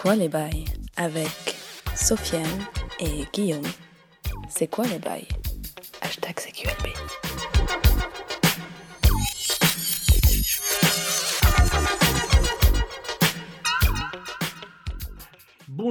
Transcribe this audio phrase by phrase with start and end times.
[0.00, 0.64] quoi les bails
[0.96, 1.56] avec
[1.94, 2.64] Sofiane
[3.00, 3.66] et Guillaume.
[4.48, 5.28] C'est quoi les bails?
[6.00, 6.79] Hashtag CQLB.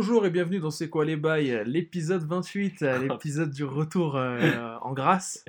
[0.02, 4.40] Bonjour et bienvenue dans C'est quoi les bails, l'épisode 28, euh, l'épisode du retour euh,
[4.82, 5.44] en grâce.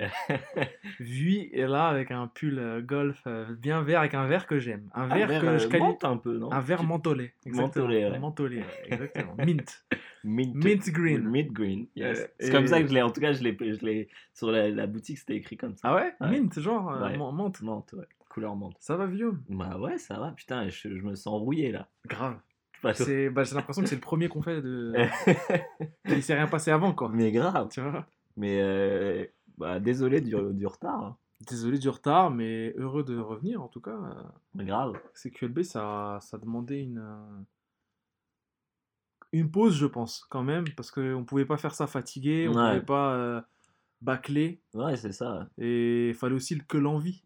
[0.99, 4.59] Lui est là avec un pull euh, golf euh, bien vert avec un vert que
[4.59, 4.89] j'aime.
[4.93, 5.95] Un Un vert verre, que euh, je qualifie.
[6.03, 6.51] un peu, non?
[6.51, 7.31] Un vert mentholé.
[7.45, 7.85] exactement.
[7.87, 8.19] Mentholé, ouais.
[8.19, 9.35] Mentholé, exactement.
[9.37, 9.85] Mint.
[10.25, 11.23] Mint, Mint green.
[11.29, 12.19] Mint green, yes.
[12.19, 14.09] Euh, c'est et- comme ça que je l'ai, en tout cas, je l'ai, je l'ai
[14.33, 15.87] sur la, la boutique, c'était écrit comme ça.
[15.87, 16.29] Ah ouais, Ouais.
[16.29, 17.17] Mint, genre euh, Ouais.
[17.17, 17.61] menthe.
[17.61, 18.05] Menthe, ouais.
[18.27, 18.75] Couleur menthe.
[18.81, 21.87] Ça va vieux Bah ouais, ça va, putain, je, je me sens rouillé là.
[22.05, 22.35] Grave.
[22.95, 24.93] C'est, bah, j'ai l'impression que c'est le premier qu'on fait de.
[26.07, 27.09] Il s'est rien passé avant quoi.
[27.13, 27.67] Mais grave.
[27.69, 28.05] Tu vois?
[28.37, 29.25] Mais euh,
[29.57, 31.03] bah, désolé du, du retard.
[31.03, 31.17] hein.
[31.49, 33.97] Désolé du retard, mais heureux de revenir en tout cas.
[34.53, 34.93] Mais grave.
[35.15, 37.41] CQLB, ça, ça demandait une, euh,
[39.33, 42.73] une pause, je pense, quand même, parce qu'on pouvait pas faire ça fatigué, on Ouais.
[42.73, 43.41] pouvait pas euh,
[44.01, 45.47] bâcler, Ouais, c'est ça.
[45.57, 47.23] et il fallait aussi que l'envie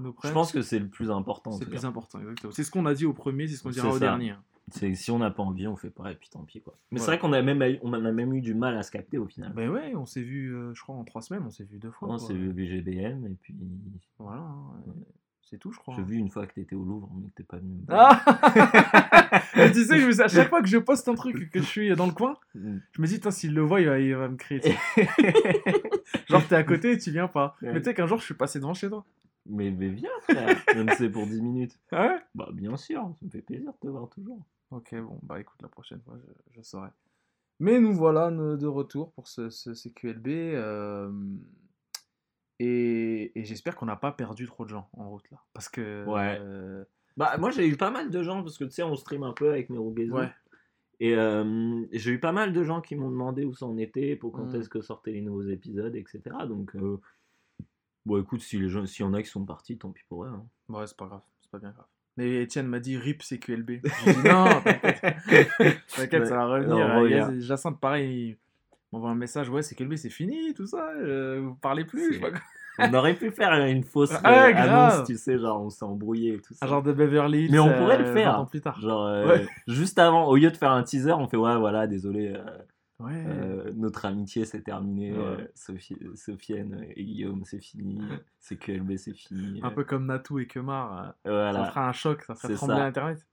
[0.00, 1.52] Je pense que c'est le plus important.
[1.52, 2.52] c'est le plus important, exactement.
[2.52, 3.98] C'est ce qu'on a dit au premier, c'est ce qu'on dira au ça.
[4.00, 4.34] dernier.
[4.68, 4.70] Hein.
[4.72, 6.76] C'est si on n'a pas envie, on fait pas, et puis tant pis quoi.
[6.90, 8.90] Mais c'est vrai qu'on a même, eu- on a même eu du mal à se
[8.90, 9.52] capter au final.
[9.54, 11.90] Ben ouais, on s'est vu, euh, je crois, en trois semaines, on s'est vu deux
[11.90, 12.08] fois.
[12.08, 13.54] on s'est vu VGBM, et puis
[14.18, 14.72] Voilà, hein,
[15.42, 15.94] c'est tout, je crois.
[15.96, 17.76] j'ai vu une fois que t'étais au Louvre, mais que t'es pas venu.
[17.88, 18.22] Ah
[19.56, 21.64] Mais tu sais, je me à chaque fois que je poste un truc que je
[21.66, 22.64] suis dans le coin, voir.
[22.92, 24.62] je me dis, s'il le voit, il va, il va me crier.
[26.28, 27.56] Genre, t'es à côté et tu viens pas.
[27.62, 29.04] Mais tu sais qu'un jour, je suis passé devant chez toi.
[29.46, 31.78] Mais, mais viens, frère, même si c'est pour 10 minutes.
[31.92, 32.18] Ah ouais?
[32.34, 34.42] Bah, bien sûr, ça me fait plaisir de te voir toujours.
[34.70, 36.88] Ok, bon, bah écoute, la prochaine fois, je, je saurai.
[37.60, 40.26] Mais nous voilà de retour pour ce, ce CQLB.
[40.28, 41.12] euh,
[42.60, 45.38] et et j'espère qu'on n'a pas perdu trop de gens en route là.
[45.52, 46.04] Parce que.
[46.06, 46.38] Ouais.
[46.40, 46.84] euh,
[47.16, 49.32] Bah, moi, j'ai eu pas mal de gens, parce que tu sais, on stream un
[49.32, 50.12] peu avec Merugezu.
[50.12, 50.32] ouais.
[51.00, 54.14] Et euh, j'ai eu pas mal de gens qui m'ont demandé où ça en était,
[54.16, 54.54] pour quand Mm.
[54.56, 56.20] est-ce que sortaient les nouveaux épisodes, etc.
[56.48, 56.76] Donc,
[58.06, 60.24] bon, écoute, si les gens, s'il y en a qui sont partis, tant pis pour
[60.24, 60.28] eux.
[60.28, 60.46] hein.
[60.68, 61.22] Ouais, c'est pas grave.
[61.42, 61.86] C'est pas bien grave.
[62.16, 63.70] Mais Étienne m'a dit RIP CQLB.
[64.04, 65.50] J'ai dit non, t'inquiète.
[65.96, 66.76] T'inquiète, ça va revenir.
[66.76, 67.40] on Il y a- revient.
[67.40, 68.36] Jacinthe, pareil, il
[68.92, 70.88] m'envoie un message Ouais, CQLB, c'est fini, tout ça.
[71.00, 72.20] euh, vous parlez plus.
[72.78, 74.92] On aurait pu faire une fausse euh, Ah grave.
[74.92, 76.66] annonce, tu sais, genre on s'est embrouillé et tout ça.
[76.66, 77.52] Un genre de Beverly Hills.
[77.52, 78.32] Mais on pourrait le euh, faire.
[78.32, 78.80] 20 ans plus tard.
[78.80, 79.46] Genre, euh, Ouais.
[79.68, 82.44] juste avant, au lieu de faire un teaser, on fait ouais, voilà, désolé, euh,
[83.00, 83.24] Ouais.
[83.26, 85.18] euh, notre amitié c'est terminé, Ouais.
[85.18, 87.98] euh, Sophie, Sofiane et Guillaume c'est fini,
[88.38, 89.60] c'est QLB c'est fini.
[89.64, 91.14] un peu comme Natou et Kemar.
[91.26, 91.64] euh, euh, Ça voilà.
[91.70, 92.76] fera un choc, ça ferait trembler.
[92.80, 93.26] Internet.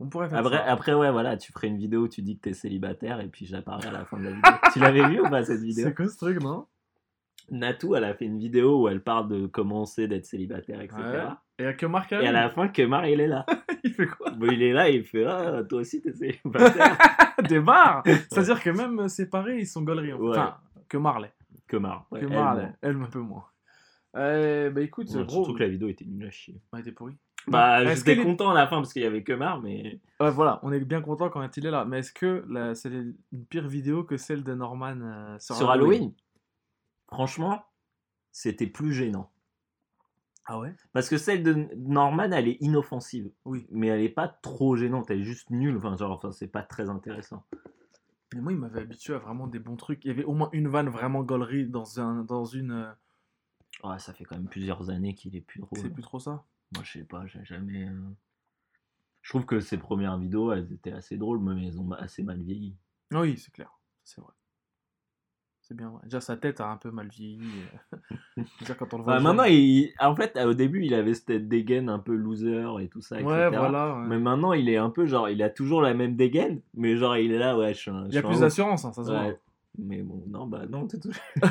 [0.00, 0.64] On pourrait faire Après, ça.
[0.64, 3.46] après, ouais, voilà, tu ferais une vidéo où tu dis que t'es célibataire et puis
[3.46, 4.52] j'apparais à la fin de la vidéo.
[4.72, 5.86] tu l'avais vu ou pas cette vidéo?
[5.86, 6.66] C'est quoi ce truc, non?
[7.50, 10.98] Natou, elle a fait une vidéo où elle parle de comment c'est d'être célibataire, etc.
[11.02, 11.20] Ouais.
[11.58, 13.44] Et à Kemar quand Et à la fin, Kemar, il est là.
[13.84, 14.30] il fait quoi?
[14.30, 16.96] Bon, il est là et il fait Ah, toi aussi t'es célibataire.
[17.48, 20.12] Des barres C'est-à-dire que même euh, séparés, ils sont gauleries.
[20.12, 20.22] en fait.
[20.24, 20.30] Ouais.
[20.30, 20.56] Enfin,
[20.88, 21.32] que Marley.
[21.68, 22.06] Kemar.
[22.10, 22.62] ouais, que elle, Marley.
[22.66, 22.72] non.
[22.82, 23.44] Elle, un peu moins.
[24.16, 25.44] Euh, bah écoute, Ouais, gros.
[25.44, 26.60] Surtout que la vidéo était nulle à chier.
[26.72, 27.14] Ouais, t'es pourri.
[27.46, 30.00] Bah, Est-ce j'étais content à la fin parce qu'il y avait Kemar, mais.
[30.20, 31.84] Ouais, voilà, on est bien content quand il est là.
[31.84, 35.70] Mais est-ce que la- c'est une pire vidéo que celle de Norman euh, sur, Sur
[35.70, 36.12] Halloween,
[37.14, 37.64] franchement,
[38.32, 39.30] c'était plus gênant.
[40.46, 40.74] Ah ouais?
[40.92, 43.30] Parce que celle de Norman, elle est inoffensive.
[43.44, 43.66] Oui.
[43.70, 45.76] Mais elle est pas trop gênante, elle est juste nulle.
[45.76, 47.44] Enfin, genre, enfin, c'est pas très intéressant.
[48.34, 50.04] Mais moi, il m'avait habitué à vraiment des bons trucs.
[50.04, 52.72] Il y avait au moins une vanne vraiment gaulerie dans, un, dans une.
[52.72, 52.92] euh,
[53.84, 55.78] Ouais, ça fait quand même plusieurs années qu'il est plus drôle.
[55.78, 56.44] C'est plus trop ça?
[56.74, 57.88] Moi, je sais pas, j'ai jamais.
[57.88, 58.10] euh,
[59.22, 62.42] Je trouve que ses premières vidéos, elles étaient assez drôles, mais elles ont assez mal
[62.42, 62.76] vieilli.
[63.12, 63.72] Oui, c'est clair.
[64.02, 64.32] C'est vrai.
[65.66, 65.94] C'est bien.
[66.04, 67.40] Déjà, sa tête a un peu mal vieilli.
[67.94, 68.42] euh.
[68.66, 69.14] Dire, quand on le voit.
[69.14, 69.94] Bah, maintenant, il...
[69.98, 73.26] en fait, au début, il avait cette dégaine un peu loser et tout ça, etc.
[73.26, 73.96] Ouais, voilà.
[73.96, 74.06] ouais.
[74.06, 77.16] Mais maintenant, il est un peu genre, il a toujours la même dégaine, mais genre,
[77.16, 78.04] il est là, ouais, je suis un.
[78.08, 79.16] Il y a plus d'assurance, hein, ça se ouf.
[79.16, 79.26] voit.
[79.26, 79.38] Ouais.
[79.78, 81.20] Mais bon, non, bah non, t'es toujours.
[81.42, 81.48] en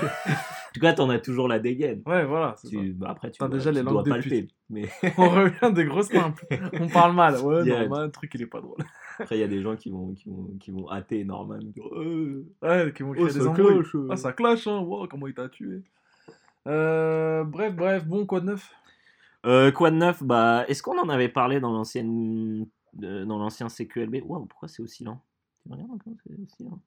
[0.74, 2.04] tout cas, t'en as toujours la dégaine.
[2.06, 2.56] Ouais, voilà.
[2.69, 2.94] Tu...
[2.94, 4.48] Bah, après, tu dois, déjà les tu langues dois palper.
[4.69, 4.88] Mais.
[5.18, 6.45] On revient des grosses simples.
[6.80, 7.39] On parle mal.
[7.42, 7.66] Ouais.
[7.66, 8.77] Norman, le truc, il est pas drôle.
[9.19, 11.60] Après, il y a des gens qui vont, qui vont, qui vont hâter Norman.
[11.95, 13.65] Euh, Ouais, qui vont créer Oh, des ça embrouilles.
[13.68, 14.07] cloche, euh.
[14.12, 14.80] Ah, ça clash, hein.
[14.80, 15.83] Wow, comment il t'a tué.
[16.68, 18.71] Euh, bref, bref, bon, quoi de neuf?
[19.45, 20.24] Euh, quoi de neuf?
[20.24, 25.04] Bah, est-ce qu'on en avait parlé dans l'ancienne, dans l'ancien CQLB Waouh, pourquoi c'est aussi
[25.04, 25.21] lent?
[25.69, 26.80] Comment c'est aussi lent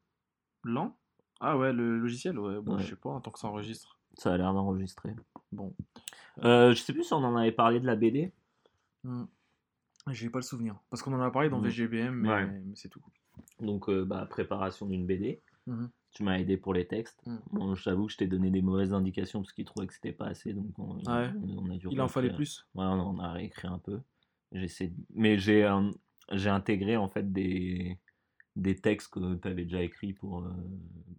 [0.65, 0.97] Lent?
[1.41, 2.61] Ah ouais, le logiciel, ouais.
[2.61, 2.83] Bon, Ouais.
[2.83, 3.99] je sais pas, en tant que ça enregistre.
[4.15, 5.15] Ça a l'air d'enregistrer.
[5.53, 5.75] Bon.
[6.43, 8.33] Euh, je sais plus si on en avait parlé de la BD.
[9.05, 9.25] Hmm.
[10.11, 10.79] J'ai pas le souvenir.
[10.91, 11.61] Parce qu'on en a parlé dans.
[11.61, 12.47] VGBM, mais, Ouais.
[12.47, 13.03] mais c'est tout.
[13.61, 15.43] Donc, euh, bah, préparation d'une BD.
[15.67, 15.91] Mhm.
[16.13, 17.27] Tu m'as aidé pour les textes.
[17.27, 17.41] Mhm.
[17.53, 20.13] Bon, je t'avoue que je t'ai donné des mauvaises indications parce qu'il trouvait que c'était
[20.13, 20.53] pas assez.
[20.53, 21.31] Donc, on, Ouais.
[21.43, 22.67] on- on a dû Il en fallait plus.
[22.75, 24.01] Ouais, on a réécrit un peu.
[24.53, 25.91] J'essaie Mais j'ai un-
[26.33, 27.99] j'ai intégré en fait des,
[28.55, 30.51] des textes que tu avais déjà écrits pour, euh,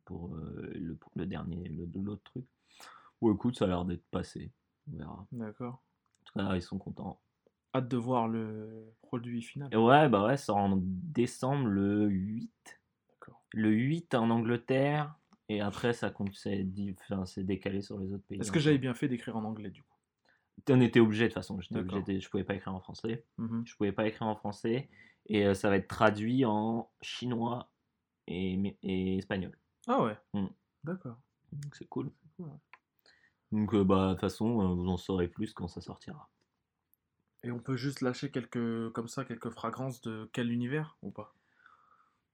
[0.05, 2.45] pour, euh, le, pour le dernier, le- l'autre truc.
[3.21, 4.51] Bon, écoute, ça a l'air d'être passé.
[4.91, 5.27] On verra.
[5.33, 5.73] D'accord.
[6.21, 7.19] En tout cas, ils sont contents.
[7.77, 9.69] Hâte de voir le produit final.
[9.71, 12.79] Et ouais, bah ouais, ça sort en décembre le 8.
[13.09, 13.41] D'accord.
[13.53, 15.15] Le 8 en Angleterre.
[15.49, 16.67] Et après, ça compte, c'est
[17.09, 18.39] enfin, c'est décalé sur les autres pays.
[18.39, 19.95] Est-ce que j'avais bien fait d'écrire en anglais du coup?
[20.69, 21.53] On était obligé de toute façon.
[21.55, 23.23] Obligé de- je pouvais pas écrire en français.
[23.37, 23.63] Mhm.
[23.65, 24.89] Je pouvais pas écrire en français.
[25.27, 27.69] Et euh, ça va être traduit en chinois
[28.27, 28.75] et,
[29.17, 29.57] espagnol.
[29.87, 30.17] Ah ouais.
[30.33, 30.47] Mm.
[30.83, 31.17] D'accord.
[31.53, 32.11] Donc c'est cool.
[32.35, 32.59] cool, ouais.
[33.51, 36.29] Donc euh, bah de toute façon, euh, vous en saurez plus quand ça sortira.
[37.47, 41.33] Et on peut juste lâcher quelques comme ça quelques fragrances de quel univers ou pas?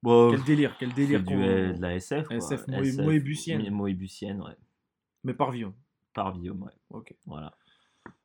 [0.01, 2.27] Bon, Quel délire, quel délire du, euh, de la SF.
[2.27, 2.37] Quoi.
[2.37, 3.69] SF, Moé- moébusienne.
[3.69, 4.57] Moébusienne, ouais.
[5.23, 5.75] Mais par Villon.
[6.13, 6.71] Par Guillaume, ouais.
[6.89, 7.13] Ok.
[7.27, 7.55] Voilà.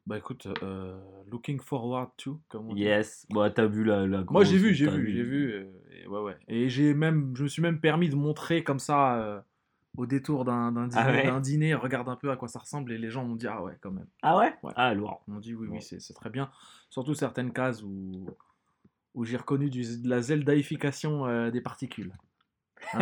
[0.06, 0.98] Bah écoute, euh,
[1.30, 2.80] looking forward to, comme on dit.
[2.82, 3.26] Yes.
[3.28, 5.52] Bon, t'as vu la, la Moi j'ai vu, j'ai vu, j'ai vu.
[5.52, 6.36] euh, et ouais, ouais.
[6.48, 9.40] Et j'ai même, je me suis même permis de montrer comme ça euh,
[9.98, 12.98] au détour d'un dîner, Ah ouais dîner, regarde un peu à quoi ça ressemble et
[12.98, 14.06] les gens m'ont dit ah ouais quand même.
[14.22, 14.72] Ah ouais, Ouais.
[14.76, 15.24] Ah lourd.
[15.26, 16.50] Ils m'ont dit oui, oui, c'est c'est très bien.
[16.88, 18.24] Surtout certaines cases où,
[19.14, 22.12] où j'ai reconnu du, de la zeldaification euh, des particules.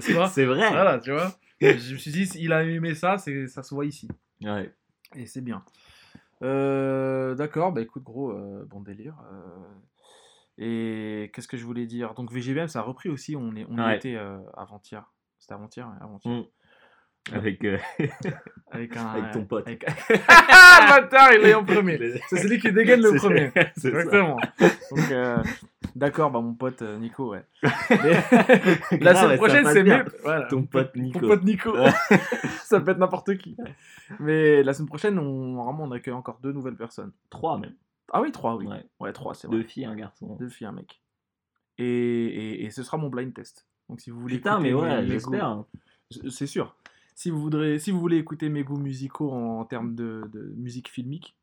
[0.00, 0.70] C'est vrai.
[0.70, 1.32] Voilà, tu vois.
[1.60, 4.08] Je me suis dit, il a aimé ça, c'est ça se voit ici.
[4.40, 4.72] Ouais.
[5.16, 5.64] Et c'est bien.
[6.42, 9.16] Euh, D'accord, bah écoute, gros, euh, bon délire.
[10.58, 12.14] et qu'est-ce que je voulais dire?
[12.14, 14.16] Donc VGBM, ça a repris aussi, on, est, on y était
[14.56, 15.10] avant-hier.
[15.50, 15.88] C'était avant-hier.
[16.24, 16.42] Mm.
[17.32, 17.78] Avec, euh,
[18.70, 19.66] Avec, un, Avec ton pote.
[19.66, 19.84] avec-
[20.28, 21.98] ah, bâtard, il est en premier.
[22.28, 23.50] C'est celui qui dégaine le premier.
[23.54, 24.36] Exactement.
[24.58, 25.42] Donc, euh,
[25.96, 27.44] d'accord, bah mon pote euh, Nico, ouais.
[27.62, 30.04] Mais- la semaine prochaine, c'est mieux.
[30.22, 30.46] Voilà.
[30.46, 31.18] Ton pote Nico.
[31.20, 31.76] Ton pote Nico.
[31.76, 31.90] Ouais.
[32.64, 33.56] ça peut être n'importe qui.
[34.20, 37.12] Mais la semaine prochaine, on, normalement, on accueille encore deux nouvelles personnes.
[37.28, 37.74] Trois même.
[38.12, 38.66] Ah oui, trois, oui.
[38.66, 38.84] Ouais.
[39.00, 39.56] Ouais, trois, c'est vrai.
[39.58, 40.36] Deux filles, un garçon.
[40.36, 41.02] Deux filles, un mec.
[41.78, 43.66] Et, et, et ce sera mon blind test.
[43.90, 45.64] Donc si vous voulez Putain, mais ouais, j'espère.
[46.12, 46.76] goûts- C'est sûr.
[47.14, 50.88] Si vous, voudrez, si vous voulez écouter mes goûts musicaux en, termes de, de musique
[50.88, 51.36] filmique,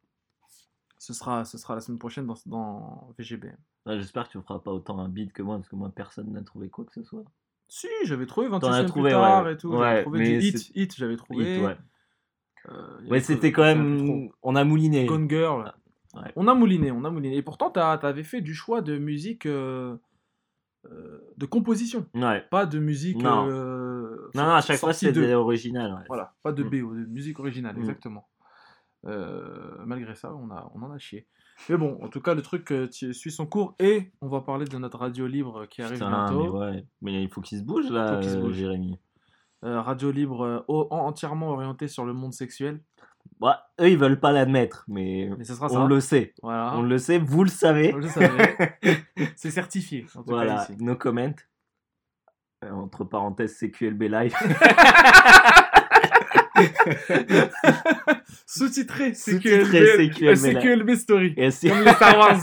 [0.97, 3.55] ce sera, ce sera la semaine prochaine dans, dans VGBM.
[3.85, 6.31] Ouais, J'espère que tu feras pas autant un beat que moi, parce que moi, personne
[6.31, 7.23] n'a trouvé quoi que ce soit.
[7.67, 9.53] Si, j'avais trouvé 28 T'en as semaines trouvé, plus tard ouais.
[9.53, 9.69] et tout.
[9.69, 11.57] Ouais, j'avais trouvé du hit, hit, j'avais trouvé.
[11.57, 11.77] Hit, ouais.
[12.69, 14.29] Euh, Ouais, c'était quand même.
[14.41, 15.05] On a mouliné.
[15.05, 15.73] Gone Girl.
[16.15, 16.31] Ouais.
[16.35, 17.35] On a mouliné, on a mouliné.
[17.35, 19.95] Et pourtant, tu avais fait du choix de musique euh,
[21.37, 22.43] de composition, Ouais.
[22.49, 23.21] pas de musique.
[23.21, 23.47] Non.
[23.49, 25.93] euh, Non, non, à chaque fois, sortie de- original.
[25.93, 26.05] Ouais.
[26.07, 26.69] Voilà, pas de Mm.
[26.69, 27.79] BO, de musique originale, Mm.
[27.79, 28.27] exactement.
[29.05, 31.27] Euh, malgré ça, on, a, on en a chié.
[31.69, 34.65] Mais bon, en tout cas, le truc euh, suit son cours et on va parler
[34.65, 36.43] de notre radio libre qui arrive Putain, bientôt.
[36.53, 36.85] mais ouais.
[37.01, 38.53] Mais il faut qu'il se bouge là, Faut se bouge.
[38.55, 38.99] Jérémy.
[39.63, 42.81] Euh, radio libre entièrement orientée sur le monde sexuel.
[43.41, 43.51] Ouais,
[43.81, 45.85] eux, ils veulent pas l'admettre, mais, Mais ce sera on ça.
[45.87, 46.33] le sait.
[46.41, 46.73] Voilà.
[46.75, 47.93] On le sait, vous le savez.
[49.35, 50.83] C'est certifié, en tout voilà, cas ici.
[50.83, 51.33] no comment.
[52.65, 54.33] Euh, entre parenthèses, CQLB Live.
[58.45, 61.33] Sous-titré, CQLB, CQLB, CQLB Story.
[61.37, 62.37] Et Comme les Star Wars.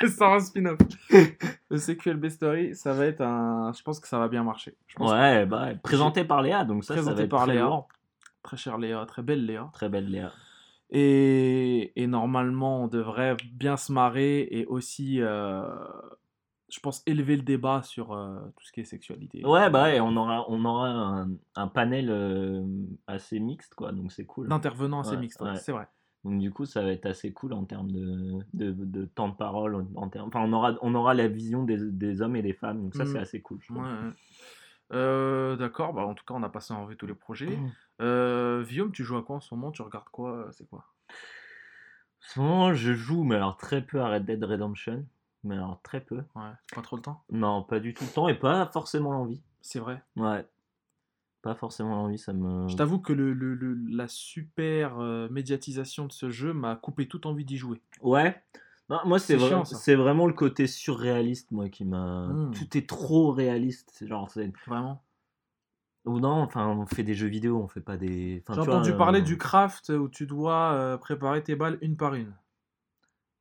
[0.00, 0.78] les Star Wars spin-off.
[1.70, 3.72] Le CQLB Story, ça va être un.
[3.76, 4.74] Je pense que ça va bien marcher.
[4.86, 7.54] Je pense Ouais, bah, présenté par Léa, donc ça, ça Présenté va être par très
[7.54, 7.64] Léa.
[7.64, 7.88] lourd.
[8.44, 9.70] Très chère Léa, très belle Léa.
[9.72, 10.30] Très belle Léa.
[10.90, 15.64] Et, et normalement, on devrait bien se marrer et aussi, euh,
[16.68, 19.44] je pense, élever le débat sur euh, tout ce qui est sexualité.
[19.44, 22.62] Ouais, bah ouais, on aura, on aura un, un panel euh,
[23.06, 24.46] assez mixte, quoi, donc c'est cool.
[24.48, 25.88] D'intervenants assez Ouais, mixtes, ouais, c'est vrai.
[26.22, 29.34] Donc du coup, ça va être assez cool en termes de, de, de temps de
[29.34, 29.74] parole.
[29.74, 32.54] En, en termes, enfin, on aura, on aura la vision des, des hommes et des
[32.54, 33.58] femmes, donc ça, c'est assez cool.
[33.62, 33.72] je.
[34.92, 37.56] Euh, D'accord, bah en tout cas, on a passé en revue tous les projets.
[37.56, 37.72] Mhm.
[38.00, 39.70] Euh, Guillaume, tu joues à quoi en ce moment?
[39.72, 40.48] Tu regardes quoi?
[40.52, 40.84] C'est quoi?
[41.10, 41.14] En
[42.34, 45.04] ce moment, je joue, mais alors très peu à Red Dead Redemption.
[45.44, 46.16] Mais alors très peu.
[46.34, 47.22] Ouais, pas trop le temps?
[47.30, 49.42] Non, pas du tout le temps et pas forcément l'envie.
[49.60, 50.02] C'est vrai?
[50.16, 50.46] Ouais.
[51.42, 52.66] Pas forcément l'envie, ça me.
[52.68, 57.06] Je t'avoue que le, le- le- la super euh, médiatisation de ce jeu m'a coupé
[57.06, 57.82] toute envie d'y jouer.
[58.00, 58.42] Ouais.
[58.90, 59.76] Non, moi, c'est C'est vrai- chiant, ça.
[59.76, 62.26] c'est vraiment le côté surréaliste, moi, qui m'a.
[62.28, 62.50] Mm.
[62.52, 63.90] Tout est trop réaliste.
[63.94, 64.52] C'est Genre, c'est.
[64.66, 65.02] Vraiment.
[66.04, 68.42] Ou non, enfin, on fait des jeux vidéo, on fait pas des.
[68.46, 71.78] Enfin, J'ai vois, entendu euh, parler du craft où tu dois euh, préparer tes balles
[71.80, 72.34] une par une.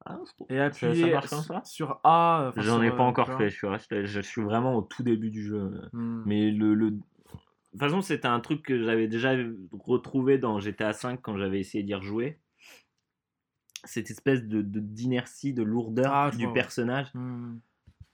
[0.06, 0.20] Ah,
[0.50, 2.48] Et ça appuyer marche comme ça sur A.
[2.50, 3.40] enfin, J'en ai euh, pas encore tu vois.
[3.40, 5.82] fait, je suis, je, je suis vraiment au tout début du jeu.
[5.92, 6.24] Hmm.
[6.26, 6.74] Mais le.
[6.74, 6.92] le...
[6.92, 7.00] De
[7.80, 9.34] toute façon, c'était un truc que j'avais déjà
[9.72, 12.38] retrouvé dans GTA V quand j'avais essayé d'y rejouer.
[13.84, 16.54] Cette espèce de d'inertie, de, lourdeur Ah, du vois, ouais.
[16.54, 17.56] personnage, Hmm.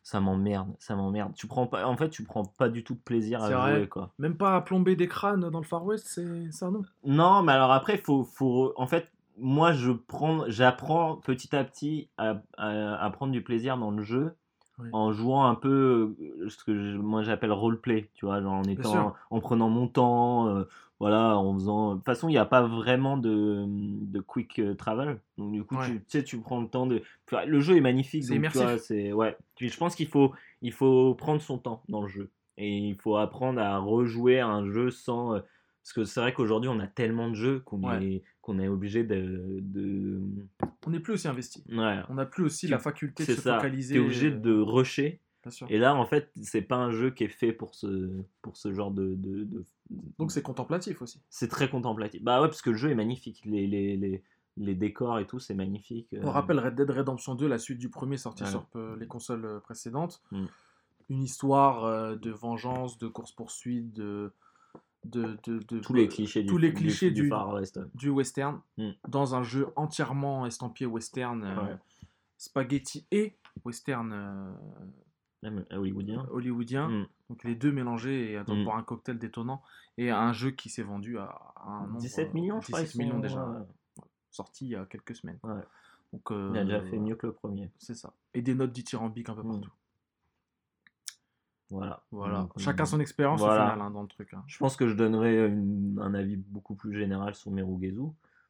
[0.04, 1.34] ça m'emmerde, ça m'emmerde.
[1.36, 3.76] Tu prends pas, en fait, tu prends pas du tout de plaisir à vrai.
[3.80, 4.12] jouer, quoi.
[4.18, 7.52] Même pas à plomber des crânes dans le Far West, c'est ça non Non, mais
[7.52, 12.96] alors après, faut, faut, en fait, moi, je prends, j'apprends petit à petit à, à-
[13.06, 14.34] à prendre du plaisir dans le jeu
[14.80, 14.90] Oui.
[14.94, 18.64] en jouant un peu euh, ce que je- moi j'appelle roleplay, tu vois, genre en
[18.64, 20.64] étant, en prenant mon temps, euh,
[21.00, 21.92] voilà, en faisant.
[21.92, 25.20] De toute façon, il n'y a pas vraiment de, de quick euh, travel.
[25.38, 25.86] Donc du coup, Ouais.
[25.88, 27.02] tu, tu sais, tu prends le temps de.
[27.46, 28.78] Le jeu est magnifique, C'est tu immersif.
[28.80, 29.38] c'est ouais.
[29.60, 33.16] Je pense qu'il faut, il faut prendre son temps dans le jeu et il faut
[33.18, 35.36] apprendre à rejouer à un jeu sans.
[35.36, 35.40] euh,
[35.82, 38.04] parce que c'est vrai qu'aujourd'hui, on a tellement de jeux qu'on Ouais.
[38.06, 40.22] est, qu'on est obligé de, de...
[40.86, 41.64] On n'est plus aussi investi.
[41.72, 43.56] Ouais, On n'a plus aussi Tu- la faculté de se ça.
[43.56, 43.96] focaliser.
[43.96, 45.20] T'es obligé euh, de rusher.
[45.70, 48.10] Et là, en fait, c'est pas un jeu qui est fait pour ce,
[48.42, 49.16] pour ce genre de.
[49.16, 49.66] de, de-
[50.18, 51.22] Donc c'est contemplatif aussi.
[51.30, 52.22] c'est très contemplatif.
[52.24, 53.42] Bah ouais, parce que le jeu est magnifique.
[53.46, 54.24] Les, les, les,
[54.58, 56.08] les décors et tout, c'est magnifique.
[56.22, 58.50] On Euh, rappelle Red Dead Redemption 2, la suite du premier sorti Ouais.
[58.50, 60.22] sur euh, les consoles euh, précédentes.
[60.32, 60.46] Mm.
[61.10, 64.32] Une histoire de vengeance, de course-poursuite, de,
[65.06, 67.80] de, de, de- tous les clichés tous du, les clichés du, du- Far West.
[67.96, 68.90] du western Mm.
[69.08, 71.76] dans un jeu entièrement estampillé western, euh,
[72.38, 74.52] spaghetti et western euh,
[75.72, 76.26] hollywoodien.
[76.32, 76.88] hollywoodien.
[76.90, 77.08] Mm.
[77.30, 78.64] Donc les deux mélangés et attends, Mm.
[78.64, 79.62] pour un cocktail détonnant.
[79.98, 81.26] Et un jeu qui s'est vendu à,
[81.58, 82.82] à un nombre, 17 millions, je crois.
[82.82, 83.42] 17 ils millions sont, déjà.
[83.44, 85.40] euh, Sorti il y a quelques semaines.
[85.44, 85.62] Ouais.
[86.14, 87.70] Donc, Il a euh, déjà fait mieux que le premier.
[87.78, 88.14] C'est ça.
[88.34, 89.52] Et des notes dithyrambiques un peu Mm.
[89.52, 89.72] partout.
[91.70, 92.02] Voilà.
[92.12, 92.40] Voilà.
[92.42, 93.68] Donc, Chacun euh, son expérience voilà.
[93.68, 94.34] au final hein, dans le truc.
[94.34, 94.44] hein.
[94.48, 98.00] Je pense que je donnerais une- un avis beaucoup plus général sur Merugezu.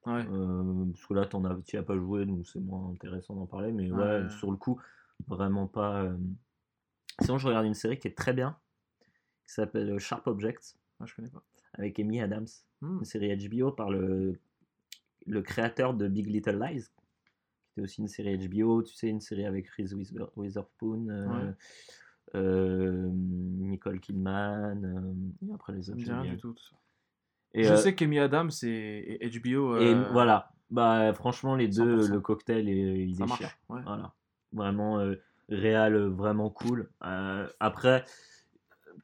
[0.06, 0.26] Ouais.
[0.32, 3.46] Euh, parce que là, t'en as, t'y as pas joué, donc c'est moins intéressant d'en
[3.46, 3.74] parler.
[3.74, 4.30] Mais ouais, Ouais.
[4.30, 4.80] sur le coup,
[5.28, 6.04] vraiment pas.
[6.04, 6.18] euh.
[7.22, 8.58] Sinon, je regarde une série qui est très bien,
[9.46, 11.44] qui s'appelle Sharp Objects, Ah, je connais pas.
[11.74, 12.48] avec Amy Adams.
[12.82, 13.00] Hmm.
[13.00, 14.40] Une série HBO par le,
[15.26, 19.22] le créateur de Big Little Lies, qui était aussi une série HBO, tu sais, une
[19.22, 21.54] série avec Reese Wither- Witherspoon, euh, Ouais.
[22.36, 26.00] euh, Nicole Kidman, euh, et après les autres.
[26.04, 26.54] rien du tout.
[26.54, 26.76] tout ça.
[27.54, 29.78] Et, je euh, sais qu'Amy Adams et, et HBO.
[29.78, 32.12] Et voilà, bah franchement les deux, 100%.
[32.12, 33.40] le cocktail est, il Ça déchire.
[33.42, 33.60] marche.
[33.70, 33.82] Ouais.
[33.84, 34.14] Voilà,
[34.54, 35.16] vraiment euh,
[35.50, 36.90] réal, euh, vraiment cool.
[37.04, 38.06] Euh, après,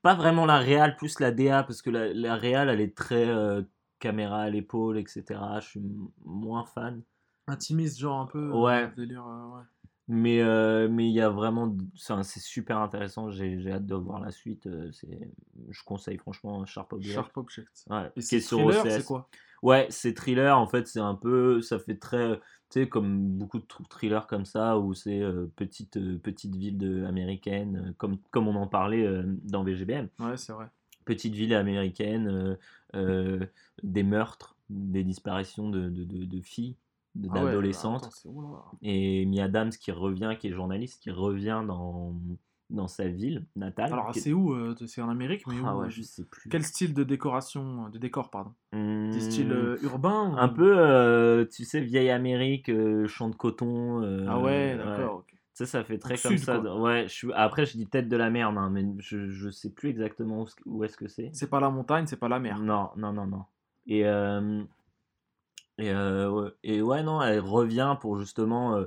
[0.01, 3.27] pas vraiment la réal, plus la DA parce que la, la réal elle est très
[3.27, 3.61] euh,
[3.99, 5.23] caméra à l'épaule, etc.
[5.61, 5.81] Je suis
[6.23, 7.01] moins fan,
[7.47, 8.51] Intimiste, genre un peu.
[8.51, 8.91] Ouais.
[8.95, 9.63] délire, ouais.
[10.07, 13.31] Mais euh, mais il y a vraiment, enfin, c'est super intéressant.
[13.31, 14.67] J'ai hâte de voir la suite.
[14.67, 15.31] euh, C'est,
[15.69, 17.15] je conseille franchement Sharp Object.
[17.15, 17.85] Sharp Object.
[17.89, 19.29] Ouais, Et c'est thriller, c'est quoi?
[19.63, 22.35] Ouais, c'est thriller, en fait, c'est un peu, ça fait très,
[22.69, 26.55] tu sais, comme beaucoup de thr- thrillers comme ça, où c'est euh, petite, euh, petite
[26.55, 30.07] ville de, américaine, euh, comme, comme on en parlait euh, dans VGBM.
[30.19, 30.67] Ouais, c'est vrai.
[31.05, 32.55] Petite ville américaine, euh,
[32.95, 33.45] euh,
[33.83, 36.75] des meurtres, des disparitions de, de, de- de filles,
[37.31, 38.63] Ah ouais, c'est- oula.
[38.81, 42.13] et Amy Adams qui revient, qui est journaliste, qui revient dans,
[42.69, 43.91] dans sa ville natale.
[43.93, 46.25] Alors, qui c'est où euh, C'est en Amérique, mais Ah où ouais, euh, je sais
[46.25, 46.49] plus.
[46.49, 48.53] Quel style de décoration, de décor, pardon?
[48.73, 53.35] Des styles euh, urbains ou- Un peu, euh, tu sais, vieille Amérique, euh, champ de
[53.35, 54.01] coton.
[54.03, 55.17] euh, Ah ouais, d'accord.
[55.19, 55.27] ok.
[55.27, 56.59] Tu sais, ça fait très comme sud, ça.
[56.59, 56.81] quoi.
[56.81, 57.27] Ouais, je.
[57.33, 60.47] Après, je dis tête de la merde, hein, mais je, je sais plus exactement où,
[60.65, 61.29] où est-ce que c'est.
[61.31, 62.59] C'est pas la montagne, c'est pas la mer.
[62.59, 63.43] Non, non, non, non.
[63.87, 64.61] Et, euh,
[65.77, 68.85] et, euh, ouais, et ouais, non, elle revient pour justement, euh,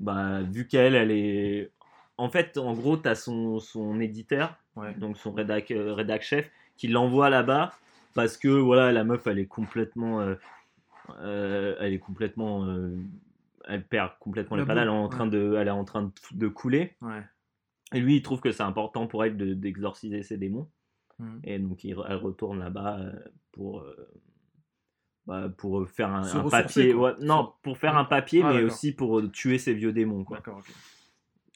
[0.00, 1.70] bah, vu qu'elle, elle est.
[2.18, 4.94] En fait, en gros, tu as son, son éditeur, Ouais.
[4.94, 7.72] donc son rédac, euh, rédac chef, qui l'envoie là-bas
[8.14, 10.20] parce que voilà, la meuf, elle est complètement.
[10.20, 12.66] euh, elle est complètement.
[13.68, 16.10] elle perd complètement les pédales, elle est en train, de, elle est en train de,
[16.32, 16.96] de couler.
[17.02, 17.22] Ouais.
[17.94, 20.68] Et lui, il trouve que c'est important pour elle de- d'exorciser ses démons.
[21.18, 21.40] Mhm.
[21.44, 22.98] Et donc, il- elle retourne là-bas
[23.52, 23.84] pour,
[25.26, 26.94] bah, pour faire un, papier.
[26.94, 30.24] ouais, non, pour faire un papier, Ah, mais aussi pour euh, tuer ses vieux démons.
[30.24, 30.38] Quoi.
[30.38, 30.72] D'accord, ok.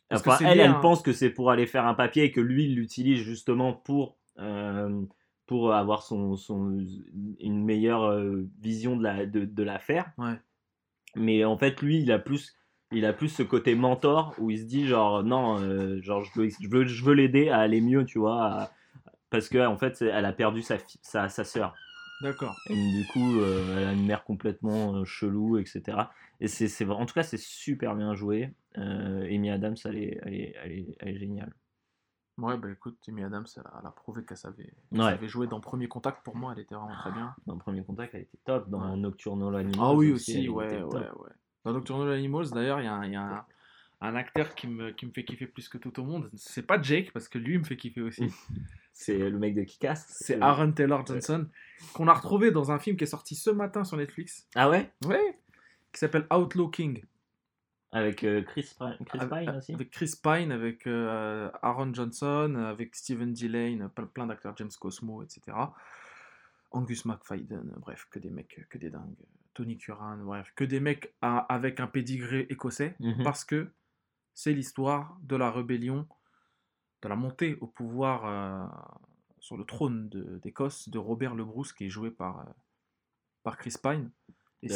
[0.08, 2.66] Parce que Enfin, elle, pense que c'est pour aller faire un papier et que lui,
[2.66, 5.02] il l'utilise justement pour, euh,
[5.46, 6.78] pour avoir son, son,
[7.40, 10.12] une meilleure euh, vision de la- de, de l'affaire.
[10.16, 10.38] Ouais.
[11.16, 12.54] Mais en fait, lui, il a plus,
[12.92, 16.30] il a plus ce côté mentor où il se dit genre non, euh, genre je
[16.40, 18.70] veux, je veux, je veux l'aider à aller mieux, tu vois, à-
[19.30, 21.74] parce que en fait, elle a perdu sa, sa, sa sœur.
[22.20, 22.60] D'accord.
[22.68, 25.98] Et du coup, euh, elle a une mère complètement euh, chelou, etc.
[26.40, 28.54] Et c'est, c'est, en tout cas, c'est super bien joué.
[28.78, 31.52] Euh, Amy Adams, elle est, elle est, elle est, elle est géniale.
[32.38, 35.12] Ouais, bah écoute, Amy Adams, elle a, elle a prouvé qu'elle savait, qu'elle Ouais.
[35.12, 36.22] savait jouer dans Premier Contact.
[36.22, 37.34] Pour moi, elle était vraiment très bien.
[37.46, 38.68] Dans Premier Contact, elle était top.
[38.68, 38.96] Dans Ouais.
[38.96, 41.30] Nocturnal Animals Ah oui, aussi, ouais, ouais, ouais.
[41.64, 43.44] Dans Nocturnal Animals, d'ailleurs, il y a, un, il y a un,
[44.02, 46.30] un acteur qui me, qui me fait kiffer plus que tout au monde.
[46.34, 48.24] C'est pas Jake, parce que lui, il me fait kiffer aussi.
[48.98, 50.06] C'est le mec de Kick-Ass.
[50.08, 51.46] C'est Aaron Taylor Johnson,
[51.92, 54.48] qu'on a retrouvé dans un film qui est sorti ce matin sur Netflix.
[54.54, 54.90] Ah ouais?
[55.04, 55.38] Ouais.
[55.92, 57.04] Qui s'appelle Outlaw King.
[57.92, 59.74] Avec euh, Chris, Pine- Chris avec, Pine aussi?
[59.74, 65.56] avec Chris Pine, avec euh, Aaron Johnson, avec Stephen Dillane, plein, d'acteurs, James Cosmo, etc.
[66.70, 69.14] Angus McFadden, bref, que des mecs, que des dingues.
[69.52, 73.22] Tony Curran, bref, que des mecs à- avec un pédigré écossais, Mhm.
[73.24, 73.68] parce que
[74.34, 76.06] c'est l'histoire de la rébellion,
[77.02, 78.66] de la montée au pouvoir euh,
[79.38, 82.52] sur le trône de- d'Écosse de, Robert le Bruce, qui est joué par, euh,
[83.42, 84.10] par Chris Pine.
[84.62, 84.68] Et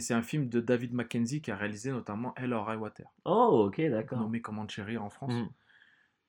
[0.00, 3.64] c'est un, film de David Mackenzie qui a réalisé notamment Hell or High Water, Oh,
[3.66, 4.20] ok, d'accord.
[4.20, 5.34] nommé Comanchery en France.
[5.34, 5.48] Mm.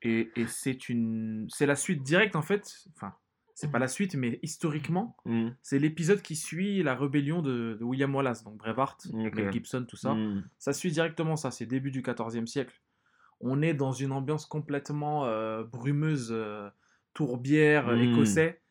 [0.01, 2.74] Et, et c'est une, c'est la suite directe en fait.
[2.95, 3.13] Enfin,
[3.53, 5.50] c'est pas la suite, mais historiquement, Mm.
[5.62, 9.36] c'est l'épisode qui suit la rébellion de, de William Wallace, donc Brevard, Ok.
[9.36, 10.13] Mel Gibson, tout ça.
[10.15, 10.50] Mm.
[10.57, 12.81] Ça suit directement ça, c'est début du XIVe siècle.
[13.41, 16.69] On est dans une ambiance complètement euh, brumeuse, euh,
[17.13, 18.13] tourbière, euh, Mm.
[18.13, 18.62] écossais.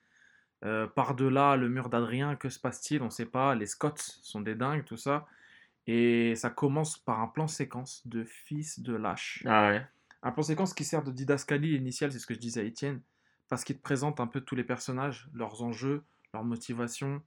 [0.64, 3.00] Euh, Par-delà le mur d'Adrien, que se passe-t-il?
[3.02, 3.54] On ne sait pas.
[3.54, 5.26] Les Scots sont des dingues, tout ça.
[5.86, 9.42] Et ça commence par un plan séquence de fils de lâche.
[9.46, 9.86] Ah ouais.
[10.22, 13.00] Un plan séquence qui sert de didascalie initiale, c'est ce que je disais à Étienne,
[13.48, 16.02] parce qu'il te présente un peu tous les personnages, leurs enjeux,
[16.34, 17.22] leurs motivations,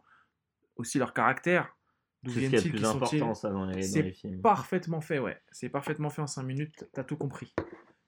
[0.76, 1.76] aussi leur caractère.
[2.24, 4.42] D'où C'est viennent-ils, plus qui sont-ils important, ça, dans les, dans C'est les films.
[4.42, 5.40] parfaitement fait, ouais.
[5.52, 7.54] C'est parfaitement fait en 5 minutes, t'as tout compris.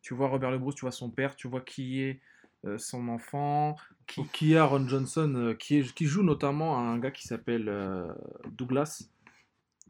[0.02, 2.20] Tu vois Robert Le Bruce, tu vois son père, tu vois qui est
[2.66, 3.76] euh, son enfant,
[4.08, 7.68] qui, qui est Aaron Johnson, euh, qui, est, qui joue notamment un gars qui s'appelle
[7.70, 8.14] euh,
[8.52, 9.04] Douglas,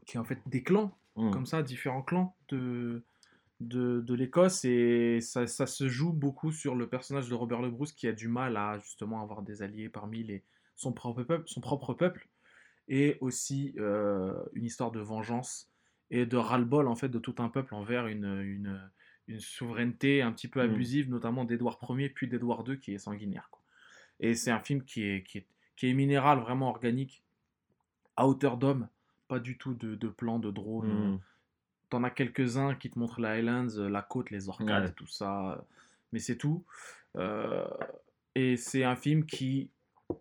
[0.06, 1.30] qui est en fait des clans, Mm.
[1.30, 3.02] comme ça, différents clans de,
[3.60, 7.70] de, de l'Écosse, et ça, ça se joue beaucoup sur le personnage de Robert Le
[7.70, 10.42] Bruce qui a du mal à justement avoir des alliés parmi les,
[10.74, 12.28] son, propre peuple, son propre peuple,
[12.88, 15.70] et aussi euh, une histoire de vengeance
[16.10, 18.90] et de ras-le-bol en fait de tout un peuple envers une, une,
[19.28, 20.70] une souveraineté un petit peu Mm.
[20.70, 23.48] abusive, notamment d'Édouard Ier puis d'Édouard II qui est sanguinaire.
[23.50, 23.62] quoi.
[24.20, 27.22] Et c'est un film qui est, qui est, qui est minéral, vraiment organique,
[28.16, 28.88] à hauteur d'homme,
[29.28, 31.14] pas du tout de, de plan de drone.
[31.14, 31.20] Mm.
[31.90, 34.92] T'en as quelques-uns qui te montrent les Highlands, la côte, les orcades, Ouais.
[34.92, 35.64] tout ça,
[36.12, 36.64] mais c'est tout.
[37.16, 37.66] Euh,
[38.34, 39.70] et c'est un film qui,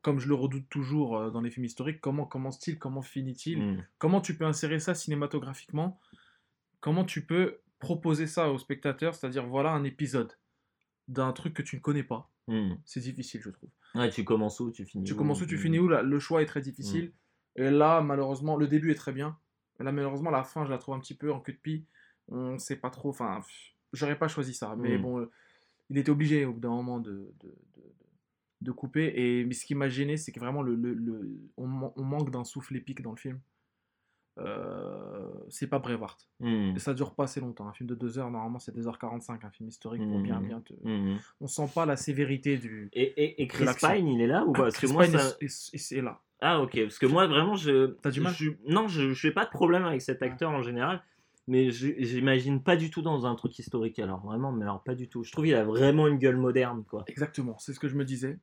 [0.02, 3.62] comme je le redoute toujours euh, dans les films historiques, comment commence-t-il, comment finit-il?
[3.62, 3.88] Mm.
[3.98, 6.00] Comment tu peux insérer ça cinématographiquement?
[6.80, 10.34] Comment tu peux proposer ça aux spectateurs C'est-à-dire, voilà un épisode
[11.08, 12.30] d'un truc que tu ne connais pas?
[12.48, 12.74] Mm.
[12.86, 13.70] C'est difficile, je trouve.
[13.96, 15.18] Ouais, tu commences où, tu finis Tu où?
[15.18, 15.60] commences où, tu Mm.
[15.60, 15.88] finis où?
[15.88, 17.12] Là, Le choix est très difficile.
[17.56, 19.38] Et là, malheureusement, le début est très bien.
[19.80, 21.86] Là, malheureusement, la fin, je la trouve un petit peu en queue de pie.
[22.30, 23.10] On sait pas trop.
[23.10, 23.42] Enfin,
[23.92, 24.76] j'aurais pas choisi ça.
[24.78, 25.30] Mais bon, euh,
[25.90, 27.94] il était obligé au bout d'un moment de, de, de-
[28.64, 29.12] de couper.
[29.16, 32.04] Et, mais ce qui m'a gêné, c'est que vraiment, le, le- le- on, man- on
[32.04, 33.40] manque d'un souffle épique dans le film.
[34.40, 36.18] Euh, c'est pas Brevard.
[36.40, 36.74] Mm.
[36.76, 37.68] Et ça dure pas assez longtemps.
[37.68, 40.74] Un film de 2 heures, normalement, c'est 2h45, un film historique pour bien, bien te...
[40.84, 41.20] Mm.
[41.40, 42.90] On sent pas la sévérité du.
[42.94, 43.66] Et, et, et Chris.
[43.80, 44.68] Pine, il est là ou pas?
[44.68, 46.20] Ah, Chris Pine ça- est- là.
[46.46, 47.86] Ah ok, parce que moi vraiment je...
[48.02, 48.34] T'as du mal?
[48.34, 51.02] je- Non, je je n'ai pas de problème avec cet acteur en général,
[51.48, 54.94] mais je j'imagine pas du tout dans un truc historique alors, vraiment, mais alors pas
[54.96, 55.24] du tout.
[55.24, 57.06] Je trouve qu'il a vraiment une gueule moderne quoi.
[57.08, 58.40] Exactement, c'est ce que je me disais.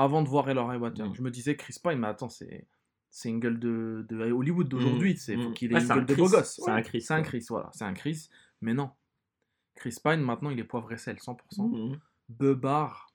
[0.00, 1.14] Avant de voir Hell Water, Mm.
[1.14, 2.66] je me disais Chris Pine, mais attends, c'est
[3.10, 5.16] c'est une gueule de, de Hollywood d'aujourd'hui, Mm.
[5.16, 5.54] c'est faut Mm.
[5.54, 6.60] qu'il ait Ouais, une c'est un gueule de Chris, beau gosse.
[6.64, 7.22] c'est un Chris, C'est un.
[7.22, 8.28] Chris, voilà, c'est un Chris,
[8.60, 8.90] mais non.
[9.74, 11.68] Chris Pine, maintenant, il est poivre et sel, 100%.
[11.68, 11.98] Mhm.
[12.28, 13.12] Beubard,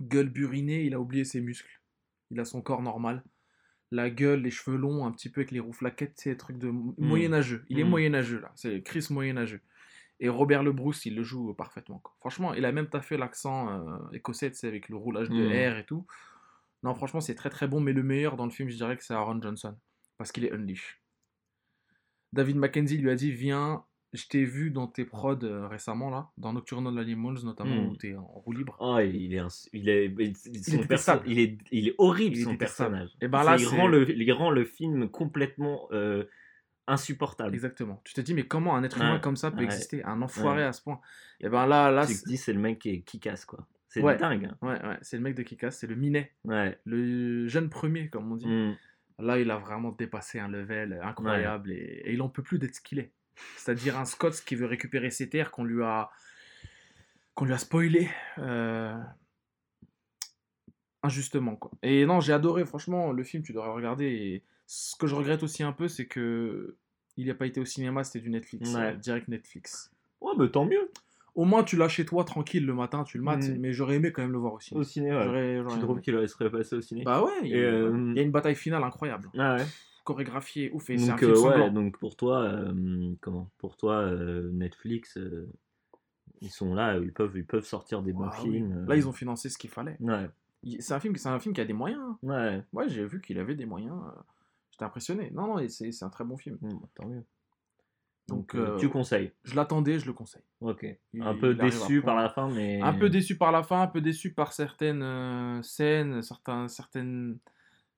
[0.00, 1.80] gueule burinée, il a oublié ses muscles.
[2.30, 3.22] Il a son corps normal.
[3.90, 6.70] La gueule, les cheveux longs, un petit peu avec les rouflaquettes, c'est des trucs de
[6.98, 7.64] moyenâgeux.
[7.68, 7.88] Il est Mm.
[7.90, 8.52] moyenâgeux, là.
[8.54, 9.60] C'est Chris moyenâgeux.
[10.20, 11.98] Et Robert Le Bruce, il le joue parfaitement.
[12.00, 12.12] quoi.
[12.20, 15.74] Franchement, il a même taffé l'accent euh, écossais, tu sais, avec le roulage de Mm.
[15.74, 16.06] R et tout.
[16.82, 19.04] Non, franchement, c'est très très bon, mais le meilleur dans le film, je dirais que
[19.04, 19.76] c'est Aaron Johnson.
[20.16, 21.00] Parce qu'il est unleash.
[22.32, 26.30] David Mackenzie lui a dit Viens, je t'ai vu dans tes prods euh, récemment, là,
[26.36, 27.88] dans Nocturnal Animals, notamment, Mm.
[27.88, 28.76] où t'es en roue libre.
[28.80, 32.44] Oh, il est, il est, il, son perso- il est, il est horrible Il est
[32.44, 32.90] son détestable.
[32.90, 33.16] personnage.
[33.20, 36.24] Et ben là, il rend le, il rend le film complètement euh,
[36.88, 37.54] insupportable.
[37.54, 38.00] Exactement.
[38.04, 39.64] Tu te dis, mais comment un être humain Ouais, comme ça peut ouais.
[39.64, 40.64] exister Un enfoiré Ouais.
[40.64, 41.00] à ce point?
[41.40, 43.66] Et ben là, là tu te dis c'est le mec qui, est- qui casse quoi.
[43.90, 44.44] C'est dingue.
[44.46, 44.56] hein.
[44.60, 46.78] ouais, ouais, c'est le mec de Kikas, c'est le Minet, Ouais.
[46.84, 48.46] le jeune premier, comme on dit.
[48.46, 48.76] Mm.
[49.20, 52.74] Là, il a vraiment dépassé un level incroyable et, et il en peut plus d'être
[52.74, 53.12] ce qu'il est.
[53.56, 56.10] C'est-à-dire un Scots qui veut récupérer ses terres qu'on lui a
[57.34, 58.96] qu'on lui a spoilé euh,
[61.02, 61.70] injustement quoi.
[61.82, 64.06] Et non, j'ai adoré franchement le film, tu devrais regarder.
[64.06, 66.76] Et ce que je regrette aussi un peu, c'est que
[67.16, 68.92] il n'a pas été au cinéma, c'était du Netflix, Ouais.
[68.92, 69.90] euh, direct Netflix.
[70.20, 70.90] Ouais, mais tant mieux.
[71.34, 73.56] Au moins, tu l'as chez toi tranquille le matin, tu le mates, Mm.
[73.58, 74.74] mais j'aurais aimé quand même le voir aussi.
[74.74, 75.22] Au ciné, ouais.
[75.24, 78.20] J'aurais- j'aurais Tu trouves qu'il serait passé au ciné Bah ouais, il, euh, il y
[78.20, 79.64] a une bataille finale incroyable, Ah ouais.
[80.04, 82.52] chorégraphiée, ouf, et c'est un Donc, film euh, ouais, donc pour toi,
[83.22, 84.10] comment Pour toi,
[84.52, 85.18] Netflix,
[86.40, 88.50] ils sont là, ils peuvent, ils peuvent sortir des bons Ah oui.
[88.52, 88.84] films.
[88.86, 89.96] Là, ils ont financé ce qu'il fallait.
[90.00, 90.28] Ouais,
[90.80, 92.00] C'est un film, c'est un film qui a des moyens.
[92.02, 92.18] hein.
[92.22, 92.62] ouais.
[92.72, 93.94] Ouais, j'ai vu qu'il avait des moyens.
[94.78, 95.30] J'étais impressionné.
[95.32, 96.56] Non, non, c'est un très bon film.
[96.62, 97.24] Bah, tant mieux.
[98.28, 99.32] Donc, euh, tu conseilles.
[99.42, 100.44] Je l'attendais, je le conseille.
[100.60, 100.86] Ok.
[101.14, 102.80] Il- un peu déçu par la fin, mais.
[102.80, 107.38] Un peu déçu par la fin, un peu déçu par certaines euh, scènes, certains, certaines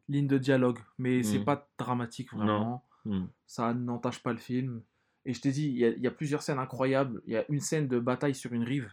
[0.08, 0.78] lignes de dialogue.
[0.96, 1.44] Mais c'est Mm.
[1.44, 2.84] pas dramatique vraiment.
[3.04, 3.26] Hmm.
[3.46, 4.82] Ça n'entache pas le film.
[5.26, 7.20] Et je t'ai dit, il y, a, il y a plusieurs scènes incroyables.
[7.26, 8.90] Il y a une scène de bataille sur une rive,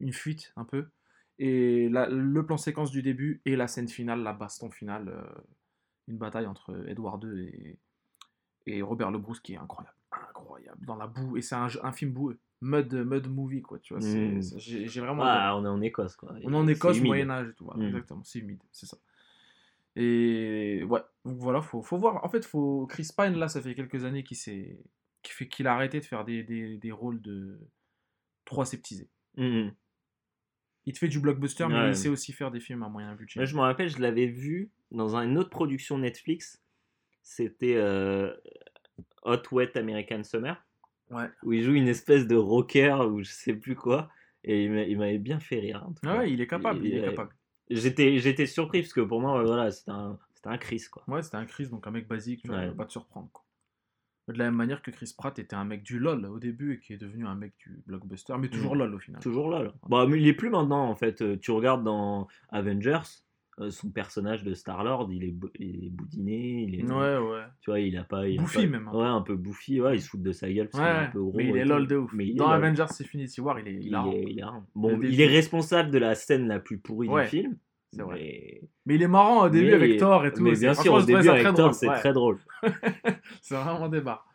[0.00, 0.86] une fuite un peu.
[1.38, 5.24] Et la- le plan séquence du début et la scène finale, la baston finale, euh,
[6.08, 7.78] une bataille entre Edward II et,
[8.66, 9.96] et Robert Le Bruce qui est incroyable.
[10.12, 11.36] Incroyable, dans la boue.
[11.36, 12.38] Et c'est un, film boueux.
[12.60, 13.78] Mud, mud movie, quoi.
[13.80, 14.40] Tu vois, Mm.
[14.56, 15.22] j'ai vraiment.
[15.24, 16.32] Ah, on est en Écosse, quoi.
[16.44, 17.00] On est en Écosse.
[17.00, 17.64] Moyen-Âge et tout.
[17.64, 17.86] voilà, Mm.
[17.88, 18.98] Exactement, c'est humide, c'est ça.
[19.96, 22.24] Et ouais, donc voilà, faut, faut voir.
[22.24, 24.78] En fait, faut Chris Pine, là, ça fait quelques années qu'il s'est-
[25.22, 27.58] qu'il fait qu'il a arrêté de faire des, des, des rôles de
[28.44, 29.08] trop aseptisés.
[29.36, 29.72] Mhm.
[30.86, 31.88] Il te fait du blockbuster, mais Ouais.
[31.90, 33.38] il sait aussi faire des films à moyen budget.
[33.38, 36.62] Moi, je me rappelle, je l'avais vu dans une autre production Netflix.
[37.22, 38.32] C'était euh,
[39.24, 40.56] Hot Wet American Summer,
[41.10, 41.28] Ouais.
[41.42, 44.08] où il joue une espèce de rocker ou je sais plus quoi.
[44.44, 45.84] Et il m'a- il m'avait bien fait rire.
[45.86, 46.18] en tout Ah cas.
[46.18, 47.30] ouais, il est capable, il, est capable.
[47.70, 51.04] J'étais surpris parce que pour moi, voilà, c'était un, un Chris, quoi.
[51.06, 52.66] Ouais, c'était un Chris, donc un mec basique, tu vois, Ouais.
[52.68, 53.28] va pas te surprendre.
[53.32, 53.44] Quoi.
[54.28, 56.78] De la même manière que Chris Pratt était un mec du LOL au début et
[56.80, 58.78] qui est devenu un mec du blockbuster, mais toujours Mm.
[58.78, 59.20] LOL au final.
[59.22, 59.72] Toujours là.
[59.88, 61.22] Bah, mais il est plus maintenant, en fait.
[61.22, 63.00] Euh, Tu regardes dans Avengers,
[63.68, 67.42] son personnage de Star-Lord, il est, bou- il est boudiné, il est, Ouais, ouais.
[67.60, 68.26] tu vois, il a pas...
[68.26, 68.96] Il a Bouffi pas- même, peu.
[68.96, 71.04] Ouais, un peu bouffi, ouais, il se fout de sa gueule parce qu'il est Ouais,
[71.06, 71.32] un peu gros.
[71.36, 71.64] mais il et est.
[71.66, 72.12] LOL de ouf.
[72.14, 72.48] Mais il Dans.
[72.48, 74.12] Avengers Infinity War, il est Il hilarant.
[74.12, 74.64] est, hilarant.
[74.74, 77.56] Bon, il est responsable de la scène la plus pourrie du film.
[77.92, 78.14] c'est vrai.
[78.18, 80.42] mais- Mais il est marrant au début mais- avec Thor et tout.
[80.42, 82.38] Mais bien sûr, au début avec Thor, c'est très drôle.
[83.42, 84.26] C'est vraiment des barres.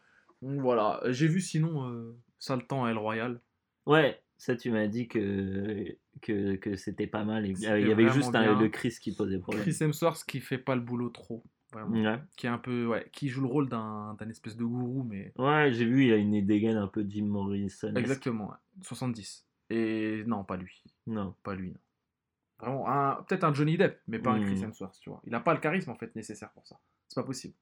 [0.44, 3.42] Donc voilà, j'ai vu sinon euh, Saltan à El Royal.
[3.88, 7.46] Ouais, ça tu m'as dit que, que, que c'était pas mal.
[7.48, 9.64] Il y avait juste un- le Chris qui posait problème.
[9.64, 11.44] Chris Hemsworth qui fait pas le boulot trop.
[11.76, 15.34] Ouais, Qui est un peu, ouais, qui joue le rôle d'un espèce de gourou, mais
[15.38, 17.94] Ouais, j'ai vu, il a une dégaine un peu Jim Morrison.
[17.96, 18.56] exactement, ouais.
[18.84, 19.46] 70.
[19.70, 21.36] Et non, pas lui, Non.
[21.44, 21.72] pas lui.
[21.72, 21.80] non.
[22.60, 24.40] Vraiment, un- peut-être un Johnny Depp, mais pas un.
[24.42, 25.22] Chris Hemsworth, tu vois.
[25.26, 26.80] Il a pas le charisme en fait nécessaire pour ça.
[27.10, 27.54] C'est pas possible.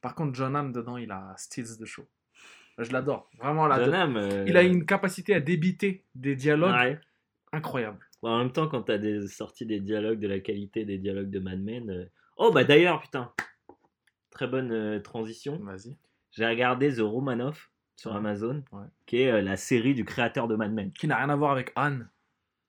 [0.00, 2.06] Par contre, John Hamm dedans, il a steals the show.
[2.78, 3.66] Je l'adore, vraiment.
[3.66, 6.98] là, John Hamm, euh, Il a une capacité à débiter des dialogues ouais.
[7.52, 7.98] Incroyables.
[8.22, 11.30] Bon, en même temps, quand t'as des sorties des dialogues de la qualité des dialogues
[11.30, 11.90] de Mad Men.
[11.90, 12.04] euh,
[12.36, 13.32] Oh, bah d'ailleurs, putain,
[14.30, 15.58] très bonne euh, transition.
[15.62, 15.96] Vas-y.
[16.32, 18.16] J'ai regardé The Romanoff sur Ouais.
[18.18, 18.86] Amazon, Ouais.
[19.06, 20.92] qui est euh, la série du créateur de Mad Men.
[20.92, 22.08] Qui n'a rien à voir avec Anne.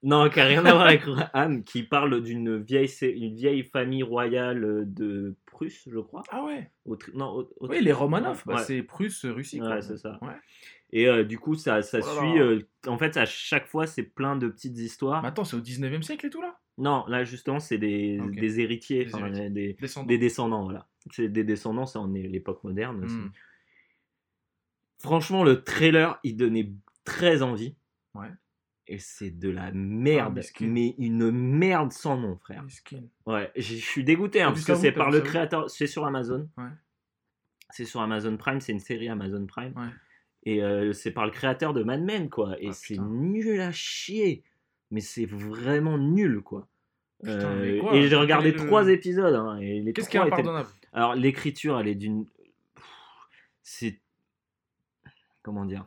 [0.04, 3.64] Non, qui a rien à voir avec Anne, qui parle d'une vieille, sé- une vieille
[3.64, 6.24] famille royale de Prusse, je crois.
[6.32, 7.48] Ah ouais Autri- non.
[7.62, 8.64] Oui, les Romanov, bah, Ouais.
[8.64, 9.62] c'est Prusse, Russie.
[9.62, 9.82] Ouais, quoi.
[9.82, 10.18] c'est ça.
[10.24, 10.34] Ouais.
[10.94, 12.40] Et euh, du coup, ça, ça Oh suit.
[12.40, 15.22] euh, en fait, à chaque fois, c'est plein de petites histoires.
[15.22, 16.60] Mais attends, c'est au 19e siècle et tout là?
[16.78, 18.32] Non, là, justement, c'est des, Ok.
[18.36, 19.50] des héritiers, Des enfin, héritiers.
[19.50, 20.08] des, Descendants.
[20.08, 20.88] des descendants, voilà.
[21.12, 23.04] C'est des descendants, c'est en é- l'époque moderne.
[23.06, 23.16] aussi.
[23.16, 23.32] Hmm.
[25.00, 26.72] Franchement, le trailer, il donnait
[27.04, 27.76] très envie.
[28.14, 28.28] Ouais.
[28.88, 30.68] Et c'est de la merde, Ah, miskin.
[30.68, 32.64] mais une merde sans nom, frère.
[32.64, 33.04] Miskin.
[33.26, 35.24] Ouais, je suis dégoûté hein, T'as parce que où c'est T'as par vu le ça
[35.24, 36.50] où créateur, c'est sur Amazon.
[36.58, 36.66] Ouais.
[37.70, 39.74] C'est sur Amazon Prime, c'est une série Amazon Prime.
[39.78, 39.88] Ouais.
[40.44, 42.56] Et euh, c'est par le créateur de Mad Men, quoi.
[42.60, 44.44] Et Ah, c'est nul à chier.
[44.90, 46.68] Mais c'est vraiment nul, quoi.
[47.24, 49.36] Putain, Euh, mais quoi et j'ai regardé le- trois épisodes.
[49.36, 49.60] hein,
[49.94, 50.70] Qu'est-ce qui est étaient- impardonnable?
[50.94, 52.26] Alors, l'écriture, elle est d'une.
[53.62, 54.00] C'est.
[55.44, 55.86] Comment dire?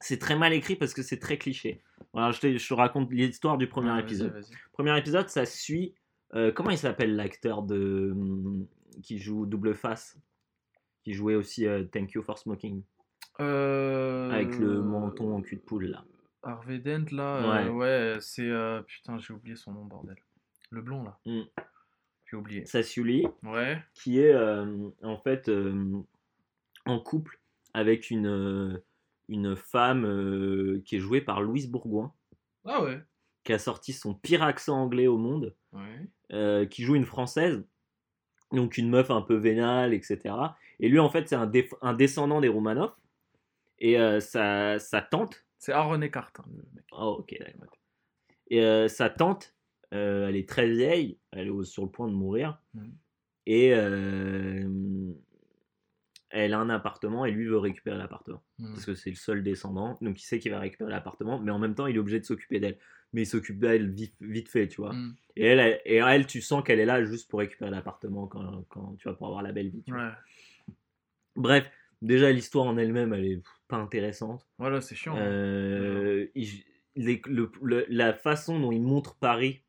[0.00, 1.82] C'est très mal écrit parce que c'est très cliché.
[2.12, 4.44] Voilà, je, te, je te raconte l'histoire du premier épisode.
[4.72, 5.94] Premier épisode, ça suit.
[6.34, 8.66] euh, comment il s'appelle l'acteur de hum,
[9.02, 10.16] qui joue double face?
[11.02, 12.82] Qui jouait aussi Thank You for Smoking
[13.40, 14.30] Euh...
[14.30, 16.04] avec le menton en cul de poule là.
[16.42, 18.48] Harvey Dent là, euh, ouais, c'est.
[18.48, 20.16] euh, Putain, j'ai oublié son nom, bordel.
[20.70, 21.18] Le blond là.
[21.26, 21.42] Mm.
[22.30, 22.66] J'ai oublié.
[22.66, 23.82] Sassiuli, Ouais.
[23.94, 24.66] qui est euh,
[25.02, 26.00] en fait euh,
[26.86, 27.40] en couple
[27.72, 28.84] avec une, euh,
[29.28, 32.12] une femme euh, qui est jouée par Louise Bourgoin,
[32.66, 33.00] Ah ouais.
[33.44, 36.00] qui a sorti son pire accent anglais au monde, Ouais.
[36.32, 37.64] euh, qui joue une française,
[38.52, 40.34] donc une meuf un peu vénale, etc.
[40.78, 41.50] Et lui, en fait, c'est un,
[41.82, 42.92] un descendant des Romanov.
[43.78, 46.84] Et sa, sa tante, C'est Aaron Eckhart, hein, le mec.
[46.92, 47.78] oh ok, d'accord.
[48.50, 49.54] Et sa tante,
[49.90, 52.60] elle est très vieille, elle est sur le point de mourir.
[52.74, 52.94] Mhm.
[53.46, 53.72] Et
[56.30, 58.42] elle a un appartement et lui veut récupérer l'appartement.
[58.58, 58.72] Mm.
[58.72, 61.58] Parce que c'est le seul descendant, donc il sait qu'il va récupérer l'appartement, mais en
[61.58, 62.78] même temps il est obligé de s'occuper d'elle.
[63.12, 64.92] Mais il s'occupe d'elle vite, vite fait, tu vois.
[64.92, 65.14] Mm.
[65.36, 68.64] Et, elle, elle- et elle, tu sens qu'elle est là juste pour récupérer l'appartement quand,
[68.68, 69.82] quand tu vas pour avoir la belle vie.
[69.84, 70.06] tu vois.
[70.06, 70.74] Ouais.
[71.36, 71.70] Bref,
[72.02, 73.42] déjà l'histoire en elle-même, elle est
[73.76, 74.46] pas intéressante.
[74.58, 75.16] Voilà, c'est chiant.
[75.16, 75.20] hein.
[75.20, 76.64] Euh, il-
[76.96, 79.62] les- le- le- la façon dont il montre Paris,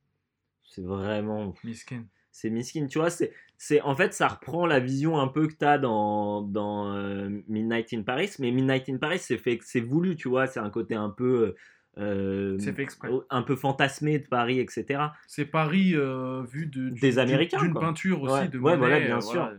[0.63, 2.05] c'est vraiment Miskin.
[2.31, 3.09] c'est miskin, tu vois.
[3.09, 6.93] C'est, c'est, en fait, ça reprend la vision un peu que tu as dans, dans
[6.93, 10.45] euh, Midnight in Paris, mais Midnight in Paris, c'est, fait, c'est voulu, tu vois.
[10.47, 11.55] C'est un côté un peu.
[11.97, 13.09] euh, C'est fait exprès.
[13.29, 14.99] Un peu fantasmé de Paris, etc.
[15.27, 18.99] C'est Paris vu de, du- Des Américains, D'une peinture aussi, Ouais, de ouais, Monet, voilà,
[18.99, 19.41] bien sûr.
[19.41, 19.57] voilà.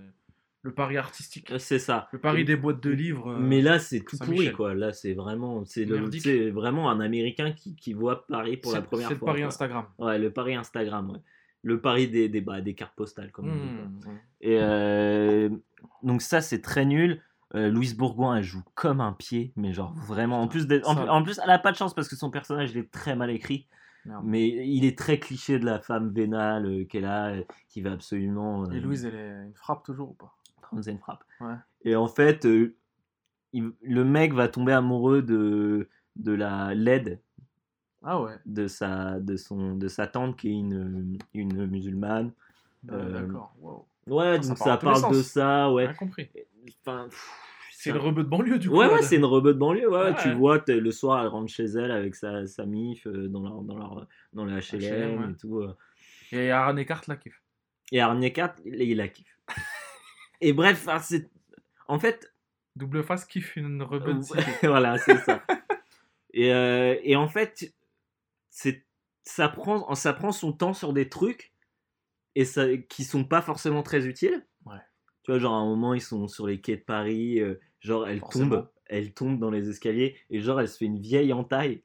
[0.67, 1.53] Le pari artistique.
[1.53, 2.09] Euh, C'est ça.
[2.13, 3.31] Le pari des boîtes de livres.
[3.31, 4.75] euh, Mais là, c'est tout pourri, quoi.
[4.75, 9.07] Là, c'est vraiment, c'est le- vraiment un Américain qui, qui voit Paris pour la première
[9.09, 9.27] C'est le fois.
[9.27, 9.47] pari quoi.
[9.49, 9.85] Instagram.
[9.99, 11.19] Ouais, le pari Instagram, ouais.
[11.63, 14.13] Le pari des, des, bah, des cartes postales, comme on dit, quoi.
[14.13, 14.19] Mmh.
[14.41, 15.49] Et euh,
[16.03, 17.23] donc ça, c'est très nul.
[17.55, 20.43] Euh, Louise Bourgoin, elle joue comme un pied, mais genre vraiment.
[20.43, 22.73] En plus, en, plus- en plus, elle a pas de chance parce que son personnage
[22.73, 23.67] il est très mal écrit.
[24.05, 24.23] Merde.
[24.25, 27.93] Mais il est très cliché de la femme vénale euh, qu'elle a, euh, qui va
[27.93, 28.65] absolument.
[28.65, 30.33] euh, Et Louise, elle est frappe toujours ou pas?
[30.67, 31.25] Prendre une frappe.
[31.41, 31.55] Ouais.
[31.85, 32.75] Et en fait, euh,
[33.53, 37.21] il- le mec va tomber amoureux de, de la LED
[38.03, 38.35] Ah ouais.
[38.45, 42.33] de sa, de son, de sa tante qui est une, une musulmane.
[42.89, 43.55] Ah, Euh, D'accord.
[43.61, 43.87] Wow.
[44.09, 45.27] Ouais, donc ça parle de sens.
[45.33, 45.93] ça, ouais.
[45.99, 46.29] Compris.
[46.81, 47.09] Enfin,
[47.73, 48.77] C'est le rebeu de banlieue du coup.
[48.77, 49.91] Ouais, ouais, c'est une rebeu de banlieue.
[49.91, 50.15] Ouais, Ouais.
[50.23, 53.63] Tu vois, le soir, elle rentre chez elle avec sa, sa mif euh, dans, leur,
[53.63, 55.31] dans, leur, dans le HLM, HLM, ouais.
[55.33, 55.59] et tout.
[55.61, 55.77] euh.
[56.33, 57.43] Et Aaron Eckhart là kiffe.
[57.93, 57.99] Et
[58.33, 59.36] 4, il, il la kiffe.
[60.41, 61.29] Et bref, c'est.
[61.89, 62.33] En fait,
[62.77, 63.87] Double face kiffe une
[64.23, 64.43] cité.
[64.63, 65.43] voilà, c'est ça.
[66.35, 67.73] Et, euh, et en fait,
[68.51, 68.85] c'est
[69.23, 71.53] ça prend, ça prend son temps sur des trucs
[72.35, 74.47] et ça, qui sont pas forcément très utiles.
[74.67, 74.77] Ouais.
[75.23, 78.07] Tu vois, genre à un moment, ils sont sur les quais de Paris, euh, genre
[78.07, 78.57] elle Forcément.
[78.57, 81.83] tombe, elle tombe dans les escaliers et genre elle se fait une vieille entaille.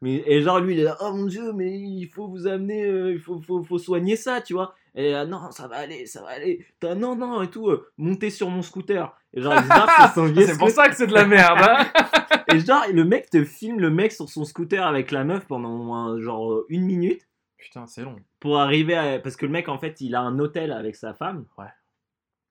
[0.00, 2.86] mais, et genre lui, il est là, oh mon dieu, mais il faut vous amener,
[2.86, 4.74] euh, il faut, faut, faut soigner ça, tu vois.
[4.94, 6.66] Et là, non, ça va aller, ça va aller.
[6.78, 9.14] T'as- Non, non, et tout, euh, montez sur mon scooter.
[9.32, 10.12] Et genre, il se barre
[10.46, 11.58] C'est pour ça que c'est de la merde.
[11.62, 11.86] hein.
[12.52, 16.18] Et genre, le mec te filme le mec sur son scooter avec la meuf pendant
[16.20, 17.26] genre euh, une minute
[17.56, 18.16] Putain, c'est long.
[18.40, 19.18] pour arriver à.
[19.18, 21.46] Parce que le mec, en fait, il a un hôtel avec sa femme.
[21.56, 21.64] Ouais.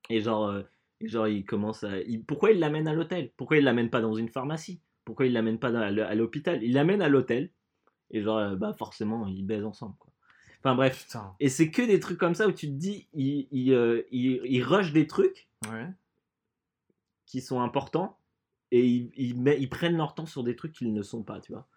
[0.10, 0.64] Et genre, euh,
[1.02, 2.00] et genre il commence à.
[2.00, 3.32] il- Pourquoi il l'amène à l'hôtel?
[3.38, 4.82] Pourquoi il l'amène pas dans une pharmacie?
[5.06, 6.64] Pourquoi il l'amène pas dans- à l'hôpital?
[6.64, 7.52] Il l'amène à l'hôtel.
[8.10, 9.96] Et genre, euh, bah forcément, ils baisent ensemble.
[10.00, 10.11] Quoi.
[10.64, 11.06] Enfin bref.
[11.06, 11.34] Putain.
[11.40, 14.42] Et c'est que des trucs comme ça où tu te dis, il, il, euh, il-
[14.46, 15.88] il rush des trucs Ouais.
[17.26, 18.18] qui sont importants
[18.72, 21.52] et ils, ils, ils prennent leur temps sur des trucs qu'ils ne sont pas, tu
[21.54, 21.68] vois.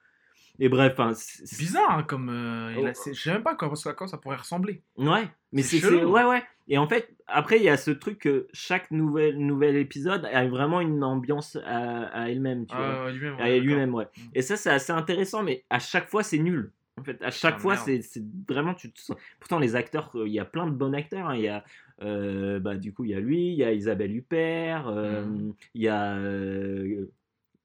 [0.61, 2.29] Et bref, enfin, c'est- bizarre hein, comme.
[2.29, 3.11] euh, a- Oh.
[3.13, 4.83] Je sais même pas à quoi, à ça pourrait ressembler.
[4.97, 6.43] Ouais, mais C'est ouais ouais.
[6.69, 10.47] Et en fait, après il y a ce truc que chaque nouvel nouvel épisode a
[10.47, 13.07] vraiment une ambiance à, à elle-même, tu vois.
[13.07, 13.35] Ah, lui-même.
[13.41, 14.07] À ouais, lui-même, ouais.
[14.35, 16.73] Et ça c'est assez intéressant, mais à chaque fois c'est nul.
[16.99, 18.01] En fait, à chaque fois c'est
[18.49, 19.17] vraiment tu te sens.
[19.41, 21.29] Pourtant les acteurs, euh, il y a plein de bons acteurs.
[21.29, 21.37] hein.
[21.37, 21.65] Il y a
[22.03, 25.55] euh, bah du coup il y a lui, il y a Isabelle Huppert, euh, Mhm.
[25.75, 27.07] il y a euh,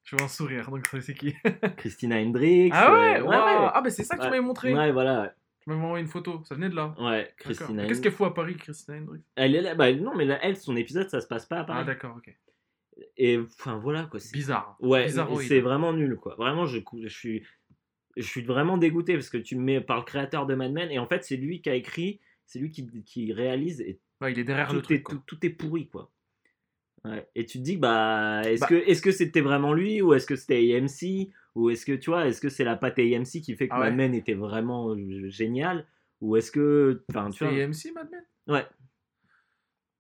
[0.04, 1.36] Je vois un sourire, donc c'est qui?
[1.78, 2.74] Christina Hendricks.
[2.76, 3.70] Ah ouais, euh, waouh.
[3.74, 4.30] Ah, bah c'est ça que tu Ouais.
[4.32, 4.74] m'avais montré.
[4.74, 5.36] Ouais, voilà.
[5.62, 6.96] Tu m'avais envoyé une photo, ça venait de là.
[7.00, 7.32] Ouais.
[7.38, 9.22] Christina Qu'est-ce qu'elle fout à Paris, Christina Hendricks?
[9.36, 11.64] Elle est là, bah non, mais là, elle, son épisode, ça se passe pas à
[11.64, 11.80] Paris.
[11.82, 12.36] Ah, d'accord, ok.
[13.18, 14.20] Et enfin voilà quoi.
[14.20, 14.76] c'est- Bizarre.
[14.82, 16.36] Ouais, c'est vraiment nul quoi.
[16.36, 17.44] Vraiment, je, je suis,
[18.22, 20.92] je suis vraiment dégoûté parce que tu me mets par le créateur de Mad Men
[20.92, 24.34] et en fait c'est lui qui a écrit, c'est lui qui, qui réalise et Ouais,
[24.34, 25.04] il est derrière le tout, est, truc.
[25.04, 25.16] quoi.
[25.26, 26.12] tout, tout est pourri quoi.
[27.06, 27.26] Ouais.
[27.36, 28.68] Et tu te dis bah est-ce Bah.
[28.68, 32.10] que est-ce que c'était vraiment lui ou est-ce que c'était AMC ou est-ce que tu
[32.10, 33.96] vois est-ce que c'est la patte AMC qui fait que Ah Mad.
[33.96, 35.86] Men était vraiment euh, génial
[36.20, 37.64] ou est-ce que enfin tu C'est vois?
[37.64, 38.24] AMC, Mad Men?
[38.56, 38.66] Ouais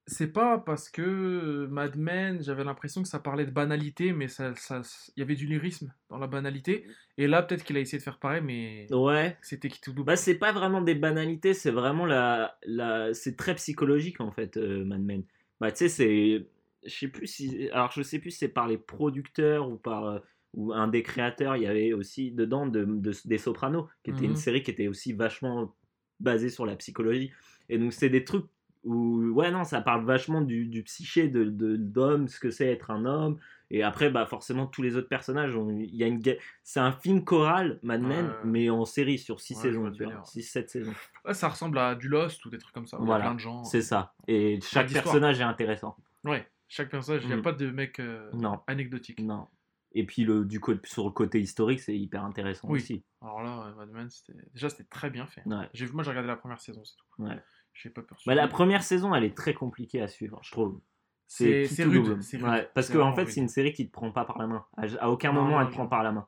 [0.10, 4.56] C'est pas parce que Mad Men, j'avais l'impression que ça parlait de banalité, mais ça,
[4.56, 4.82] ça,
[5.16, 6.88] il y avait du lyrisme dans la banalité.
[7.18, 10.08] Et là, peut-être qu'il a essayé de faire pareil, mais ouais c'était qui tout double.
[10.08, 13.14] Bah, c'est pas vraiment des banalités, c'est vraiment la, la...
[13.14, 15.24] c'est très psychologique en fait, euh, Mad Men.
[15.60, 16.48] Bah, tu sais, c'est,
[16.84, 20.06] je sais plus si, alors je sais plus si c'est par les producteurs ou par
[20.06, 20.20] euh,
[20.56, 24.26] ou un des créateurs, il y avait aussi dedans de, de- des Sopranos, qui était
[24.26, 24.32] Mhm.
[24.32, 25.76] une série qui était aussi vachement
[26.20, 27.32] basée sur la psychologie.
[27.70, 28.46] Et donc c'est des trucs
[28.84, 31.44] où, ouais non, ça parle vachement du, du psyché de,
[31.76, 33.38] d'homme, ce que c'est être un homme.
[33.72, 36.22] Et après, bah forcément, tous les autres personnages, il y a une,
[36.64, 38.34] c'est un film choral, Mad Men, Ouais.
[38.46, 40.24] mais en série sur 6 Ouais, je vois saisons, le tu vois, délire.
[40.26, 40.94] 6-7 saisons.
[41.26, 42.98] Ouais, ça ressemble à du Lost ou des trucs comme ça.
[43.00, 43.64] Voilà, plein de gens.
[43.64, 44.14] C'est ça.
[44.28, 45.96] Et chaque personnage est intéressant.
[46.24, 47.42] Ouais, chaque personnage, il n'y a Mm.
[47.44, 49.20] pas de mec euh, Non, anecdotique.
[49.22, 49.48] non.
[49.92, 52.80] Et puis le, du côté, sur le côté historique, c'est hyper intéressant Oui.
[52.80, 53.04] aussi.
[53.22, 54.34] Alors là, Mad Men, c'était...
[54.54, 55.42] déjà, c'était très bien fait.
[55.46, 55.68] Ouais.
[55.74, 55.88] J'ai...
[55.88, 57.24] Moi, j'ai regardé la première saison, c'est tout.
[57.24, 57.40] Ouais.
[57.74, 58.02] J'ai pas.
[58.26, 60.80] Bah, la première saison, elle est très compliquée à suivre, je trouve.
[61.28, 62.44] C'est- rude, rude.
[62.44, 64.48] Ouais, parce C'est que en fait, c'est une série qui te prend pas par la
[64.48, 64.66] main.
[64.78, 66.28] À, à aucun Non, moment, non, elle te prend par la main.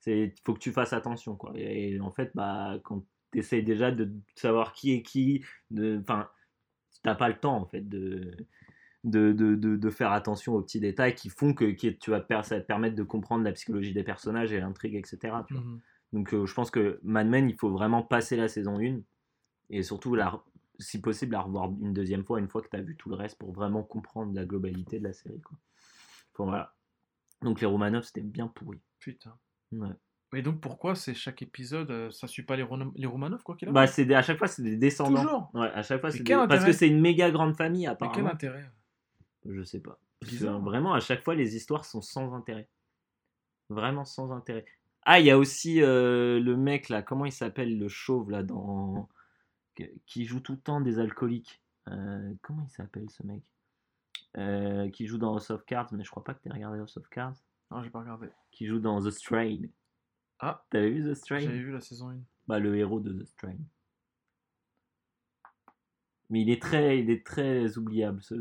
[0.00, 1.52] C'est, faut que tu fasses attention, quoi.
[1.54, 5.44] Et, en fait, bah, quand tu essayes déjà de savoir qui est qui,
[6.00, 6.28] enfin,
[7.02, 8.32] t'as pas le temps en fait de
[9.04, 12.24] de, de, de, de faire attention aux petits détails qui font que qui- tu vas
[12.42, 15.18] ça va te permettre de comprendre la psychologie des personnages et l'intrigue, etc.
[15.46, 15.62] tu vois.
[15.62, 15.80] Mhm.
[16.14, 19.00] Donc euh, je pense que Mad Men, il faut vraiment passer la saison 1
[19.70, 20.42] et surtout, la,
[20.78, 23.16] si possible, la revoir une deuxième fois, une fois que tu as vu tout le
[23.16, 25.40] reste pour vraiment comprendre la globalité de la série.
[25.40, 25.58] Quoi.
[26.36, 26.74] Bon, voilà.
[27.42, 28.80] Donc les Romanov, c'était bien pourri.
[28.98, 29.36] Putain.
[29.72, 29.88] Ouais.
[30.32, 33.56] Mais donc, pourquoi c'est chaque épisode, euh, ça suit pas les, Ron- les Romanov, quoi
[33.56, 35.22] qu'il a Bah, c'est à chaque fois, c'est des descendants.
[35.22, 35.50] Toujours?
[35.54, 38.08] Ouais, à chaque fois, c'est des- parce que c'est une méga grande famille, Mais quel
[38.08, 38.30] apparemment.
[38.30, 38.70] intérêt?
[39.46, 39.98] Je sais pas.
[40.20, 42.68] Parce que, vraiment, à chaque fois, les histoires sont sans intérêt.
[43.70, 44.64] Vraiment sans intérêt.
[45.02, 48.42] Ah, il y a aussi euh, le mec là, comment il s'appelle, le chauve là,
[48.42, 49.08] dans...
[50.06, 51.62] qui joue tout le temps des alcooliques.
[51.88, 53.42] Euh, comment il s'appelle ce mec?
[54.36, 56.96] Euh, Qui joue dans House of Cards, mais je crois pas que tu regardé House
[56.96, 57.36] of Cards.
[57.70, 58.28] Non, j'ai pas regardé.
[58.50, 59.62] Qui joue dans The Strain.
[60.38, 60.64] Ah.
[60.70, 61.38] T'avais vu The Strain?
[61.38, 62.18] J'avais vu la saison 1.
[62.46, 63.56] bah, le héros de The Strain.
[66.30, 68.34] Mais il est très, il est très oubliable ce,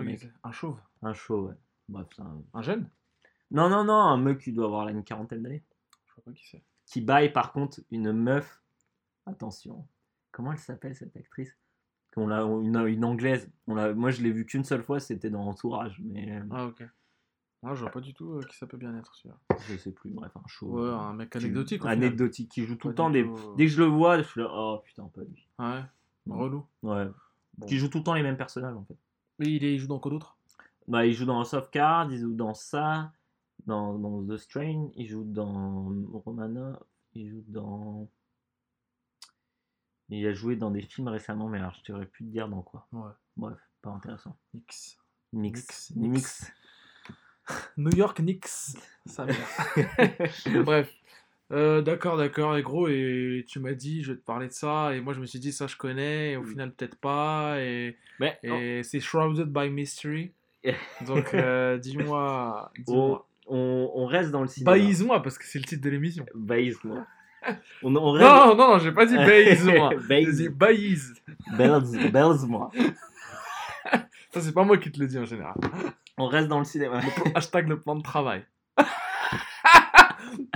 [0.00, 0.26] mec.
[0.42, 0.80] Un chauve.
[1.02, 1.54] Un show, ouais.
[1.88, 2.08] Bref,
[2.54, 2.88] Un jeune?
[3.50, 5.64] Non, non, non, un mec qui doit avoir là, une quarantaine d'années.
[6.06, 6.62] Je vois pas qui c'est.
[6.86, 8.62] Qui baille par contre une meuf.
[9.26, 9.86] Attention.
[10.32, 11.56] Comment elle s'appelle cette actrice?
[12.16, 13.50] On l'a, une, une anglaise.
[13.66, 16.82] On moi je l'ai vue qu'une seule fois, c'était dans Entourage, mais euh, Ah, ok.
[17.62, 19.38] Ah, je vois pas du tout euh, qui ça peut bien être celui-là.
[19.68, 20.10] je sais plus.
[20.12, 20.66] Bref, un show.
[20.80, 21.82] Ouais, un mec qui- anecdotique.
[21.82, 21.98] final.
[21.98, 23.22] Anecdotique, qui joue tout le temps des.
[23.24, 25.46] tout, euh, Dès que je le vois, je suis là, oh putain, pas lui.
[25.58, 25.82] Ouais.
[26.28, 26.64] Relou.
[26.82, 27.06] Ouais.
[27.58, 27.66] Bon.
[27.66, 28.96] Qui joue tout le temps les mêmes personnages en fait.
[29.38, 30.36] Mais il, est, il joue dans quoi d'autre?
[30.88, 33.12] Bah, il joue dans House of Cards, il joue dans ça,
[33.66, 35.92] dans, dans The Strain, il joue dans
[36.24, 36.80] Romana,
[37.14, 38.08] il joue dans.
[40.10, 42.62] Il a joué dans des films récemment, mais alors je t'aurais pu te dire dans
[42.62, 42.86] quoi.
[42.92, 43.10] Ouais.
[43.36, 44.36] Bref, pas intéressant.
[44.54, 44.98] Nix.
[45.32, 45.92] Nix.
[45.96, 46.52] Nix, Nix.
[47.76, 48.46] New York Knicks.
[49.06, 49.26] Ça.
[50.64, 50.92] Bref.
[51.52, 52.56] Euh, d'accord, d'accord.
[52.56, 54.94] Et gros, et tu m'as dit, je vais te parler de ça.
[54.94, 56.32] Et moi, je me suis dit, ça, je connais.
[56.32, 56.46] Et au Mm.
[56.46, 57.60] final, peut-être pas.
[57.60, 60.32] Et, Mais et c'est Shrouded by Mystery.
[61.06, 62.70] Donc, euh, dis-moi.
[62.86, 64.72] on, on, on reste dans le cinéma.
[64.72, 66.24] Baïse-moi, parce que c'est le titre de l'émission.
[66.34, 67.04] Baïse-moi.
[67.82, 67.90] On.
[67.90, 69.90] Non, non, non, j'ai pas dit baïse-moi.
[70.08, 70.48] J'ai dit.
[70.48, 71.14] Baïse-
[72.12, 72.70] Baïse-moi.
[74.32, 75.54] Ça, c'est pas moi qui te le dis en général.
[76.16, 77.00] On reste dans le cinéma.
[77.34, 78.44] Hashtag le plan de travail.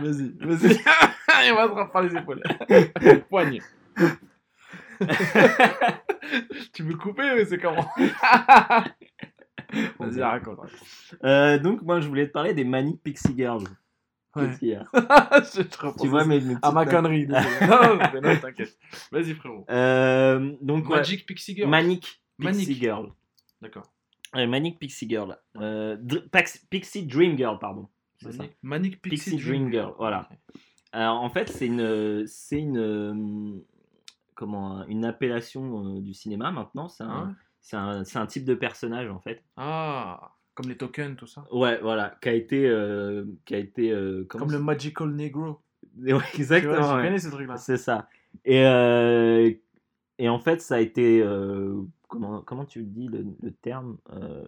[0.01, 0.79] vas-y, vas-y.
[1.47, 2.43] Il va te rattraper les épaules.
[3.29, 3.61] Poignet.
[6.73, 7.89] tu veux couper ou c'est comment?
[9.99, 10.61] Vas-y, raconte.
[11.25, 13.65] Euh, donc, moi, je voulais te parler des Manic Pixie Girls.
[14.37, 14.47] Ouais.
[14.49, 17.27] Qu'est-ce qu'il y a Je te reprends Tu vois mes, mes À ma connerie.
[17.29, 18.77] non, non, non, t'inquiète.
[19.13, 19.65] Vas-y, frérot.
[19.71, 21.71] Euh, donc, ouais, Magic Pixie Girl.
[21.71, 22.79] Manic Pixie Manic.
[22.81, 23.13] Girl.
[23.63, 23.85] D'accord.
[24.35, 25.37] Ouais, Manic Pixie Girl.
[25.59, 27.89] Euh, Dr- Pax- Pixie Dream Girl, pardon.
[28.21, 28.39] C'est ça.
[28.39, 30.29] Manic, Manic Pixie, Pixie Dream Girl, voilà.
[30.93, 33.65] Alors, en fait, c'est une, c'est une, euh,
[34.35, 36.89] comment, une appellation euh, du cinéma maintenant.
[36.89, 39.43] C'est Ah, un, ouais c'est un, c'est un type de personnage, en fait.
[39.57, 41.45] Ah, comme les tokens, tout ça.
[41.53, 45.61] Ouais, voilà, qui a été, euh, qui a été, euh, comment Comme le Magical Negro.
[45.97, 46.75] Ouais, Tu vois, exactement.
[46.83, 47.03] je ouais.
[47.03, 47.57] connais ce truc-là.
[47.57, 48.09] C'est ça.
[48.45, 49.51] Et, euh,
[50.19, 51.23] et en fait, ça a été.
[51.23, 51.75] euh,
[52.09, 54.43] comment, comment tu dis le, le terme euh,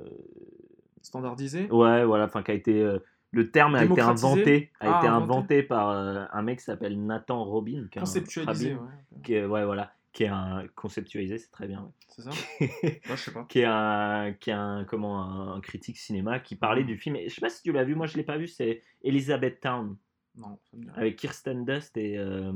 [1.02, 1.68] Standardisé.
[1.70, 2.82] Ouais, voilà, enfin, qui a été.
[2.82, 2.98] euh,
[3.30, 5.22] le terme a été Démocratisé inventé, a Ah, été inventé.
[5.34, 7.86] inventé par euh, un mec qui s'appelle Nathan Robin.
[7.90, 9.20] Qui est un- Conceptualisé, Rabin, ouais.
[9.22, 11.82] qui est- ouais, voilà, qui est un conceptualisé, c'est très bien.
[11.82, 11.90] ouais.
[12.08, 12.30] C'est ça?
[12.60, 13.44] Ouais, je sais pas.
[13.44, 16.86] qui est un, qui est un, comment, un, critique cinéma qui parlait Mhm.
[16.86, 17.16] du film.
[17.16, 19.60] Et je sais pas si tu l'as vu, moi je l'ai pas vu, c'est Elizabeth
[19.60, 19.94] Town
[20.34, 20.96] Non, ça me dit rien.
[20.98, 22.50] avec Kirsten Dust et euh,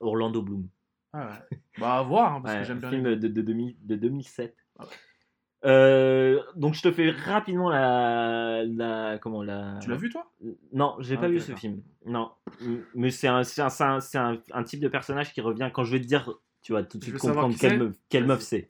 [0.00, 0.66] Orlando Bloom.
[1.12, 1.58] Ah ouais.
[1.78, 3.94] Bah, à voir, hein, parce Ouais, que j'aime bien film les de, de, 2000 de
[3.96, 4.56] 2007.
[4.78, 4.90] Ah ouais.
[5.64, 9.78] Euh, donc je te fais rapidement la, la comment la.
[9.80, 10.30] Tu l'as vu, toi?
[10.72, 11.82] Non, j'ai Ah, pas vu ce film.
[12.06, 12.30] Non,
[12.94, 15.70] mais c'est un, c'est un, un, un- un type de personnage qui revient.
[15.72, 16.30] Quand je vais te dire,
[16.62, 18.68] tu vas tout de suite comprendre quelle meuf, quelle meuf c'est.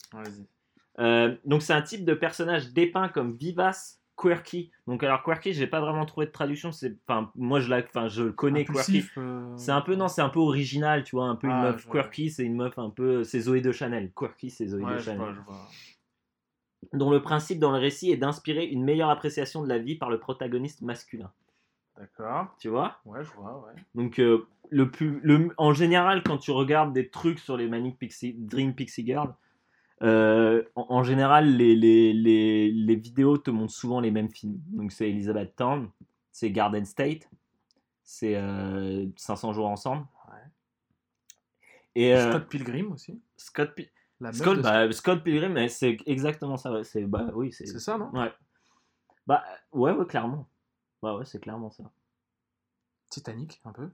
[1.00, 4.70] Euh, donc c'est un type de personnage dépeint comme vivace, quirky.
[4.87, 6.70] Donc alors quirky, j'ai pas vraiment trouvé de traduction.
[6.70, 9.04] C'est, enfin moi je la, enfin je le connais quirky.
[9.18, 11.62] Euh, C'est un peu non, c'est un peu original, tu vois, un peu une Ah,
[11.72, 14.12] meuf quirky, c'est une meuf un peu, c'est Zoé de Chanel.
[14.14, 15.18] Quirky, c'est Zoé Ouais, de je Chanel.
[15.18, 15.68] vois, je vois.
[16.92, 20.11] Dont le principe dans le récit est d'inspirer une meilleure appréciation de la vie par
[20.11, 21.31] le protagoniste masculin.
[21.97, 22.49] D'accord.
[22.59, 22.99] Tu vois?
[23.05, 23.81] Ouais, je vois, ouais.
[23.94, 27.99] Donc euh, le plus, le, en général, quand tu regardes des trucs sur les Manic
[27.99, 29.33] Pixie, Dream Pixie Girl,
[30.03, 34.61] euh, en, en général, les, les, les, les vidéos te montrent souvent les mêmes films.
[34.73, 35.88] Donc c'est Elizabeth Town,
[36.33, 37.30] c'est Garden State,
[38.03, 40.05] c'est euh, 500 jours ensemble.
[40.28, 40.39] Ouais.
[41.95, 43.20] Et euh, Scott Pilgrim aussi.
[43.37, 43.89] Scott, Pi-
[44.25, 46.72] La meuf Scott, de- bah, Scott Pilgrim, c'est exactement ça.
[46.72, 46.85] ouais.
[46.85, 48.11] C'est bah oui, c'est C'est ça, non?
[48.12, 48.33] Ouais.
[49.27, 50.49] Bah ouais, ouais, clairement.
[51.03, 51.85] Bah ouais, c'est clairement ça.
[53.11, 53.89] Titanic, un peu.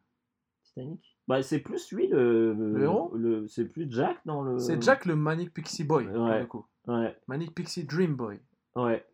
[0.65, 1.17] Titanic?
[1.29, 2.55] Bah c'est plus lui le.
[2.55, 3.13] Le héros?
[3.15, 4.59] le, C'est plus Jack dans le.
[4.59, 6.41] C'est Jack le Manic Pixie Boy, pour Ouais.
[6.41, 6.65] le coup.
[6.87, 8.41] Ouais, Manic Pixie Dream Boy.
[8.77, 9.05] ouais.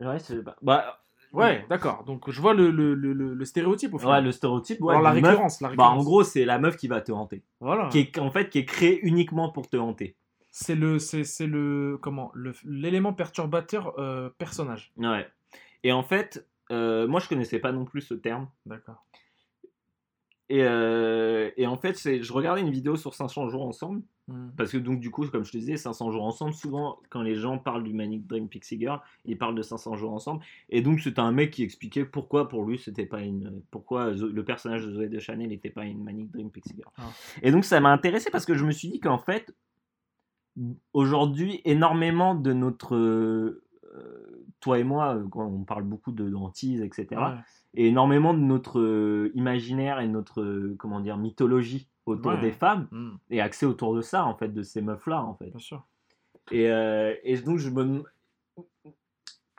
[0.00, 1.00] Ouais, c'est bah, bah
[1.32, 2.04] Ouais, d'accord.
[2.04, 4.24] Donc je vois le, le, le, le- le stéréotype au ouais, final.
[4.24, 4.80] le stéréotype.
[4.82, 6.00] Ouais, Alors la d'une meuf- récurrence, la Bah récurrence.
[6.00, 7.88] en gros, c'est la meuf qui va te hanter, voilà.
[7.88, 10.16] qui est en fait qui est créée uniquement pour te hanter.
[10.58, 12.32] C'est le, c'est, le, comment,
[12.64, 14.90] l'élément perturbateur euh, personnage.
[14.96, 15.28] Ouais.
[15.84, 18.48] Et en fait, euh, moi je connaissais pas non plus ce terme.
[18.64, 19.04] D'accord.
[20.48, 24.00] Et, euh, et en fait, c'est- je regardais une vidéo sur 500 jours ensemble.
[24.28, 24.48] Hmm.
[24.56, 27.34] Parce que donc du coup, comme je te disais, 500 jours ensemble, souvent quand les
[27.34, 30.42] gens parlent du Manic Dream Pixie Girl, ils parlent de 500 jours ensemble.
[30.70, 34.42] Et donc c'était un mec qui expliquait pourquoi pour lui c'était pas une, pourquoi le
[34.42, 36.90] personnage de Zoé de Chanel n'était pas une Manic Dream Pixie Girl.
[36.96, 37.02] Ah.
[37.42, 39.54] Et donc ça m'a intéressé parce que je me suis dit qu'en fait
[40.92, 43.62] aujourd'hui énormément de notre euh,
[44.60, 47.36] toi et moi, euh, quand on parle beaucoup de hantise, etc.
[47.36, 47.40] Ouais.
[47.74, 52.40] Et énormément de notre euh, imaginaire et notre euh, comment dire mythologie autour Ouais.
[52.40, 55.34] des femmes Hmm, est axé autour de ça en fait, de ces meufs là en
[55.34, 55.50] fait.
[55.50, 55.86] Bien sûr.
[56.52, 58.04] Et, euh, et donc, je me.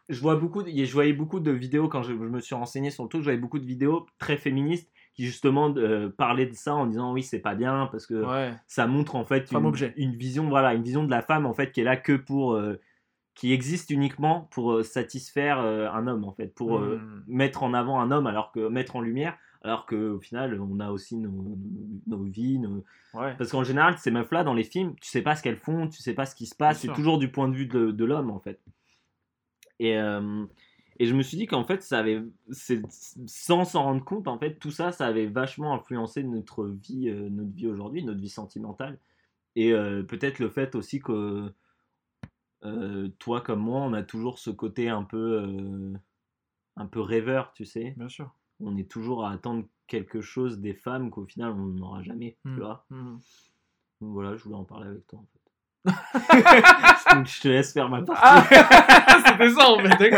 [0.09, 2.91] Je, vois beaucoup, de- je voyais beaucoup de vidéos quand je, je me suis renseigné
[2.91, 3.21] sur le truc.
[3.21, 7.11] Je voyais beaucoup de vidéos très féministes qui, justement, euh, parlaient de ça en disant
[7.11, 8.53] oui, c'est pas bien parce que Ouais.
[8.67, 11.81] ça montre en fait une, vision, voilà, une vision de la femme en fait qui
[11.81, 12.53] est là que pour.
[12.53, 12.79] euh,
[13.33, 17.23] qui existe uniquement pour euh, satisfaire euh, un homme en fait, pour Hmm.
[17.27, 20.89] mettre en avant un homme alors que mettre en lumière alors qu'au final on a
[20.89, 21.55] aussi nos,
[22.07, 23.35] nos- vies, nos, Ouais.
[23.37, 26.01] parce qu'en général, ces meufs-là, dans les films, tu sais pas ce qu'elles font, tu
[26.01, 28.31] sais pas ce qui se passe, c'est toujours du point de vue de, de l'homme,
[28.31, 28.59] en fait.
[29.79, 29.97] Et,
[30.99, 32.21] et je me suis dit qu'en fait, ça avait,
[33.27, 37.29] sans s'en rendre compte, en fait, tout ça, ça avait vachement influencé notre vie, euh,
[37.29, 38.99] notre vie aujourd'hui, notre vie sentimentale.
[39.55, 41.51] Et euh, peut-être le fait aussi que
[42.63, 45.93] euh, toi comme moi, on a toujours ce côté un peu,
[46.75, 47.93] un peu rêveur, tu sais.
[47.97, 48.31] Bien sûr.
[48.59, 52.49] On est toujours à attendre quelque chose des femmes qu'au final, on n'aura jamais, tu
[52.49, 52.59] Hmm.
[52.59, 52.85] vois.
[52.89, 55.46] Donc voilà, je voulais en parler avec toi en fait.
[57.25, 58.21] Je te laisse faire ma partie.
[58.23, 58.45] Ah
[59.27, 60.13] C'était ça en fait.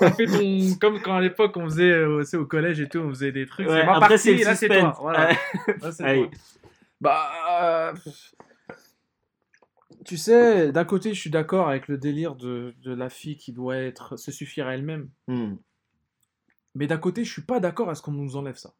[0.00, 0.78] On fait ton...
[0.80, 3.68] Comme quand à l'époque on faisait euh, au collège et tout, on faisait des trucs.
[3.68, 4.96] Ouais, c'est ma après, partie, là c'est toi.
[5.00, 5.32] Voilà.
[5.80, 6.30] Là, toi.
[7.00, 7.30] Bah.
[7.62, 7.92] euh,
[10.04, 13.52] Tu sais, d'un côté, je suis d'accord avec le délire de, de la fille qui
[13.52, 15.10] doit être se suffire à elle-même.
[15.26, 15.56] Hmm.
[16.74, 18.74] Mais d'un côté, je suis pas d'accord à ce qu'on nous enlève ça.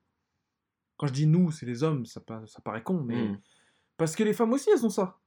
[0.97, 3.28] Quand je dis nous, c'est les hommes, ça paraît con, mais.
[3.28, 3.39] Hmm.
[3.97, 5.18] Parce que les femmes aussi, elles ont ça.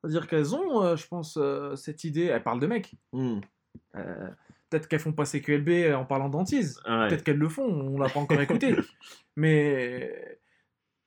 [0.00, 2.24] C'est-à-dire qu'elles ont, euh, je pense, euh, cette idée.
[2.24, 2.94] Elles parlent de mecs.
[3.12, 3.40] Hmm.
[3.96, 4.28] Euh,
[4.70, 6.80] Peut-être qu'elles font passer QLB en parlant d'antise.
[6.86, 7.08] Ouais.
[7.08, 8.74] Peut-être qu'elles le font, on l'a pas encore écouté.
[9.36, 10.38] Mais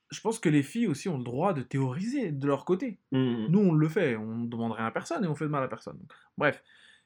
[0.09, 2.99] je pense que les filles aussi ont le droit de théoriser de leur côté.
[3.11, 3.45] Hmm.
[3.49, 5.63] Nous, on le fait, on ne demande rien à personne et on fait de mal
[5.63, 5.99] à personne.
[6.37, 6.63] Bref.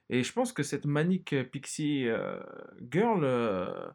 [0.09, 2.07] Et je pense que cette manique Pixie
[2.89, 3.93] Girl,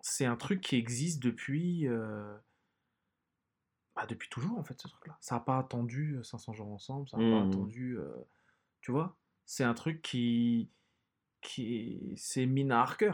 [0.00, 1.88] c'est un truc qui existe depuis.
[3.96, 5.16] Euh, bah, depuis toujours, en fait, ce truc-là.
[5.20, 7.48] Ça n'a pas attendu euh, 500 jours ensemble, ça n'a pas Mhm.
[7.50, 7.98] attendu.
[7.98, 8.12] euh,
[8.80, 9.16] tu vois?
[9.46, 10.70] C'est un truc qui.
[11.40, 13.12] qui c'est Mina Harker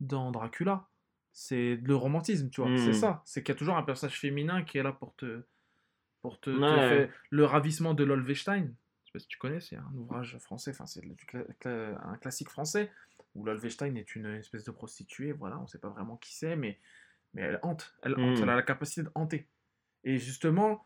[0.00, 0.88] dans Dracula.
[1.32, 2.70] C'est le romantisme, tu vois?
[2.76, 2.92] C'est Mhm.
[2.94, 3.22] ça.
[3.24, 5.42] C'est qu'il y a toujours un personnage féminin qui est là pour te.
[6.20, 6.50] pour te.
[6.50, 6.88] te Ouais.
[6.88, 8.62] faire- Le ravissement de Lolvestein.
[9.04, 11.02] Je sais pas si tu connais, c'est un ouvrage français, enfin, c'est
[11.64, 12.90] un classique français
[13.34, 16.78] où Lolvestein est une espèce de prostituée, voilà, on sait pas vraiment qui c'est, mais,
[17.34, 19.48] mais elle hante, elle hante, elle a la capacité de hanter.
[20.08, 20.84] Et justement,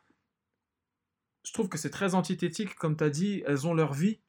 [1.44, 4.20] je trouve que c'est très antithétique, comme tu as dit, elles ont leur vie,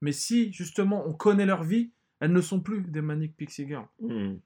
[0.00, 3.88] mais si justement on connaît leur vie, elles ne sont plus des Manic Pixie Girls.
[4.00, 4.36] Hmm.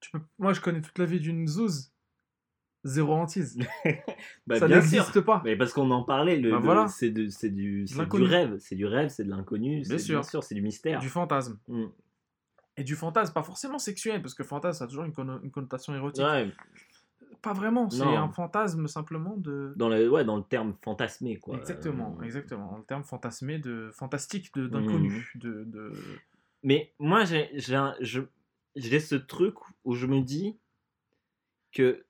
[0.00, 0.20] Tu peux...
[0.38, 1.92] Moi, je connais toute la vie d'une zouze,
[2.84, 3.58] zéro hantise.
[4.46, 5.42] Bah, ça n'existe pas.
[5.44, 6.88] Mais parce qu'on en parlait, le, Bah, le- voilà.
[6.88, 10.20] c'est du, c'est du rêve, c'est du rêve, c'est de l'inconnu, Bien c'est- sûr.
[10.20, 11.00] bien sûr, c'est du mystère.
[11.00, 11.58] Du fantasme.
[11.68, 11.86] Hmm.
[12.76, 15.94] Et du fantasme, pas forcément sexuel, parce que fantasme, ça a toujours une, une connotation
[15.94, 16.24] érotique.
[16.24, 16.52] Ouais,
[17.46, 19.72] Pas vraiment, c'est un fantasme simplement de...
[19.76, 21.54] dans le, ouais, dans le terme fantasmé quoi.
[21.54, 22.76] Exactement, Euh, exactement.
[22.76, 24.70] Le terme fantasmé de fantastique, de Mhm.
[24.72, 25.92] d'inconnu, de, de...
[26.64, 28.22] Mais moi, j'ai, je,
[28.74, 30.56] j'ai ce truc où je me dis
[31.70, 32.04] que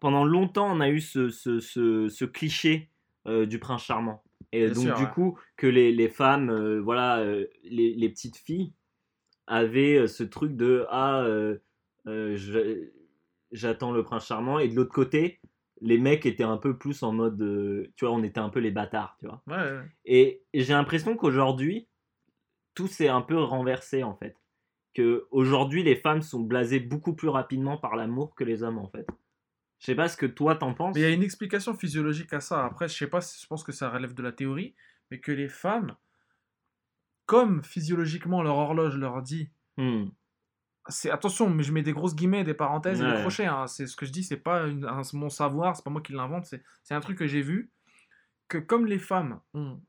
[0.00, 2.88] pendant longtemps, on a eu ce, ce, ce, ce cliché
[3.26, 4.24] euh, du prince charmant.
[4.52, 5.10] Et Bien donc, sûr, du ouais.
[5.12, 8.72] coup, que les, les femmes, euh, voilà, euh, les, les petites filles
[9.46, 11.26] avaient ce truc de Ah,
[12.06, 13.01] je-
[13.52, 14.58] j'attends le prince charmant.
[14.58, 15.40] Et de l'autre côté,
[15.80, 18.60] les mecs étaient un peu plus en mode, euh, tu vois, on était un peu
[18.60, 19.42] les bâtards, tu vois.
[19.46, 19.84] Ouais, ouais.
[20.04, 21.88] Et j'ai l'impression qu'aujourd'hui,
[22.74, 24.36] tout s'est un peu renversé en fait.
[24.94, 28.88] Que aujourd'hui, les femmes sont blasées beaucoup plus rapidement par l'amour que les hommes en
[28.88, 29.06] fait.
[29.78, 30.94] Je sais pas ce que toi t'en penses.
[30.94, 32.64] Mais il y a une explication physiologique à ça.
[32.64, 34.74] Après, je sais pas, si- je pense que ça relève de la théorie,
[35.10, 35.96] mais que les femmes,
[37.26, 40.08] comme physiologiquement leur horloge leur dit, Hmm.
[40.88, 43.46] C'est attention, mais je mets des grosses guillemets, des parenthèses et des crochets.
[43.46, 43.66] hein.
[43.66, 46.12] C'est ce que je dis, c'est pas une- un- mon savoir, c'est pas moi qui
[46.12, 46.46] l'invente,
[46.82, 47.70] c'est un truc que j'ai vu.
[48.48, 49.80] Que comme les femmes ont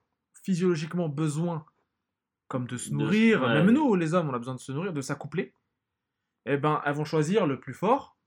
[0.43, 1.65] physiologiquement besoin,
[2.47, 3.53] comme de se De- nourrir, ouais.
[3.55, 5.53] même nous, les hommes, on a besoin de se nourrir, de s'accoupler.
[6.45, 8.17] Eh ben, elles vont choisir le plus fort,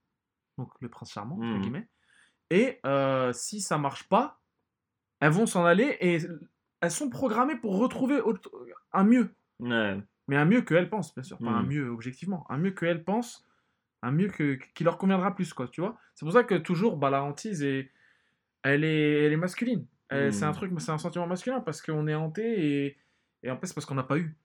[0.57, 1.61] donc le prince charmant entre Mhm.
[1.61, 1.87] guillemets.
[2.49, 4.41] Et euh, si ça marche pas,
[5.19, 6.19] elles vont s'en aller et
[6.81, 8.51] elles sont programmées pour retrouver autre-
[8.91, 9.33] un mieux.
[9.59, 10.01] Ouais.
[10.27, 11.41] Mais un mieux qu'elles pensent, bien sûr.
[11.41, 11.69] Pas un Mhm.
[11.69, 12.45] mieux objectivement.
[12.49, 13.45] Un mieux qu'elles pensent
[14.03, 15.97] un mieux que, qui leur conviendra plus, quoi, tu vois.
[16.15, 17.91] C'est pour ça que toujours, bah, la hantise, est,
[18.63, 19.87] elle, est, elle est masculine.
[20.11, 20.53] C'est un Hmm.
[20.53, 22.97] truc, c'est un sentiment masculin parce qu'on est hanté et,
[23.43, 24.37] et en fait, c'est parce qu'on n'a pas eu.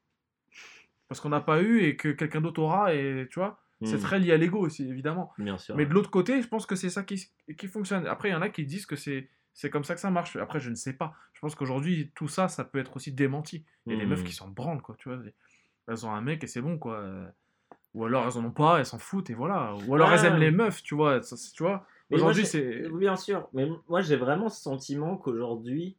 [1.09, 3.99] Parce qu'on n'a pas eu et que quelqu'un d'autre aura, et tu vois, c'est Hmm.
[3.99, 5.33] très lié à l'ego aussi, évidemment.
[5.39, 5.77] Bien sûr.
[5.77, 7.29] Mais de l'autre côté, je pense que c'est ça qui,
[7.59, 8.07] qui fonctionne.
[8.07, 10.37] Après, il y en a qui disent que c'est c'est comme ça que ça marche.
[10.37, 11.15] Après, je ne sais pas.
[11.35, 13.67] Je pense qu'aujourd'hui, tout ça, ça peut être aussi démenti.
[13.89, 14.07] Il y a des Hmm.
[14.07, 15.19] meufs qui s'en branlent, quoi, tu vois.
[15.89, 17.05] Elles ont un mec et c'est bon, quoi.
[17.95, 19.75] Ou alors elles en ont pas, elles s'en foutent et voilà.
[19.87, 20.15] Ou alors Ah.
[20.17, 21.23] elles aiment les meufs, tu vois.
[21.23, 21.87] Ça, tu vois.
[22.11, 22.89] Aujourd'hui, c'est.
[22.91, 25.97] Bien sûr, mais moi j'ai vraiment ce sentiment qu'aujourd'hui,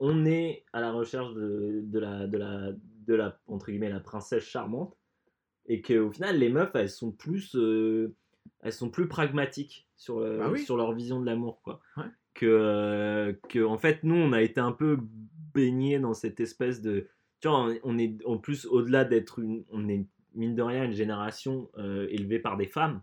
[0.00, 2.72] on est à la recherche de, de, la, de, la,
[3.06, 4.96] de la, entre guillemets, la princesse charmante,
[5.66, 8.14] et qu'au final, les meufs, elles sont plus, euh,
[8.62, 10.60] elles sont plus pragmatiques sur, le- Bah oui.
[10.60, 11.80] sur leur vision de l'amour, quoi.
[11.96, 12.04] Ouais.
[12.34, 14.98] Que, euh, que, en fait, nous, on a été un peu
[15.54, 17.06] baignés dans cette espèce de...
[17.44, 19.66] Tu vois, on- est en plus, au-delà d'être une...
[19.70, 23.02] On est, mine de rien, une génération euh, élevée par des femmes.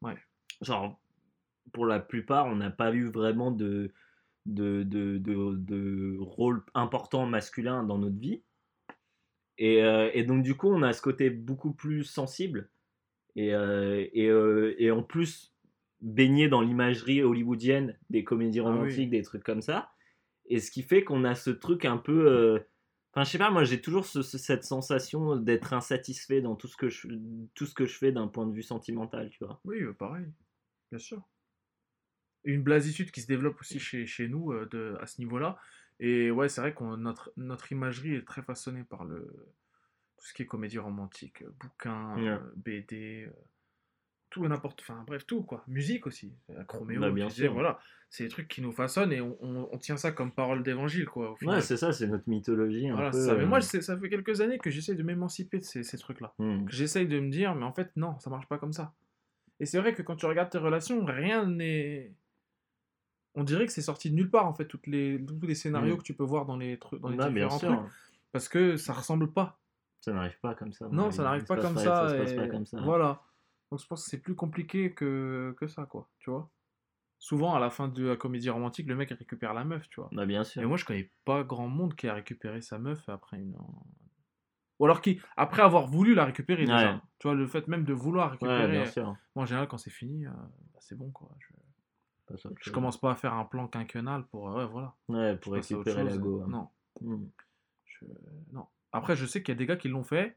[0.00, 0.16] Ouais.
[0.62, 0.98] Genre,
[1.74, 3.92] pour la plupart, on n'a pas eu vraiment de,
[4.46, 8.40] de, de, de, de rôle important masculin dans notre vie.
[9.58, 12.70] Et, euh, et donc, du coup, on a ce côté beaucoup plus sensible.
[13.36, 14.30] Et, euh, et,
[14.82, 15.54] et en plus,
[16.00, 18.68] baigné dans l'imagerie hollywoodienne des comédies Ah oui.
[18.70, 19.90] romantiques, des trucs comme ça.
[20.46, 22.64] Et ce qui fait qu'on a ce truc un peu.
[23.12, 26.68] Enfin, je sais pas, moi j'ai toujours ce- ce- cette sensation d'être insatisfait dans tout
[26.68, 27.08] ce que je,
[27.54, 29.62] tout ce que je fais d'un point de vue sentimental, tu vois.
[29.64, 30.26] Oui, euh, pareil.
[30.90, 31.22] Bien sûr.
[32.44, 35.58] Une blasitude qui se développe aussi chez, chez nous euh, de, à ce niveau-là.
[36.00, 39.26] Et ouais, c'est vrai que notre, notre imagerie est très façonnée par le,
[40.16, 43.32] tout ce qui est comédie romantique, euh, bouquins, euh, BD, euh,
[44.30, 45.64] tout et n'importe, enfin bref, tout quoi.
[45.68, 47.52] Musique aussi, la chroméo, Bah, bien sûr.
[47.52, 47.78] voilà.
[48.10, 51.06] C'est des trucs qui nous façonnent et on, on- on tient ça comme parole d'évangile
[51.06, 51.32] quoi.
[51.32, 51.56] Au final.
[51.56, 52.88] Ouais, c'est ça, c'est notre mythologie.
[52.88, 53.34] Un Voilà, peu, ça.
[53.34, 56.32] Mais euh, moi, ça fait quelques années que j'essaie de m'émanciper de ces, ces trucs-là.
[56.38, 56.64] hmm.
[56.66, 58.94] que J'essaye de me dire, mais en fait, non, ça marche pas comme ça.
[59.60, 62.12] Et c'est vrai que quand tu regardes tes relations, rien n'est.
[63.34, 65.94] On dirait que c'est sorti de nulle part, en fait, toutes les, tous les scénarios
[65.94, 65.98] Mm.
[65.98, 67.78] que tu peux voir dans les, trucs, dans les bien différents trucs.
[68.32, 69.58] Parce que ça ressemble pas.
[70.00, 70.88] Ça n'arrive pas comme ça.
[70.90, 72.08] Non, ça n'arrive pas comme ça.
[72.08, 72.80] Ça se passe et pas comme ça.
[72.80, 73.20] Voilà.
[73.70, 76.08] Donc je pense que c'est plus compliqué que, que ça, quoi.
[76.18, 76.50] Tu vois
[77.20, 80.08] Souvent, à la fin de la comédie romantique, le mec récupère la meuf, tu vois.
[80.12, 80.62] Bah, bien sûr.
[80.62, 83.56] Et moi, je connais pas grand monde qui a récupéré sa meuf après une.
[84.78, 87.02] Ou alors qui, après avoir voulu la récupérer déjà.
[87.18, 88.62] Tu vois, le fait même de vouloir récupérer.
[88.66, 89.06] ouais, bien sûr.
[89.34, 91.30] Moi, en général, quand c'est fini, euh, bah, c'est bon, quoi.
[91.40, 91.54] Je,
[92.48, 94.50] autre je commence pas à faire un plan quinquennal pour.
[94.50, 94.94] euh, ouais, voilà.
[95.08, 96.42] Ouais, pour Je récupérer la go.
[96.42, 96.48] hein.
[96.48, 96.68] Non.
[97.00, 97.26] Hmm.
[97.84, 98.04] je-
[98.52, 98.66] non.
[98.92, 100.36] Après, je sais qu'il y a des gars qui l'ont fait.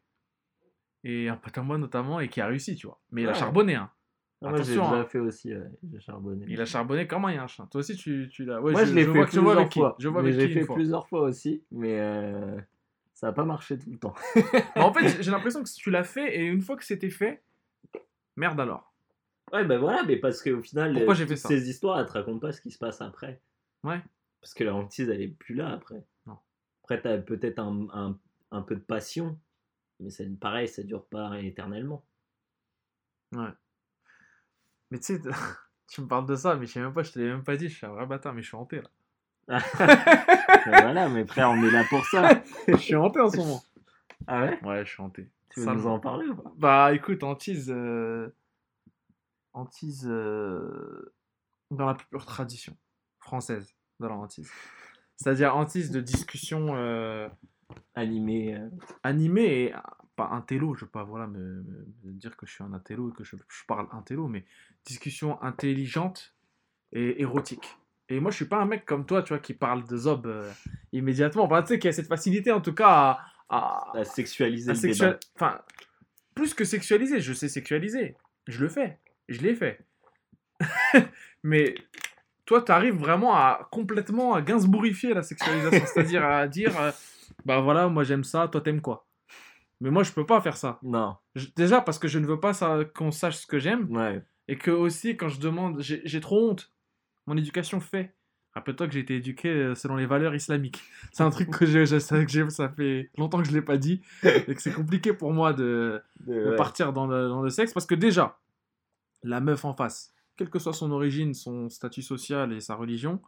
[1.04, 3.00] Et un à moi, notamment, et qui a réussi, tu vois.
[3.12, 3.38] Mais il a Ouais.
[3.38, 3.90] charbonné, hein.
[4.44, 5.06] Ah, Moi, j'ai déjà hein.
[5.06, 5.70] fait aussi, ouais.
[5.92, 6.46] j'ai charbonné.
[6.48, 7.68] Il a charbonné comme un chien.
[7.68, 8.60] Toi aussi, tu, tu l'as.
[8.60, 9.96] Ouais, Moi, je, l'ai fait vois, je vois plusieurs fois.
[10.00, 10.76] Je vois j'ai fait fois.
[10.76, 12.60] plusieurs fois aussi, mais euh,
[13.14, 14.16] ça n'a pas marché tout le temps.
[14.36, 14.42] Mais
[14.82, 17.44] en fait, j'ai- l'impression que tu l'as fait, et une fois que c'était fait,
[18.36, 18.92] merde alors.
[19.54, 21.48] Ouais, ben voilà, mais parce qu'au final, Pourquoi j'ai fait ça?
[21.50, 23.42] ces histoires, elles te racontent pas ce qui se passe après.
[23.84, 24.02] Ouais.
[24.40, 26.04] Parce que la hantise, elle est plus là après.
[26.26, 26.38] Non.
[26.84, 28.18] Après, t'as peut-être un, un,
[28.52, 29.38] un peu de passion,
[30.02, 32.04] mais c'est pareil, ça dure pas éternellement.
[33.34, 33.50] Ouais.
[34.90, 35.22] Mais tu sais,
[35.88, 37.56] tu me parles de ça, mais je sais même pas, je te l'ai même pas
[37.58, 38.90] dit, je suis un vrai bâtard, mais je suis hanté là.
[40.66, 42.42] Ben voilà, mes frères, on est là pour ça.
[42.68, 43.64] je suis hanté en ce moment.
[44.28, 44.64] Ah ouais?
[44.64, 45.30] Ouais, je suis hanté.
[45.50, 45.96] Tu veux nous Salement.
[45.96, 46.52] en parler ou pas?
[46.58, 47.72] Bah écoute, hantise.
[47.72, 48.30] euh,
[49.54, 50.06] Hantise.
[50.08, 51.14] euh,
[51.72, 52.78] Dans la plus pure tradition
[53.20, 54.52] française de la hantise.
[55.18, 57.28] C'est-à-dire hantise de discussion euh,
[57.96, 58.56] Animé.
[58.56, 58.70] euh,
[59.04, 59.74] animée et.
[60.18, 62.74] Pas un télo, je veux pas voilà, me, me- me dire que je suis un
[62.74, 64.44] intello et que je, je parle intello, mais
[64.86, 66.36] discussion intelligente
[66.92, 67.78] et érotique.
[68.10, 70.28] Et moi, je suis pas un mec comme toi, tu vois, qui parle de Zob
[70.28, 70.52] euh,
[70.92, 71.44] immédiatement.
[71.46, 73.20] Enfin, tu sais, qui a cette facilité, en tout cas, à-
[73.50, 75.20] à, à sexualiser à le sexual- débat.
[75.36, 75.62] Enfin,
[76.36, 78.16] plus que sexualiser, je sais sexualiser.
[78.48, 79.00] Je le fais.
[79.30, 79.80] Je l'ai fait.
[81.44, 81.76] Mais
[82.46, 85.86] toi, tu arrives vraiment à complètement à gainsbourrifier la sexualisation.
[85.86, 86.92] C'est-à-dire à dire, euh,
[87.46, 89.08] bah voilà, moi j'aime ça, toi t'aimes quoi?
[89.80, 90.78] Mais moi, je peux pas faire ça.
[90.84, 93.88] Non, Je- déjà parce que je ne veux pas ça- qu'on sache ce que j'aime.
[93.90, 94.24] ouais.
[94.48, 96.72] Et que aussi, quand je demande, j'ai j'ai trop honte.
[97.26, 98.16] Mon éducation fait.
[98.54, 100.84] Rappelle-toi que j'ai été éduqué euh, selon les valeurs islamiques.
[101.14, 103.62] C'est un truc que je, je sais que j'ai- ça fait longtemps que je l'ai
[103.62, 106.56] pas dit et que c'est compliqué pour moi de, De- de ouais.
[106.58, 108.38] partir dans le, dans le sexe parce que déjà,
[109.24, 113.22] la meuf en face, quelle que soit son origine, son statut social et sa religion,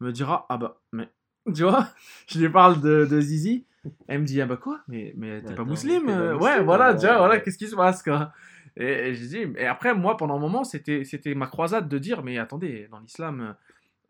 [0.00, 1.08] me dira ah bah mais
[1.54, 1.88] tu vois,
[2.26, 3.64] je lui parle de, de Zizi,
[4.06, 6.38] elle me dit ah bah quoi, mais mais t'es pas Attends, musulman, t'es pas euh,
[6.38, 8.32] ouais voilà voilà qu'est-ce qui se passe quoi.
[8.76, 11.98] Et, et je dis et après moi pendant un moment c'était c'était ma croisade de
[11.98, 13.56] dire mais attendez dans l'islam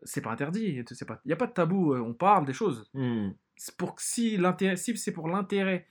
[0.03, 2.89] c'est pas interdit, il y a pas de tabou, euh, on parle des choses.
[3.55, 4.39] C'est pour si
[4.75, 5.87] si c'est pour l'intérêt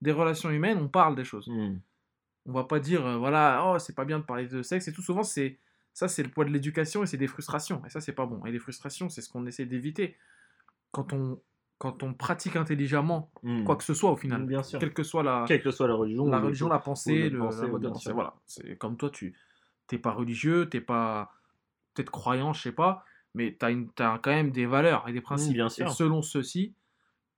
[0.00, 1.48] des relations humaines, on parle des choses.
[1.48, 1.78] hmm.
[2.46, 4.92] On va pas dire, euh, voilà, oh, c'est pas bien de parler de sexe et
[4.92, 5.02] tout.
[5.02, 5.58] Souvent, c'est
[5.92, 7.82] ça, c'est le poids de l'éducation et c'est des frustrations.
[7.84, 8.44] Et ça, c'est pas bon.
[8.46, 10.16] Et les frustrations, c'est ce qu'on essaie d'éviter.
[10.92, 11.40] Quand on,
[11.78, 13.64] quand on pratique intelligemment Hmm.
[13.64, 14.78] quoi que ce soit au final, Bien sûr.
[14.78, 16.26] quelle que soit la, Quelle que soit la religion.
[16.26, 18.12] la religion, la pensée, le pensée, la mode de pensée.
[18.12, 19.34] Voilà, c'est comme toi, tu
[19.86, 21.32] t'es pas religieux, t'es pas
[21.94, 25.54] peut-être croyant, je sais pas, mais tu as, quand même des valeurs et des principes.
[25.54, 25.86] bien sûr.
[25.86, 26.74] Et selon ceux-ci,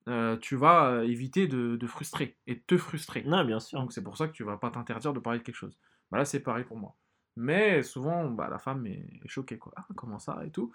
[0.09, 3.23] euh, tu vas euh, éviter de, de frustrer et de te frustrer.
[3.23, 3.79] Non, bien sûr.
[3.79, 5.79] Donc c'est pour ça que tu vas pas t'interdire de parler de quelque chose.
[6.11, 6.97] Bah là c'est pareil pour moi.
[7.37, 9.73] Mais souvent bah, la femme est est choquée quoi.
[9.77, 10.73] Ah, comment ça et tout.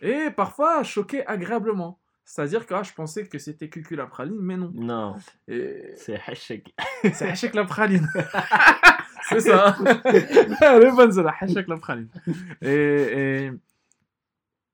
[0.00, 2.00] Et parfois choquée agréablement.
[2.24, 4.70] C'est-à-dire que ah, je pensais que c'était cucul la praline, mais non.
[4.74, 5.16] Non,
[5.48, 6.74] Et c'est hachek.
[7.12, 8.08] c'est hachek la praline.
[9.28, 9.76] c'est ça.
[10.04, 12.08] Elle est bonne celle-là, hachek la praline.
[12.62, 13.50] Et, et,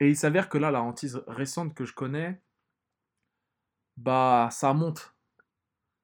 [0.01, 2.41] et il s'avère que là la hantise récente que je connais,
[3.97, 5.15] bah ça monte.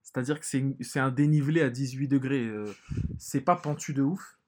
[0.03, 2.47] C'est-à-dire que c'est c'est un dénivelé à 18 degrés.
[2.47, 2.73] euh,
[3.19, 4.39] c'est pas pentu de ouf,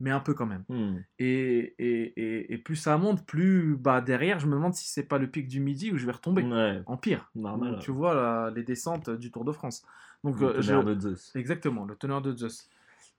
[0.00, 0.64] mais un peu quand même.
[0.68, 0.98] Hmm.
[1.18, 5.04] Et, et, et, et plus ça monte, plus bah, derrière, je me demande si c'est
[5.04, 6.42] pas le pic du midi où je vais retomber.
[6.42, 7.30] Ouais, En pire.
[7.34, 7.72] normal.
[7.72, 9.84] Donc, tu vois là, les descentes du Tour de France.
[10.24, 11.34] Donc, Le euh, je- tonnerre de Zeus.
[11.36, 12.68] Exactement, le teneur de Zeus.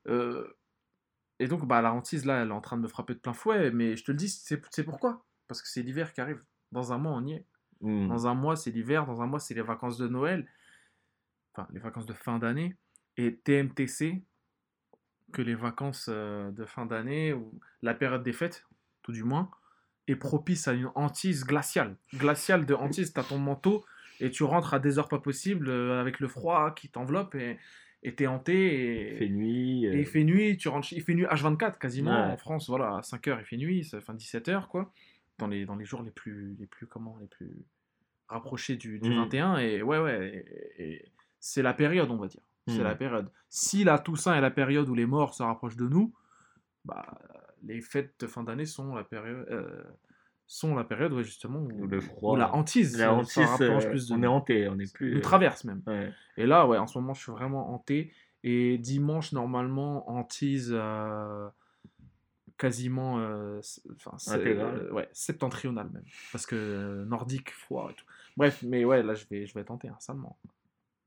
[0.08, 0.48] Euh,
[1.40, 3.34] et donc, bah, la hantise, là, elle est en train de me frapper de plein
[3.34, 5.24] fouet, mais je te le dis, c'est c'est pourquoi?
[5.48, 6.42] Parce que c'est l'hiver qui arrive.
[6.72, 7.46] Dans un mois, on y est.
[7.82, 8.08] Hmm.
[8.08, 9.06] Dans un mois, c'est l'hiver.
[9.06, 10.48] Dans un mois, c'est les vacances de Noël.
[11.54, 12.76] Enfin, les vacances de fin d'année.
[13.18, 14.24] Et TMTC,
[15.36, 18.66] que les vacances euh, de fin d'année, ou la période des fêtes,
[19.04, 19.52] tout du moins,
[20.08, 21.98] est propice à une hantise glaciale.
[22.16, 23.84] Glaciale de hantise, t'as ton manteau
[24.22, 27.58] et tu rentres à des heures pas possibles euh, avec le froid qui t'enveloppe et
[28.08, 29.12] et t'es hanté.
[29.14, 29.86] Il fait Et, nuit.
[29.86, 32.34] et euh, il fait nuit, tu rentres, il fait nuit H24 quasiment Ouais.
[32.34, 34.94] en France, voilà, à 5h il fait nuit, ça- enfin 17h quoi,
[35.40, 37.52] dans les, dans les jours les plus, les plus, comment, les plus
[38.28, 39.16] rapprochés du, du Mhm.
[39.16, 40.46] 21, et ouais, ouais,
[40.78, 43.30] et, et c'est la période, on va dire, c'est la période.
[43.50, 46.14] Si la Toussaint est la période où les morts se rapprochent de nous,
[46.84, 47.18] bah,
[47.64, 49.84] les fêtes de fin d'année sont la période, euh,
[50.48, 53.40] sont la période, ouais, justement, où, Où le froid, où la hantise, La hantise, se
[53.40, 54.24] rapproche euh, plus de on nous.
[54.24, 55.18] est hanté, on est plus.
[55.18, 55.82] euh, traverse même.
[55.88, 56.12] ouais.
[56.38, 58.12] Et là, ouais, en ce moment, je suis vraiment hanté.
[58.44, 61.48] Et dimanche, normalement, hantise euh,
[62.58, 63.60] quasiment euh,
[64.28, 66.04] euh, ouais, septentrionale même.
[66.32, 68.06] Parce que euh, nordique, froid et tout.
[68.38, 70.38] Bref, mais ouais, là, je vais, je vais tenter hein, salement.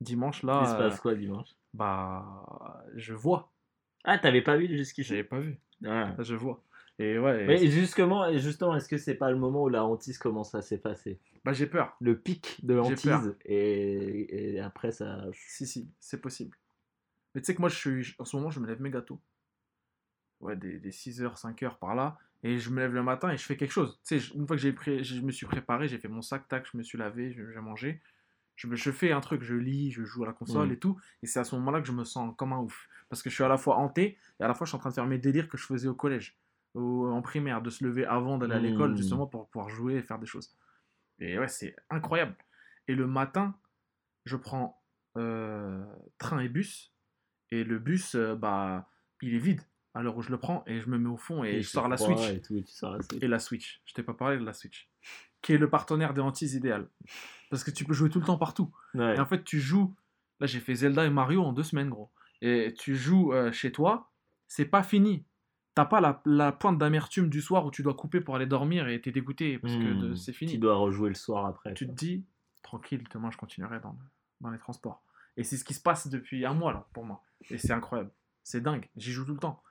[0.00, 1.48] Dimanche, là, Il se passe euh, quoi dimanche?
[1.74, 3.52] bah, je vois.
[4.04, 5.58] Ah, t'avais pas vu jusqu'ici J'avais pas vu.
[5.84, 6.14] Ah.
[6.18, 6.62] Je vois.
[6.98, 10.18] Et ouais, Mais justement, et justement, est-ce que c'est pas le moment où la hantise
[10.18, 11.18] commence à s'effacer?
[11.44, 11.96] Bah, j'ai peur.
[12.00, 13.20] Le pic de J'ai peur.
[13.20, 15.24] hantise et, et après ça.
[15.32, 16.56] Si, si, c'est possible.
[17.34, 19.20] Mais tu sais que moi, je suis, en ce moment, je me lève méga tôt.
[20.40, 22.18] Ouais, des, des 6h, 5h par là.
[22.44, 24.00] Et je me lève le matin et je fais quelque chose.
[24.06, 26.46] Tu sais, une fois que j'ai pré- je me suis préparé, j'ai fait mon sac,
[26.48, 28.00] tac, je me suis lavé, j'ai mangé.
[28.58, 30.72] Je, fais un truc, je lis, je joue à la console Mm.
[30.72, 31.00] et tout.
[31.22, 32.88] Et c'est à ce moment-là que je me sens comme un ouf.
[33.08, 34.80] Parce que je suis à la fois hanté et à la fois je suis en
[34.80, 36.36] train de faire mes délires que je faisais au collège,
[36.74, 38.96] ou en primaire, de se lever avant d'aller à l'école Mm.
[38.96, 40.56] justement pour pouvoir jouer et faire des choses.
[41.20, 42.36] Et ouais, c'est incroyable.
[42.88, 43.56] Et le matin,
[44.24, 44.82] je prends
[45.16, 45.84] euh,
[46.18, 46.92] train et bus.
[47.50, 48.88] Et le bus, euh, bah,
[49.22, 49.62] il est vide
[49.94, 50.64] à l'heure où je le prends.
[50.66, 52.28] Et je me mets au fond et, je sors la Switch.
[52.28, 53.22] Et, tout, et tu sors la Switch.
[53.22, 53.80] Et la Switch.
[53.84, 54.88] Je t'ai pas parlé de la Switch.
[55.42, 56.88] Qui est le partenaire des hantises idéal.
[57.50, 58.70] Parce que tu peux jouer tout le temps partout.
[58.94, 59.16] Ouais.
[59.16, 59.94] Et en fait, tu joues.
[60.40, 62.10] Là, j'ai fait Zelda et Mario en deux semaines, gros.
[62.42, 64.10] Et tu joues euh, chez toi,
[64.46, 65.24] c'est pas fini.
[65.74, 68.88] T'as pas la, la pointe d'amertume du soir où tu dois couper pour aller dormir
[68.88, 70.16] et t'es dégoûté parce que Hmm.
[70.16, 71.72] c'est fini Tu dois rejouer le soir après.
[71.74, 72.24] tu te dis,
[72.62, 73.96] tranquille, demain je continuerai dans,
[74.40, 75.02] dans les transports.
[75.36, 77.22] Et c'est ce qui se passe depuis un mois là, pour moi.
[77.50, 78.10] Et c'est incroyable.
[78.42, 78.88] C'est dingue.
[78.96, 79.62] J'y joue tout le temps.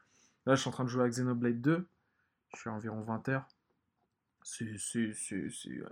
[0.46, 1.88] Là, je suis en train de jouer à Xenoblade 2.
[2.54, 3.46] Je suis à environ 20 heures.
[4.48, 5.84] C'est euh,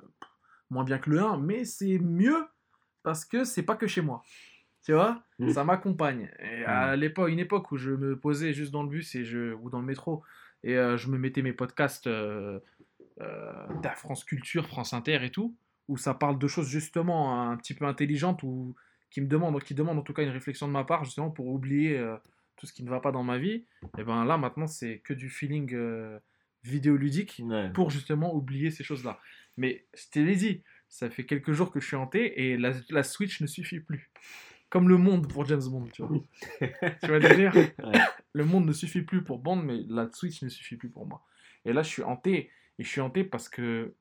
[0.70, 2.46] moins bien que le 1, mais c'est mieux
[3.04, 4.24] parce que c'est pas que chez moi.
[4.84, 5.24] Tu vois?
[5.40, 5.50] Mm.
[5.50, 6.32] Ça m'accompagne.
[6.40, 9.54] Et à l'époque, une époque où je me posais juste dans le bus et je,
[9.54, 10.24] ou dans le métro
[10.64, 12.60] et euh, je me mettais mes podcasts euh,
[13.22, 15.56] euh, France Culture, France Inter et tout,
[15.88, 18.76] où ça parle de choses justement un petit peu intelligentes ou
[19.12, 21.48] qui me demandent, qui demandent en tout cas une réflexion de ma part justement pour
[21.48, 22.04] oublier
[22.58, 23.64] tout ce qui ne va pas dans ma vie.
[23.98, 25.74] Et ben là maintenant c'est que du feeling
[26.66, 27.72] vidéoludique Ouais.
[27.72, 29.20] pour justement oublier ces choses-là.
[29.58, 29.86] Mais
[30.16, 33.48] l'ai dit, ça fait quelques jours que je suis hanté et la, la Switch ne
[33.48, 34.12] suffit plus.
[34.70, 36.18] Comme le monde pour James Bond, tu vois.
[36.60, 37.54] tu vas le dire?
[37.56, 38.00] Ouais.
[38.34, 41.24] Le monde ne suffit plus pour Bond, mais la Switch ne suffit plus pour moi.
[41.64, 42.52] Et là, je suis hanté.
[42.78, 43.94] Et je suis hanté parce que.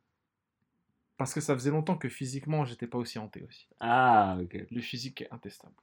[1.16, 3.68] Parce que ça faisait longtemps que physiquement, j'étais pas aussi hanté aussi.
[3.78, 4.66] Ah, ok.
[4.68, 5.74] Le physique est intestable.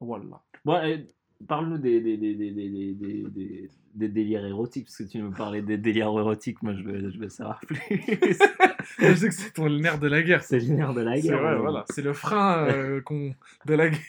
[0.00, 0.42] Voilà.
[0.64, 1.06] Bon,
[1.46, 5.22] parle-nous des, des, des, des, des, des, des, des- des délires érotiques, parce que tu
[5.22, 7.78] me parlais des délires érotiques, moi je veux, je veux savoir plus.
[8.98, 10.42] je sais que c'est ton nerf de la guerre.
[10.42, 11.42] C'est le nerf de la C'est guerre.
[11.42, 11.56] ouais.
[11.58, 11.84] voilà.
[11.90, 13.34] C'est le frein euh, qu'on-
[13.66, 14.00] de la guerre.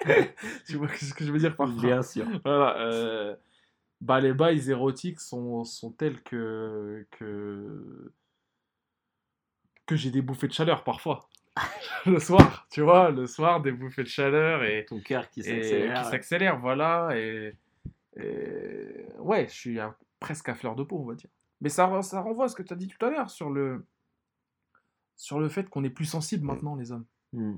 [0.66, 2.26] tu vois ce que je veux dire par là Bien sûr.
[2.44, 2.78] Voilà.
[2.80, 3.34] euh,
[4.02, 8.12] bah, les bails érotiques sont, sont tels que, que,
[9.86, 11.28] que j'ai des bouffées de chaleur parfois.
[12.06, 16.02] le soir, tu vois, le soir, des bouffées de chaleur et, Ton cœur qui s'accélère.
[16.02, 17.10] qui s'accélère, voilà.
[17.16, 17.54] Et,
[18.16, 21.30] et ouais, je suis à- presque à fleur de peau, on va dire.
[21.60, 23.84] Mais ça, ça renvoie à ce que tu as dit tout à l'heure sur le,
[25.16, 27.04] sur le fait qu'on est plus sensible maintenant, les hommes.
[27.32, 27.56] Hmm.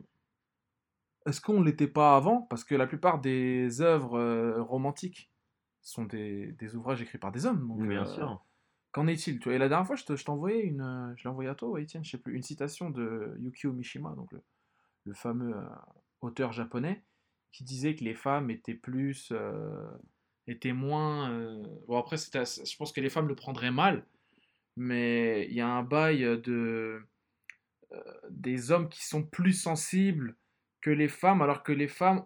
[1.27, 2.43] Est-ce qu'on ne l'était pas avant?
[2.43, 5.31] Parce que la plupart des œuvres euh, romantiques
[5.81, 7.69] sont des, des ouvrages écrits par des hommes.
[7.69, 8.45] Donc, Bien euh, sûr.
[8.93, 11.31] Qu'en est-il Et la dernière fois, je te- je t'ai envoyé une, euh, je l'ai
[11.31, 14.31] envoyé à toi, ouais, Étienne, je sais plus, une citation de Yukio Mishima, donc
[15.05, 15.63] le, fameux euh,
[16.21, 17.03] auteur japonais,
[17.53, 19.91] qui disait que les femmes étaient plus, euh,
[20.47, 21.31] étaient moins.
[21.89, 24.05] Bon après, je pense que les femmes le prendraient mal,
[24.77, 27.03] mais il y a un bail de
[28.31, 30.35] des hommes qui sont plus sensibles
[30.81, 32.25] que les femmes, alors que les femmes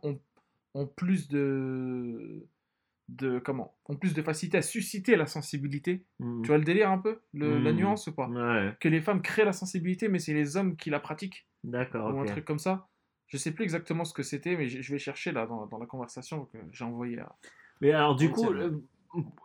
[0.75, 2.47] ont plus de
[3.09, 6.43] de comment ont plus de facilité à susciter la sensibilité Hmm.
[6.43, 7.77] tu vois le délire un peu le- La Hmm.
[7.77, 8.29] nuance ou pas?
[8.29, 12.15] Ouais, Que les femmes créent la sensibilité, mais c'est les hommes qui la pratiquent, d'accord,
[12.15, 12.89] ou un truc comme ça.
[13.29, 15.87] Je sais plus exactement ce que c'était, mais je vais chercher là dans, dans la
[15.87, 17.37] conversation que j'ai envoyée à.
[17.81, 18.81] Mais alors, du coup, euh,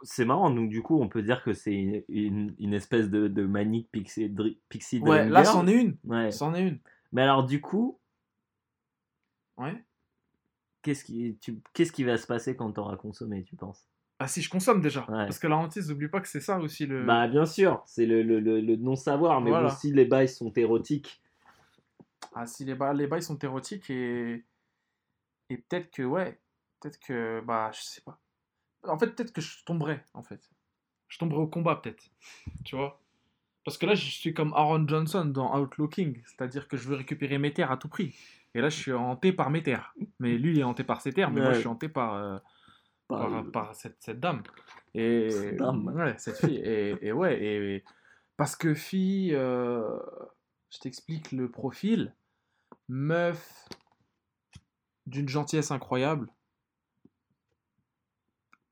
[0.03, 0.49] c'est marrant.
[0.51, 3.89] Donc, du coup, on peut dire que c'est une, une, une espèce de, de manique
[3.91, 5.97] pixie, dri- pixie Ouais, là, c'en est une.
[6.03, 6.32] Ouais.
[6.32, 6.80] C'en est une.
[7.12, 7.99] Mais alors, du coup,
[9.57, 9.84] Ouais.
[10.82, 13.88] Qu'est-ce qui, tu, va se passer quand t'auras consommé, tu penses?
[14.20, 15.02] Ah, si je consomme déjà.
[15.10, 15.26] Ouais.
[15.26, 17.04] Parce que la hantise, n'oublie pas que c'est ça aussi le.
[17.06, 19.42] Bah, bien sûr, c'est le, le, le, le non-savoir.
[19.42, 19.70] Mais Voilà.
[19.70, 21.22] bon, si les bails sont érotiques,
[22.36, 24.46] Ah, si les, ba- les bails sont érotiques et.
[25.50, 26.40] Et peut-être que, ouais.
[26.80, 27.42] Peut-être que.
[27.42, 28.20] Bah, je sais pas.
[28.84, 30.50] En fait, peut-être que je tomberais, en fait.
[31.08, 32.04] Je tomberais au combat, peut-être.
[32.64, 33.02] Tu vois?
[33.66, 36.22] Parce que là, je suis comme Aaron Johnson dans Outlooking.
[36.26, 38.16] C'est-à-dire que je veux récupérer mes terres à tout prix.
[38.54, 39.93] Et là, je suis hanté par mes terres.
[40.20, 42.16] Mais lui, il est hanté par ses terres, mais moi, je suis hanté par.
[42.16, 42.38] euh,
[43.08, 44.41] par- par, par cette, cette dame.
[44.93, 45.88] Et, Cette dame.
[45.95, 46.58] Ouais, cette fille.
[46.58, 47.84] Et, et ouais, et,
[48.38, 49.97] parce que fille, euh,
[50.70, 52.14] je t'explique le profil.
[52.89, 53.68] Meuf
[55.06, 56.30] d'une gentillesse incroyable.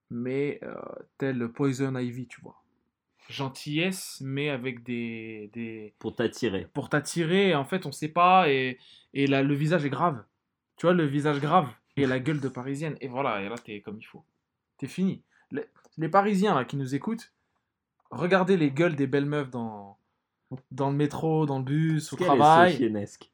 [0.10, 0.76] Mais euh,
[1.18, 2.59] tel Poison Ivy, tu vois.
[3.30, 5.50] Gentillesse, mais avec des.
[5.54, 5.94] des...
[6.00, 6.68] pour t'attirer.
[6.74, 8.50] Pour t'attirer, en fait, on sait pas.
[8.50, 8.80] Et,
[9.14, 10.24] et là, le visage est grave.
[10.78, 11.70] Tu vois, le visage grave.
[11.96, 12.96] Et la gueule de parisienne.
[13.02, 14.24] Et voilà, et là, t'es comme il faut.
[14.78, 15.22] T'es fini.
[15.52, 15.66] Les,
[15.98, 17.34] les Parisiens là, qui nous écoutent,
[18.12, 19.98] regardez les gueules des belles meufs dans,
[20.72, 22.72] dans le métro, dans le bus, au qu'elle est travail.
[22.72, 23.32] sophiesque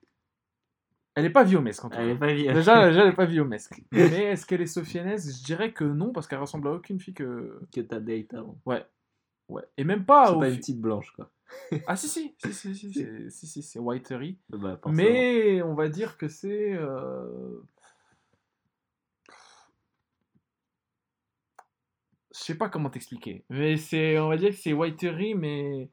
[1.13, 2.27] Elle est pas viomesque en tout Elle cas.
[2.27, 2.53] est pas.
[2.53, 2.53] Déjà,
[2.89, 3.79] déjà, elle est pas viomesque.
[3.91, 7.13] Mais est-ce qu'elle est sophiennesque Je dirais que non, parce qu'elle ressemble à aucune fille
[7.13, 7.61] que.
[7.71, 8.57] que t'as date avant.
[8.65, 8.83] Ouais.
[9.49, 9.63] Ouais.
[9.77, 10.27] Et même pas.
[10.27, 11.31] C'est pas une petite blanche, quoi.
[11.87, 14.39] Ah si, si, si, si, si, c'est- si, si, c'est whitery.
[14.49, 14.93] Bah, forcément.
[15.09, 16.73] Mais on va dire que c'est.
[16.73, 17.61] euh,
[22.33, 23.45] Je sais pas comment t'expliquer.
[23.49, 24.19] Mais c'est.
[24.19, 25.89] On va dire que c'est whitery, mais.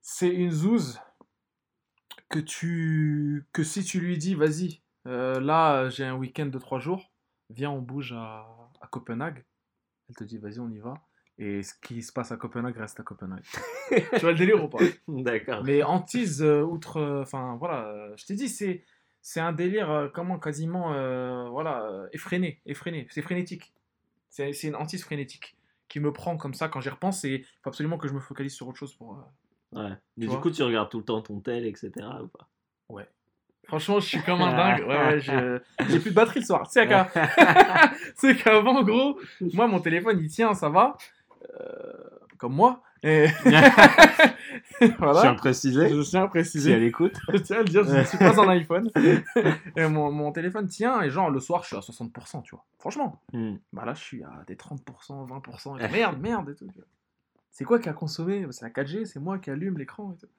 [0.00, 0.98] C'est une zouze
[2.28, 3.46] que tu.
[3.52, 7.12] Que si tu lui dis, vas-y, euh, là j'ai un week-end de trois jours,
[7.50, 8.46] viens, on bouge à,
[8.80, 9.44] à Copenhague.
[10.08, 10.94] Elle te dit, vas-y, on y va.
[11.38, 13.44] Et ce qui se passe à Copenhague reste à Copenhague.
[13.90, 14.78] tu vois le délire ou pas?
[15.08, 15.64] D'accord.
[15.64, 18.84] mais hantise euh, outre, euh, enfin voilà, euh, je t'ai dit c'est
[19.22, 20.88] c'est un délire comment quasiment
[21.50, 23.72] voilà effréné, effréné, c'est frénétique.
[24.30, 25.56] C'est une hantise frénétique
[25.88, 28.20] qui me prend comme ça quand j'y repense et il faut absolument que je me
[28.20, 29.24] focalise sur autre chose pour.
[29.72, 29.92] Ouais.
[30.16, 31.90] Mais du coup, tu regardes tout le temps ton tel, etc.
[32.22, 32.48] ou pas?
[33.66, 34.86] Franchement, je suis comme un dingue.
[34.86, 36.66] Ouais, ouais, j'ai plus de batterie le soir.
[38.16, 39.18] C'est qu'avant, gros,
[39.54, 40.96] moi mon téléphone il tient, ça va,
[42.38, 42.82] comme moi.
[43.04, 43.26] Et
[44.80, 44.86] Je
[45.20, 45.88] tiens à préciser.
[45.88, 46.72] Je tiens à Si préciser.
[46.72, 47.16] elle écoute.
[47.32, 48.90] Je tiens à le dire, je ne suis pas un iPhone.
[49.76, 52.64] et mon, mon téléphone tient, et genre le soir, je suis à 60%, tu vois.
[52.78, 53.20] Franchement.
[53.32, 53.54] Hmm.
[53.72, 54.78] Bah là, je suis à des 30%,
[55.28, 55.80] 20%.
[55.80, 55.92] et tout.
[55.92, 56.66] merde, merde et tout.
[57.50, 58.46] C'est quoi qui a consommé?
[58.50, 60.32] C'est la 4G, c'est moi qui allume l'écran et tout.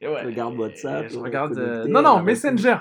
[0.00, 1.58] Et ouais, Tu regardes et- WhatsApp, et Je euh, regarde.
[1.58, 2.76] euh, Non, non, euh, Messenger.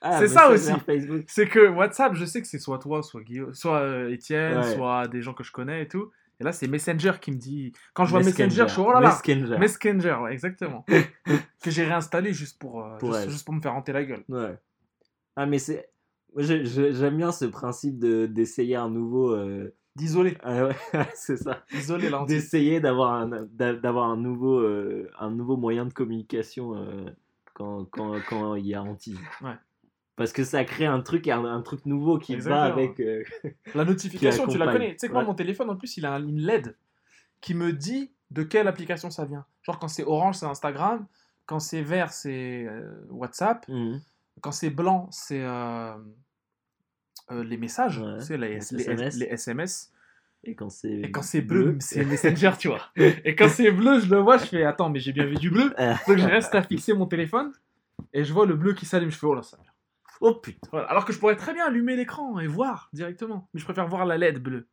[0.00, 0.72] Ah, C'est ça aussi.
[0.86, 1.24] Facebook.
[1.26, 4.74] C'est que WhatsApp, je sais que c'est soit toi, soit Guillaume, soit euh, Étienne, Ouais.
[4.74, 6.10] soit des gens que je connais et tout.
[6.40, 7.72] Et là, c'est Messenger qui me dit.
[7.94, 8.44] Quand je vois Messenger.
[8.44, 9.08] Messenger, je suis oh là là.
[9.26, 9.58] Messenger.
[9.58, 10.84] Messenger, ouais, exactement.
[11.62, 14.24] que j'ai réinstallé juste pour, euh, Pour juste, pour me faire hanter la gueule.
[14.28, 14.56] Ouais.
[15.36, 15.90] Ah, mais c'est.
[16.36, 19.32] J'aime bien ce principe de- d'essayer un nouveau.
[19.32, 20.36] euh, D'isoler.
[20.44, 20.76] Ah ouais,
[21.14, 21.64] c'est ça.
[22.26, 26.74] D'essayer d'avoir un, d'avoir un, nouveau, euh, un nouveau moyen de communication
[27.54, 29.18] quand, quand, quand il y a hantise.
[29.40, 29.56] Ouais.
[30.18, 32.60] Parce que ça crée un truc, un, un truc nouveau qui Exactement.
[32.60, 33.00] va avec.
[33.00, 33.22] euh,
[33.74, 34.92] La notification, tu la connais.
[34.92, 35.24] Tu sais quoi, Ouais.
[35.26, 36.76] mon téléphone, en plus, il a un- une LED
[37.40, 39.46] qui me dit de quelle application ça vient.
[39.62, 41.06] Genre, quand c'est orange, c'est Instagram.
[41.46, 43.66] Quand c'est vert, c'est euh, WhatsApp.
[43.68, 44.00] mhm.
[44.42, 45.42] Quand c'est blanc, c'est.
[45.42, 45.94] euh,
[47.30, 49.16] les messages, Ouais, tu sais, les, SMS.
[49.16, 49.92] les SMS.
[50.44, 50.88] Et quand c'est.
[50.88, 52.80] Et quand c'est bleu, c'est Messenger, tu vois.
[52.96, 55.50] Et quand c'est bleu, je le vois, je fais attends, mais j'ai bien vu du
[55.50, 55.74] bleu.
[56.08, 57.52] Donc je reste à fixer mon téléphone
[58.12, 59.10] et je vois le bleu qui s'allume.
[59.10, 59.58] Je fais oh là, ça.
[60.20, 60.68] Oh putain.
[60.72, 60.86] Voilà.
[60.88, 63.48] Alors que je pourrais très bien allumer l'écran et voir directement.
[63.52, 64.68] Mais je préfère voir la LED bleue.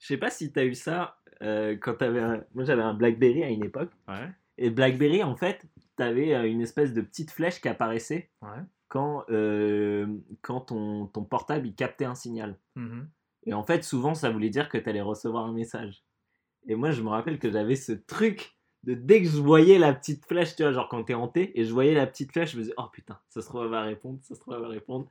[0.00, 2.44] Je sais pas si t'as eu ça euh, quand t'avais un...
[2.54, 3.90] Moi j'avais un Blackberry à une époque.
[4.08, 4.30] Ouais.
[4.58, 8.58] Et Blackberry, en fait, t'avais euh, une espèce de petite flèche qui apparaissait Ouais.
[8.88, 10.06] quand, euh,
[10.42, 12.58] quand ton, ton portable il captait un signal.
[12.74, 13.08] Mhm.
[13.46, 16.02] Et en fait, souvent, ça voulait dire que tu allais recevoir un message.
[16.66, 18.57] Et moi, je me rappelle que j'avais ce truc
[18.88, 21.64] de dès que je voyais la petite flèche, tu vois, genre quand t'es hanté, et
[21.64, 23.82] je voyais la petite flèche, je me disais, oh putain, ça se trouve, elle va
[23.82, 25.06] répondre, ça se trouve, elle va répondre.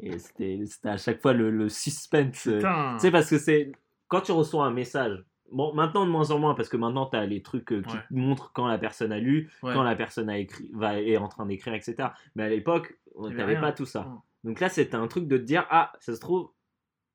[0.00, 2.42] Et c'était à chaque fois le, le suspense.
[2.42, 2.60] Tu
[2.98, 3.72] sais, parce que c'est.
[4.08, 7.16] Quand tu reçois un message, bon, maintenant de moins en moins, parce que maintenant tu
[7.16, 8.02] as les trucs euh, qui Ouais.
[8.08, 9.72] te montrent quand la personne a lu, Ouais.
[9.74, 12.10] quand la personne a écrit, va, est en train d'écrire, etc.
[12.36, 14.06] Mais à l'époque, on n'avait pas tout ça.
[14.44, 16.50] Donc là, c'était un truc de te dire, ah, ça se trouve,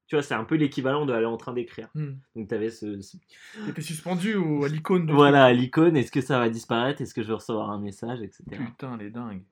[0.07, 1.89] tu vois, c'est un peu l'équivalent de aller en train d'écrire.
[1.95, 2.13] Hmm.
[2.35, 2.99] Donc tu avais ce.
[3.01, 3.17] ce-
[3.65, 5.05] T'étais suspendu au, à l'icône.
[5.05, 7.01] du Voilà, l'icône, est-ce que ça va disparaître?
[7.01, 8.43] Est-ce que je vais recevoir un message, etc.
[8.51, 9.43] Putain, les dingues.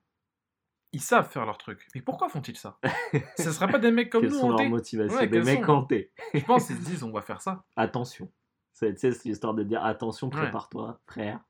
[0.94, 1.86] Ils savent faire leur truc.
[1.94, 2.78] Mais pourquoi font-ils ça?
[3.38, 5.16] Ce serait pas des mecs comme Quelles nous sont leurs motivations?
[5.16, 5.72] Ouais, Des mecs sont?
[5.72, 6.12] hantés.
[6.34, 7.64] Je pense qu'ils se disent on va faire ça.
[7.76, 8.30] Attention.
[8.74, 11.40] C'est l'histoire de dire attention, prépare-toi, frère.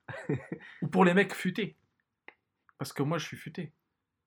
[0.83, 1.77] Ou pour les mecs futés.
[2.79, 3.73] Parce que moi, je suis futé.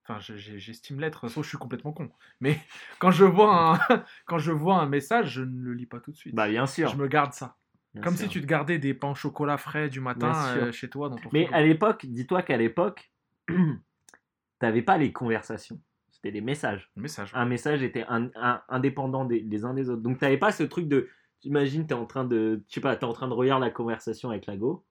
[0.07, 2.09] Enfin, j'estime l'être, sauf que je suis complètement con.
[2.39, 2.59] Mais
[2.99, 6.11] quand je vois un, quand je vois un message, je ne le lis pas tout
[6.11, 6.35] de suite.
[6.35, 6.89] Bah, bien sûr.
[6.89, 7.55] je me garde ça.
[7.93, 8.25] bien Comme sûr.
[8.25, 11.15] si tu te gardais des pains au chocolat frais du matin euh, chez toi dans
[11.15, 11.55] ton Mais frigo.
[11.57, 13.11] à l'époque, dis-toi qu'à l'époque,
[14.59, 15.79] t'avais pas les conversations.
[16.11, 16.91] C'était des messages.
[16.95, 17.31] Message.
[17.33, 20.01] Un message était un- un- indépendant des, les uns des autres.
[20.01, 21.09] Donc t'avais pas ce truc de.
[21.41, 22.63] T'imagines, t'es en train de.
[22.69, 24.83] Je sais pas, t'es en train de regarder la conversation avec la go.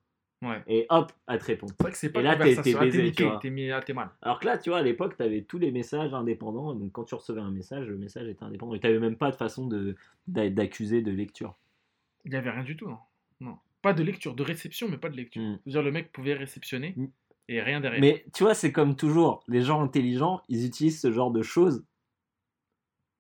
[0.43, 0.63] Ouais.
[0.67, 1.67] Et hop, elle te répond.
[1.69, 3.93] C'est vrai que c'est pas Et là, t'es- t'es Ah, baisé, niqué, t'es mis, t'es
[3.95, 4.11] mal.
[4.21, 6.75] Alors que là, tu vois, à l'époque, t'avais tous les messages indépendants.
[6.75, 8.75] Donc quand tu recevais un message, le message était indépendant.
[8.75, 11.55] Et t'avais même pas de façon de d'accuser de lecture.
[12.25, 12.99] Il n'y avait rien du tout, non.
[13.41, 13.57] Non.
[13.83, 15.43] Pas de lecture, de réception, mais pas de lecture.
[15.43, 15.59] Mm.
[15.65, 17.07] C'est-à-dire le mec pouvait réceptionner Mm.
[17.49, 18.01] et rien derrière.
[18.01, 21.85] Mais tu vois, c'est comme toujours, les gens intelligents, ils utilisent ce genre de choses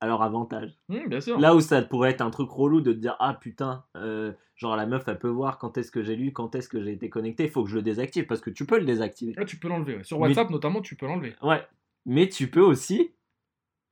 [0.05, 0.77] à leur avantage.
[0.89, 1.39] Mm, bien sûr.
[1.41, 4.77] Là où ça pourrait être un truc relou de te dire ah putain, euh, genre
[4.77, 7.09] la meuf elle peut voir quand est-ce que j'ai lu, quand est-ce que j'ai été
[7.11, 9.35] connecté, il faut que je le désactive parce que tu peux le désactiver.
[9.37, 9.97] Ah, tu peux l'enlever.
[9.97, 10.05] ouais.
[10.05, 11.35] Sur Mais- WhatsApp, notamment, tu peux l'enlever.
[11.43, 11.67] Ouais,
[12.07, 13.15] mais tu peux aussi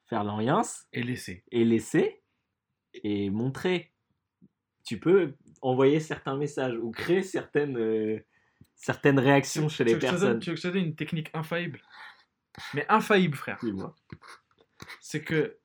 [0.07, 1.43] faire l'alliance Et laisser.
[1.51, 2.23] et laisser
[3.03, 3.91] et montrer.
[4.85, 8.19] Tu peux envoyer certains messages ou créer certaines, euh,
[8.75, 10.39] certaines réactions chez les tu donne- personnes.
[10.41, 11.81] tu veux que je te donne une technique infaillible?
[12.75, 13.59] Mais infaillible, frère.
[13.63, 13.95] Dis-moi.
[15.01, 15.57] C'est que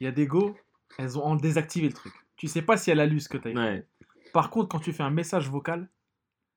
[0.00, 0.56] il y a des go,
[0.98, 2.12] elles ont désactivé le truc.
[2.36, 3.62] Tu sais pas si elle a lu ce que t'as écrit.
[3.62, 3.86] Ouais.
[4.32, 5.88] Par contre, quand tu fais un message vocal,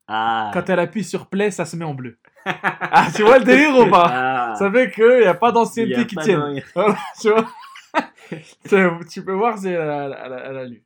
[0.07, 0.51] Ah.
[0.53, 2.17] quand elle appuie sur play, ça se met en bleu.
[2.45, 4.07] ah, tu vois le délire ou pas?
[4.09, 4.55] Ah.
[4.57, 6.61] Ça fait qu'il n'y a pas d'ancienneté qui tienne.
[6.75, 7.47] Voilà, tu vois
[9.09, 10.83] Tu- peux voir si elle a, elle a- elle a lu.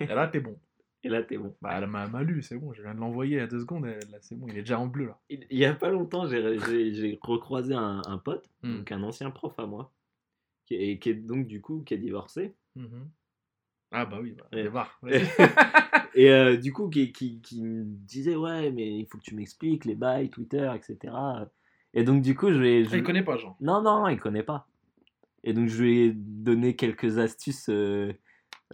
[0.00, 0.58] Et là, t'es bon.
[1.02, 1.54] Et là, t'es bon.
[1.62, 2.72] Bah, elle m'a lu, c'est bon.
[2.72, 3.84] Je viens de l'envoyer il y a deux secondes.
[3.86, 4.46] Là, c'est bon.
[4.48, 5.18] Il est déjà en bleu, là.
[5.28, 8.78] Il y a pas longtemps, j'ai recroisé un, un pote, Hmm.
[8.78, 9.92] donc un ancien prof à moi,
[10.66, 12.54] qui est, qui est donc du coup qui a divorcé.
[12.74, 13.08] Mhm.
[13.92, 14.32] Ah, bah oui.
[14.32, 14.62] Bah, Ouais.
[14.64, 14.98] débarque.
[16.14, 19.34] Et euh, du coup, qui, qui, qui me disait Ouais, mais il faut que tu
[19.34, 21.14] m'expliques les bails, Twitter, etc.
[21.94, 22.84] Et donc, du coup, je vais.
[22.84, 23.56] je- Il connaît pas, Jean.
[23.60, 24.66] Non, non, il connaît pas.
[25.44, 28.12] Et donc, je lui ai donné quelques astuces euh,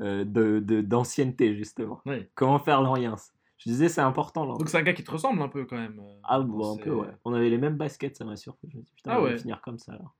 [0.01, 2.01] euh, de- de- d'ancienneté, justement.
[2.35, 3.33] Comment faire l'alliance.
[3.59, 4.55] Je disais, c'est important, là.
[4.57, 6.01] Donc, c'est un gars qui te ressemble un peu quand même.
[6.01, 7.09] euh, Ah, bon, un peu, ouais.
[7.25, 8.69] On avait les mêmes baskets, ça m'a surpris.
[8.73, 10.15] Je me dis, putain, Ah on va finir comme ça, alors.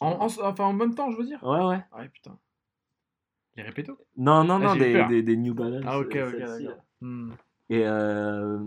[0.00, 1.42] En, en- enfin, en même temps, je veux dire.
[1.42, 1.84] Ouais, ouais.
[1.92, 2.38] Ah ouais, putain.
[3.56, 3.98] Les répétos?
[4.16, 5.84] Non, non, Ah, non, des, des, des New Balance.
[5.86, 6.84] Ah, ok, euh, ok, d'accord.
[7.00, 7.30] Hmm.
[7.70, 8.58] Et, euh,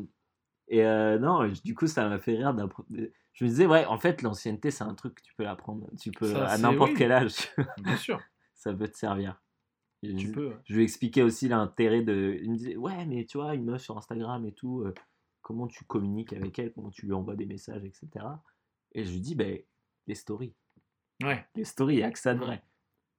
[0.69, 2.53] et euh, non, du coup, ça m'a fait rire.
[2.53, 5.43] d'appre- de- Je me disais, ouais, en fait, l'ancienneté, c'est un truc que tu peux
[5.43, 5.89] l'apprendre.
[5.99, 6.97] Tu peux, Ça, à n'importe oui.
[6.97, 7.35] quel âge,
[7.83, 8.21] Bien sûr,
[8.55, 9.41] ça peut te servir.
[10.03, 10.47] Et tu je, peux.
[10.49, 10.57] ouais.
[10.65, 12.37] je lui expliquais aussi l'intérêt de.
[12.41, 14.93] Il me disait, ouais, mais tu vois, une meuf sur Instagram et tout, euh,
[15.41, 18.25] comment tu communiques avec elle, comment tu lui envoies des messages, etc.
[18.93, 19.59] Et je lui dis, ben,
[20.07, 20.55] les stories.
[21.23, 21.45] Ouais.
[21.55, 22.61] Les stories, il n'y a que ça de vrai.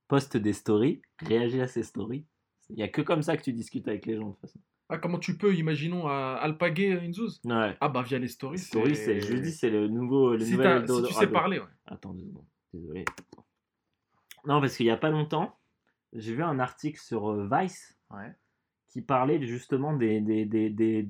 [0.07, 2.25] Poste des stories, réagis à ces stories.
[2.71, 4.61] Il n'y a que comme ça que tu discutes avec les gens, de toute façon.
[4.91, 7.77] Ah, comment tu peux, imaginons, à alpaguer une zouze Ouais.
[7.81, 8.59] Ah, bah, via les stories.
[8.59, 11.67] Story, c'est, je dis, c'est le nouveau, le Si, nouvel si tu sais parler, ouais.
[11.87, 13.05] Attends deux secondes, désolé.
[14.47, 15.59] Non, parce qu'il n'y a pas longtemps,
[16.15, 18.33] j'ai vu un article sur euh, Vice Ouais.
[18.89, 21.09] qui parlait justement des, des, des, des-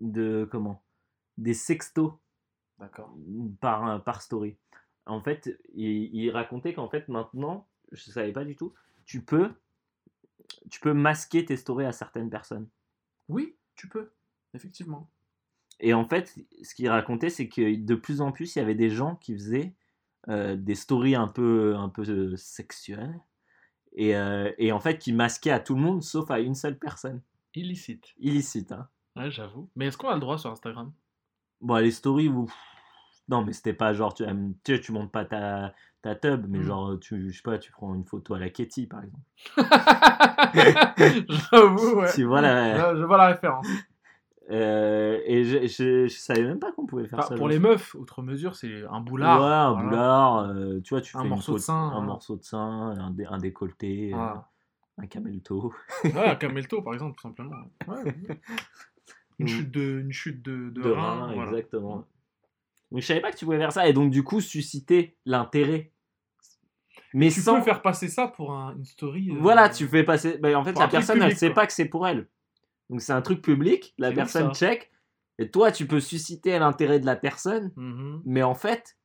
[0.00, 0.82] de comment,
[1.36, 2.12] des sextos
[2.78, 3.14] D'accord.
[3.60, 4.56] par, par story.
[5.08, 8.72] En fait, il, il racontait qu'en fait maintenant, je savais pas du tout,
[9.06, 9.50] tu peux,
[10.70, 12.68] tu peux masquer tes stories à certaines personnes.
[13.28, 14.12] Oui, tu peux,
[14.54, 15.10] effectivement.
[15.80, 18.74] Et en fait, ce qu'il racontait, c'est que de plus en plus, il y avait
[18.74, 19.74] des gens qui faisaient
[20.28, 23.18] euh, des stories un peu, un peu euh, sexuelles
[23.92, 26.78] Et, euh, et en fait, qui masquait à tout le monde sauf à une seule
[26.78, 27.22] personne.
[27.54, 28.14] Illicite.
[28.18, 28.88] Illicite, hein.
[29.16, 29.68] Ouais, j'avoue.
[29.74, 30.92] Mais est-ce qu'on a le droit sur Instagram?
[31.60, 32.50] Bon, les stories, où...
[33.28, 36.58] non, mais c'était pas genre, tu, euh, tu, tu montes pas ta, ta tub, mais
[36.58, 36.62] Mm.
[36.64, 39.24] genre, tu, je sais pas, tu prends une photo à la Katy, par exemple.
[41.28, 42.12] J'avoue, ouais.
[42.14, 43.66] Tu vois la- Je, je vois la référence.
[44.50, 47.34] Euh, et je, je, je savais même pas qu'on pouvait faire Enfin, ça.
[47.36, 49.42] pour les meufs, outre mesure, c'est un boulard.
[49.42, 49.88] Ouais, un voilà.
[49.90, 52.06] boulard, euh, tu vois, tu Un fais une morceau de sein, un voilà.
[52.06, 52.58] morceau de sein,
[52.98, 54.48] un, dé- un décolleté, euh, Voilà.
[54.96, 55.70] un camel toe.
[56.02, 57.56] Ouais, un camelto, par exemple, tout simplement.
[57.88, 58.14] Ouais.
[59.38, 59.46] Une Mm.
[59.48, 61.50] chute de, une chute de, de, de rein, rein, voilà.
[61.50, 62.06] exactement.
[62.90, 65.92] Donc je savais pas que tu pouvais faire ça et donc du coup susciter l'intérêt.
[67.14, 69.30] Mais Tu sans peux faire passer ça pour un- une story.
[69.30, 70.38] euh, voilà, tu fais passer.
[70.38, 71.54] bah, en fait, Pour la personne, elle public, sait quoi.
[71.54, 72.28] pas que c'est pour elle.
[72.90, 73.94] Donc c'est un truc public.
[73.98, 74.90] La personne check
[75.38, 78.22] et toi, tu peux susciter l'intérêt de la personne, Mhm.
[78.24, 78.96] mais en fait,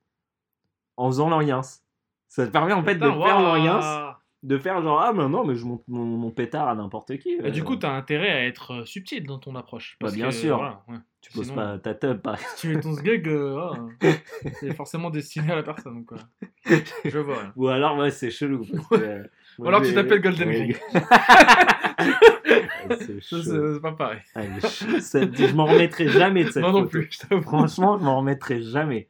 [0.97, 1.81] en faisant l'alliance.
[2.27, 5.55] Ça te permet en fait de faire l'alliance, de faire genre ah mais non mais
[5.55, 7.37] je monte mon, mon pétard à n'importe qui.
[7.43, 9.97] Et du euh, coup, t'as intérêt à être euh, subtil dans ton approche.
[10.01, 10.57] Bah, bien que, sûr.
[10.57, 10.97] voilà, ouais.
[11.23, 12.51] Tu poses Sinon, pas ta tub par exemple.
[12.55, 13.77] Si tu mets ton sgeg, euh, ah,
[14.59, 16.03] c'est forcément destiné à la personne.
[16.05, 16.17] Quoi.
[17.05, 17.37] Je vois.
[17.37, 17.49] ouais.
[17.55, 18.65] Ou alors ouais c'est chelou.
[18.69, 19.23] parce que, euh,
[19.57, 20.77] Ou alors tu t'appelles Golden Ring.
[23.21, 24.19] c'est pas pareil.
[24.35, 26.89] Ah, je m'en remettrai jamais de cette Moi non photo.
[26.89, 27.39] plus, je.
[27.41, 29.07] Franchement, je m'en remettrai jamais.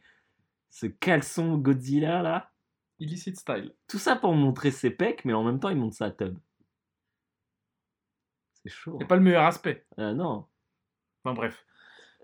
[0.69, 2.51] Ce caleçon Godzilla là,
[2.99, 3.73] Illicit style.
[3.87, 6.37] tout ça pour montrer ses pecs, mais en même temps il montre sa tub.
[8.63, 8.97] C'est chaud.
[8.99, 9.07] C'est hein.
[9.07, 9.87] pas le meilleur aspect.
[9.97, 10.45] Euh, non.
[11.23, 11.65] Enfin bref.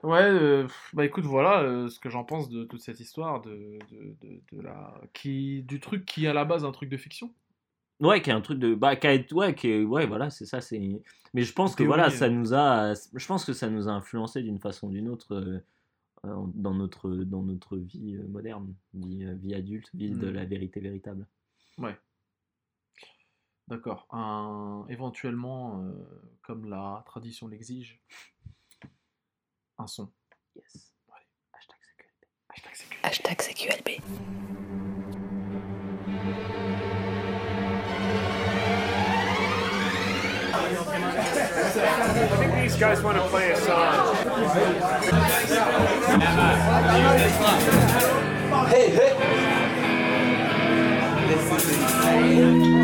[0.04, 3.80] Ouais, euh, bah écoute, voilà euh, ce que j'en pense de toute cette histoire de,
[3.92, 6.96] de, de, de la qui du truc qui est à la base un truc de
[6.98, 7.34] fiction.
[8.00, 10.46] Ouais, qui est un truc de bah qui été- ouais, qui est- ouais, voilà, c'est
[10.46, 10.80] ça, c'est
[11.34, 12.12] mais je pense que Théorie, voilà, euh.
[12.18, 15.36] ça nous a je pense que ça nous a influencé d'une façon ou d'une autre
[15.36, 15.60] euh,
[16.24, 20.34] dans notre dans notre vie moderne, vie, vie adulte, vie de Mm.
[20.34, 21.28] la vérité véritable.
[21.78, 21.98] Ouais.
[23.68, 24.08] D'accord.
[24.12, 25.84] Un éventuellement,
[26.42, 28.02] comme la tradition l'exige,
[29.80, 30.12] un son.
[30.56, 30.92] Yes.
[31.08, 31.16] Ouais.
[31.54, 32.26] Hashtag CQLB.
[32.50, 32.98] Hashtag sécu.
[33.02, 33.90] Hashtag CQLB.
[41.82, 44.16] I think these guys want to play a song.
[52.20, 52.79] bad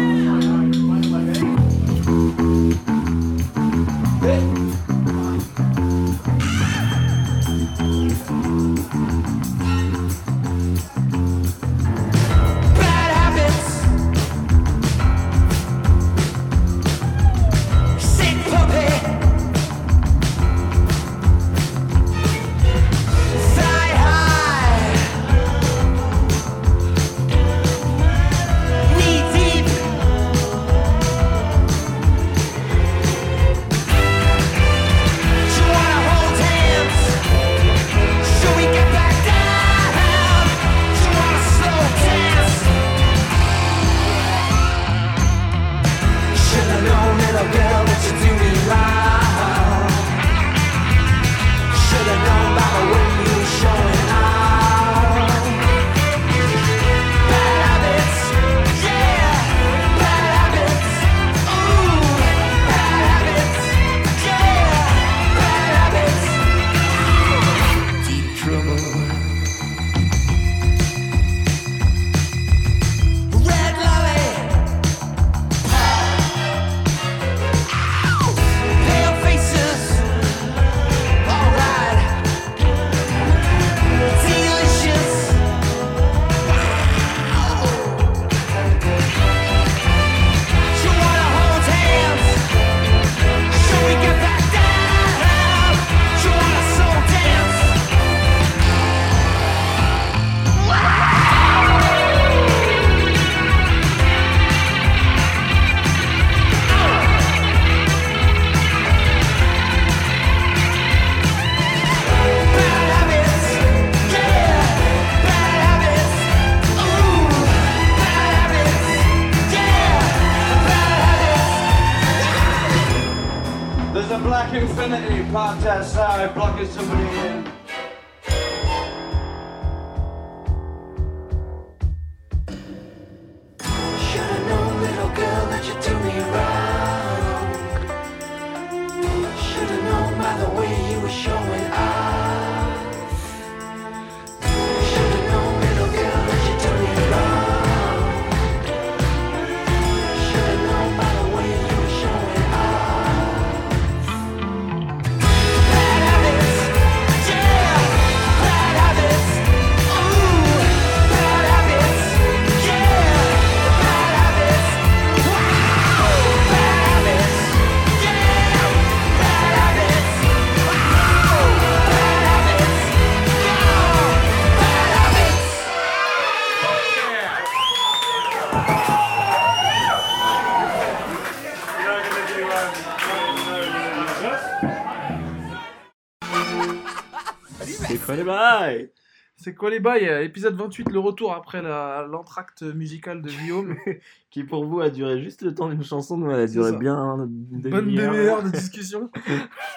[189.45, 193.75] C'est quoi les bails euh, Épisode 28, le retour après l'entracte musical de Guillaume.
[194.31, 197.15] Qui pour vous a duré juste le temps d'une chanson, nous elle a duré bien
[197.15, 198.41] une demi-heure.
[198.41, 199.11] de discussion.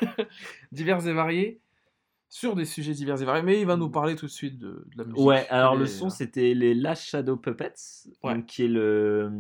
[0.73, 1.61] divers et variés.
[2.31, 3.43] Sur des sujets divers et variés.
[3.43, 5.21] Mais il va nous parler tout de suite de, de la musique.
[5.21, 7.75] Ouais, alors le son c'était les Last Shadow Puppets,
[8.23, 8.37] Ouais.
[8.37, 9.31] donc, qui est le,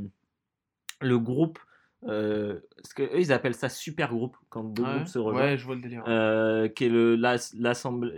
[1.00, 1.58] le groupe.
[2.06, 5.46] Euh, parce que eux, ils appellent ça super groupe quand deux Ouais, groupes se rejoignent.
[5.50, 6.04] ouais, je vois le délire.
[6.06, 7.16] Euh, qui est le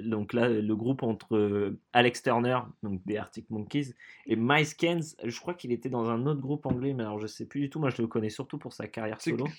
[0.08, 3.94] donc là le groupe entre euh, Alex Turner donc des Arctic Monkeys
[4.26, 7.26] et Miles Keynes je crois qu'il était dans un autre groupe anglais mais alors je
[7.26, 9.54] sais plus du tout moi je le connais surtout pour sa carrière solo Tu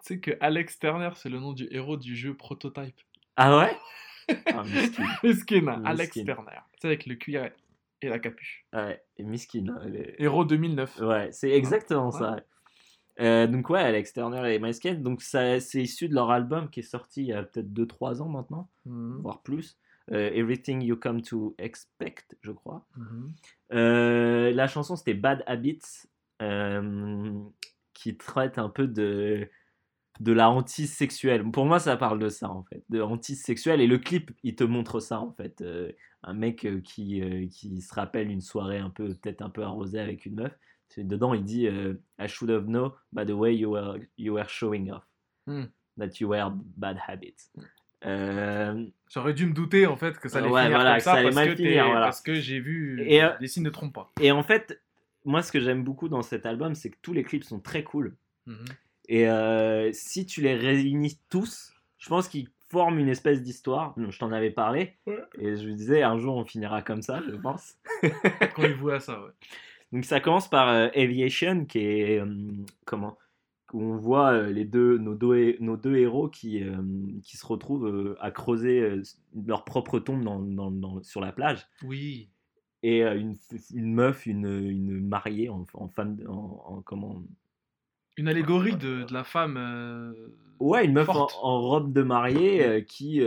[0.00, 2.96] sais que Alex Turner, c'est le nom du héros du jeu Prototype.
[3.36, 3.76] ah ouais?
[4.46, 5.04] Ah, miskin.
[5.22, 6.32] Miskin, Alex Miskin.
[6.34, 6.58] Turner.
[6.80, 7.50] C'est avec le cuir
[8.00, 8.64] et la capuche.
[8.72, 11.00] ouais et miskin hein, est- Héros 2009.
[11.00, 12.18] ouais c'est exactement Ouais.
[12.18, 12.36] ça
[13.18, 16.80] Euh, donc ouais Alex Turner et Miles donc ça c'est issu de leur album qui
[16.80, 19.20] est sorti il y a peut-être 2-3 ans maintenant Mhm.
[19.22, 19.78] voire plus
[20.12, 23.32] Euh, Everything You Come to Expect je crois Mhm.
[23.72, 26.06] Euh, la chanson c'était Bad Habits,
[27.94, 29.48] qui traite un peu de,
[30.20, 31.48] de la hantise sexuelle.
[31.50, 33.80] Pour moi, ça parle de ça en fait, de hantise sexuelle.
[33.80, 35.62] Et le clip, il te montre ça en fait.
[36.22, 40.24] Un mec qui, qui se rappelle une soirée un peu, peut-être un peu arrosée avec
[40.26, 40.58] une meuf.
[40.98, 44.48] Dedans, il dit euh, I should have known by the way you were, you were
[44.48, 45.04] showing off
[45.46, 45.64] Hmm.
[45.98, 47.50] that you were bad habits.
[48.06, 51.04] Euh, J'aurais dû me douter en fait que ça allait Ouais, finir voilà, comme que
[51.04, 52.00] ça, ça allait parce, mal que finir, voilà.
[52.00, 54.10] parce que j'ai vu Et, euh, signes ne trompent pas.
[54.20, 54.80] et en fait,
[55.24, 57.84] moi, ce que j'aime beaucoup dans cet album, c'est que tous les clips sont très
[57.84, 58.16] cool.
[58.46, 58.64] Mhm.
[59.08, 63.94] Et euh, si tu les réunis tous, je pense qu'ils forment une espèce d'histoire.
[63.98, 64.94] Je t'en avais parlé.
[65.06, 65.18] Ouais.
[65.38, 67.74] Et je me disais, un jour, on finira comme ça, je pense.
[68.54, 69.30] Quand il voit ça, ouais.
[69.92, 72.20] Donc ça commence par euh, Aviation, qui est...
[72.20, 72.26] euh,
[72.84, 73.16] comment
[73.72, 76.60] où on voit euh, les deux, nos, deux, nos deux héros qui,
[77.22, 79.00] qui se retrouvent à creuser
[79.46, 81.68] leur propre tombe dans, dans- dans- sur la plage.
[81.84, 82.30] Oui.
[82.82, 83.36] Et une,
[83.72, 86.16] une meuf, une, une mariée en, en femme...
[86.28, 87.22] En, en- comment
[88.16, 89.56] Une allégorie de, de la femme.
[90.58, 91.28] Ouais, une meuf en,
[91.60, 93.20] robe de mariée qui,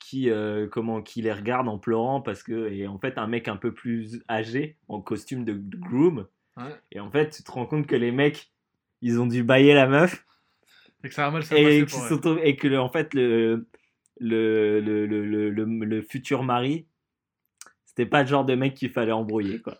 [0.00, 3.46] qui, euh, comment, qui les regarde en pleurant parce que, et en fait, un mec
[3.46, 6.26] un peu plus âgé en costume de, de groom.
[6.56, 6.74] Ouais.
[6.90, 8.50] Et en fait, tu te rends compte que les mecs,
[9.02, 10.24] ils ont dû bailler la meuf
[11.04, 13.66] Et que ça va mal et, sont- et que, en fait, le,
[14.18, 16.86] le, le, le, le, futur mari,
[17.84, 19.78] c'était pas le genre de mec qu'il fallait embrouiller, quoi.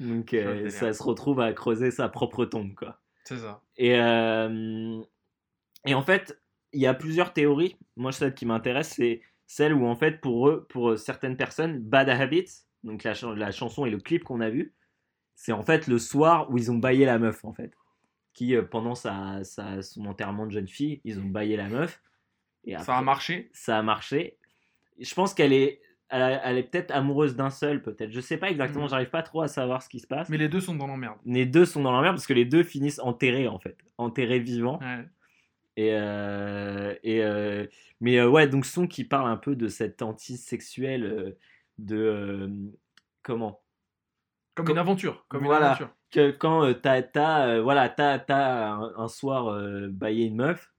[0.00, 3.00] Donc, euh, ça se retrouve à creuser sa propre tombe, quoi.
[3.24, 3.62] C'est ça.
[3.76, 5.00] Et, euh,
[5.86, 6.40] et en fait,
[6.72, 7.76] il y a plusieurs théories.
[7.96, 12.08] Moi, celle qui m'intéresse, c'est celle où, en fait, pour eux, pour certaines personnes, Bad
[12.08, 12.50] Habits,
[12.84, 14.74] donc la, la chanson et le clip qu'on a vu,
[15.34, 17.72] c'est en fait le soir où ils ont baillé la meuf, en fait.
[18.34, 22.00] Qui, euh, pendant sa, sa- son enterrement de jeune fille, ils ont baillé la meuf.
[22.64, 23.50] Et Ça a marché.
[23.52, 24.38] ça a marché.
[24.98, 28.10] Je pense qu'elle est, elle, a- elle est peut-être amoureuse d'un seul, peut-être.
[28.12, 28.90] Je sais pas exactement, Mhm.
[28.90, 30.28] j'arrive pas trop à savoir ce qui se passe.
[30.28, 31.18] Mais les deux sont dans l'emmerde.
[31.26, 34.38] Les deux sont dans la merde parce que les deux finissent enterrés en fait, enterrés
[34.38, 34.78] vivants.
[34.80, 35.04] Ouais.
[35.76, 37.66] Et, euh, et euh,
[38.00, 41.38] mais euh, ouais, donc son qui parle un peu de cette hantise sexuelle euh,
[41.78, 42.50] de
[43.22, 43.62] comment?
[44.54, 45.24] Comme Comme- une aventure.
[45.28, 45.60] Comme Voilà.
[45.60, 45.96] une aventure.
[46.10, 49.58] que quand t'as t'as, voilà t'as t'as un, un soir
[49.90, 50.70] baillé une meuf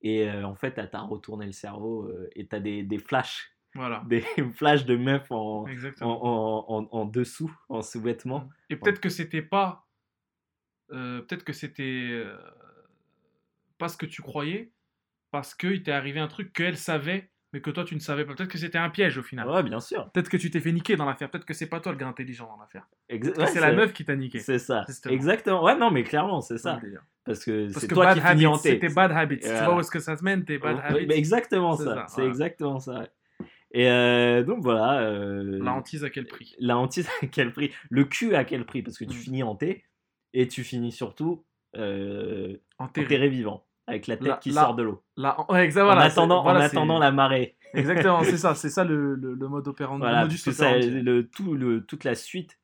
[0.00, 4.02] et en fait elle t'a retourné le cerveau et t'as des, des flashs Voilà.
[4.08, 4.22] des
[4.54, 5.66] flashs de meufs en,
[6.00, 9.86] en, en, dessous en sous-vêtements Et peut-être que c'était pas.
[10.88, 12.24] peut-être que c'était.
[13.84, 14.70] Euh, pas ce que tu croyais.
[15.30, 18.34] Parce qu'il t'est arrivé un truc qu'elle savait, mais que toi tu ne savais pas.
[18.34, 19.48] Peut-être que c'était un piège au final.
[19.48, 21.28] ouais bien sûr Peut-être que tu t'es fait niquer dans l'affaire.
[21.30, 22.86] Peut-être que c'est pas toi le gars intelligent dans l'affaire.
[23.10, 24.38] Exa- ouais, c'est la meuf qui t'a niqué.
[24.38, 25.12] C'est ça, Justement.
[25.14, 25.64] exactement.
[25.64, 26.80] Ouais, non, mais clairement, c'est Ça.
[27.24, 28.68] Parce que Parce c'est que toi bad qui finis habits, hanté.
[28.70, 29.38] c'était bad habits.
[29.40, 29.64] Tu Voilà.
[29.64, 31.06] vois où est-ce que ça se mène, tes bad Oui, habits.
[31.06, 31.94] mais exactement C'est ça.
[31.94, 32.28] ça, C'est voilà.
[32.30, 33.08] exactement ça.
[33.72, 35.00] Et euh, donc voilà.
[35.00, 36.54] euh, La hantise à quel prix?
[36.60, 37.72] la hantise à quel prix?
[37.90, 38.82] Le cul à quel prix?
[38.82, 39.20] Parce que tu Mm.
[39.20, 39.84] finis hanté
[40.32, 41.44] et tu finis surtout
[41.76, 43.06] euh, Enterré.
[43.06, 45.02] enterré vivant, avec la tête La- qui la- sort de l'eau.
[45.16, 45.24] Ouais,
[45.94, 47.56] En attendant, c'est- voilà, en c'est- attendant la marée.
[47.74, 48.54] Exactement, c'est ça.
[48.54, 50.00] C'est ça le, le, le mode opérandi.
[50.00, 50.72] Voilà, le modus ça,
[51.32, 52.58] tout, le, toute la suite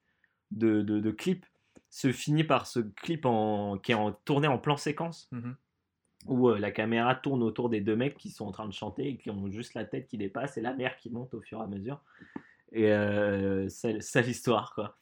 [0.50, 1.44] de, de, de clips
[1.90, 5.28] se finit par ce clip en, qui est en, tourné en plan séquence.
[5.32, 5.56] Mhm.
[6.26, 9.08] où euh, la caméra tourne autour des deux mecs qui sont en train de chanter
[9.08, 11.58] et qui ont juste la tête qui dépasse et la mer qui monte au fur
[11.60, 12.00] et à mesure.
[12.72, 14.96] Et euh, c'est c'est l'histoire, quoi.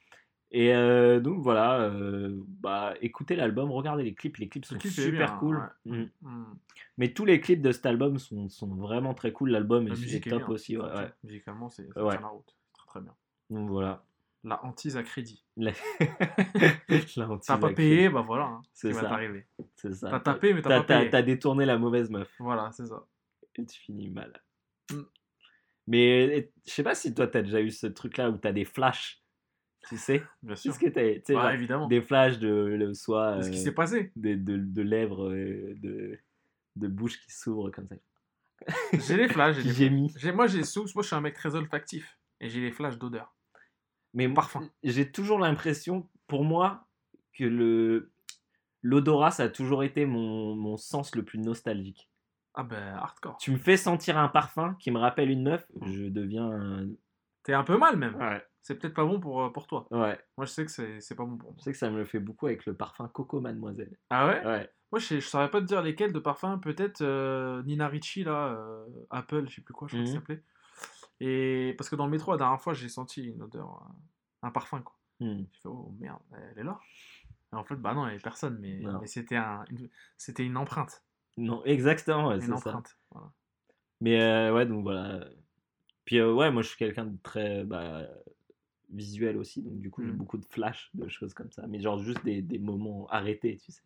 [0.51, 4.93] Et euh, donc voilà, euh, bah, écoutez l'album, regardez les clips, les clips sont clip
[4.93, 5.57] super bien, cool.
[5.85, 5.93] ouais.
[5.99, 6.11] Mm.
[6.23, 6.55] Hmm.
[6.97, 9.51] Mais tous les clips de cet album sont, sont vraiment très cool.
[9.51, 10.49] L'album La est, est top bien.
[10.49, 10.79] aussi.
[10.79, 11.13] Ouais, ouais.
[11.23, 12.55] Musicalement, c'est la route.
[12.73, 13.15] Très très bien.
[13.51, 14.03] Donc voilà.
[14.45, 15.45] La hantise à crédit.
[15.57, 15.73] La...
[17.17, 18.45] La hantise T'as pas payé, bah voilà.
[18.45, 19.09] hein, ce C'est qui va ça.
[19.09, 19.47] t'arriver.
[19.77, 20.11] C'est ça.
[20.11, 21.11] T'as tapé, mais t'as pas payé.
[21.11, 22.33] t'as détourné la mauvaise meuf.
[22.39, 23.05] Voilà, c'est ça.
[23.57, 24.33] Et tu finis mal.
[24.93, 25.03] Mm.
[25.89, 29.23] Mais je sais pas si toi, t'as déjà eu ce truc-là où t'as des flashs.
[29.89, 30.71] Tu sais Bien sûr.
[30.73, 31.87] Est-ce que t'as tu Ouais, genre, évidemment.
[31.89, 34.13] des flashs de le- soit Ce qui euh, s'est passé.
[34.17, 36.19] de, de, de lèvres, euh, de,
[36.77, 37.97] de bouche qui s'ouvrent comme ça.
[38.93, 39.57] J'ai les flashs.
[39.61, 39.91] j'ai.
[40.17, 42.19] J'ai- Moi, j'ai sous- moi, je suis un mec très olfactif.
[42.41, 43.35] Et j'ai les flashs d'odeur.
[44.15, 44.69] Mais Parfum.
[44.83, 46.87] J'ai toujours l'impression, pour moi,
[47.33, 48.11] que le
[48.83, 52.09] l'odorat, ça a toujours été mon, mon sens le plus nostalgique.
[52.55, 53.37] Ah ben, hardcore.
[53.39, 56.51] Tu me fais sentir un parfum qui me rappelle une meuf, je deviens.
[56.51, 56.87] un-
[57.43, 58.15] T'es un peu mal, même.
[58.17, 58.43] Ouais.
[58.69, 59.87] C'est peut-être pas bon pour, euh, pour toi.
[59.91, 60.21] Ouais.
[60.37, 61.63] Moi, je sais que c'est pas bon pour Je moi.
[61.65, 63.97] sais que ça me le fait beaucoup avec le parfum Coco Mademoiselle.
[64.11, 64.45] Ah ouais?
[64.47, 64.71] Ouais.
[64.93, 66.59] Moi, je, je saurais pas te dire lesquels de parfums.
[66.61, 70.15] Peut-être euh, Nina Ricci, là, euh, Apple, je sais plus quoi, je crois que Mhm.
[70.15, 70.43] ça s'appelait.
[71.21, 73.89] Et parce que dans le métro, la dernière fois, j'ai senti une odeur,
[74.43, 74.95] un parfum, quoi.
[75.21, 75.45] Hmm.
[75.51, 76.21] J'ai fait, oh merde,
[76.53, 76.79] elle est là.
[77.55, 79.89] Et en fait, bah non, il n'y avait personne, mais, mais c'était un, une,
[80.19, 81.03] c'était une empreinte.
[81.39, 82.55] Non, exactement, ouais, Une c'est ça.
[82.57, 82.99] empreinte.
[83.13, 83.33] Voilà.
[84.03, 85.27] Mais euh, ouais, donc voilà.
[86.05, 88.03] Puis ouais, moi je suis quelqu'un de très bah,
[88.91, 90.17] visuel aussi, donc du coup j'ai Mhm.
[90.17, 93.71] beaucoup de flash de choses comme ça, mais genre juste des, des moments arrêtés, tu
[93.73, 93.83] sais.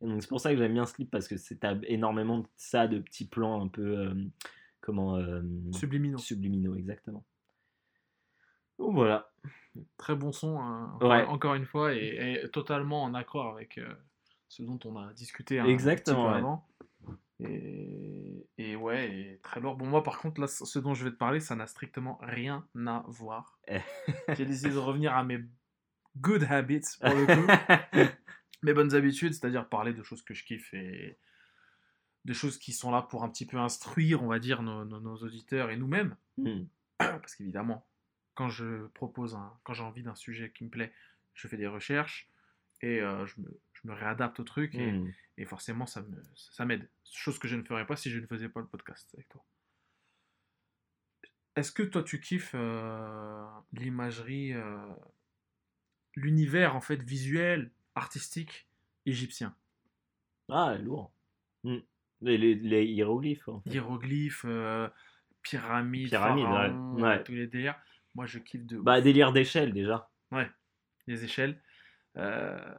[0.00, 2.86] Et donc c'est pour ça que j'aime bien Sleep parce que c'est énormément de ça,
[2.88, 4.14] de petits plans un peu euh,
[4.80, 5.42] comment euh,
[5.72, 6.18] Subliminaux.
[6.18, 7.24] subliminaux, exactement.
[8.78, 9.30] Donc voilà.
[9.98, 11.24] Très bon son, hein, encore, Ouais.
[11.26, 13.94] encore une fois, et, et totalement en accord avec euh,
[14.48, 16.38] ce dont on a discuté un Exactement, petit peu ouais.
[16.38, 16.68] avant.
[17.40, 19.76] Et, et ouais, et très lourd.
[19.76, 22.66] Bon, moi, par contre, là, ce dont je vais te parler, ça n'a strictement rien
[22.86, 23.58] à voir.
[24.36, 25.40] J'ai décidé de revenir à mes
[26.16, 28.10] good habits, pour le coup.
[28.62, 31.18] mes bonnes habitudes, c'est-à-dire parler de choses que je kiffe et
[32.24, 35.00] de choses qui sont là pour un petit peu instruire, on va dire, nos, nos-
[35.00, 36.16] nos auditeurs et nous-mêmes.
[36.38, 36.64] Hmm.
[36.98, 37.86] Parce qu'évidemment,
[38.34, 40.92] quand je propose un, quand j'ai envie d'un sujet qui me plaît,
[41.34, 42.30] je fais des recherches
[42.82, 45.12] et euh, je, me, je me réadapte au truc et, Hmm.
[45.38, 46.88] et forcément ça me, ça m'aide.
[47.12, 49.44] Chose que je ne ferais pas si je ne faisais pas le podcast avec toi.
[51.56, 54.92] Est-ce que toi tu kiffes euh, l'imagerie, euh,
[56.14, 58.68] l'univers en fait visuel, artistique
[59.06, 59.56] égyptien?
[60.50, 61.12] Ah, lourd.
[61.64, 61.78] Hmm.
[62.20, 63.48] Les, les, les hiéroglyphes.
[63.48, 63.70] en fait.
[63.70, 64.88] Hiéroglyphes, euh,
[65.42, 66.50] pyramides, Pyramides, ouais.
[66.52, 67.24] pharaons, Ouais.
[67.24, 67.78] tous les délires.
[68.14, 70.10] Moi je kiffe de Bah, délire d'échelle déjà.
[71.06, 71.62] les échelles.
[72.16, 72.74] Euh,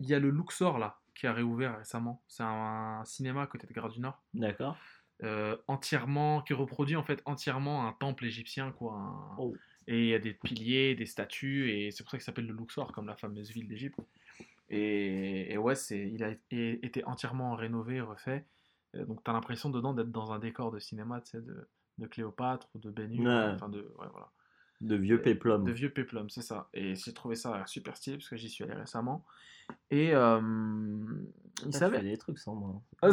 [0.00, 2.22] Il y a le Luxor là qui a réouvert récemment.
[2.28, 4.76] C'est un, un cinéma à côté de Gare du Nord, D'accord.
[5.24, 8.94] euh, entièrement qui reproduit en fait entièrement un temple égyptien quoi.
[8.94, 9.54] un- Oh.
[9.90, 12.52] Et il y a des piliers, des statues et c'est pour ça qu'il s'appelle le
[12.54, 13.98] Luxor comme la fameuse ville d'Égypte.
[14.70, 18.44] Et, et ouais, c'est il a été, entièrement rénové, refait.
[18.94, 21.66] Euh, donc t'as l'impression dedans d'être dans un décor de cinéma, tu sais, de,
[21.98, 23.54] de Cléopâtre ou de Ouais.
[23.54, 24.30] enfin de ouais, voilà.
[24.80, 25.64] De vieux péplum.
[25.64, 26.68] De vieux péplum, c'est ça.
[26.72, 29.24] Et j'ai trouvé ça super stylé parce que j'y suis allé récemment.
[29.90, 31.96] Et euh, il Ça, tu savait.
[31.98, 32.80] fais des trucs sans moi.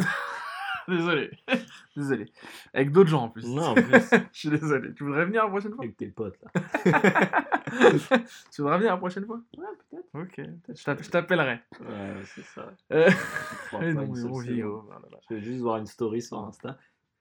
[0.88, 1.30] Désolé.
[1.96, 2.32] désolé.
[2.72, 3.44] Avec d'autres gens en plus.
[3.48, 3.84] Non, en plus.
[4.32, 4.94] Je suis désolé.
[4.94, 5.82] Tu voudrais venir la prochaine fois?
[5.84, 6.60] Avec tes potes là.
[8.52, 9.40] Tu voudrais venir la prochaine fois?
[9.58, 10.08] Ouais, peut-être.
[10.14, 10.40] Ok.
[10.76, 11.58] Je t'app- je t'appellerai.
[11.80, 12.72] Ouais, c'est ça.
[12.92, 13.10] Euh,
[13.72, 14.66] Je non, mais vieux.
[14.68, 14.88] oh.
[15.28, 16.78] Je vais juste voir une story sur Insta.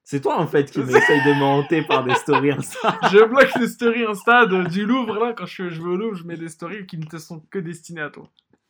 [0.08, 2.98] C'est toi en fait qui m'essaye de me hanter par des stories Insta.
[3.12, 5.34] Je bloque les stories Insta de- du Louvre là.
[5.34, 7.58] Quand je, je vais au Louvre, je mets des stories qui ne te sont que
[7.58, 8.30] destinées à toi.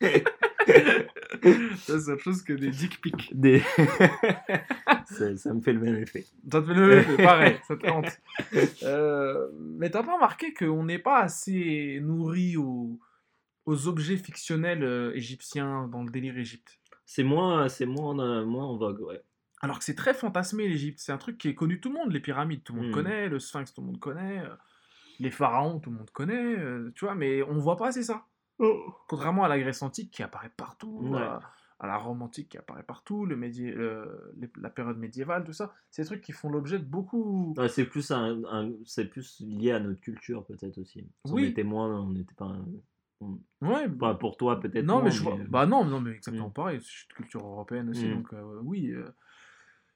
[1.76, 3.30] ça, c'est autre chose que des dick pics.
[3.34, 3.60] Des...
[5.06, 6.24] ça, ça me fait le même effet.
[6.50, 8.18] Ça te fait le même effet, pareil, ça te hante.
[8.82, 9.46] Euh,
[9.78, 12.98] mais t'as pas remarqué qu'on n'est pas assez nourri aux,
[13.66, 16.78] aux objets fictionnels euh, égyptiens dans le délire Égypte?
[17.04, 19.22] C'est moins, c'est moins, euh, moins en vogue, ouais.
[19.62, 21.94] Alors que c'est très fantasmé l'Égypte, c'est un truc qui est connu de tout le
[21.96, 22.94] monde, les pyramides, tout le monde Hmm.
[22.94, 24.54] connaît, le sphinx, tout le monde connaît, euh,
[25.18, 28.26] les pharaons, tout le monde connaît, euh, tu vois, mais on voit pas assez ça.
[29.08, 31.20] Contrairement à la Grèce antique qui apparaît partout, Ouais.
[31.20, 31.40] à,
[31.78, 35.52] à la Rome antique qui apparaît partout, le médi- le- les- la période médiévale, tout
[35.52, 37.54] ça, c'est des trucs qui font l'objet de beaucoup...
[37.56, 41.06] Ouais, c'est plus un, un- c'est plus lié à notre culture peut-être aussi.
[41.24, 41.44] On Oui.
[41.46, 42.64] était moins, on n'était pas, un-
[43.20, 44.84] on- Ouais, pas pour toi peut-être.
[44.84, 45.36] Non, mais je vois.
[45.48, 46.52] Bah non, non, mais exactement Mm.
[46.52, 46.80] pareil.
[46.82, 48.14] C'est une culture européenne aussi, Mm.
[48.14, 48.90] donc euh, oui.
[48.92, 49.08] euh.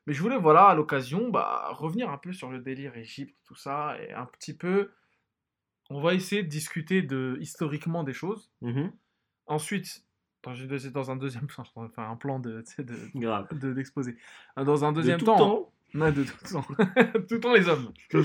[0.07, 3.55] Mais je voulais, voilà, à l'occasion, bah, revenir un peu sur le délire Égypte, tout
[3.55, 4.91] ça, et un petit peu.
[5.91, 8.51] On va essayer de discuter de, historiquement des choses.
[8.63, 8.93] Mhm.
[9.47, 10.05] Ensuite,
[10.43, 10.53] dans,
[10.93, 11.47] dans un deuxième
[11.77, 13.49] vais faire un plan de, de, Grave.
[13.59, 13.75] de-.
[14.59, 15.37] Euh, Dans un deuxième de tout temps.
[15.37, 15.73] temps,
[16.13, 16.63] de tout temps.
[17.29, 17.93] tout le temps les hommes.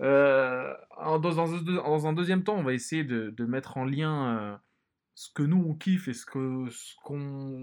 [0.00, 0.74] Euh,
[1.20, 4.56] dans, un, dans un deuxième temps, on va essayer de, de mettre en lien euh,
[5.14, 7.62] ce que nous on kiffe et ce que ce qu'on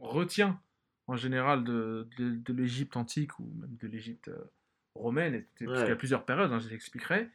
[0.00, 0.60] retient
[1.10, 4.44] en général de, de, de l'Égypte antique ou même de l'Égypte euh,
[4.94, 5.82] romaine, et, parce Ouais.
[5.84, 7.28] qu'il y a plusieurs périodes, hein, je l'expliquerai.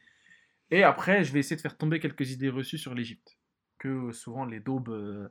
[0.70, 3.38] Et après, je vais essayer de faire tomber quelques idées reçues sur l'Égypte.
[3.78, 4.88] Que euh, souvent les daubes.
[4.88, 5.28] euh,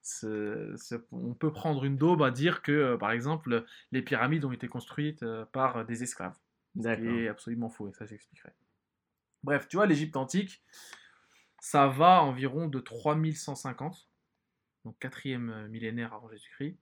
[0.00, 4.52] se- se- on peut prendre une daube à dire que, par exemple, les pyramides ont
[4.52, 6.38] été construites par des esclaves.
[6.76, 8.52] Ce qui est absolument faux, et ça j'expliquerai.
[9.42, 10.62] Bref, tu vois, l'Égypte antique,
[11.60, 14.08] ça va environ de 3150,
[14.84, 16.78] donc 4e millénaire avant Jésus-Christ,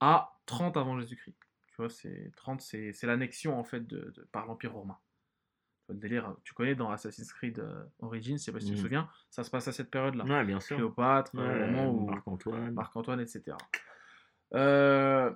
[0.00, 1.36] à 30 avant Jésus-Christ.
[1.68, 4.98] Tu vois, c'est 30, c'est l'annexion en fait de, de- par l'Empire romain.
[5.88, 8.76] Le délire, tu connais dans Assassin's Creed euh, Origins, je sais pas si tu te
[8.78, 8.82] Mhm.
[8.84, 10.24] souviens, ça se passe à cette période-là.
[10.24, 10.76] Ouais, bien sûr.
[10.76, 12.72] Cléopâtre, Ouais, euh, moment où Marc-Antoine.
[12.72, 13.56] Marc-Antoine, etc.
[14.54, 15.32] Euh,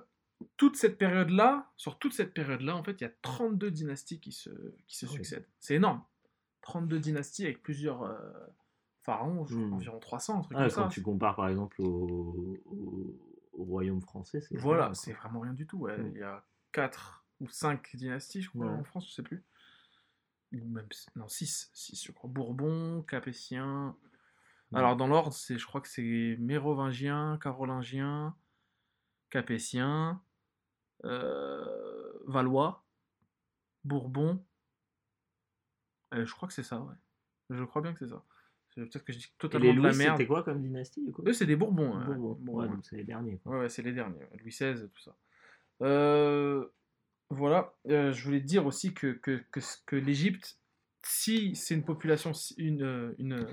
[0.57, 4.31] toute cette période-là, sur toute cette période-là, en fait, il y a 32 dynasties qui
[4.31, 4.49] se,
[4.87, 5.15] qui se Ah oui.
[5.17, 5.47] succèdent.
[5.59, 6.03] C'est énorme.
[6.61, 8.17] 32 dynasties avec plusieurs euh,
[9.01, 9.73] pharaons, Hmm.
[9.73, 10.93] environ 300, un truc Ah, comme quand ça.
[10.93, 13.19] tu compares par exemple au, au-
[13.53, 15.77] au royaume français, c'est Voilà, c'est vraiment rien du tout.
[15.79, 15.97] ouais.
[15.97, 16.11] Mm.
[16.15, 18.71] Il y a 4 ou 5 dynasties, je crois, Ouais.
[18.73, 19.43] en France, je sais plus.
[20.51, 22.29] Même, non, 6, 6, je crois.
[22.29, 23.95] Bourbon, Capétien.
[24.71, 24.75] Mm.
[24.75, 28.35] Alors, dans l'ordre, c'est, je crois que c'est mérovingien, carolingien,
[29.29, 30.21] capétien,
[31.05, 32.85] euh, valois,
[33.83, 34.43] bourbon.
[36.13, 36.95] Euh, je crois que c'est ça, ouais.
[37.51, 38.23] Je crois bien que c'est ça.
[38.85, 40.17] Peut-être que je dis totalement les de la merde.
[40.17, 41.89] c'était quoi comme dynastie du coup Eux, c'est des Bourbons.
[41.89, 42.15] Bourbon.
[42.15, 42.73] Bourbons, Ouais, ouais.
[42.75, 43.37] donc c'est les derniers.
[43.39, 43.53] Quoi.
[43.53, 44.19] Ouais, ouais, c'est les derniers.
[44.41, 45.15] Louis XVI, tout ça.
[45.81, 46.65] Euh,
[47.29, 47.73] voilà.
[47.89, 50.59] Euh, je voulais te dire aussi que, que, que, ce- que l'Égypte,
[51.05, 53.47] si c'est une population, une, euh, une,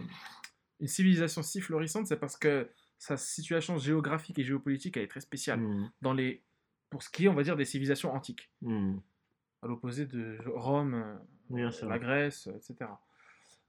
[0.80, 5.20] une civilisation si florissante, c'est parce que sa situation géographique et géopolitique elle est très
[5.20, 6.42] spéciale Mm, dans les,
[6.90, 8.96] pour ce qui est, on va dire, des civilisations antiques, mm.
[9.62, 11.20] à l'opposé de Rome,
[11.50, 12.90] la Grèce, etc.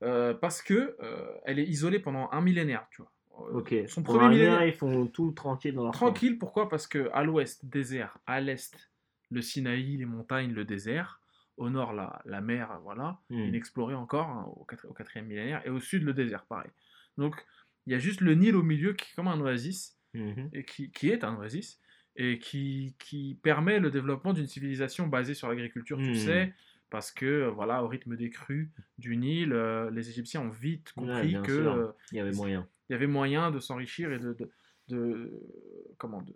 [0.04, 3.12] Euh, parce que euh, elle est isolée pendant un millénaire, tu vois.
[3.50, 3.74] Euh, Ok.
[3.88, 6.12] Son premier millénaire, ils font tout tranquille dans leur coin.
[6.12, 6.70] Tranquille, pourquoi?
[6.70, 8.76] Parce que à l'ouest, désert, à l'est,
[9.32, 11.22] le Sinaï, les montagnes, le désert,
[11.58, 13.46] au nord, la, la mer, voilà, Mm.
[13.46, 16.70] inexplorée encore, hein, au, quatri- au quatrième millénaire, et au sud, le désert, pareil.
[17.18, 17.36] Donc,
[17.88, 20.50] il y a juste le Nil au milieu qui est comme un oasis, Mhm.
[20.54, 21.80] et qui, qui est un oasis,
[22.16, 26.08] et qui, qui permet le développement d'une civilisation basée sur l'agriculture, tu Mm.
[26.10, 26.54] le sais,
[26.90, 30.94] parce que, euh, voilà, au rythme des crues du Nil, euh, les Égyptiens ont vite
[30.98, 31.54] Ouais, compris que...
[31.62, 31.74] sûr.
[31.74, 32.68] euh, Il y avait moyen.
[32.90, 34.50] il y avait moyen de s'enrichir et de, de,
[34.90, 35.34] de-
[35.98, 36.34] comment de,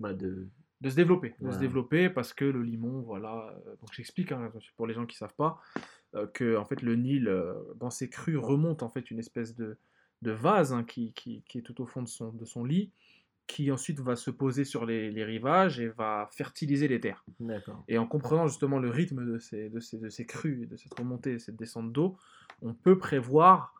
[0.00, 0.46] Bah, de...
[0.80, 1.60] de se développer, de se Ouais.
[1.60, 3.54] développer parce que le limon, voilà.
[3.80, 5.60] Donc j'explique hein, pour les gens qui savent pas
[6.14, 7.30] euh, que en fait le Nil
[7.76, 9.76] dans ses crues remonte en fait une espèce de,
[10.22, 12.90] de vase hein, qui, qui, qui est tout au fond de son, de son lit,
[13.46, 17.24] qui ensuite va se poser sur les, les rivages et va fertiliser les terres.
[17.88, 20.76] Et en comprenant justement le rythme de ces, de ces, de ces crues, et de
[20.76, 22.16] cette remontée, cette descente d'eau,
[22.62, 23.74] on peut prévoir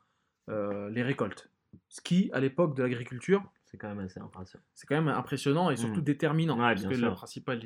[0.50, 1.50] euh, les récoltes.
[1.88, 4.64] Ce qui, à l'époque de l'agriculture, C'est quand même assez impressionnant.
[4.74, 6.04] c'est quand même impressionnant et surtout Mm.
[6.04, 6.54] déterminant.
[6.58, 7.08] Ouais, parce que sûr.
[7.08, 7.60] la principale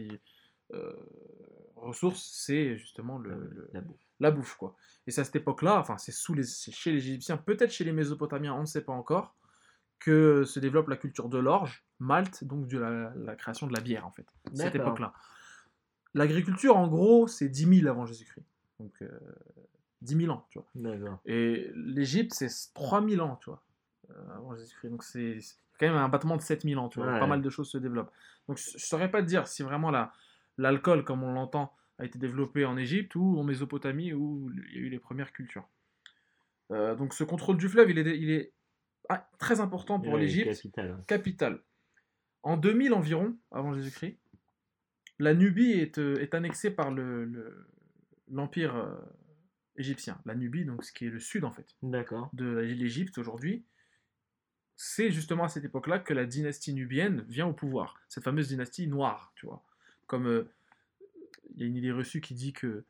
[0.72, 0.92] euh,
[1.76, 4.00] ressource, c'est justement le, le- La bouffe.
[4.20, 4.54] la bouffe.
[4.56, 4.74] Quoi.
[5.06, 7.84] Et c'est à cette époque-là, enfin c'est sous les, c'est chez les Égyptiens, peut-être chez
[7.84, 9.34] les Mésopotamiens, on ne sait pas encore,
[9.98, 13.80] que se développe la culture de l'orge, Malte, donc de la, la création de la
[13.80, 14.26] bière en fait.
[14.46, 15.12] à Cette époque-là.
[16.14, 18.46] L'agriculture, en gros, c'est 10 000 avant Jésus-Christ.
[18.80, 19.08] Donc euh,
[20.02, 20.68] 10 000 ans, tu vois.
[21.26, 23.62] Et l'Égypte, c'est 3000 ans, tu vois,
[24.10, 24.90] euh, avant Jésus-Christ.
[24.90, 25.38] Donc c'est
[25.78, 27.12] quand même un battement de 7000 ans, tu vois.
[27.12, 27.20] Ouais.
[27.20, 28.12] Pas mal de choses se développent.
[28.48, 30.12] Donc je ne saurais pas te dire si vraiment la-
[30.56, 34.78] l'alcool, comme on l'entend, a été développé en Égypte ou en Mésopotamie où il y
[34.78, 35.68] a eu les premières cultures.
[36.70, 38.52] Euh, donc ce contrôle du fleuve, il est, il est
[39.38, 41.02] très important pour Ouais, l'Égypte Capitale.
[41.06, 41.60] capitale.
[42.42, 44.18] En 2000 environ, avant Jésus-Christ,
[45.18, 47.66] la Nubie est, euh, est annexée par le- le-
[48.30, 48.94] l'Empire euh,
[49.76, 50.20] égyptien.
[50.24, 52.30] La Nubie, donc ce qui est le sud en fait D'accord.
[52.32, 53.64] de l'Égypte aujourd'hui.
[54.76, 58.00] C'est justement à cette époque-là que la dynastie nubienne vient au pouvoir.
[58.08, 59.64] Cette fameuse dynastie noire, tu vois.
[60.06, 60.44] Comme euh,
[61.54, 62.84] il y a une idée reçue qui dit que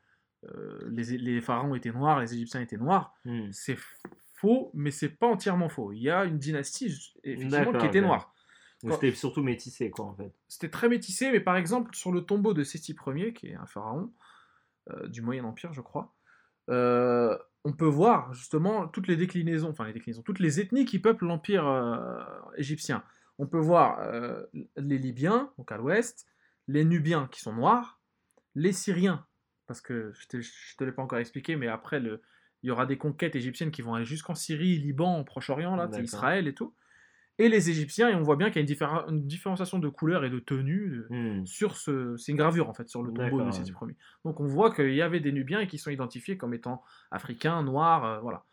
[0.45, 3.15] euh, les, les pharaons étaient noirs, les Égyptiens étaient noirs.
[3.25, 3.51] Hmm.
[3.51, 3.77] C'est
[4.39, 5.91] faux, mais c'est pas entièrement faux.
[5.91, 6.93] Il y a une dynastie
[7.23, 8.33] effectivement qui était noire.
[8.81, 10.31] C'était surtout métissé, quoi, en fait.
[10.47, 13.65] C'était très métissé, mais par exemple, sur le tombeau de Séti Ier, qui est un
[13.65, 14.13] pharaon
[14.91, 16.15] euh, du Moyen Empire, je crois,
[16.69, 20.99] euh, on peut voir justement toutes les déclinaisons, enfin les déclinaisons, toutes les ethnies qui
[20.99, 22.23] peuplent l'Empire euh,
[22.55, 23.03] égyptien.
[23.37, 24.05] On peut voir
[24.75, 26.27] les Libyens, donc à l'ouest,
[26.67, 28.01] les Nubiens qui sont noirs,
[28.53, 29.25] les Syriens,
[29.65, 30.43] parce que je ne
[30.77, 32.21] te l'ai pas encore expliqué, mais après, le,
[32.63, 35.87] il y aura des conquêtes égyptiennes qui vont aller jusqu'en Syrie, Liban, Proche-Orient, là.
[36.03, 36.73] Israël et tout.
[37.41, 39.87] Et les Égyptiens, et on voit bien qu'il y a une, différen- une différenciation de
[39.87, 41.45] couleurs et de tenues de- Hmm.
[41.45, 42.17] sur ce.
[42.17, 43.71] C'est une gravure en fait sur le tombeau de Séti.
[43.71, 43.95] Ier.
[44.25, 47.63] Donc on voit qu'il y avait des Nubiens et qui sont identifiés comme étant africains,
[47.63, 48.43] noirs, euh, voilà.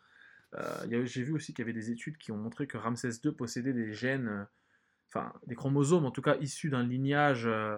[0.55, 2.65] Euh, il y a- J'ai vu aussi qu'il y avait des études qui ont montré
[2.65, 4.43] que Ramsès II possédait des gènes, euh,
[5.11, 7.75] enfin des chromosomes en tout cas issus d'un lignage, euh,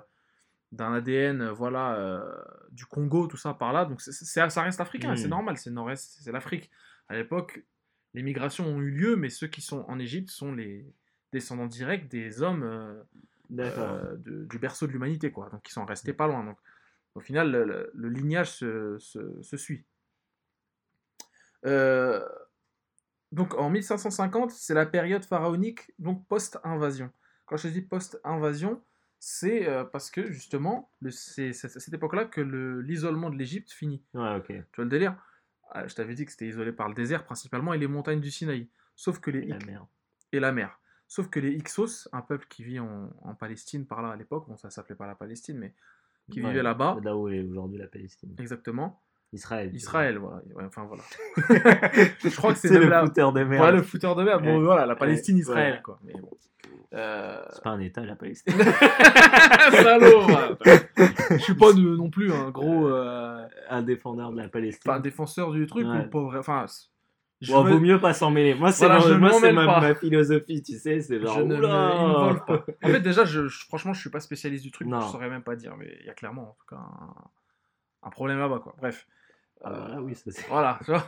[0.71, 3.85] d'un ADN, euh, voilà, euh, du Congo, tout ça par là.
[3.85, 6.69] Donc ça reste africain, c'est normal, c'est nord-est, c'est l'Afrique.
[7.07, 7.63] À l'époque,
[8.13, 10.85] les migrations ont eu lieu, mais ceux qui sont en Égypte sont les
[11.33, 12.63] descendants directs des hommes.
[12.63, 13.01] euh,
[13.79, 15.49] euh, de- du berceau de l'humanité, quoi.
[15.49, 16.43] Donc ils sont restés pas loin.
[16.43, 16.59] Donc
[17.15, 19.85] au final, le, le- le lignage se, se- se suit.
[23.31, 27.11] Donc en 1550, c'est la période pharaonique, donc post-invasion.
[27.45, 28.83] Quand je dis post-invasion,
[29.19, 34.03] c'est euh, parce que justement, c'est à cette époque-là que le- l'isolement de l'Égypte finit.
[34.13, 34.47] Ouais, ok.
[34.47, 35.15] Tu vois le délire?
[35.71, 38.31] Ah, Je t'avais dit que c'était isolé par le désert principalement et les montagnes du
[38.31, 38.69] Sinaï.
[38.95, 39.87] Sauf que les La Hik- merde.
[40.31, 40.79] et la mer.
[41.07, 44.47] Sauf que les Hyksos, un peuple qui vit en, en Palestine par là à l'époque,
[44.47, 45.73] bon ça s'appelait pas la Palestine, mais
[46.29, 48.35] qui Ouais, vivait là-bas, Là où est aujourd'hui la Palestine.
[48.37, 49.69] exactement, Israël.
[49.75, 50.41] Israël, voilà.
[50.65, 51.03] Enfin voilà.
[52.23, 53.05] je crois que c'est le la...
[53.05, 53.63] fouteur de merde.
[53.63, 54.43] Ouais, le fouteur de merde.
[54.43, 55.37] Bon, voilà, la Palestine.
[55.37, 55.81] Israël, Ouais.
[55.83, 55.99] quoi.
[56.03, 56.29] Mais bon.
[56.95, 57.39] Euh...
[57.53, 58.53] C'est pas un état, la Palestine.
[59.71, 60.49] Salaud voilà.
[61.31, 64.89] Je suis pas de- non plus un gros euh, un défendeur de la Palestine.
[64.91, 66.05] enfin, défenseur du truc Ouais.
[66.05, 66.39] ou pas vrai.
[66.39, 66.65] Enfin,
[67.41, 68.55] je Bon, me- vaut mieux pas s'en mêler.
[68.55, 69.17] Moi, c'est Voilà,
[69.53, 69.81] ma, pas.
[69.81, 70.99] ma philosophie, tu sais.
[71.01, 71.35] C'est genre.
[71.37, 71.61] je ne me
[72.45, 72.65] pas.
[72.83, 74.99] En fait, déjà, je, je- franchement, je suis pas spécialiste du truc, Non.
[75.01, 77.13] je saurais même pas dire, mais il y a clairement, en tout cas, un,
[78.07, 78.75] un problème là-bas, quoi.
[78.79, 79.05] Bref.
[79.63, 80.47] Ah, voilà, oui, ça c'est.
[80.47, 81.03] Voilà, tu vois.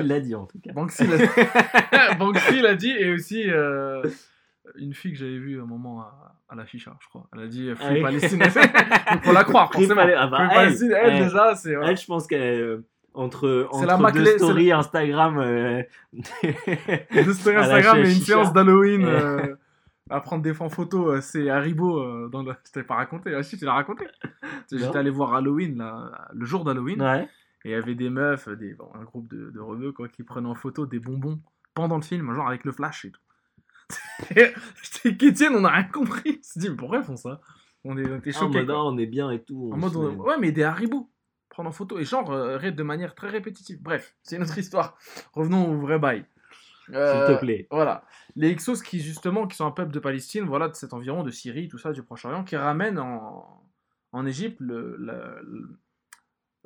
[0.00, 0.72] Il l'a dit en tout cas.
[0.72, 1.16] Banksy l'a
[2.18, 4.02] Banksy l'a dit, et aussi euh,
[4.76, 7.26] une fille que j'avais vue un moment à, à la chicha, je crois.
[7.34, 8.02] Elle a dit euh, Ah Free oui.
[8.02, 8.42] Palestine.
[9.22, 10.02] Faut la croire, forcément.
[10.16, 11.24] Ah bah, elle, Palestine, elle, elle.
[11.24, 11.74] déjà, c'est.
[11.74, 11.90] voilà.
[11.90, 12.60] Elle, je pense qu'elle.
[12.60, 12.84] euh,
[13.16, 15.38] entre C'est entre la deux c'est stories Instagram.
[15.38, 15.82] euh,
[16.12, 18.24] de story à la Instagram et une chicha.
[18.26, 19.10] séance d'Halloween Ouais.
[19.10, 19.56] euh,
[20.10, 21.16] à prendre des fonds photos.
[21.16, 21.98] euh, c'est Haribo.
[22.00, 22.52] Euh, dans le...
[22.66, 23.32] Je t'avais pas raconté.
[23.34, 24.06] Ah si, tu l'as raconté.
[24.70, 27.00] J'étais allé voir Halloween, là, le jour d'Halloween.
[27.02, 27.28] ouais.
[27.64, 30.22] Et il y avait des meufs, des, bon, un groupe de, de rebeux quoi, qui
[30.22, 31.40] prenaient en photo des bonbons
[31.74, 33.20] pendant le film, genre avec le flash et tout.
[34.30, 36.38] J'étais qu'Étienne, on n'a rien compris.
[36.40, 37.40] On s'est dit, mais pourquoi ils font ça?
[37.84, 38.66] On est- on était Ah, choqués.
[38.70, 39.70] on est bien et tout.
[39.72, 41.10] En mode, on- ouais, mais des Haribo.
[41.50, 41.98] Prendre en photo.
[41.98, 43.80] Et genre, euh, de manière très répétitive.
[43.82, 44.96] Bref, c'est une autre histoire.
[45.34, 46.24] Revenons au vrai bail.
[46.86, 47.66] S'il Euh, te plaît.
[47.70, 48.04] Voilà.
[48.36, 51.30] Les Hyksos qui, justement, qui sont un peuple de Palestine, voilà, de cet environ, de
[51.30, 53.62] Syrie, tout ça, du Proche-Orient, qui ramènent en,
[54.12, 55.42] en Égypte le, euh,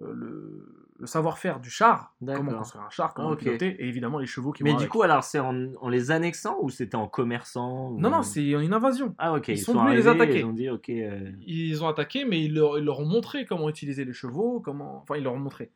[0.01, 3.43] le- le savoir-faire du char, comment construire un char, comment Ah, le ok.
[3.43, 4.91] piloter, et évidemment les chevaux qui Mais vont du avec.
[4.93, 8.45] coup, alors, c'est en, en les annexant ou c'était en commerçant ou- Non, non, c'est
[8.45, 9.15] une invasion.
[9.19, 9.47] Ah, ok.
[9.47, 10.41] ils Ils, sont sont, venus les attaquer.
[10.41, 10.89] Ils ont dit, ok.
[10.89, 14.59] euh, Ils ont attaqué, mais ils leur, ils leur ont montré comment utiliser les chevaux,
[14.61, 14.99] comment...
[15.03, 15.71] Enfin, ils leur ont montré.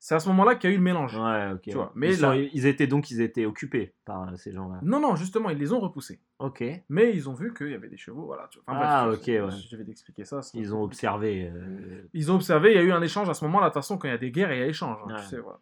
[0.00, 1.16] C'est à ce moment-là qu'il y a eu le mélange.
[1.18, 1.62] Ouais, ok.
[1.62, 4.52] Tu vois, mais ils, là- sont- ils étaient donc ils étaient occupés par euh, ces
[4.52, 4.78] gens-là.
[4.82, 6.20] Non, non, justement, ils les ont repoussés.
[6.38, 6.62] Ok.
[6.88, 8.46] Mais ils ont vu qu'il y avait des chevaux, voilà.
[8.50, 8.76] tu vois.
[8.76, 9.50] Enfin, Ah, bref, ok, je- ouais.
[9.70, 10.40] Je vais t'expliquer ça.
[10.54, 11.50] Ils ont observé.
[11.52, 13.66] euh, Ils ont observé, il y a eu un échange à ce moment-là.
[13.66, 14.98] De toute façon, quand il y a des guerres, il y a échange.
[15.04, 15.20] hein, Ouais.
[15.20, 15.58] tu sais, voilà.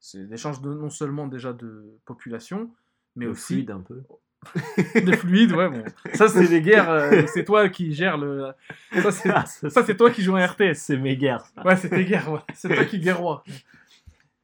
[0.00, 2.70] C'est l'échange de, non seulement déjà de population,
[3.16, 4.02] mais le aussi fluide un peu.
[4.94, 5.52] de fluide.
[5.52, 5.82] Ouais, bon.
[6.14, 6.88] Ça, c'est des guerres.
[6.90, 8.52] euh, c'est toi qui gères le.
[8.92, 10.74] Ça, c'est, Ah, ça, ça, c'est toi qui joues un RTS.
[10.74, 11.44] C'est mes guerres.
[11.54, 11.64] ça.
[11.66, 12.30] Ouais, c'est tes guerres.
[12.32, 12.40] ouais.
[12.54, 13.42] C'est toi qui guerrois.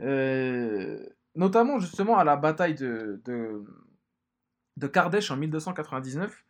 [0.01, 0.99] Euh,
[1.35, 3.63] notamment, justement, à la bataille de, de,
[4.77, 6.45] de Kardesh en 1299.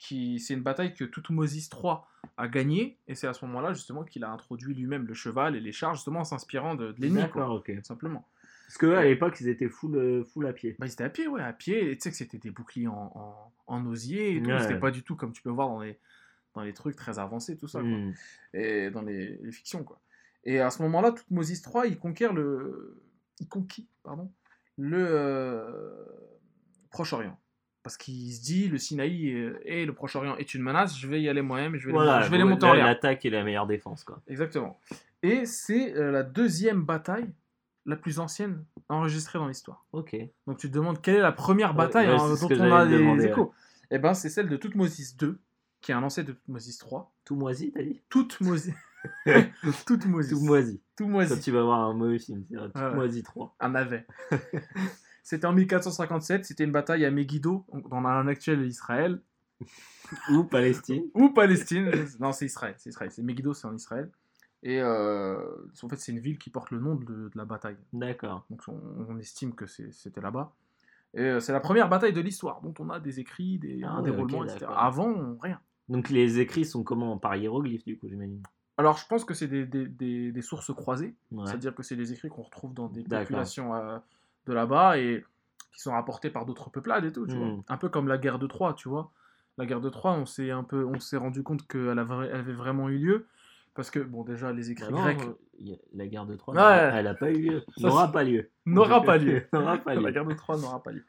[0.00, 1.94] Qui, c'est une bataille que Toutmoses III
[2.36, 5.60] a gagnée, et c'est à ce moment-là justement qu'il a introduit lui-même le cheval et
[5.60, 7.72] les chars, justement en s'inspirant de, de l'ennemi, quoi, D'accord, ok.
[7.78, 8.24] tout simplement.
[8.68, 10.76] Parce que à l'époque, ils étaient full, euh, full à pied.
[10.78, 11.90] Bah, ils étaient à pied, ouais, à pied.
[11.90, 14.50] Et tu sais que c'était des boucliers en, en, en osier et tout.
[14.50, 14.60] Ouais.
[14.60, 15.98] C'était pas du tout comme tu peux voir dans les,
[16.54, 17.80] dans les trucs très avancés, tout ça.
[17.80, 17.88] quoi.
[17.88, 18.12] Hmm.
[18.52, 20.00] Et dans les, les fictions, quoi.
[20.44, 23.02] Et à ce moment-là, Toutmoses III, il conquiert le.
[23.40, 24.30] Il conquit, pardon,
[24.76, 26.04] le euh,
[26.90, 27.38] Proche-Orient.
[27.82, 31.22] Parce qu'il se dit, le Sinaï et, et le Proche-Orient est une menace, je vais
[31.22, 32.86] y aller moi-même je vais, Voilà, les, je vais les monter en la- l'air.
[32.86, 34.20] L'attaque est la meilleure défense, quoi.
[34.26, 34.78] Exactement.
[35.22, 37.32] Et c'est euh, la deuxième bataille
[37.88, 39.84] la plus ancienne enregistrée dans l'histoire.
[39.92, 40.14] Ok.
[40.46, 42.98] Donc tu te demandes quelle est la première bataille ouais, hein, dont on a des
[42.98, 43.52] demander, échos.
[43.90, 45.34] Et ben c'est celle de Toutmoses II,
[45.80, 47.00] qui est un ancêtre de Toutmoses III.
[47.24, 48.00] Tout moisi, t'as dit?
[48.08, 48.70] Toutmoses.
[49.86, 50.28] Toutmoses.
[50.28, 50.40] Tout
[51.08, 51.34] moisi.
[51.34, 52.94] Quand tu vas voir un mauvais film, c'est tout Ouais.
[52.94, 53.56] moisi 3.
[53.60, 54.06] Un navet.
[55.22, 59.20] C'était en 1457, c'était une bataille à Megiddo, dans un actuel Israël,
[60.30, 61.04] Ou Palestine.
[61.12, 61.90] ou Palestine.
[62.18, 63.10] non, c'est Israël, c'est Israël.
[63.12, 64.10] C'est Megiddo, c'est en Israël.
[64.62, 65.38] Et euh,
[65.82, 67.76] en fait, c'est une ville qui porte le nom de, de la bataille.
[67.92, 68.44] D'accord.
[68.50, 70.52] Donc on, on estime que c'était là-bas.
[71.14, 73.92] Et euh, c'est la première bataille de l'histoire, dont on a des écrits, des, Ah
[73.92, 74.66] un déroulement, etc.
[74.76, 75.60] Avant, on- rien.
[75.88, 77.16] Donc les écrits sont comment?
[77.18, 78.42] Par hiéroglyphe, du coup, j'imagine?
[78.76, 81.46] Alors je pense que c'est des, des- des- des sources croisées, Ouais.
[81.46, 83.98] c'est-à-dire que c'est des écrits qu'on retrouve dans des populations euh,
[84.46, 85.24] de là-bas et
[85.72, 87.38] qui sont rapportés par d'autres peuplades et tout, tu Hmm.
[87.38, 87.64] vois.
[87.68, 89.10] Un peu comme la guerre de Troie, tu vois.
[89.56, 92.36] La guerre de Troie, on s'est un peu, on s'est rendu compte qu'elle avait, elle
[92.40, 93.26] avait vraiment eu lieu
[93.78, 96.90] parce que bon déjà les écrits Bah non, grecs euh, la guerre de Troie, Ouais.
[96.94, 97.64] elle a pas eu lieu.
[97.78, 98.50] N'aura pas lieu.
[98.66, 99.46] n'aura pas lieu.
[99.52, 100.10] N'aura pas la lieu.
[100.10, 101.04] guerre de Troie n'aura pas lieu.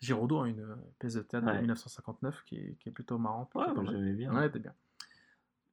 [0.00, 1.58] Giraudot a une euh, pièce de théâtre de Ouais.
[1.60, 3.50] 1959 qui est, qui est plutôt marrante.
[3.54, 4.34] Ouais, j'aimais bien.
[4.34, 4.74] Ouais, t'es bien.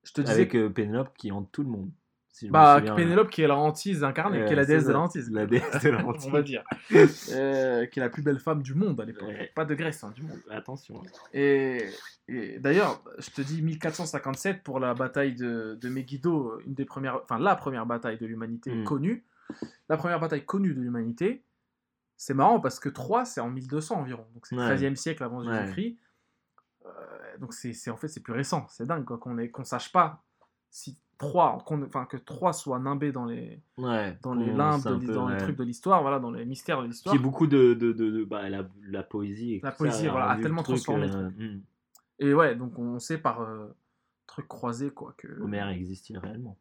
[0.03, 1.91] Je te disais Avec que euh, Pénélope qui hante tout le monde.
[2.31, 2.95] Si je me bah, souviens.
[2.95, 5.29] Pénélope qui est la hantise incarnée, qui est la déesse de la hantise.
[5.31, 6.27] La déesse de la hantise.
[6.27, 6.63] On va dire.
[7.31, 9.27] Euh, qui est la plus belle femme du monde à l'époque.
[9.27, 9.51] Ouais.
[9.55, 10.39] Pas de Grèce, hein, du monde.
[10.49, 11.01] Attention.
[11.33, 11.85] Et,
[12.27, 17.19] et d'ailleurs, je te dis 1457 pour la bataille de, de Megiddo, une des premières,
[17.23, 18.83] enfin la première bataille de l'humanité Mm.
[18.83, 19.23] connue.
[19.89, 21.43] La première bataille connue de l'humanité,
[22.17, 24.25] c'est marrant parce que 3, c'est en 1200 environ.
[24.33, 24.75] Donc c'est le Ouais.
[24.75, 25.61] 13e siècle avant Ouais.
[25.61, 25.97] Jésus-Christ.
[26.85, 26.89] Euh,
[27.39, 28.65] donc c'est en fait c'est plus récent.
[28.69, 30.23] C'est dingue quoi qu'on qu'on sache pas
[30.69, 34.17] si 3, qu'on- enfin que 3 soit nimbé dans les Ouais.
[34.23, 35.39] dans les limbes, de dans les ouais.
[35.41, 37.13] trucs de l'histoire, voilà, dans les mystères de l'histoire.
[37.13, 39.55] Qui est beaucoup de, de, de, de- bah, la, la poésie.
[39.55, 41.61] et La poésie, ça, voilà, a tellement le truc, transformé euh, hmm.
[42.19, 43.67] Et ouais, donc on sait par euh,
[44.27, 45.27] truc croisé quoi que.
[45.41, 46.57] Homère existe-t-il réellement?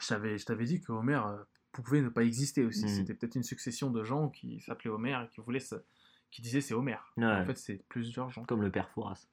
[0.00, 1.36] Je t'avais, je t'avais dit que Homer euh,
[1.72, 2.82] pouvait ne pas exister aussi.
[2.84, 2.88] Mhm.
[2.90, 5.82] C'était peut-être une succession de gens qui s'appelaient Homer et qui voulaient se-
[6.30, 6.96] qui disaient c'est Homer.
[7.16, 7.24] Ouais.
[7.24, 8.44] En fait, c'est plusieurs gens.
[8.44, 9.26] Comme le père Fouras.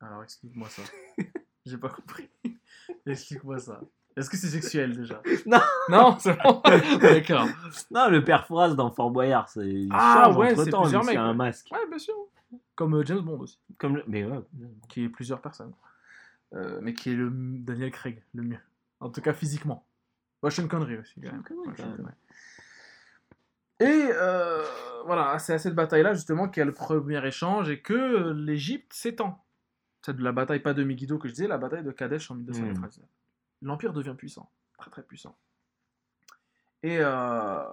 [0.00, 0.82] Alors explique-moi ça.
[1.66, 2.30] J'ai pas compris.
[3.06, 3.80] explique-moi ça.
[4.16, 5.60] Est-ce que c'est sexuel déjà Non.
[5.90, 6.62] Non, c'est bon.
[7.00, 7.46] D'accord.
[7.90, 9.68] Non, le père Fouras dans Fort Boyard, c'est.
[9.68, 11.34] il Ah, change ouais, entre c'est temps, plusieurs lui, mecs, C'est un ouais.
[11.34, 11.68] masque.
[11.70, 12.14] Ouais, bien sûr.
[12.74, 14.04] Comme euh, James Bond aussi, Comme le...
[14.06, 14.40] Mais ouais.
[14.88, 15.72] qui est plusieurs personnes.
[16.54, 18.58] Euh, mais qui est le Daniel Craig, le mieux.
[19.00, 19.84] En tout cas, physiquement.
[20.48, 21.20] Sean Connery aussi.
[21.20, 21.42] quand Sean même.
[21.42, 21.96] Connery, Ouais, quand Sean même.
[21.96, 22.14] Connery.
[23.80, 24.64] Et euh,
[25.04, 28.32] voilà, c'est à cette bataille-là justement qu'il y a le premier échange et que euh,
[28.32, 29.44] l'Égypte s'étend.
[30.06, 32.36] C'est de la bataille pas de Megiddo que je disais, la bataille de Kadesh en
[32.36, 33.04] 1299.
[33.62, 35.36] L'Empire devient puissant, très très puissant.
[36.84, 37.64] Et euh,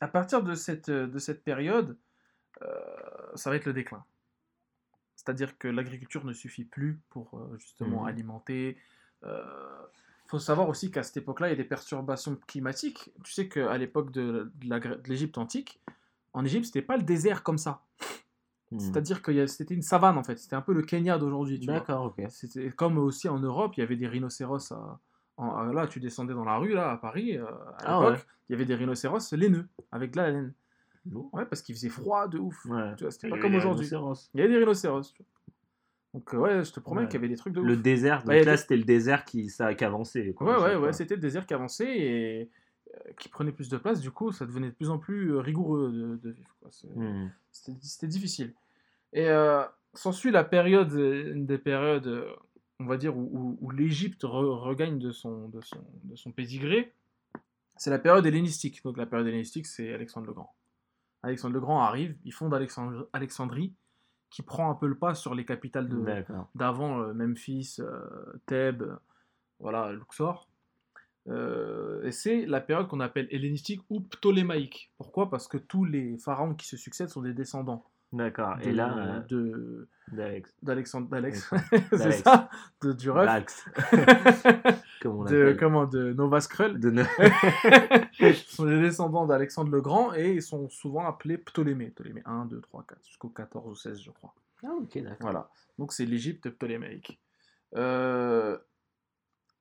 [0.00, 1.98] à partir de cette, de cette période,
[2.62, 2.66] euh,
[3.34, 4.02] ça va être le déclin.
[5.16, 8.08] C'est-à-dire que l'agriculture ne suffit plus pour euh, justement Mhm.
[8.08, 8.78] alimenter.
[9.22, 13.10] Il faut savoir aussi qu'à cette époque-là, il y a des perturbations climatiques.
[13.22, 15.82] Tu sais qu'à l'époque de, de l'Égypte antique,
[16.32, 17.82] en Égypte, c'était pas le désert comme ça.
[18.74, 18.80] Hmm.
[18.80, 20.36] C'est-à-dire que c'était une savane en fait.
[20.38, 21.58] C'était un peu le Kenya d'aujourd'hui.
[21.60, 22.26] D'accord, ok.
[22.28, 24.72] C'était comme aussi en Europe, il y avait des rhinocéros.
[24.72, 25.00] à-
[25.36, 28.16] en- à- là, tu descendais dans la rue là à Paris euh, à Ah l'époque,
[28.18, 28.24] ouais.
[28.48, 30.52] il y avait des rhinocéros laineux avec de la laine.
[31.32, 32.64] Ouais, parce qu'il faisait froid de ouf.
[32.66, 32.94] Ouais.
[33.10, 33.86] C'était pas a comme aujourd'hui.
[33.86, 35.12] Il y avait des rhinocéros.
[35.12, 35.26] tu vois.
[36.14, 37.06] Donc euh, ouais, je te promets Ouais.
[37.08, 37.66] qu'il y avait des trucs de ouf.
[37.66, 40.32] Le désert, donc Bah, là des- c'était le désert qui, ça, qui avançait.
[40.32, 42.50] quoi, Ouais, ouais, ouais, c'était le désert qui avançait et
[42.94, 44.00] euh, qui prenait plus de place.
[44.00, 46.56] Du coup, ça devenait de plus en plus euh, rigoureux de, de vivre.
[47.50, 48.54] C'était c'était difficile.
[49.14, 49.62] Et euh,
[49.94, 52.28] s'ensuit la période, euh, une des périodes, euh,
[52.80, 56.32] on va dire, où, où- où l'Égypte re- regagne de son, de, son, de son
[56.32, 56.92] pédigré.
[57.76, 58.82] C'est la période hellénistique.
[58.84, 60.54] Donc la période hellénistique, c'est Alexandre le Grand.
[61.22, 63.72] Alexandre le Grand arrive, il fonde Alexandre- Alexandrie,
[64.30, 65.88] qui prend un peu le pas sur les capitales
[66.54, 68.00] d'avant, euh, Memphis, euh,
[68.46, 68.84] Thèbes,
[69.60, 70.48] voilà, Luxor.
[71.28, 74.92] Euh, et c'est la période qu'on appelle hellénistique ou ptolémaïque.
[74.98, 75.30] Pourquoi?
[75.30, 77.84] Parce que tous les pharaons qui se succèdent sont des descendants
[78.14, 78.56] D'accord.
[78.62, 80.54] Et là, euh, de- d'Alex.
[80.62, 81.50] d'Alexandre, d'Alex,
[81.90, 82.48] c'est ça,
[82.82, 83.64] de du ref, Dax,
[85.02, 86.90] comme on de comment, de Nova Skrull, De
[88.46, 91.90] sont des descendants d'Alexandre le Grand et ils sont souvent appelés Ptolémée.
[91.90, 94.32] Ptolémée 1, 2, 3, 4, jusqu'au 14 ou 16, je crois.
[94.64, 95.16] Ah, ok, d'accord.
[95.20, 95.50] Voilà.
[95.78, 97.20] Donc c'est l'Égypte ptolémaïque.
[97.74, 98.56] Euh,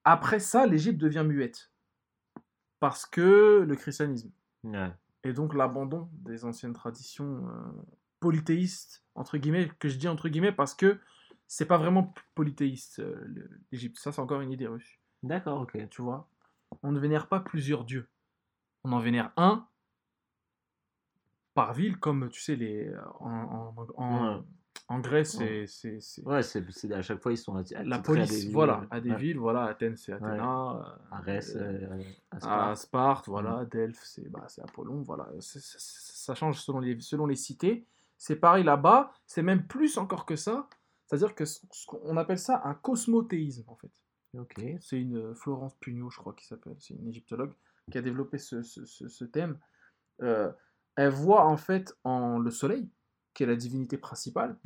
[0.03, 1.71] Après ça, l'Égypte devient muette.
[2.79, 4.29] Parce que le christianisme.
[4.63, 4.91] Ouais.
[5.23, 7.81] Et donc l'abandon des anciennes traditions euh,
[8.23, 10.97] polythéistes, entre guillemets, que je dis entre guillemets parce que
[11.45, 13.27] c'est pas vraiment polythéiste, euh,
[13.71, 13.97] l'Égypte.
[13.99, 15.01] Ça, c'est encore une idée reçue.
[15.23, 15.77] D'accord, ok.
[15.89, 16.29] Tu vois?
[16.83, 18.07] On ne vénère pas plusieurs dieux.
[18.85, 19.67] On en vénère un
[21.53, 24.43] par ville, comme tu sais, les, en, en, en- Ouais.
[24.87, 25.65] en Grèce, Ouais.
[25.67, 28.79] c'est- Ouais, c'est, à chaque fois ils sont la attitrés à police, des villes, voilà,
[28.83, 29.17] euh, à des ouais.
[29.17, 32.77] villes, voilà, Athènes c'est Athéna, euh, Arès, euh, euh, à à Sparte.
[32.77, 37.85] Sparte, voilà, Delphes c'est bah, Apollon, voilà, ça change selon les, selon les cités.
[38.25, 40.69] C'est pareil là-bas, c'est même plus encore que ça,
[41.05, 43.91] c'est-à-dire que ce- ce qu'on- on appelle ça un cosmothéisme en fait.
[44.37, 44.63] Ok.
[44.79, 47.53] C'est une euh, Florence Pugnot, je crois, qui s'appelle, c'est une égyptologue
[47.91, 49.59] qui a développé ce, ce- ce- ce thème.
[50.21, 50.49] Euh,
[50.95, 52.89] elle voit en fait en le soleil,
[53.33, 54.57] qui est la divinité principale,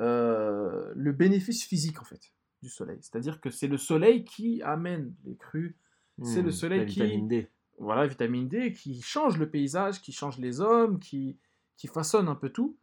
[0.00, 2.98] euh, le bénéfice physique en fait du soleil.
[3.00, 5.76] C'est-à-dire que c'est le soleil qui amène les crues,
[6.24, 7.48] C'est le Hmm, soleil la qui- vitamine D.
[7.78, 11.38] voilà, vitamine D, qui change le paysage, qui change les hommes, qui,
[11.76, 12.78] qui façonne un peu tout.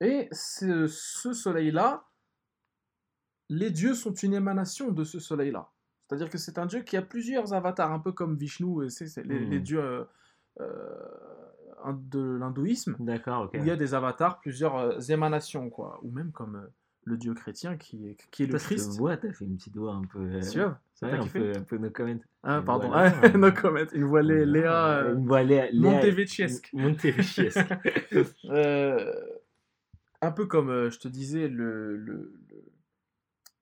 [0.00, 2.08] Et ce, ce soleil-là,
[3.48, 5.70] les dieux sont une émanation de ce soleil-là.
[6.08, 9.06] C'est-à-dire que c'est un dieu qui a plusieurs avatars, un peu comme Vishnu, et c'est,
[9.06, 9.50] c'est les, Hmm.
[9.50, 10.04] les dieux euh,
[10.60, 13.50] euh, de l'hindouisme, D'accord, ok.
[13.54, 15.98] où il y a des avatars, plusieurs euh, émanations, quoi.
[16.02, 16.68] Ou même comme
[17.04, 18.96] le dieu chrétien qui est, qui est le Toi, je te Christ.
[18.98, 20.20] vois, t'as fait une petite voix un peu.
[20.20, 22.18] euh, Suave, ça un, peu, un peu no comment.
[22.44, 23.80] Ah, Une pardon, voix Léa, no euh, comment.
[23.92, 25.66] Une voix Lé- Léa euh, Une voix Léa.
[25.70, 26.72] Léa- Montevecchiesque.
[28.44, 29.12] Euh,
[30.20, 32.32] un peu comme euh, je te disais, le, le,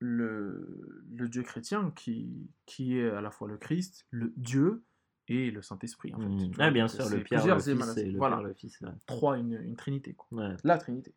[0.01, 4.83] le, Dieu chrétien qui, qui est à la fois le Christ, le Dieu
[5.29, 6.13] et le Saint-Esprit.
[6.15, 6.65] En fait, tu vois.
[6.67, 8.81] Ah, bien sûr, le Pierre, le Fils et le Voilà, Père, le Fils.
[8.81, 8.89] ouais.
[9.07, 10.13] trois, une, une trinité.
[10.15, 10.29] Quoi.
[10.49, 10.57] Ouais.
[10.65, 11.15] La trinité.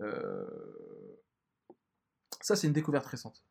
[0.00, 0.46] Euh,
[2.40, 3.44] Ça, c'est une découverte récente.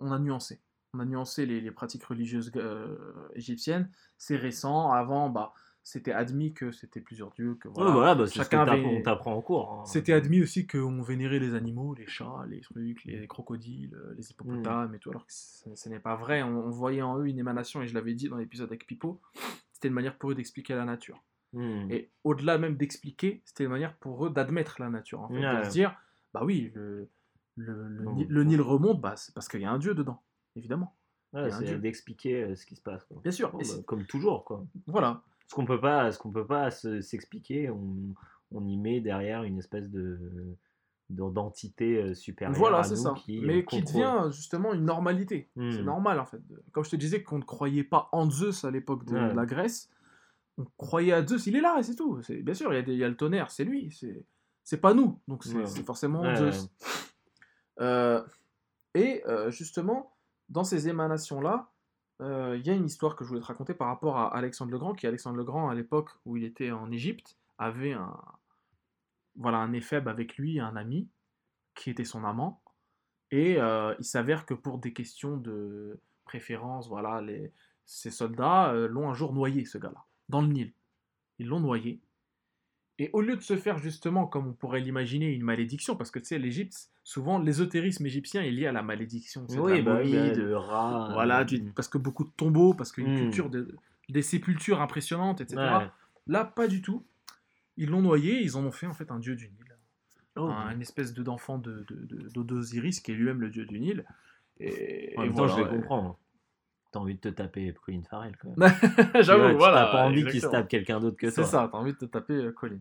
[0.00, 0.60] On- a nuancé.
[0.94, 2.96] on a nuancé les, les pratiques religieuses euh,
[3.34, 3.90] égyptiennes.
[4.18, 4.90] C'est récent.
[4.90, 5.52] Avant, bah,
[5.84, 7.54] c'était admis que c'était plusieurs dieux.
[7.54, 7.90] Que, Ouais, voilà.
[7.92, 9.72] voilà, bah, ce Chacun t'apprends- avait- t'apprend en cours.
[9.72, 9.84] hein.
[9.86, 14.30] C'était admis aussi qu'on vénérait les animaux, les chats, les trucs, les crocodiles, euh, les
[14.30, 16.42] hippopotames et tout, alors que ce, ce n'est pas vrai.
[16.42, 19.20] On, on voyait en eux une émanation, et je l'avais dit dans l'épisode avec Pipo,
[19.72, 21.22] c'était une manière pour eux d'expliquer la nature.
[21.52, 21.88] Hmm.
[21.90, 25.20] Et au-delà même d'expliquer, c'était une manière pour eux d'admettre la nature.
[25.20, 25.58] En fait, Ouais.
[25.60, 25.96] De se dire,
[26.34, 27.08] bah oui, le,
[27.56, 30.22] le, Nil remonte, bah, c'est parce qu'il y a un dieu dedans,
[30.56, 30.96] évidemment.
[31.32, 31.78] Ouais, c'est dieu.
[31.78, 33.04] d'expliquer euh, ce qui se passe.
[33.04, 33.18] quoi.
[33.22, 33.52] Bien sûr.
[33.52, 34.64] Bon, bah, comme toujours, quoi.
[34.86, 35.22] voilà.
[35.48, 38.14] Ce qu'on peut pas, ce qu'on peut pas se- s'expliquer, on,
[38.52, 40.18] on y met derrière une espèce de
[41.10, 43.14] de- d'entité euh, supérieure Voilà, à c'est nous ça.
[43.16, 44.02] qui Mais euh, qui contrôle.
[44.02, 45.50] devient justement une normalité.
[45.56, 45.72] Hmm.
[45.72, 46.40] C'est normal en fait.
[46.72, 49.34] Comme je te disais qu'on ne croyait pas en Zeus à l'époque de Ouais.
[49.34, 49.90] la Grèce,
[50.56, 52.20] on croyait à Zeus, il est là et c'est tout.
[52.28, 53.92] Bien sûr, il y, a des- il y a le tonnerre, c'est lui.
[54.62, 55.20] C'est pas nous.
[55.26, 55.82] Donc c'est Ouais.
[55.84, 56.68] forcément Zeus.
[57.80, 58.22] Euh,
[58.94, 60.16] et euh, justement,
[60.48, 61.70] dans ces émanations-là,
[62.20, 64.72] euh, il y a une histoire que je voulais te raconter par rapport à Alexandre
[64.72, 68.16] le Grand, qui Alexandre le Grand, à l'époque où il était en Égypte, avait un,
[69.36, 71.08] voilà, un éphèbe avec lui, un ami,
[71.74, 72.62] qui était son amant.
[73.30, 77.52] Et il s'avère que pour des questions de préférence, voilà, les,
[77.86, 80.72] ces soldats l'ont un jour noyé, ce gars-là, dans le Nil.
[81.38, 82.02] Ils l'ont noyé.
[83.02, 86.18] Et au lieu de se faire justement, comme on pourrait l'imaginer, une malédiction, parce que
[86.18, 89.46] tu sais, l'Égypte, souvent l'ésotérisme égyptien est lié à la malédiction.
[89.48, 91.08] c'est de Oui, la bah, oui, momie, bah, de- de rats.
[91.14, 93.16] voilà, euh, du- parce que beaucoup de tombeaux, parce qu'une Mm.
[93.18, 93.74] culture, de,
[94.10, 95.56] des sépultures impressionnantes, etc.
[95.56, 95.88] ouais.
[96.26, 97.04] Là, pas du tout.
[97.78, 99.76] Ils l'ont noyé, ils en ont fait en fait un dieu du Nil.
[100.36, 101.86] Oh, Un- une espèce de- d'enfant de,
[103.02, 104.04] qui est lui-même le dieu du Nil.
[104.58, 106.18] Et, En et même temps, je voilà, les et- comprends.
[106.92, 109.22] T'as envie de te taper Colin Farrell quand même.
[109.22, 109.84] J'avoue, voilà.
[109.86, 111.44] T'as pas envie qu'il se tape quelqu'un d'autre que C'est toi.
[111.50, 112.78] ça, t'as envie de te taper euh, Colin.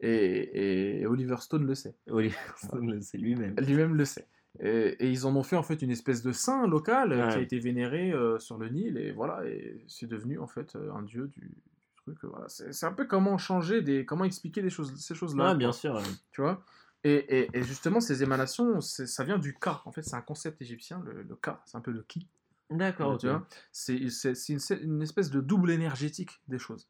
[0.00, 1.94] Et, et Oliver Stone le sait.
[2.08, 3.56] Oliver Stone, c'est lui-même.
[3.58, 4.26] Lui-même le sait.
[4.60, 7.36] Et, et ils en ont fait en fait une espèce de saint local euh, qui
[7.36, 10.92] a été vénéré euh, sur le Nil et voilà et c'est devenu en fait euh,
[10.94, 12.18] un dieu du, du truc.
[12.22, 12.46] Voilà.
[12.48, 15.50] C'est, un peu comment changer des, comment expliquer des choses, ces choses-là.
[15.52, 15.94] Ouais, bien sûr.
[15.94, 16.02] ouais.
[16.32, 16.62] Tu vois?
[17.04, 19.82] Et, et- justement ces émanations, ça vient du ka.
[19.84, 21.62] En fait, c'est un concept égyptien, le, le ka.
[21.66, 22.26] C'est un peu le ki.
[22.70, 23.46] D'accord, Tu vois?
[23.70, 26.88] C'est, une, une espèce de double énergétique des choses.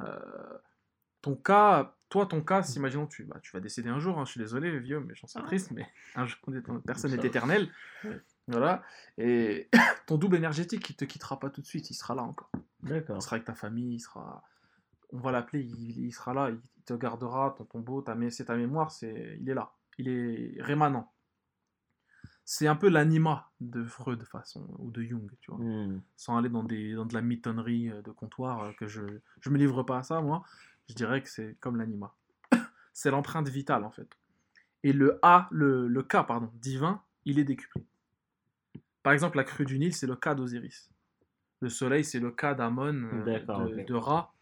[0.00, 0.18] Euh,
[1.24, 4.26] ton cas, toi, ton cas, si imaginons tu, bah, tu vas décéder un jour, hein,
[4.26, 6.38] je suis désolé, vieux, mais j'en suis triste, mais un jour,
[6.86, 7.70] personne n'est éternel.
[8.04, 8.20] Ouais.
[8.46, 8.82] Voilà.
[9.16, 9.70] Et
[10.06, 12.50] ton double énergétique, il te quittera pas tout de suite, il sera là encore.
[12.82, 13.16] D'accord.
[13.16, 14.44] Il sera avec ta famille, il sera.
[15.12, 18.44] On va l'appeler, il, il sera là, il te gardera, ton tombeau, ta, mé- c'est
[18.44, 19.72] ta mémoire, c'est, il est là.
[19.96, 21.10] Il est rémanent.
[22.44, 26.02] C'est un peu l'anima de Freud, de façon, ou de Jung, tu vois Hmm.
[26.16, 29.00] sans aller dans, des, dans de la mitonnerie euh, de comptoir, euh, que je
[29.40, 30.42] je me livre pas à ça, moi,
[30.88, 32.14] je dirais que c'est comme l'anima.
[32.92, 34.08] c'est l'empreinte vitale, en fait.
[34.82, 37.84] Et le A, le, le K, pardon, divin, il est décuplé.
[39.02, 40.90] Par exemple, la crue du Nil, c'est le K d'Osiris.
[41.60, 43.86] Le soleil, c'est le K d'Amon, euh, de, ok.
[43.86, 44.34] de Ra.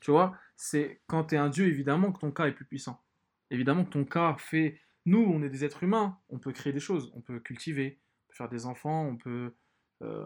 [0.00, 3.02] Tu vois, c'est quand tu es un dieu, évidemment que ton K est plus puissant.
[3.50, 4.80] Évidemment que ton K fait...
[5.06, 8.28] Nous, on est des êtres humains, on peut créer des choses, on peut cultiver, on
[8.28, 9.54] peut faire des enfants, on peut...
[10.02, 10.24] euh,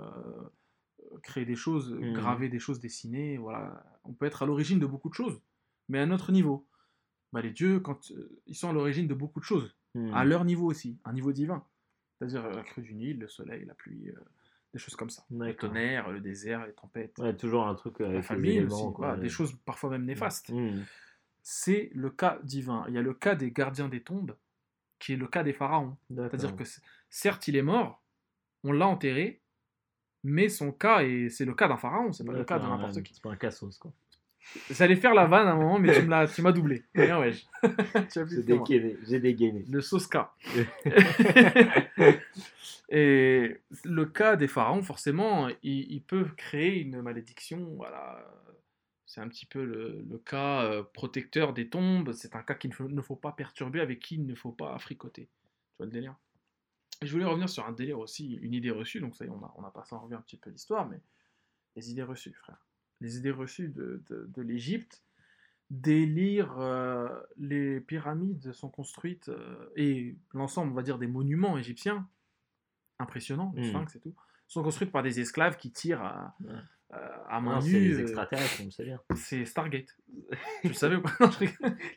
[1.22, 2.12] créer des choses, Mhm.
[2.14, 3.84] graver des choses, dessiner, voilà.
[4.04, 5.40] On peut être à l'origine de beaucoup de choses,
[5.92, 6.66] mais à notre niveau.
[7.32, 10.14] Bah, les dieux, quand euh, ils sont à l'origine de beaucoup de choses, Hmm.
[10.14, 11.62] à leur niveau aussi, un niveau divin.
[12.16, 14.14] C'est-à-dire euh, la crue du Nil, le soleil, la pluie, euh,
[14.72, 15.22] des choses comme ça.
[15.30, 18.84] Le tonnerre, le désert, les tempêtes, Ouais, toujours un truc la les famille éléments, aussi,
[18.94, 19.20] quoi, voilà, ouais.
[19.20, 20.48] des choses parfois même néfastes.
[20.48, 20.80] Hmm.
[21.42, 22.86] C'est le cas divin.
[22.88, 24.34] Il y a le cas des gardiens des tombes,
[24.98, 25.98] qui est le cas des pharaons.
[26.08, 26.64] C'est-à-dire que
[27.10, 28.02] certes, il est mort,
[28.64, 29.42] on l'a enterré,
[30.24, 31.28] mais son cas, est...
[31.28, 33.12] c'est le cas d'un pharaon, c'est pas le cas de n'importe ouais, qui.
[33.12, 33.92] C'est pas un cassos, quoi.
[34.70, 35.92] J'allais faire la vanne à un moment, mais
[36.34, 36.84] tu m'as doublé.
[36.94, 37.32] Bien, ouais.
[38.10, 38.96] tu as plus J'ai dégainé.
[39.06, 39.64] J'ai dégainé.
[39.70, 40.18] Le sauce K.
[42.88, 47.74] Et le cas des pharaons, forcément, il, il peut créer une malédiction.
[47.76, 48.26] Voilà.
[49.06, 52.12] C'est un petit peu le, le cas euh, protecteur des tombes.
[52.12, 54.52] C'est un cas qu'il ne faut, ne faut pas perturber, avec qui il ne faut
[54.52, 55.24] pas fricoter.
[55.24, 56.16] Tu vois le délire?
[57.02, 59.00] Et Je voulais revenir sur un délire aussi, une idée reçue.
[59.00, 60.88] Donc, ça y est, on a, on a passé en revue un petit peu l'histoire,
[60.88, 61.00] mais
[61.76, 62.64] les idées reçues, frère.
[63.02, 65.02] Les idées reçues de, de, de l'Égypte.
[65.70, 67.08] Délire, euh,
[67.38, 72.06] les pyramides sont construites, euh, et l'ensemble, on va dire, des monuments égyptiens,
[72.98, 73.70] impressionnants, les Mm.
[73.70, 74.14] sphinx et tout,
[74.48, 76.50] sont construites par des esclaves qui tirent à, Ouais.
[76.90, 77.88] à- à main c'est nue.
[77.88, 79.00] les euh, extraterrestres, on le sait bien.
[79.16, 79.96] C'est Stargate.
[80.62, 81.12] tu le savais ou pas?
[81.20, 81.46] Non, je.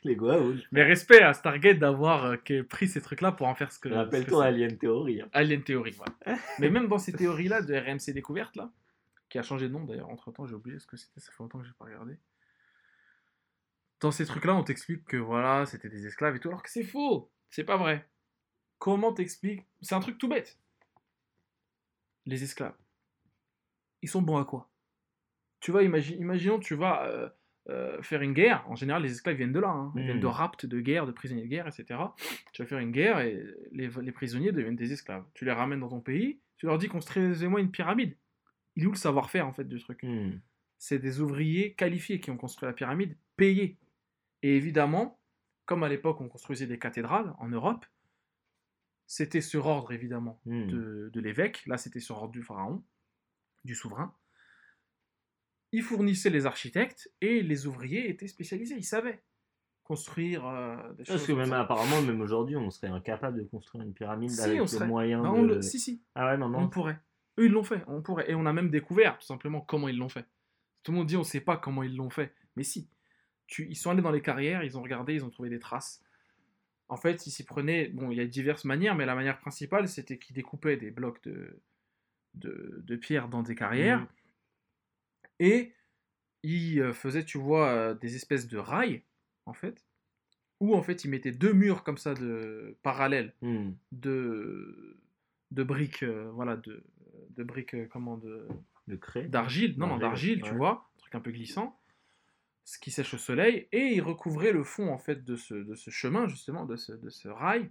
[0.04, 0.62] Les Goa'uld.
[0.72, 3.90] Mais respect à Stargate d'avoir euh, pris ces trucs-là pour en faire ce que.
[3.90, 4.48] Rappelle-toi c'est.
[4.48, 5.20] Alien Theory.
[5.20, 5.28] hein.
[5.34, 6.14] Alien Theory, voilà.
[6.60, 8.72] Mais même dans ces théories-là de RMC Découverte, là,
[9.28, 11.42] qui a changé de nom d'ailleurs, entre temps, j'ai oublié ce que c'était, ça fait
[11.42, 12.18] longtemps que j'ai pas regardé.
[14.00, 16.84] Dans ces trucs-là, on t'explique que voilà, c'était des esclaves et tout, alors que c'est
[16.84, 18.08] faux, c'est pas vrai.
[18.78, 20.58] Comment t'expliques C'est un truc tout bête.
[22.26, 22.76] les esclaves,
[24.02, 24.68] ils sont bons à quoi?
[25.60, 27.28] Tu vois, imagi- imaginons, tu vas euh,
[27.70, 28.64] euh, faire une guerre.
[28.68, 29.70] En général, les esclaves viennent de là.
[29.70, 29.92] hein.
[29.96, 31.98] Ils viennent de raptes, de guerre, de prisonniers de guerre, etc.
[32.52, 33.42] Tu vas faire une guerre et
[33.72, 35.24] les, les prisonniers deviennent des esclaves.
[35.34, 38.16] Tu les ramènes dans ton pays, tu leur dis construisez-moi une pyramide.
[38.76, 40.02] Il est où le savoir-faire en fait du truc?
[40.02, 40.38] Hmm.
[40.78, 43.78] c'est des ouvriers qualifiés qui ont construit la pyramide, payés.
[44.42, 45.18] Et évidemment,
[45.64, 47.86] comme à l'époque on construisait des cathédrales en Europe,
[49.06, 50.66] c'était sur ordre évidemment Hmm.
[50.68, 52.84] de, de l'évêque, là c'était sur ordre du pharaon,
[53.64, 54.14] du souverain.
[55.72, 59.22] Ils fournissaient les architectes et les ouvriers étaient spécialisés, ils savaient
[59.82, 61.16] construire euh, des choses.
[61.16, 61.60] Parce que même ça.
[61.60, 65.22] apparemment, même aujourd'hui, on serait incapable de construire une pyramide Si, avec on les moyens
[65.22, 65.54] Non, de...
[65.54, 66.98] le- Si, si, Ah ouais, non, on pourrait.
[67.38, 68.30] Eux, ils l'ont fait, on pourrait.
[68.30, 70.26] Et on a même découvert, tout simplement, comment ils l'ont fait.
[70.82, 72.32] Tout le monde dit, on ne sait pas comment ils l'ont fait.
[72.56, 72.88] Mais si.
[73.48, 76.02] Tu, ils sont allés dans les carrières, ils ont regardé, ils ont trouvé des traces.
[76.88, 77.88] En fait, ils s'y prenaient...
[77.88, 81.22] Bon, il y a diverses manières, mais la manière principale, c'était qu'ils découpaient des blocs
[81.22, 81.60] de,
[82.34, 84.00] de, de pierre dans des carrières.
[84.00, 84.08] Mhm.
[85.38, 85.72] Et
[86.42, 89.02] ils euh, faisaient, tu vois, euh, des espèces de rails,
[89.44, 89.84] en fait.
[90.58, 93.72] Où, en fait, ils mettaient deux murs comme ça, de parallèles Hmm.
[93.92, 94.98] de,
[95.52, 96.82] de briques, euh, voilà, de,
[97.30, 98.46] de briques, euh, comment, de,
[98.86, 99.24] Le craie.
[99.28, 101.78] d'argile, non, non, D'argile, tu vois, un truc un peu glissant,
[102.64, 105.74] ce qui sèche au soleil, et ils recouvraient le fond, en fait, de ce, de
[105.74, 107.70] ce chemin, justement, de ce, de ce rail,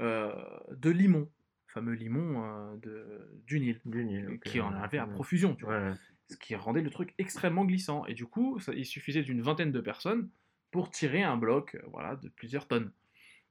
[0.00, 0.32] euh,
[0.70, 1.28] de limon,
[1.66, 5.54] le fameux limon euh, de, du Nil, Du Nil, ok, qui en avait à profusion,
[5.56, 5.94] tu vois Ouais.
[6.28, 8.06] ce qui rendait le truc extrêmement glissant.
[8.06, 10.30] Et du coup, ça- il suffisait d'une vingtaine de personnes
[10.70, 12.92] pour tirer un bloc voilà, de plusieurs tonnes.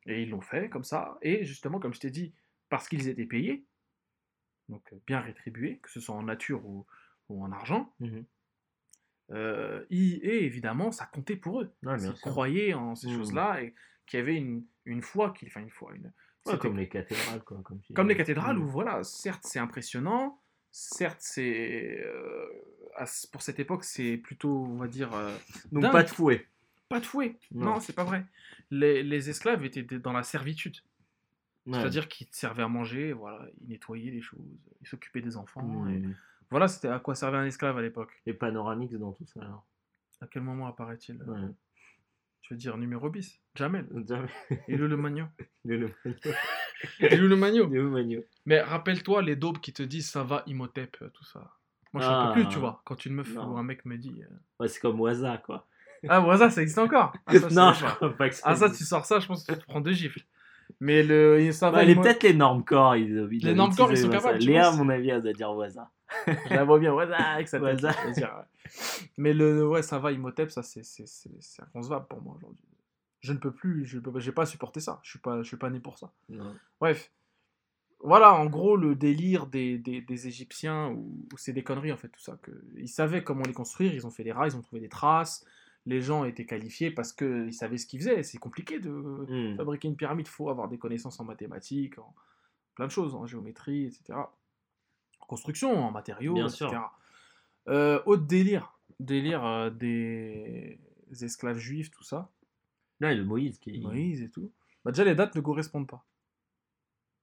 [0.05, 1.17] Et ils l'ont fait comme ça.
[1.21, 2.33] Et justement, comme je t'ai dit,
[2.69, 3.65] parce qu'ils étaient payés,
[4.69, 6.85] donc euh, bien rétribués, que ce soit en nature ou,
[7.27, 7.93] ou en argent,
[9.31, 11.73] euh, ils- et évidemment, ça comptait pour eux.
[11.83, 13.17] Ouais, Ils croyaient en ces Mhm.
[13.17, 13.75] choses-là et
[14.07, 16.11] qu'il y avait une, une foi, enfin une foi, une,
[16.45, 17.61] Ouais, c'était comme les cathédrales, quoi.
[17.63, 18.61] Comme, comme les cathédrales Hmm.
[18.63, 20.41] où voilà, certes c'est impressionnant,
[20.71, 22.47] certes c'est euh,
[23.31, 25.35] pour cette époque c'est plutôt on va dire euh,
[25.71, 25.91] Donc dingue.
[25.91, 26.47] pas de fouet.
[26.87, 27.35] pas de fouet.
[27.51, 27.79] Non, Non.
[27.81, 28.25] c'est pas vrai.
[28.71, 30.77] Les, les esclaves étaient dans la servitude,
[31.69, 31.79] Ouais.
[31.79, 34.39] c'est-à-dire qu'ils servaient à manger, voilà, ils nettoyaient les choses,
[34.81, 35.87] ils s'occupaient des enfants.
[35.87, 36.15] et Hmm.
[36.51, 38.11] Voilà, c'était à quoi servait un esclave à l'époque.
[38.25, 39.65] Et Panoramix dans tout ça, alors?
[40.21, 41.39] À quel moment apparaît-il Ouais.
[42.41, 43.39] Tu veux dire numéro bis?
[43.55, 43.87] Jamel.
[44.07, 44.29] Jamais.
[44.67, 45.25] Et le Magno.
[45.65, 47.67] Le Magno.
[47.67, 48.21] le Magno.
[48.45, 51.51] Mais rappelle-toi les daubes qui te disent ça va Imhotep, euh, tout ça.
[51.93, 52.31] Moi je ne Ah.
[52.33, 52.81] peux plus, tu vois.
[52.85, 53.53] Quand une meuf Non.
[53.53, 54.23] ou un mec me dit.
[54.23, 55.67] euh, Ouais, c'est comme Waza, quoi.
[56.07, 57.13] Ah, bon, ça, existe encore.
[57.25, 58.09] Ah, ça, non, je pas.
[58.11, 59.91] pas que ça Ah, ça, tu sors ça, je pense que tu te prends deux
[59.91, 60.21] gifles.
[60.79, 61.51] Mais le.
[61.51, 62.95] Ça va Ouais, les- Imhotep- peut-être les normes corps.
[62.95, 65.53] Ils, ils Les normes corps, ils sont capables, Léa, à mon avis, elle doit dire.
[66.47, 68.25] Je la vois bien, ça, avec sa tête.
[69.17, 70.81] Mais le, ouais, ça va, Imhotep, ça, c'est
[71.61, 72.63] inconcevable pour moi aujourd'hui.
[73.21, 74.99] Je ne peux plus, je j'ai pas supporté ça.
[75.03, 76.11] Je suis pas, je suis pas né pour ça.
[76.29, 76.55] Non.
[76.79, 77.11] Bref.
[78.01, 81.97] Voilà, en gros, le délire des, des, des Égyptiens, où, où c'est des conneries, en
[81.97, 82.37] fait, tout ça.
[82.41, 84.87] Que, ils savaient comment les construire, ils ont fait des rails, ils ont trouvé des
[84.87, 85.45] traces.
[85.89, 88.21] Les gens étaient qualifiés parce qu'ils savaient ce qu'ils faisaient.
[88.23, 89.57] C'est compliqué de Hmm.
[89.57, 92.13] fabriquer une pyramide, il faut avoir des connaissances en mathématiques, en
[92.75, 94.13] plein de choses, en géométrie, etc.
[95.19, 96.67] En construction, en matériaux, Bien etc.
[96.69, 96.91] sûr.
[97.67, 100.79] Euh, autre délire, délire euh, des
[101.21, 102.29] esclaves juifs, tout ça,
[103.01, 103.79] Là, le Moïse qui.
[103.79, 104.51] Moïse et tout.
[104.83, 106.05] Bah déjà, les dates ne correspondent pas.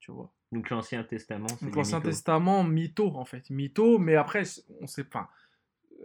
[0.00, 0.32] Tu vois.
[0.52, 2.00] Donc l'Ancien Testament, c'est Donc l'Ancien.
[2.00, 3.50] Testament, mytho, en fait.
[3.50, 4.42] Mytho, mais après,
[4.80, 5.30] on sait pas.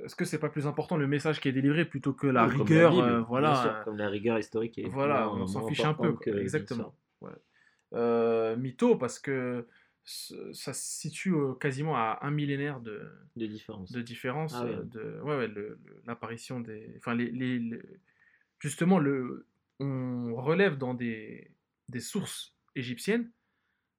[0.03, 2.61] Est-ce que c'est pas plus important le message qui est délivré plutôt que la comme
[2.61, 3.55] rigueur Bible, euh, bien Voilà.
[3.55, 6.95] sûr, euh, comme la rigueur historique est Voilà, on s'en fiche un peu, quoi, exactement.
[7.21, 7.31] Ouais.
[7.93, 9.67] Euh, mytho, parce que
[10.03, 13.01] ça se situe quasiment à un millénaire de,
[13.35, 13.91] de différence.
[13.91, 14.77] de différence Ah ouais.
[14.85, 15.53] de ouais, ouais,
[16.05, 17.81] l'apparition des enfin les, les- les-
[18.59, 19.45] justement le
[19.79, 21.51] on relève dans des,
[21.89, 23.29] des sources égyptiennes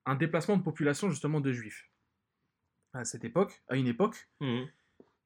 [0.05, 1.89] un déplacement de population justement de juifs
[2.95, 4.67] à cette époque à une époque Mhm.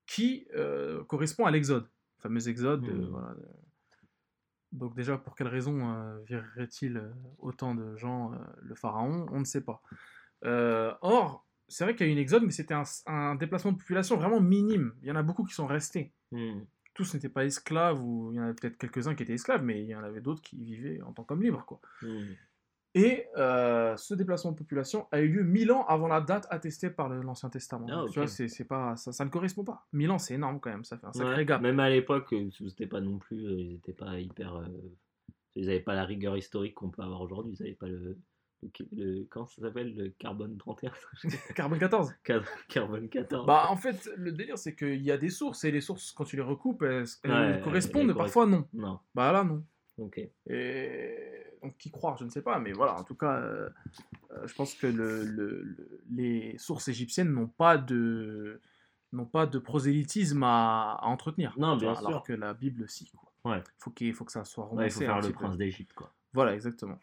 [0.07, 1.85] Qui euh, correspond à l'exode
[2.19, 3.11] le fameux exode de- Mhm.
[3.11, 3.35] voilà,
[4.73, 9.27] donc déjà pour quelle raison euh, virerait-il euh, autant de gens euh, le pharaon?
[9.31, 9.81] On ne sait pas
[10.45, 13.73] euh, or, c'est vrai qu'il y a eu une exode, mais c'était un, un déplacement
[13.73, 14.95] de population vraiment minime.
[15.03, 16.13] Il y en a beaucoup qui sont restés.
[16.31, 16.67] Mhm.
[16.95, 19.83] Tous n'étaient pas esclaves, ou il y en avait peut-être quelques-uns qui étaient esclaves, mais
[19.83, 21.65] il y en avait d'autres qui vivaient en tant qu'hommes libres.
[21.65, 21.81] Quoi.
[22.03, 22.37] Mhm.
[22.99, 26.89] Et euh, ce déplacement de population a eu lieu mille ans avant la date attestée
[26.89, 27.87] par l'Ancien Testament.
[27.91, 28.05] Ah.
[28.11, 29.87] Tu vois, c'est pas, ça, ça ne correspond pas.
[29.93, 31.61] Mille ans, c'est énorme quand même, ça fait un sacré Ouais, gap.
[31.61, 34.67] Même à l'époque, euh, c'était pas non plus, euh, ils étaient pas hyper, euh,
[35.57, 37.55] ils n'avaient pas la rigueur historique qu'on peut avoir aujourd'hui.
[37.59, 38.17] Ils n'avaient pas le,
[38.63, 40.91] le, le- comment ça s'appelle, le carbone 31,
[41.55, 42.15] Carbone 14.
[42.25, 43.47] Car- carbone 14.
[43.47, 46.25] Bah, en fait, le délire, c'est qu'il y a des sources, et les sources, quand
[46.25, 48.67] tu les recoupes, elles, elles Ouais, correspondent, elles parfois non.
[48.73, 49.63] Non, Bah là, non.
[49.99, 50.19] ok.
[50.49, 51.15] Et
[51.71, 53.69] qui croire, je ne sais pas, mais voilà, en tout cas, euh,
[54.33, 58.61] euh, je pense que le, le- le- les sources égyptiennes n'ont pas de
[59.13, 61.55] n'ont pas de prosélytisme à, à entretenir.
[61.57, 62.23] Non, bien vois, Alors sûr.
[62.25, 63.11] que la Bible, si.
[63.13, 63.33] Quoi.
[63.53, 63.63] Ouais.
[63.79, 66.13] Faut qu'il faut que ça soit Ouais, il faut faire le prince d'Égypte, quoi.
[66.33, 66.99] Voilà, exactement.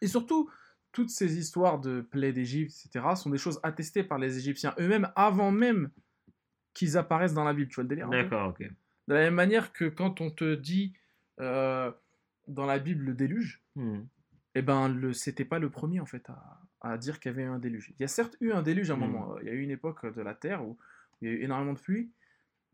[0.00, 0.50] Et surtout,
[0.92, 5.10] toutes ces histoires de plaies d'Égypte, etc., sont des choses attestées par les Égyptiens eux-mêmes
[5.16, 5.90] avant même
[6.74, 7.68] qu'ils apparaissent dans la Bible.
[7.70, 8.60] Tu vois le délire D'accord, ok.
[9.08, 10.92] De la même manière que quand on te dit
[11.40, 11.90] euh,
[12.48, 14.00] dans la Bible le déluge, Hmm.
[14.54, 17.44] eh ben, le, c'était pas le premier en fait à, à dire qu'il y avait
[17.44, 17.92] eu un déluge.
[17.98, 19.00] Il y a certes eu un déluge à un Mm.
[19.00, 19.38] moment.
[19.40, 20.76] Il y a eu une époque de la Terre où
[21.20, 22.10] il y a eu énormément de pluie.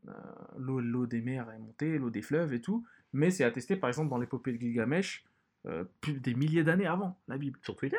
[0.09, 0.12] Euh,
[0.57, 2.85] l'eau, l'eau des mers est montée, l'eau des fleuves et tout.
[3.12, 5.24] Mais c'est attesté par exemple dans l'épopée de Gilgamesh
[5.66, 7.59] euh, plus des milliers d'années avant la Bible.
[7.62, 7.97] Sur Twitter?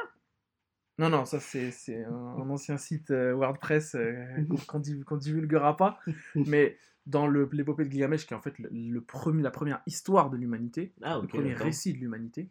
[0.99, 4.27] Non, non, ça c'est, c'est un, un ancien site euh, WordPress euh,
[4.67, 5.97] qu'on, div- divulguera pas.
[6.35, 9.81] Mais dans le, l'épopée de Gilgamesh, qui est en fait le, le premier, la première
[9.87, 12.49] histoire de l'humanité, Ah, le premier récit de l'humanité,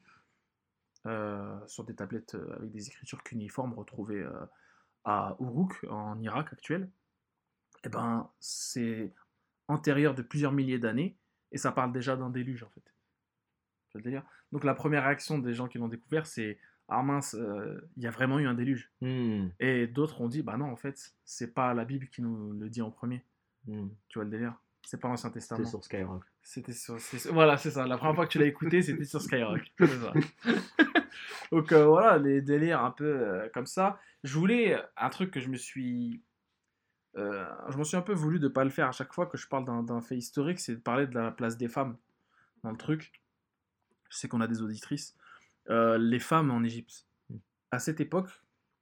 [1.06, 4.26] euh, sur des tablettes avec des écritures cuniformes retrouvées
[5.04, 6.90] à Uruk, en Irak actuel,
[7.84, 9.12] eh ben, c'est
[9.68, 11.16] antérieur de plusieurs milliers d'années,
[11.52, 12.82] et ça parle déjà d'un déluge, en fait.
[14.00, 14.22] Délire
[14.52, 16.58] Donc la première réaction des gens qui l'ont découvert, c'est
[16.88, 19.48] «Ah mince, euh, il y a vraiment eu un déluge Hmm.».
[19.60, 22.68] Et d'autres ont dit «Bah non, en fait, c'est pas la Bible qui nous le
[22.70, 23.24] dit en premier.
[23.66, 23.88] Hmm.
[24.08, 24.54] Tu vois le délire?
[24.82, 25.58] C'est pas l'Ancien Testament.
[25.58, 26.22] C'était sur Skyrock.
[26.42, 26.96] C'était sur.
[27.30, 27.86] Voilà, c'est ça.
[27.86, 29.70] La première fois que tu l'as écouté, c'était sur Skyrock.
[29.78, 30.12] Ça.
[31.52, 34.00] Donc euh, voilà, les délires un peu euh, comme ça.
[34.24, 36.22] Je voulais un truc que je me suis.
[37.16, 39.46] je m'en suis un peu voulu de pas le faire à chaque fois que je
[39.46, 41.98] parle d'un fait historique, c'est de parler de la place des femmes
[42.62, 43.12] dans le truc.
[44.08, 45.17] Je sais qu'on a des auditrices.
[45.70, 47.06] Euh, les femmes en Égypte.
[47.30, 47.36] Mm.
[47.72, 48.30] À cette époque,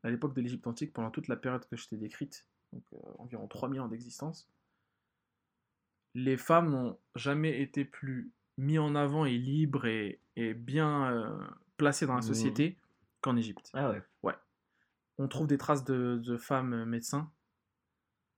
[0.05, 2.97] à l'époque de l'Égypte antique, pendant toute la période que je t'ai décrite, donc euh,
[3.19, 4.49] environ 3000 ans d'existence,
[6.15, 11.37] les femmes n'ont jamais été plus mis en avant et libres et, et bien euh,
[11.77, 12.27] placées dans la Mhm.
[12.27, 12.79] société
[13.21, 13.71] qu'en Égypte.
[13.75, 14.03] Ah ouais.
[15.19, 17.31] On trouve des traces de, de femmes médecins.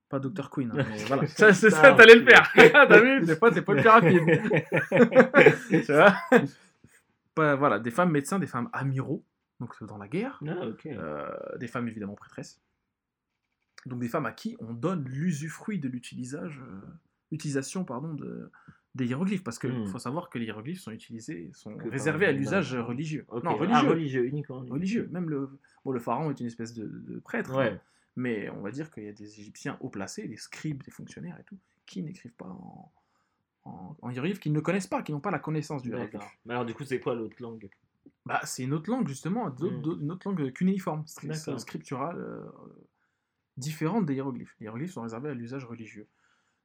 [0.07, 0.49] Pas Dr.
[0.49, 1.27] Queen, hein, mais voilà.
[1.27, 1.97] Ça, c'est ça, ok.
[1.97, 2.49] t'allais le faire.
[2.55, 4.25] T'as vu Des fois, t'es pas le plus rapide.
[5.69, 6.15] tu vois?
[7.39, 9.23] Pas- Voilà, des femmes médecins, des femmes amiraux,
[9.59, 10.39] donc dans la guerre.
[10.47, 10.65] Ah.
[10.87, 12.61] Euh, des femmes évidemment prêtresses.
[13.85, 16.81] Donc des femmes à qui on donne l'usufruit de euh,
[17.31, 18.51] l'utilisation pardon de
[18.95, 19.85] des hiéroglyphes parce qu'il Hmm.
[19.87, 23.25] faut savoir que les hiéroglyphes sont utilisés, sont Que réservés à l'usage religieux.
[23.31, 24.59] Non Ah, religieux, religieux uniquement.
[24.67, 25.07] religieux.
[25.11, 25.47] Même le
[25.85, 27.69] bon le pharaon est une espèce de, de prêtre, Ouais.
[27.73, 27.79] hein,
[28.15, 31.37] mais on va dire qu'il y a des Égyptiens haut placés, des scribes, des fonctionnaires
[31.39, 32.91] et tout, qui n'écrivent pas en,
[33.69, 36.21] en, en hiéroglyphes, qui ne connaissent pas, qui n'ont pas la connaissance du hiéroglyphe.
[36.45, 37.69] Mais alors, du coup, c'est quoi l'autre langue?
[38.25, 39.55] Bah, c'est une autre langue, justement, Mm.
[39.55, 41.59] d'autres- une autre langue cunéiforme, D'accord.
[41.59, 42.41] scripturale, euh,
[43.57, 44.55] différente des hiéroglyphes.
[44.59, 46.07] Les hiéroglyphes sont réservés à l'usage religieux.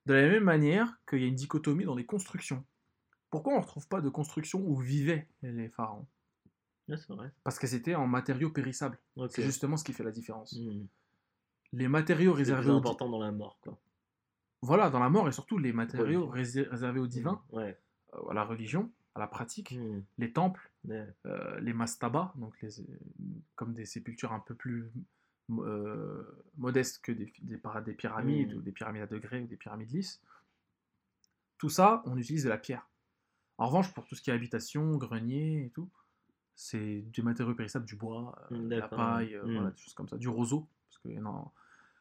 [0.07, 2.65] De la même manière qu'il y a une dichotomie dans les constructions.
[3.31, 6.07] Pourquoi on ne retrouve pas de construction où vivaient les pharaons?
[6.91, 7.33] Ah, c'est vrai.
[7.43, 8.99] Parce que c'était en matériaux périssables.
[9.31, 10.53] C'est justement ce qui fait la différence.
[10.53, 10.85] Hmm.
[11.73, 12.77] Les matériaux C'est réservés aux...
[12.77, 13.77] important dans la mort, quoi.
[14.65, 17.79] Voilà, dans la mort, et surtout les matériaux réservés au divin, Ouais.
[18.15, 20.01] euh, à la religion, à la pratique, Hmm.
[20.19, 22.71] les temples, euh, les mastabas, donc les,
[23.57, 24.91] comme des sépultures un peu plus
[25.51, 26.23] euh,
[26.57, 28.59] modestes que des, des, des pyramides, Mm.
[28.59, 30.23] ou des pyramides à degrés, ou des pyramides lisses.
[31.59, 32.89] Tout ça, on utilise de la pierre.
[33.59, 35.91] En revanche, pour tout ce qui est habitation, grenier et tout,
[36.55, 40.29] c'est du matériau périssable, du bois, de la paille, voilà, des choses comme ça, du
[40.29, 41.51] roseau, parce que, non,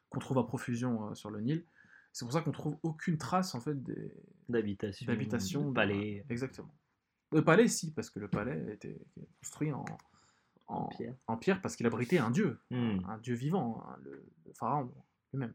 [0.10, 1.66] qu'on trouve à profusion sur le Nil.
[2.14, 4.14] C'est pour ça qu'on trouve aucune trace en fait des,
[4.50, 5.06] D'habitation.
[5.08, 5.70] d'habitation.
[5.70, 6.26] de palais.
[6.30, 6.74] Exactement.
[7.32, 9.02] Le palais, si, parce que le palais était
[9.40, 9.84] construit en,
[10.68, 11.16] en, pierre.
[11.28, 13.00] en pierre parce qu'il abritait un dieu, Hmm.
[13.06, 14.94] un, un dieu vivant, hein, le, le pharaon
[15.34, 15.54] lui-même.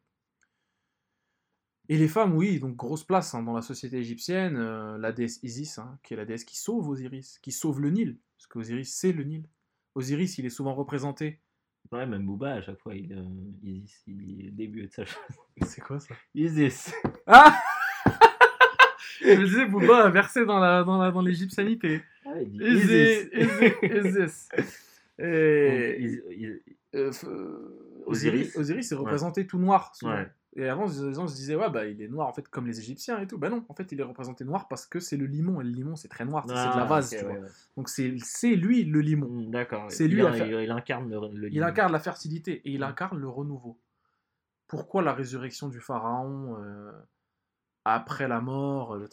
[1.90, 5.40] Et les femmes, oui, donc grosse place hein, dans la société égyptienne, euh, la déesse
[5.42, 8.92] Isis, hein, qui est la déesse qui sauve Osiris, qui sauve le Nil, parce qu'Osiris,
[8.94, 9.48] c'est le Nil.
[9.94, 11.40] Osiris, il est souvent représenté.
[11.92, 13.22] Ouais, même Booba, à chaque fois, il, euh,
[13.62, 15.20] Isis, il dit début de sa chose.
[15.66, 16.14] C'est quoi ça?
[16.34, 16.92] Isis.
[17.26, 17.54] Ah
[19.20, 22.02] Je me disais, Booba a versé dans la dans la- dans l'égyptianité.
[22.24, 23.72] Ah, il dit Isis, Isis.
[23.82, 24.48] Isis, Isis.
[25.18, 26.62] Donc, Et Is- Is-
[26.94, 28.54] euh, f- euh, Osiris.
[28.92, 29.94] Est représenté tout noir.
[29.96, 30.14] souvent.
[30.14, 30.28] Ouais.
[30.56, 32.80] Et avant, les gens se disaient, ouais, bah, il est noir en fait comme les
[32.80, 33.38] Égyptiens et tout.
[33.38, 35.60] Bah non, en fait, il est représenté noir parce que c'est le limon.
[35.60, 36.44] Et le limon, c'est très noir.
[36.48, 37.40] c'est- c'est de la Ah, vase, ok, tu ouais, vois.
[37.44, 37.48] ouais.
[37.76, 39.28] Donc c'est lui le limon.
[39.28, 39.90] Hmm, D'accord.
[39.90, 41.66] C'est lui il, incarne le, le Il limon.
[41.66, 42.84] incarne la fertilité et il Mm.
[42.84, 43.78] incarne le renouveau.
[44.66, 46.92] Pourquoi la résurrection du pharaon euh,
[47.84, 49.08] après la mort, le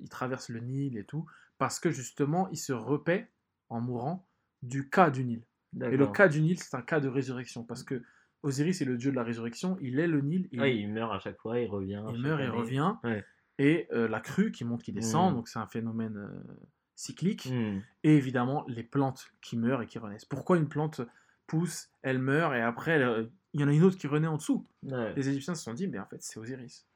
[0.00, 1.26] il traverse le Nil et tout?
[1.58, 3.30] Parce que justement, il se repaît
[3.68, 4.26] en mourant
[4.62, 5.42] du cas du Nil.
[5.82, 8.02] Et le cas du Nil, c'est un cas de résurrection parce que
[8.42, 11.38] Osiris est le dieu de la résurrection, il est le Nil, il, meurt à chaque
[11.38, 12.04] fois, il revient.
[12.14, 12.94] il meurt et revient.
[13.04, 13.24] Ouais.
[13.58, 15.36] Et euh, la crue qui monte, qui descend, Mm.
[15.36, 16.56] donc c'est un phénomène euh,
[16.94, 17.46] cyclique.
[17.50, 17.80] Hmm.
[18.04, 20.24] Et évidemment, les plantes qui meurent et qui renaissent.
[20.24, 21.00] Pourquoi une plante
[21.46, 24.36] pousse, elle meurt, et après, elle- il y en a une autre qui renaît en
[24.36, 24.66] dessous?
[24.84, 25.12] Ouais.
[25.14, 26.86] Les Égyptiens se sont dit, mais en fait, c'est Osiris.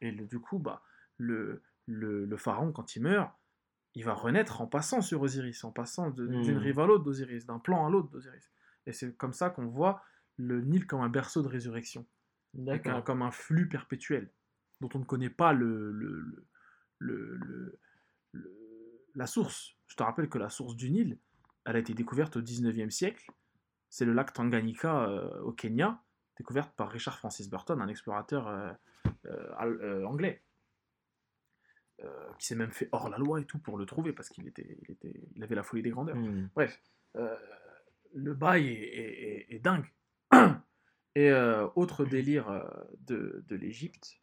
[0.00, 0.82] Et le- du coup, bah,
[1.18, 3.30] le, le, le pharaon, quand il meurt,
[3.94, 7.44] il va renaître en passant sur Osiris, en passant de- d'une rive à l'autre d'Osiris,
[7.46, 8.50] d'un plan à l'autre d'Osiris.
[8.86, 10.02] Et c'est comme ça qu'on voit
[10.40, 12.06] le Nil comme un berceau de résurrection,
[12.90, 14.30] un- comme un flux perpétuel,
[14.80, 15.92] dont on ne connaît pas le,
[19.14, 19.76] la source.
[19.86, 21.18] Je te rappelle que la source du Nil,
[21.64, 23.30] elle a été découverte au 19e siècle.
[23.88, 26.00] C'est le lac Tanganyika euh, au Kenya,
[26.36, 28.72] découverte par Richard Francis Burton, un explorateur euh,
[29.26, 30.44] euh, anglais,
[32.04, 34.46] euh, qui s'est même fait hors la loi et tout pour le trouver parce qu'il
[34.46, 36.16] était, il était, il avait la folie des grandeurs.
[36.16, 36.48] Hmm.
[36.54, 36.80] Bref,
[37.16, 37.36] euh,
[38.14, 39.86] le bail est, est- est- est dingue.
[41.16, 42.62] Et euh, autre délire euh,
[43.00, 44.20] de, de l'Égypte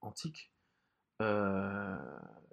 [0.00, 0.52] antique,
[1.20, 1.96] euh,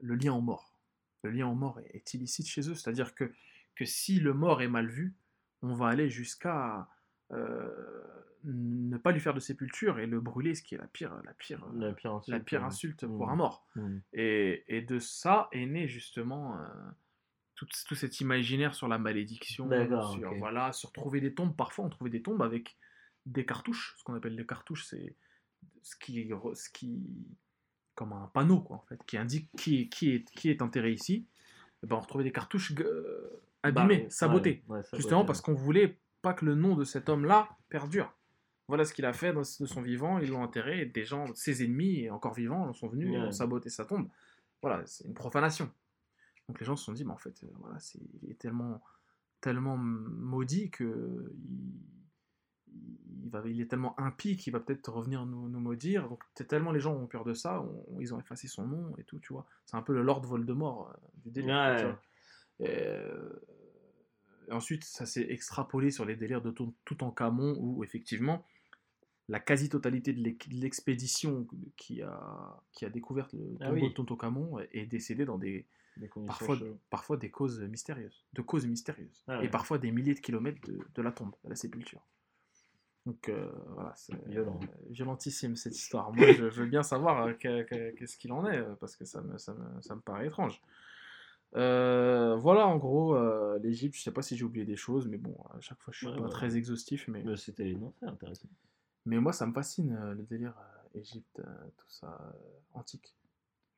[0.01, 0.75] le lien au mort.
[1.23, 3.33] Le lien au mort est, est illicite chez eux, c'est-à-dire que,
[3.75, 5.15] que si le mort est mal vu,
[5.61, 6.87] on va aller jusqu'à
[7.31, 8.03] euh,
[8.43, 11.33] ne pas lui faire de sépulture et le brûler, ce qui est la pire, la
[11.33, 12.37] pire, La pire insulte.
[12.37, 12.67] la pire ouais.
[12.67, 13.67] insulte pour un mort.
[13.75, 13.97] Hmm.
[14.13, 16.65] Et, et de ça est né justement euh,
[17.55, 21.55] tout, tout cet imaginaire sur la malédiction, sur, voilà, sur trouver des tombes.
[21.55, 22.77] Parfois, on trouvait des tombes avec
[23.31, 23.95] des cartouches.
[23.97, 25.15] Ce qu'on appelle les cartouches, c'est
[25.81, 26.99] ce qui, ce qui,
[27.95, 30.91] comme un panneau, quoi, en fait, qui indique qui est, qui est, qui est enterré
[30.91, 31.27] ici.
[31.83, 34.63] Et ben, on retrouvait des cartouches euh, abîmées, Bah, sabotées.
[34.67, 35.25] ouais, ouais, sabotées, Justement ouais.
[35.27, 38.13] parce qu'on voulait pas que le nom de cet homme-là perdure.
[38.67, 41.63] Voilà ce qu'il a fait de son vivant, ils l'ont enterré, et des gens, ses
[41.63, 44.07] ennemis, encore vivants, sont venus ont saboté sa tombe.
[44.61, 45.71] Voilà, c'est une profanation.
[46.47, 48.83] Donc les gens se sont dit, mais en fait, euh, voilà, c'est, il est tellement,
[49.41, 51.71] tellement maudit que il,
[53.23, 56.07] il va, il est tellement impie qu'il va peut-être revenir nous, nous maudire.
[56.09, 59.03] Donc tellement les gens ont peur de ça, on- ils ont effacé son nom et
[59.03, 59.45] tout, tu vois.
[59.65, 61.55] C'est un peu le Lord Voldemort euh, du délire.
[61.55, 61.77] Ouais.
[61.77, 61.99] tu vois.
[62.61, 63.29] Et, euh,
[64.47, 68.43] et ensuite, ça s'est extrapolé sur les délires de tout, Toutankhamon, où effectivement,
[69.27, 71.47] la quasi-totalité de l'ex- de l'expédition
[71.77, 73.89] qui a, qui a découvert le Ah tombeau oui.
[73.89, 75.67] de Toutankhamon est décédée dans des,
[76.25, 76.77] parfois, chaudes.
[76.89, 80.79] parfois des causes mystérieuses, de causes mystérieuses, Ah et parfois des milliers de kilomètres de,
[80.95, 82.01] de la tombe, de la sépulture.
[83.05, 84.59] Donc euh, voilà, c'est Violent.
[84.89, 86.11] violentissime cette histoire.
[86.11, 89.05] Moi, je, veux bien savoir euh, que- que- qu'est-ce qu'il en est, euh, parce que
[89.05, 90.61] ça me, ça me, ça me paraît étrange.
[91.55, 95.17] Euh, voilà, en gros, euh, l'Égypte, je sais pas si j'ai oublié des choses, mais
[95.17, 96.29] bon, à chaque fois, je suis Ouais, pas ouais.
[96.29, 98.49] très exhaustif, mais, Mais c'était non, intéressant.
[99.05, 100.53] mais moi, ça me fascine, euh, le délire
[100.93, 101.41] Égypte,
[101.77, 102.33] tout ça,
[102.73, 103.15] antique.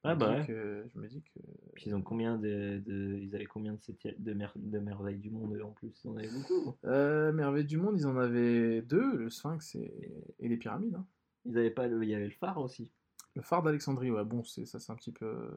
[0.03, 0.45] Ah bah ouais.
[0.47, 1.39] que- je me dis que...
[1.75, 5.19] Puis ils ont combien de, de ils avaient combien de, septiè- de, mer- de merveilles
[5.19, 5.91] du monde en plus?
[6.03, 6.75] Ils en avaient beaucoup.
[6.85, 9.93] Euh, Merveille du monde, ils en avaient deux, le Sphinx et,
[10.39, 10.95] et les pyramides.
[10.95, 11.05] hein.
[11.45, 12.89] Ils avaient pas le, il y avait le phare aussi.
[13.35, 15.51] Le phare d'Alexandrie, ouais, bon, c'est ça, c'est un petit peu.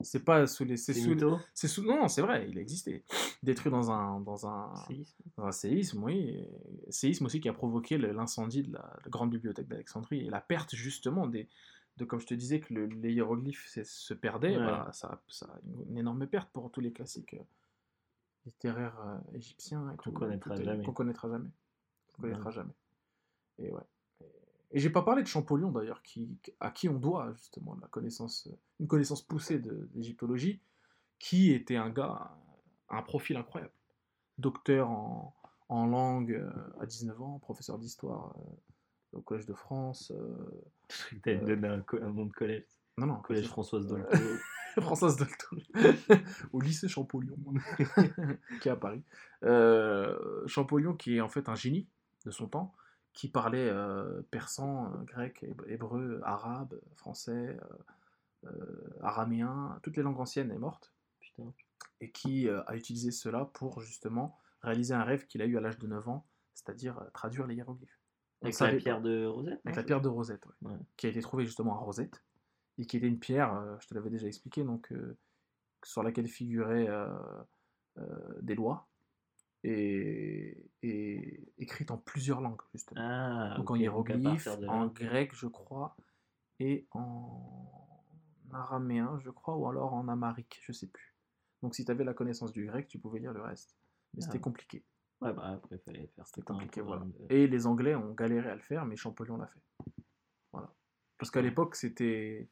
[0.00, 0.76] C'est pas sous les.
[0.76, 1.10] C'est sous.
[1.10, 1.38] mytho?
[1.54, 1.84] C'est sous.
[1.84, 3.04] Non, c'est vrai, il existait.
[3.44, 5.22] Détruit dans un dans un Séisme.
[5.36, 6.18] dans un séisme, oui.
[6.18, 6.48] et-
[6.90, 10.74] Séisme aussi qui a provoqué l'incendie de la, la grande bibliothèque d'Alexandrie et la perte
[10.74, 11.48] justement des.
[11.98, 14.64] De, comme je te disais que le- les hiéroglyphes se perdaient, Ouais.
[14.66, 15.58] bah, ça, ça a
[15.88, 17.42] une, énorme perte pour tous les classiques euh,
[18.46, 20.84] littéraires euh, égyptiens Qu'on connaîtra jamais.
[20.84, 21.50] Qu'on connaîtra jamais.
[22.12, 22.30] Qu'on Ouais.
[22.30, 22.72] connaîtra jamais.
[23.58, 23.82] Et ouais.
[24.22, 24.24] Et,
[24.72, 28.48] et j'ai pas parlé de Champollion d'ailleurs, qui, à qui on doit justement la connaissance,
[28.80, 30.60] une connaissance poussée de l'égyptologie,
[31.18, 32.30] qui était un gars,
[32.88, 33.72] un profil incroyable.
[34.38, 35.34] Docteur en,
[35.68, 36.50] en langue euh,
[36.80, 40.10] à 19 ans, professeur d'histoire euh, au Collège de France.
[40.16, 40.34] euh,
[41.22, 42.64] T'as donné un, co- un nom de collège.
[42.98, 44.16] non, non, Collège Françoise Dolto.
[44.80, 45.56] Françoise Dolto,
[46.54, 47.36] au lycée Champollion,
[48.60, 49.02] qui est à Paris.
[49.44, 51.86] Euh, Champollion, qui est en fait un génie
[52.24, 52.74] de son temps,
[53.12, 57.58] qui parlait euh, persan, euh, grec, héb- hébreu, arabe, français,
[58.44, 61.52] euh, euh, araméen, toutes les langues anciennes est morte, Putain.
[62.00, 65.60] et qui euh, a utilisé cela pour justement réaliser un rêve qu'il a eu à
[65.60, 68.00] l'âge de 9 ans, c'est-à-dire euh, traduire les hiéroglyphes.
[68.42, 69.60] Avec la pierre de Rosette.
[69.64, 70.70] Avec la pierre de Rosette, ouais.
[70.72, 70.78] Ouais.
[70.96, 72.24] qui a été trouvée justement à Rosette,
[72.78, 75.16] et qui était une pierre, euh, je te l'avais déjà expliqué, donc, euh,
[75.84, 77.08] sur laquelle figuraient euh,
[78.40, 78.88] des lois,
[79.64, 83.00] et, et écrites en plusieurs langues, justement.
[83.00, 85.96] Ah, donc en hiéroglyphe, en grec, je crois,
[86.58, 87.84] et en
[88.52, 91.14] araméen, je crois, ou alors en amarique, je sais plus.
[91.62, 93.76] Donc si tu avais la connaissance du grec, tu pouvais lire le reste.
[94.14, 94.40] Mais c'était Ah.
[94.40, 94.84] compliqué.
[95.22, 97.02] Ouais, bah après, il fallait faire C'était tout un compliqué, voilà.
[97.02, 99.60] programme de- Et les Anglais ont galéré à le faire, mais Champollion l'a fait.
[100.52, 100.72] Voilà.
[101.18, 102.48] Parce qu'à l'époque, c'était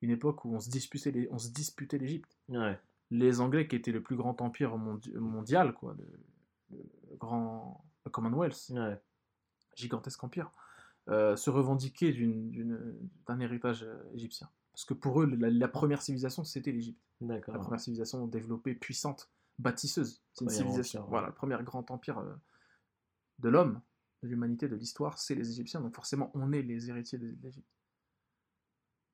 [0.00, 2.38] une époque où on se disputait les- on se disputait l'Égypte.
[2.48, 2.78] Ouais.
[3.10, 6.78] Les Anglais, qui étaient le plus grand empire mondi- mondial, quoi, le,
[7.10, 9.00] le grand le Commonwealth, Ouais.
[9.76, 10.50] gigantesque empire,
[11.08, 12.12] euh, se revendiquaient
[13.26, 14.48] d'un héritage euh, égyptien.
[14.72, 17.00] Parce que pour eux, la, la première civilisation, c'était l'Égypte.
[17.20, 20.22] La première civilisation développée, puissante, bâtisseuse.
[20.32, 21.00] C'est une civilisation.
[21.00, 21.10] empire, ouais.
[21.10, 22.34] Voilà, le premier grand empire euh,
[23.38, 23.80] de l'homme,
[24.22, 25.80] de l'humanité, de l'histoire, c'est les Égyptiens.
[25.80, 27.68] Donc forcément, on est les héritiers de l'Égypte.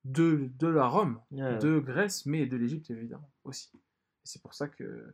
[0.03, 3.69] De, de la Rome, de Grèce, mais de l'Égypte évidemment aussi.
[3.75, 5.13] Et c'est pour ça que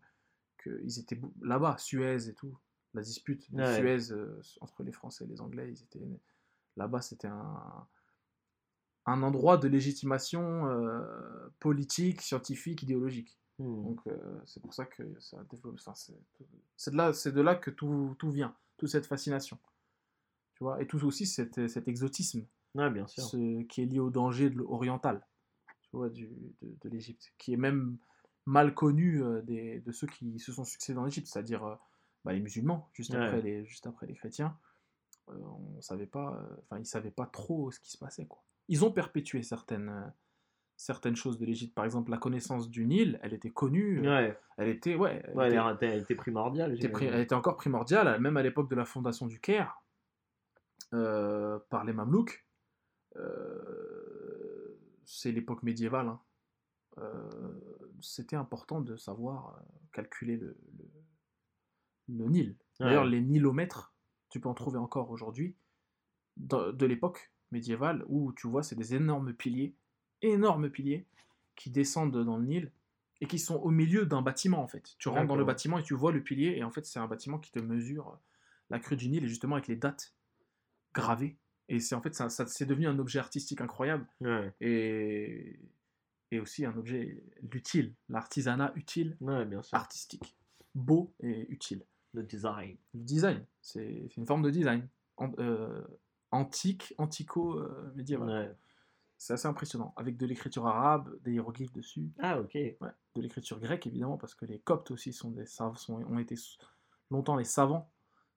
[0.63, 2.57] qu'ils étaient là-bas, Suez et tout,
[2.93, 3.65] la dispute de.
[3.65, 6.07] Suez euh, entre les Français et les Anglais, ils étaient
[6.77, 7.87] là-bas, c'était un
[9.07, 11.01] un endroit de légitimation euh,
[11.59, 13.39] politique, scientifique, idéologique.
[13.59, 13.83] Hmm.
[13.83, 15.75] Donc euh, c'est pour ça que ça développe.
[15.79, 16.17] Enfin, c'est
[16.75, 19.57] c'est de là, c'est de là que tout, tout vient, toute cette fascination.
[20.55, 23.23] Tu vois, et tout aussi cet, cet exotisme Ouais, bien sûr.
[23.23, 25.25] ce, qui est lié au danger de oriental,
[25.83, 26.27] tu vois, du,
[26.61, 27.97] de, de l'Égypte, qui est même
[28.45, 31.75] mal connu euh, des, de ceux qui se sont succédés dans l'Égypte, c'est-à-dire euh,
[32.25, 33.17] bah, les musulmans, juste, Ouais.
[33.23, 34.57] après les, juste après les chrétiens.
[35.27, 38.41] On savait pas, enfin, ils savaient pas trop ce qui se passait, quoi.
[38.69, 40.13] Ils ont perpétué certaines,
[40.77, 41.73] certaines choses de l'Égypte.
[41.75, 45.35] Par exemple, la connaissance du Nil, elle était connue, euh, Ouais, elle était, ouais, elle
[45.35, 46.75] ouais elle, était- était, elle était primordiale.
[46.75, 47.13] était pri- j'imagine.
[47.15, 49.81] elle était encore primordiale, même à l'époque de la fondation du Caire,
[50.93, 52.45] euh, par les Mamelouks.
[53.15, 56.07] Euh, c'est l'époque médiévale.
[56.07, 56.21] hein.
[56.99, 57.51] Euh,
[57.99, 59.59] C'était important de savoir
[59.91, 62.55] calculer le, le- le Nil.
[62.79, 63.09] D'ailleurs, Ouais.
[63.09, 63.91] les nilomètres,
[64.29, 65.55] tu peux en trouver encore aujourd'hui,
[66.37, 69.75] de, de l'époque médiévale, où tu vois, c'est des énormes piliers,
[70.21, 71.05] énormes piliers,
[71.55, 72.71] qui descendent dans le Nil
[73.21, 74.95] et qui sont au milieu d'un bâtiment, en fait.
[74.99, 77.07] Tu rentres dans le bâtiment et tu vois le pilier, et en fait, c'est un
[77.07, 78.19] bâtiment qui te mesure
[78.69, 80.13] la crue du Nil, et justement avec les dates
[80.93, 81.35] gravées.
[81.69, 85.59] Et c'est en fait, ça, ça- c'est devenu un objet artistique incroyable, Ouais, et,
[86.31, 89.75] et aussi un objet utile, l'artisanat utile, ouais, bien sûr.
[89.77, 90.35] artistique,
[90.75, 91.83] beau et utile
[92.13, 92.75] Le design.
[92.93, 93.43] le design.
[93.61, 94.87] C'est une forme de design.
[95.39, 95.83] Euh,
[96.31, 98.29] antique, antico-médiéval.
[98.29, 98.55] Ouais.
[99.17, 99.93] C'est assez impressionnant.
[99.97, 102.11] Avec de l'écriture arabe, des hiéroglyphes dessus.
[102.19, 102.53] Ah, ok.
[102.53, 102.75] Ouais.
[103.15, 106.35] De l'écriture grecque, évidemment, parce que les Coptes aussi sont des sont, ont été
[107.11, 107.89] longtemps les savants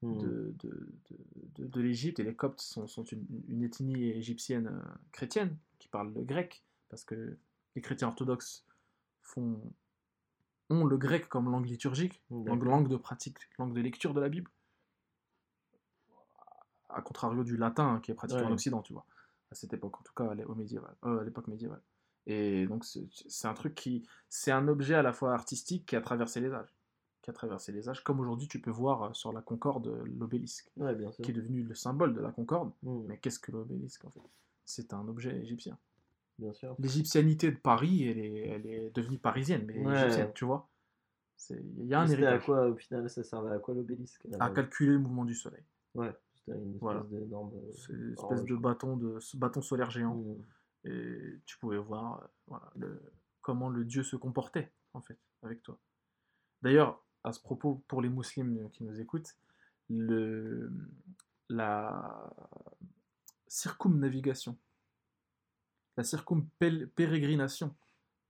[0.02, 0.16] Hmm.
[0.16, 1.19] de, de, de,
[1.57, 2.19] de- de l'Égypte.
[2.20, 4.81] Et les Coptes sont, sont une, une ethnie égyptienne euh,
[5.12, 7.36] chrétienne qui parle le grec, parce que
[7.77, 8.65] les chrétiens orthodoxes
[9.20, 9.61] font,
[10.70, 12.65] ont le grec comme langue liturgique, langue, D'accord.
[12.65, 14.51] langue de pratique, langue de lecture de la Bible.
[16.89, 18.52] À contrario du latin hein, qui est pratiqué en.
[18.52, 19.05] Occident, tu vois.
[19.51, 21.82] À cette époque, en tout cas, au médiéval, euh, à l'époque médiévale.
[22.27, 24.06] Et donc, c'est un truc qui.
[24.28, 26.72] C'est un objet à la fois artistique qui a traversé les âges.
[27.22, 28.05] Qui a traversé les âges.
[28.05, 31.24] Comme aujourd'hui, tu peux voir euh, sur la Concorde euh, l'obélisque, Ouais, bien sûr.
[31.24, 32.72] qui est devenu le symbole de la Concorde.
[32.82, 34.20] Hmm, Mais qu'est-ce que l'obélisque, en fait?
[34.64, 35.77] C'est un objet égyptien.
[36.39, 36.77] Bien sûr.
[36.78, 39.93] L'égyptianité de Paris, elle est, elle est devenue parisienne, mais Ouais.
[39.93, 40.68] égyptienne, tu vois.
[41.51, 42.47] Il y a un C'était à héritage.
[42.47, 45.62] quoi, au final, ça servait à quoi l'obélisque à calculer le mouvement du soleil.
[45.94, 46.12] Ouais,
[46.47, 47.03] c'était une espèce Voilà.
[47.05, 47.53] d'énorme.
[47.55, 50.15] euh, C'est une espèce de bâton, de, bâton solaire géant.
[50.17, 50.43] Hmm.
[50.85, 53.12] Et tu pouvais voir euh, voilà, le-
[53.43, 55.79] comment le dieu se comportait, en fait, avec toi.
[56.62, 59.37] D'ailleurs, à ce propos, pour les musulmans qui nous écoutent,
[59.89, 60.71] le,
[61.49, 62.33] la
[63.47, 64.57] circumnavigation,
[65.97, 67.75] la circumpérégrination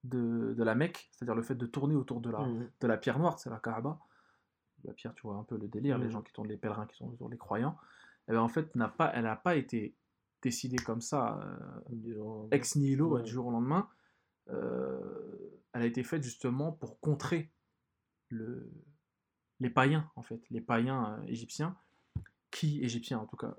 [0.05, 2.71] de, de la Mecque, c'est-à-dire le fait de tourner autour de la, Hmm.
[2.81, 3.99] de la pierre noire, c'est la Kaaba.
[4.85, 6.11] La pierre, tu vois un peu le délire, les Mhm.
[6.13, 7.77] gens qui tournent les pèlerins, qui sont autour les croyants.
[8.29, 9.95] Eh ben, en fait, n'a pas, elle n'a pas été
[10.43, 11.39] décidée comme ça,
[11.93, 13.23] euh, ex nihilo, Ouais.
[13.23, 13.89] du jour au lendemain.
[14.49, 17.51] Euh, elle a été faite justement pour contrer
[18.31, 18.71] le,
[19.61, 21.77] les païens, en fait, les païens euh, égyptiens,
[22.51, 23.55] qui, égyptiens en tout cas,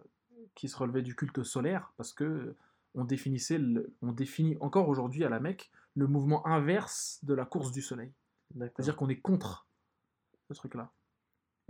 [0.56, 2.56] qui se relevaient du culte solaire, parce que
[2.94, 7.46] on définissait, le- on définit encore aujourd'hui à la Mecque le mouvement inverse de la
[7.46, 8.12] course du soleil.
[8.58, 9.66] C'est-à-dire qu'on est contre
[10.50, 10.92] ce truc-là.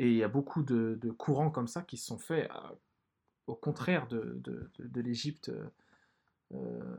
[0.02, 2.74] Et il y a beaucoup de, de courants comme ça qui se sont faits à-
[3.46, 5.68] au contraire de, de, l'Égypte euh,
[6.56, 6.98] euh,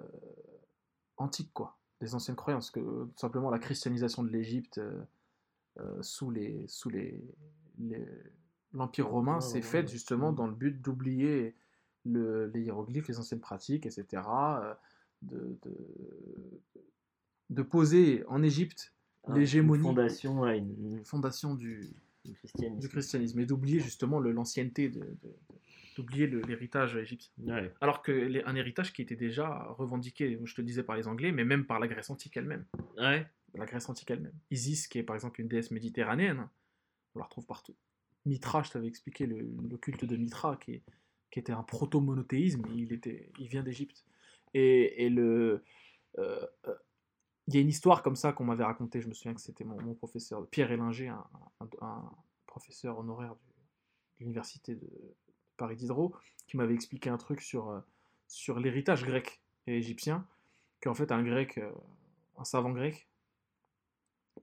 [1.17, 2.71] antique, quoi, des anciennes croyances.
[2.71, 5.03] Que, euh, tout simplement la christianisation de l'Égypte euh,
[5.81, 7.21] euh, sous les sous les,
[7.79, 8.07] les-
[8.73, 9.93] l'Empire romain s'est ouais, faite ouais.
[9.93, 10.35] justement Mm.
[10.37, 11.57] dans le but d'oublier
[12.05, 14.23] le- les hiéroglyphes, les anciennes pratiques, etc.
[14.63, 14.75] euh,
[17.51, 18.95] de, poser en Égypte
[19.29, 21.93] une l'hégémonie Fondation, une- fondation du,
[22.25, 22.79] une christianisme.
[22.81, 25.37] du christianisme et d'oublier justement l'ancienneté, de, de- de-
[25.97, 27.33] d'oublier le- l'héritage égyptien.
[27.45, 27.73] Ouais.
[27.81, 31.07] Alors que les- un héritage qui était déjà revendiqué, je te le disais, par les
[31.07, 32.65] Anglais, mais même par la Grèce antique elle-même.
[32.97, 33.27] Ouais.
[33.55, 34.33] La Grèce antique elle-même.
[34.51, 36.49] Isis, qui est par exemple une déesse méditerranéenne,
[37.15, 37.75] on la retrouve partout.
[38.25, 39.37] Mitra, je t'avais expliqué le,
[39.69, 40.83] le culte de Mitra, qui, est-
[41.31, 44.05] qui était un proto-monothéisme, il, était, il vient d'Égypte.
[44.55, 45.63] Et, et le...
[46.19, 46.75] euh, euh,
[47.49, 49.65] il y a une histoire comme ça qu'on m'avait racontée, je me souviens que c'était
[49.65, 51.13] mon, professeur, Pierre Élinger,
[51.81, 52.11] un,
[52.47, 53.41] professeur honoraire de
[54.21, 54.89] l'université de
[55.57, 56.15] Paris Diderot,
[56.47, 57.81] qui m'avait expliqué un truc sur, euh,
[58.29, 60.27] sur l'héritage grec et égyptien,
[60.83, 61.73] qu'en fait un grec, euh,
[62.37, 63.09] un savant grec,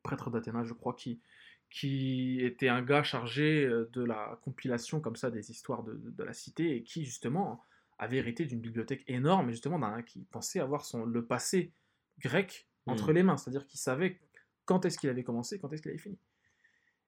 [0.01, 1.21] prêtre d'Athéna je crois, qui,
[1.69, 6.09] qui était un gars chargé euh, de la compilation comme ça des histoires de, de-
[6.09, 7.63] de la cité et qui justement
[7.99, 11.71] avait hérité d'une bibliothèque énorme et justement d'un qui pensait avoir son, le passé
[12.19, 13.15] grec entre Mhm.
[13.15, 14.19] les mains, c'est-à-dire qu'il savait
[14.65, 16.18] quand est-ce qu'il avait commencé, quand est-ce qu'il avait fini.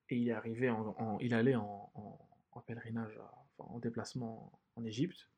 [0.09, 2.19] Et il est arrivé, en, en- il allait en, en-
[2.53, 5.29] en pèlerinage, à- en déplacement en Égypte.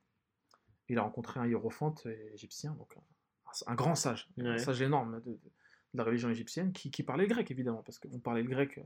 [0.90, 5.32] Il a rencontré un hiérophante égyptien, donc un, un grand sage, un sage énorme de,
[5.32, 5.40] de-
[5.94, 8.80] de la religion égyptienne, qui, qui parlait le grec évidemment, parce qu'on parlait le grec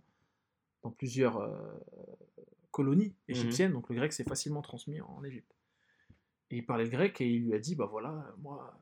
[0.84, 1.80] dans plusieurs euh,
[2.72, 5.56] colonies égyptiennes, donc le grec s'est facilement transmis en Égypte.
[6.50, 8.80] Et il parlait le grec et il lui a dit, bah voilà, moi,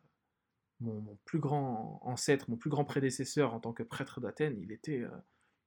[0.82, 4.72] mon, mon plus grand ancêtre, mon plus grand prédécesseur en tant que prêtre d'Athènes, il
[4.72, 5.10] était euh,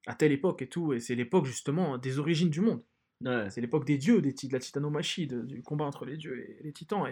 [0.07, 2.83] à telle époque et tout, et c'est l'époque justement des origines du monde.
[3.25, 3.51] Ouais.
[3.51, 6.63] C'est l'époque des dieux, des de la titanomachie, de- du combat entre les dieux et
[6.63, 7.07] les titans.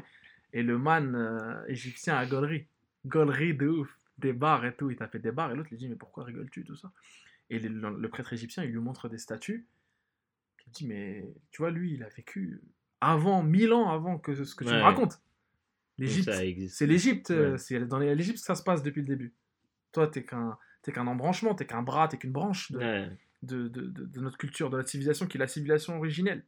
[0.52, 2.66] Et, et le man euh, égyptien a gaulerie.
[3.06, 3.98] Gaulerie de ouf.
[4.18, 4.88] Des barres et tout.
[4.90, 6.90] Il tapait des barres et l'autre lui dit Mais pourquoi rigoles-tu, tout ça?
[7.50, 9.66] Et le, le- le prêtre égyptien, il lui montre des statues.
[10.66, 12.60] Il dit Mais tu vois, lui, il a vécu
[13.00, 15.20] avant, mille ans avant que ce que tu me racontes.
[15.98, 16.30] L'Égypte,
[16.68, 17.30] c'est l'Égypte.
[17.30, 17.58] euh, Ouais.
[17.58, 19.32] C'est dans l'Égypte que ça se passe depuis le début.
[19.92, 23.10] Toi, t'es qu'un t'es qu'un embranchement, t'es qu'un bras, t'es qu'une branche de, Ouais.
[23.42, 26.44] de, de- de- notre culture, de notre civilisation, qui est la civilisation originelle.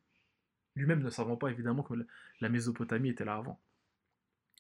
[0.77, 1.95] Lui-même ne savant pas évidemment que
[2.41, 3.59] la Mésopotamie était là avant.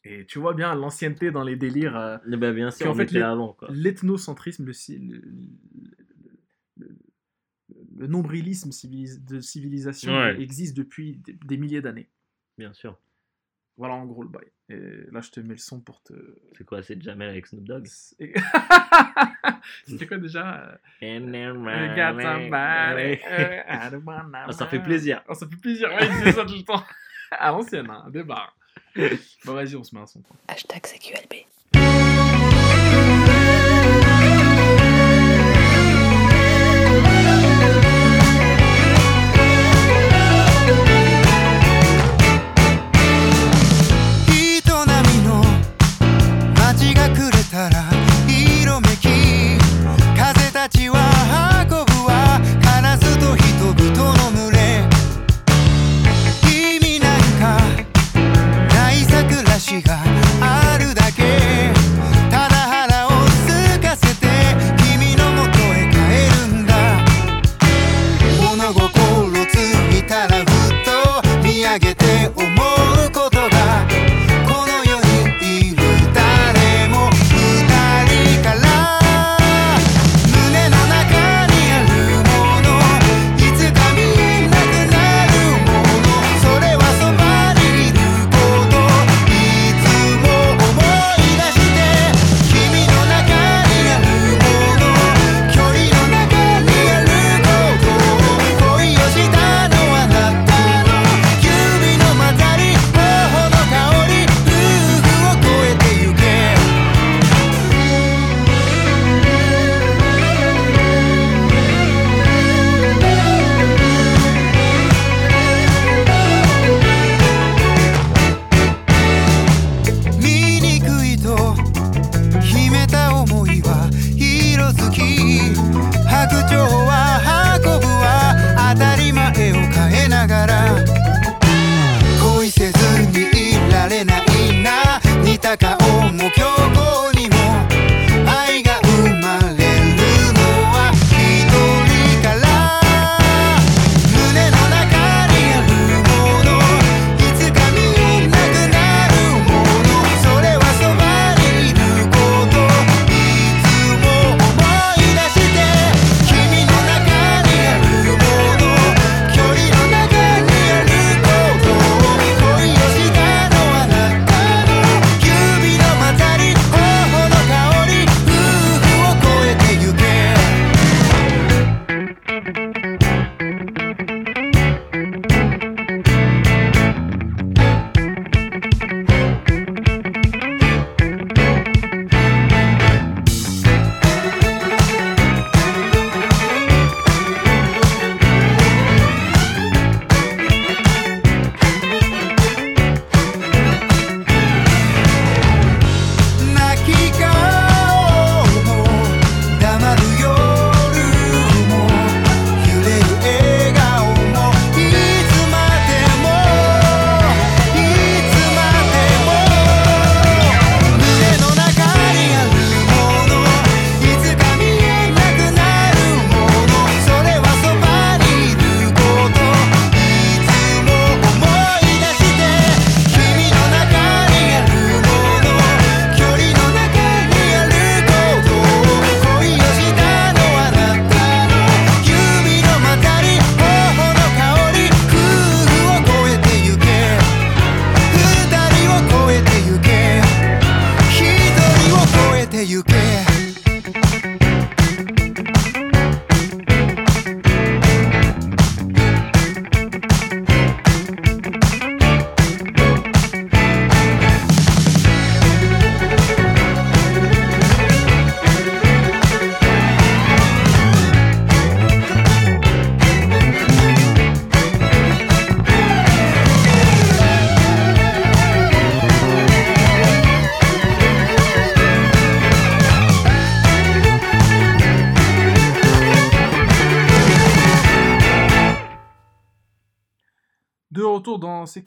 [0.04, 2.94] Et tu vois bien l'ancienneté dans les délires, euh, Eh ben, bien sûr, en on
[2.94, 3.56] fait, était avant.
[3.68, 5.28] L'ethnocentrisme, le, ci- le, le-
[6.78, 6.98] le-
[7.98, 10.40] le nombrilisme civilis- de civilisation Ouais.
[10.40, 12.08] existe depuis des, des milliers d'années.
[12.56, 12.98] Bien sûr.
[13.78, 14.48] Voilà en gros le bail.
[14.68, 14.76] Et
[15.12, 16.12] là je te mets le son pour te...
[16.56, 17.86] C'est quoi C'est Jamel avec Snoop Dogg
[19.86, 21.24] C'était quoi déjà euh, uh,
[24.34, 25.22] Ah, ça fait plaisir.
[25.28, 26.84] Oh, ça fait plaisir, ouais, il ça tout le temps.
[27.30, 28.56] À l'ancienne, hein, des barres.
[29.44, 30.20] Bon, vas-y, on se met un son.
[30.22, 30.36] quoi.
[30.48, 31.46] Hashtag CQLB.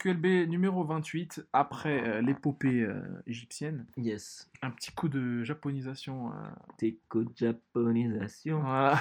[0.02, 4.50] CQLB numéro 28, après euh, l'épopée euh, égyptienne, Yes.
[4.60, 6.32] un petit coup de japonisation.
[6.32, 8.60] euh, Teco japonisation.
[8.60, 9.00] voilà,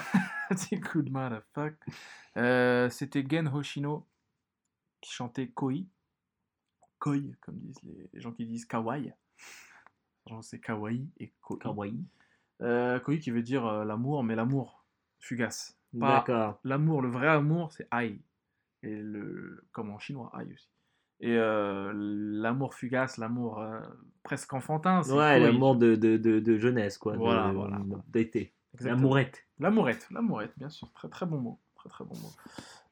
[0.50, 1.76] un petit coup de motherfuck.
[2.92, 4.06] C'était Gen Hoshino
[5.02, 5.86] qui chantait Koi.
[7.00, 9.12] Koi, comme disent les, les gens qui disent kawaii.
[10.42, 11.58] C'est kawaii et koi.
[11.60, 12.06] Kawaii.
[12.60, 14.86] Koi qui veut dire l'amour, mais l'amour
[15.20, 15.76] fugace.
[15.94, 16.60] D'accord.
[16.64, 18.22] l'amour, le vrai amour, c'est ai.
[18.84, 20.70] Et le, comme en chinois, ai aussi.
[21.24, 23.80] Et euh, l'amour fugace, l'amour euh,
[24.24, 27.16] presque enfantin, c'est Ouais, l'amour de, de, de, de jeunesse, quoi.
[27.16, 27.80] Voilà, voilà.
[28.08, 28.54] D'été.
[28.80, 29.44] L'amourette.
[29.60, 30.92] L'amourette, l'amourette, bien sûr.
[30.94, 31.60] Très très bon mot.
[31.76, 32.32] Très très bon mot.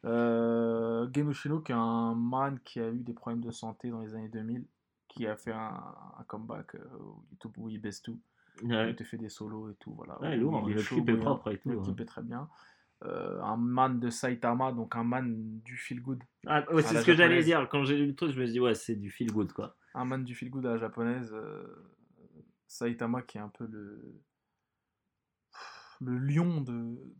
[0.05, 4.01] Euh, Gen Hoshino, qui est un man qui a eu des problèmes de santé dans
[4.01, 4.65] les années 2000,
[5.07, 5.73] qui a fait un,
[6.19, 8.19] un comeback euh, au YouTube où il baisse tout.
[8.61, 8.93] Il Ouais.
[8.93, 9.93] te fait des solos et tout.
[9.95, 11.81] Voilà, Ouais, où lourd, il le chaud, clip est propre et tout, Le hein.
[11.83, 12.47] clip est très bien.
[13.05, 16.21] Euh, un man de Saitama, donc un man du feel good.
[16.45, 17.67] Ah, ouais, c'est ce que j'allais dire.
[17.69, 19.77] Quand j'ai lu le truc, je me suis dit, ouais, c'est du feel good, quoi.
[19.93, 21.31] Un man du feel good à la japonaise.
[21.33, 21.63] euh,
[22.67, 24.21] Saitama qui est un peu le
[26.01, 26.71] le lion de,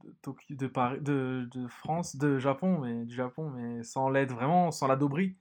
[0.03, 4.31] de, Tokyo, de, Paris, de, de France, de Japon, mais du Japon, mais sans l'aide
[4.31, 5.35] vraiment, sans la dobrie.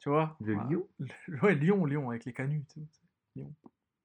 [0.00, 0.36] Tu vois?
[0.40, 0.70] Le Voilà.
[0.70, 0.88] lion?
[0.98, 2.64] Le- Ouais, lion, lion, avec les canuts.
[2.68, 3.00] Tu sais.
[3.36, 3.54] Lion.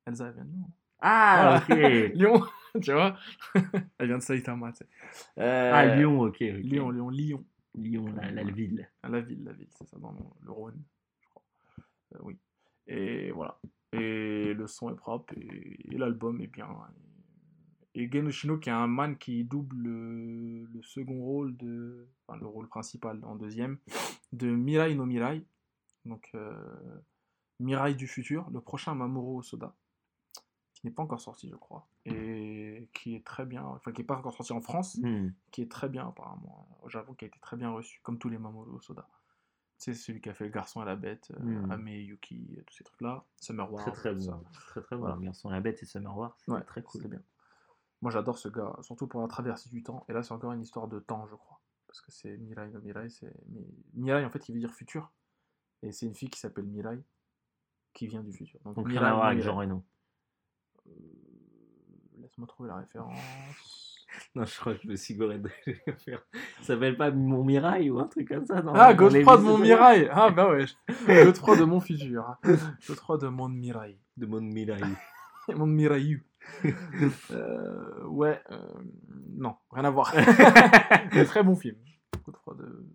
[0.05, 0.69] Elsa, vient de Lyon.
[1.01, 2.09] Ah, Voilà.
[2.09, 2.13] ok.
[2.15, 2.43] Lyon,
[2.81, 3.17] tu vois
[3.97, 4.87] Elle vient de Saitama, tu sais.
[5.39, 6.27] Euh, Ah, Lyon, ok.
[6.35, 6.39] ok.
[6.41, 7.45] Lyon, Lyon, Lyon.
[7.75, 8.89] Lyon, la, la ville.
[9.01, 10.81] À la ville, la ville, c'est ça, dans le, Rhône,
[11.21, 11.43] je crois.
[12.15, 12.37] Euh, oui.
[12.87, 13.57] Et voilà.
[13.93, 16.67] Et le son est propre, et, et l'album est bien.
[17.95, 22.07] Et, et Gen Hoshino, qui est un man qui double le, le second rôle de.
[22.27, 23.77] Enfin, le rôle principal en deuxième,
[24.33, 25.45] de Mirai no Mirai.
[26.05, 26.53] Donc, euh,
[27.59, 29.73] Mirai du futur, le prochain Mamoru Osoda,
[30.81, 31.87] qui n'est pas encore sorti, je crois.
[32.05, 33.63] Et qui est très bien.
[33.63, 35.29] Enfin, qui n'est pas encore sorti en France, Hmm.
[35.51, 38.29] qui est très bien apparemment au Japon, qui a été très bien reçu, comme tous
[38.29, 39.07] les Mamoru Soda.
[39.77, 41.71] C'est celui qui a fait le garçon à la bête, Mm.
[41.71, 43.23] Ame Yuki, euh, tous ces trucs-là.
[43.37, 43.83] Summer War.
[43.83, 44.31] Très, très ça.
[44.33, 44.43] bon.
[44.53, 45.01] Très, très bon.
[45.03, 45.17] Voilà.
[45.21, 47.07] Garçon la bête et Summer War, c'est Ouais, très cool.
[47.07, 47.21] bien.
[48.01, 50.05] Moi j'adore ce gars, surtout pour la traversée du temps.
[50.09, 51.59] Et là c'est encore une histoire de temps, je crois.
[51.87, 53.33] Parce que c'est Mirai no Mirai, c'est.
[53.49, 55.11] Mi- Mirai en fait qui veut dire futur.
[55.83, 56.99] Et c'est une fille qui s'appelle Mirai,
[57.93, 58.59] qui vient du futur.
[58.63, 59.43] Donc, rien Mirai à voir avec.
[59.43, 59.83] Jean Reno.
[60.91, 63.17] Euh, Laisse-moi trouver la référence.
[64.35, 65.47] Non, je crois que je me suis goré de
[65.99, 66.21] faire.
[66.59, 69.41] Ça s'appelle pas Mon Mirail ou un truc comme ça dans- Ah, les Godefroy de
[69.41, 70.65] vidéos mon Mirai Ah bah ouais,
[71.07, 72.35] Godefroy de mon futur.
[72.43, 73.97] Godefroy de mon Mirai.
[74.17, 74.83] De Mon Mirail.
[75.55, 76.25] Mon Mirayu.
[77.31, 78.59] Euh, ouais, euh,
[79.37, 80.11] non, rien à voir.
[80.11, 81.77] Très bon film.
[82.25, 82.85] Godefroy de...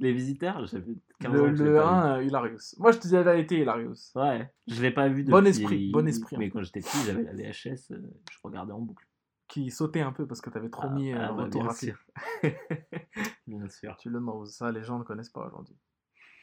[0.00, 1.46] Les visiteurs, j'avais 15 Le, ans.
[1.46, 2.58] le pas 1, euh, Hilarious.
[2.78, 3.94] Moi je te dis la vérité, Hilarious.
[4.16, 5.30] Ouais, je l'ai pas vu depuis.
[5.32, 8.00] Bon esprit, bon esprit, Mais en quand j'étais petit, j'avais la VHS, euh,
[8.30, 9.06] je regardais en boucle.
[9.46, 11.70] Qui sautait un peu parce que t'avais trop Ah, mis euh, ah, bah, retour bien
[11.70, 11.94] rapide.
[11.94, 12.06] sûr.
[13.46, 13.96] bien sûr.
[13.98, 14.46] Tu le knows.
[14.46, 15.76] Ça, les gens ne connaissent pas aujourd'hui.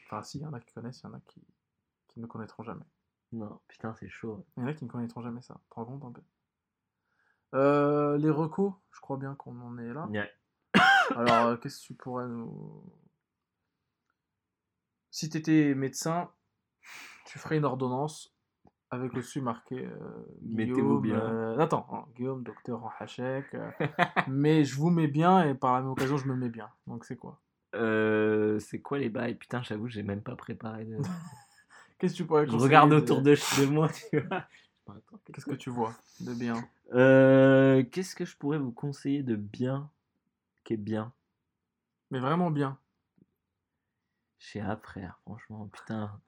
[0.06, 1.42] Enfin, si, il y en a qui connaissent, il y en a qui,
[2.08, 2.84] qui ne connaîtront jamais.
[3.32, 4.46] Non, putain, c'est chaud.
[4.56, 5.60] Il y en a qui ne connaîtront jamais ça.
[5.68, 6.22] Te rends compte un peu
[7.54, 10.06] Euh, Les recos, je crois bien qu'on en est là.
[10.06, 10.30] Ouais.
[11.16, 12.82] Alors, qu'est-ce que tu pourrais nous.
[15.12, 16.30] Si tu étais médecin,
[17.26, 18.34] tu ferais une ordonnance
[18.90, 19.90] avec au-dessus marqué euh,
[20.42, 21.16] Mettez-vous Guillaume, bien.
[21.18, 23.44] euh, attends, hein, Guillaume, docteur en hachek.
[23.54, 23.70] euh,
[24.28, 26.70] mais je vous mets bien et par la même occasion, je me mets bien.
[26.86, 27.38] Donc, c'est quoi?
[27.74, 29.34] Euh, c'est quoi les bails?
[29.34, 30.86] Putain, j'avoue, j'ai même pas préparé.
[30.86, 30.96] De...
[31.98, 34.46] Qu'est-ce que tu pourrais je regarde de- autour de, de moi, tu vois.
[35.26, 36.56] Qu'est-ce que tu vois de bien?
[36.90, 39.90] Qu'est-ce que je pourrais vous conseiller de bien
[40.64, 41.12] qui est bien?
[42.10, 42.78] Mais vraiment bien.
[44.44, 46.20] Chez A, frère, franchement, putain.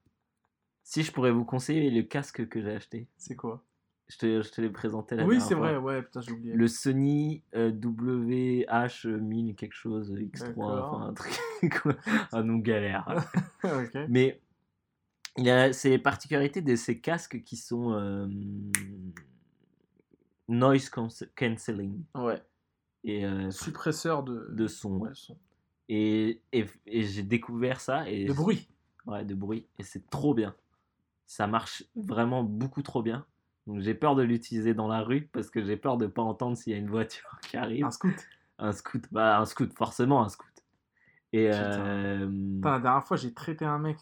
[0.85, 3.65] Si je pourrais vous conseiller le casque que j'ai acheté, C'est quoi?
[4.07, 6.55] Je te, je te l'ai présenté la Oui, c'est vrai, ouais, putain, j'ai oublié.
[6.55, 10.95] Le Sony euh, WH1000 quelque chose X3, D'accord.
[10.95, 11.33] enfin un truc,
[12.33, 13.27] un nom galère.
[13.65, 13.99] ok.
[14.09, 14.41] Mais
[15.37, 18.29] il y a ces particularités de ces casques qui sont euh,
[20.47, 22.41] noise cance- cancelling Ouais.
[23.03, 24.99] et euh, Suppresseur de, de son.
[24.99, 25.09] ouais.
[25.11, 25.37] de son.
[25.89, 28.69] Et, et, et j'ai découvert ça et De bruit.
[29.07, 29.67] Ouais, de bruit.
[29.79, 30.55] Et c'est trop bien.
[31.27, 33.27] Ça marche vraiment beaucoup trop bien.
[33.67, 36.57] Donc j'ai peur de l'utiliser dans la rue parce que j'ai peur de pas entendre
[36.57, 37.85] s'il y a une voiture qui arrive.
[37.85, 38.15] Un scout.
[38.59, 40.47] Un scout, bah un scout, forcément un scout.
[41.33, 41.61] Et Putain.
[41.87, 43.99] euh, Putain, la dernière fois, j'ai traité un mec.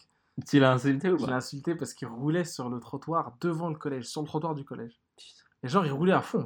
[0.47, 1.37] tu l'as insulté ou Je l'ai pas?
[1.37, 5.01] insulté parce qu'il roulait sur le trottoir devant le collège, sur le trottoir du collège.
[5.17, 5.43] Putain.
[5.63, 6.45] Et genre, il roulait à fond.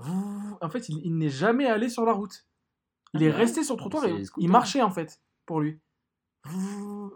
[0.62, 2.46] En fait, il, il n'est jamais allé sur la route.
[3.14, 5.80] Il Ah est ouais resté sur le trottoir et il marchait en fait, pour lui.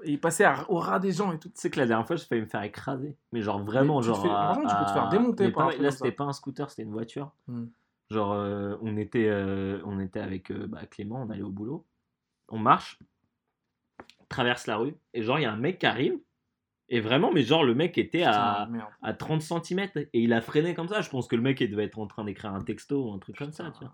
[0.04, 1.50] Et il passait à- au ras des gens et tout.
[1.50, 3.16] Tu sais que la dernière fois, j'ai failli me faire écraser.
[3.32, 4.24] Mais genre vraiment, Mais tu te genre.
[4.24, 6.84] fais- à- tu peux te faire démonter par pas- Là, c'était pas un scooter, c'était
[6.84, 7.32] une voiture.
[7.48, 7.68] Hmm.
[8.10, 11.86] Genre, euh, on, était, euh, on était avec euh, bah, Clément, on allait au boulot.
[12.50, 13.00] On marche.
[14.28, 16.18] traverse la rue, et genre, il y a un mec qui arrive,
[16.88, 20.40] et vraiment, mais genre, le mec était à, Putain, à 30 cm, et il a
[20.42, 21.02] freiné comme ça.
[21.02, 23.20] Je pense que le mec, il devait être en train d'écrire un texto ou un
[23.20, 23.94] truc comme ça, tu vois.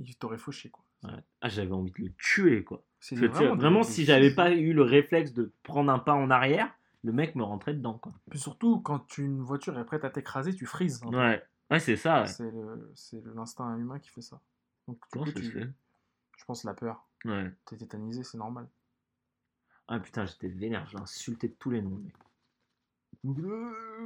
[0.00, 0.84] Il t'aurait fauché, quoi.
[1.04, 1.20] Ouais.
[1.40, 2.82] Ah, j'avais envie de le tuer, quoi.
[3.00, 6.70] C'est vraiment, des- si j'avais pas eu le réflexe de prendre un pas en arrière,
[7.02, 8.12] le mec me rentrait dedans, quoi.
[8.30, 11.02] Puis surtout, quand une voiture est prête à t'écraser, tu frises.
[11.04, 12.22] Ouais, ouais c'est ça.
[12.22, 12.26] ouais.
[12.28, 14.40] C'est le- c'est le- l'instinct humain qui fait ça.
[14.86, 15.68] Donc, Comment coup, ça se tu- fait?
[16.36, 17.06] Je pense la peur.
[17.24, 17.50] Ouais.
[17.64, 18.66] T'es tétanisé, c'est normal.
[19.88, 21.98] Ah putain, j'étais vénère, je l'ai insulté de tous les noms.
[21.98, 22.14] mec.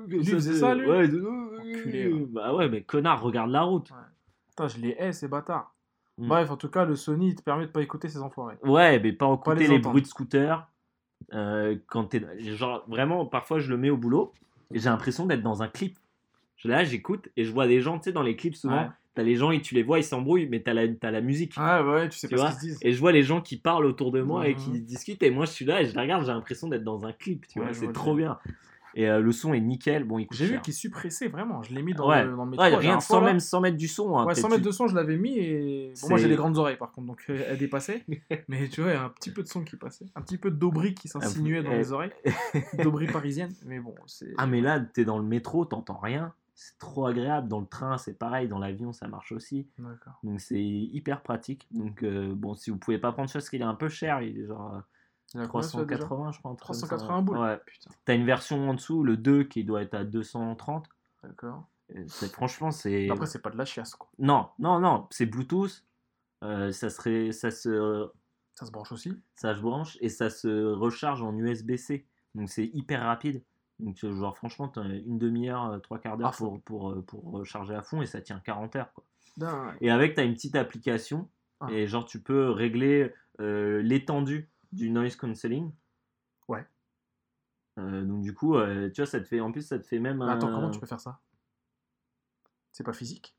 [0.06, 0.86] Lui, faisait ça, lui?
[0.88, 2.26] Ouais, Enculé, ouais.
[2.26, 3.92] Bah ouais, mais connard, regarde la route.
[4.48, 5.73] Putain, je les hais, ces bâtards.
[6.18, 6.28] Mm.
[6.28, 8.56] Bref, en tout cas, le Sony, il te permet de pas écouter ces enfoirés.
[8.62, 10.68] Ouais, mais pas écouter les les, bruits de scooter.
[11.32, 12.22] euh, quand t'es.
[12.38, 14.32] Genre, vraiment, parfois, je le mets au boulot
[14.72, 15.98] et j'ai l'impression d'être dans un clip.
[16.64, 18.88] Là, j'écoute et je vois des gens, tu sais, dans les clips, souvent, Ouais.
[19.14, 21.54] t'as les gens et tu les vois, ils s'embrouillent, mais t'as la, t'as la musique.
[21.58, 22.78] Ouais, ouais, tu sais Tu pas vois ce qu'ils se disent.
[22.82, 24.58] Et je vois les gens qui parlent autour de moi et Mhm.
[24.58, 27.04] qui discutent, et moi je suis là et je les regarde, j'ai l'impression d'être dans
[27.04, 28.38] un clip, tu Ouais, vois, c'est trop bien.
[28.96, 31.62] Et euh, le son est nickel, bon, J'ai vu qu'il suppressait vraiment.
[31.62, 32.64] Je l'ai mis dans, ouais, le, dans le métro.
[32.64, 33.26] ouais rien fois, là.
[33.26, 34.16] même, sans mettre du son.
[34.16, 35.92] hein, Ouais, peut-être 100 mètres tu- de son, je l'avais mis et.
[36.02, 38.04] Bon, moi, j'ai des grandes oreilles par contre, donc euh, elle dépassait.
[38.48, 40.06] Mais tu vois, il y a un petit peu de son qui passait.
[40.14, 41.78] Un petit peu d'Aubry qui s'insinuait dans eh.
[41.78, 42.12] les oreilles.
[42.82, 43.52] D'Aubry parisienne.
[43.66, 44.32] Mais bon, c'est.
[44.38, 46.32] Ah, mais là, t'es dans le métro, t'entends rien.
[46.56, 47.48] C'est trop agréable.
[47.48, 48.46] Dans le train, c'est pareil.
[48.46, 49.66] Dans l'avion, ça marche aussi.
[50.22, 51.66] Donc, c'est hyper pratique.
[51.72, 54.22] Donc, euh, bon, si vous pouvez pas prendre ça, parce qu'il est un peu cher,
[54.22, 54.78] il est genre euh,
[55.34, 56.50] Il a combien, celui-là, déjà 380, je crois.
[56.50, 56.86] un truc comme ça.
[56.86, 57.38] 380 boules.
[57.38, 57.58] Ouais.
[57.66, 60.88] Putain, T'as une version en dessous, le 2, qui doit être à 230.
[61.22, 61.68] d'accord.
[62.32, 63.10] Franchement, c'est.
[63.10, 64.08] Après, c'est pas de la chiasse, quoi.
[64.18, 65.84] Non, non, non, c'est Bluetooth.
[66.42, 68.08] Euh, ça, serait, ça, se,
[68.54, 69.12] Ça se branche aussi.
[69.34, 72.06] ça se branche et ça se recharge en USB-C.
[72.34, 73.42] Donc c'est hyper rapide.
[73.78, 77.74] Donc genre franchement, t'as une demi-heure, euh, trois quarts d'heure pour, pour, euh, pour recharger
[77.74, 78.92] à fond et ça tient 40 heures.
[78.92, 79.04] Quoi.
[79.80, 81.28] Et avec, tu as une petite application
[81.60, 81.68] Ah.
[81.70, 85.72] et genre tu peux régler euh, l'étendue du noise cancelling.
[86.48, 86.64] Ouais.
[87.78, 89.98] Euh, donc du coup, euh, tu vois, ça te fait, en plus ça te fait
[89.98, 91.20] même attends, comment tu peux faire ça?
[92.72, 93.36] C'est pas physique?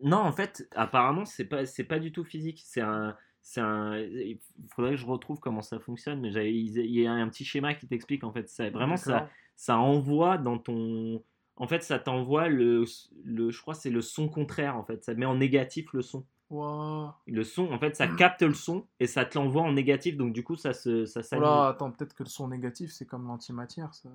[0.00, 2.62] Non, en fait, apparemment, c'est pas, c'est pas du tout physique.
[2.64, 3.98] C'est un, c'est un.
[3.98, 4.38] Il
[4.68, 7.86] faudrait que je retrouve comment ça fonctionne, mais il y a un petit schéma qui
[7.86, 8.48] t'explique en fait.
[8.48, 11.22] Ça, vraiment, ça, ça envoie dans ton.
[11.56, 12.84] En fait, ça t'envoie le,
[13.24, 15.04] le, je crois, c'est le son contraire en fait.
[15.04, 16.26] Ça met en négatif le son.
[16.48, 20.16] Le son, en fait, ça capte le son et ça te l'envoie en négatif.
[20.16, 21.44] Donc du coup, ça se, ça Oh s'annule.
[21.44, 23.92] là, attends, peut-être que le son négatif, c'est comme l'antimatière.
[23.94, 24.08] Ça...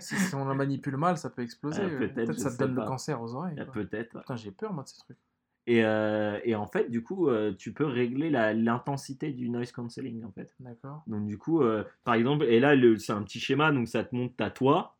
[0.00, 1.82] si, si on la manipule mal, ça peut exploser.
[1.84, 2.82] Ah, peut-être, je ça te donne pas.
[2.82, 3.56] le cancer aux oreilles.
[3.58, 3.64] Ah.
[3.66, 4.18] Peut-être.
[4.20, 5.18] Putain, j'ai peur, moi, de ces trucs.
[5.66, 9.72] Et, euh, et en fait, du coup, euh, tu peux régler la- l'intensité du noise
[9.72, 10.54] cancelling en fait.
[10.60, 11.02] D'accord.
[11.06, 14.14] Donc du coup, euh, par exemple, et là c'est un petit schéma, donc ça te
[14.14, 14.98] montre ta toi.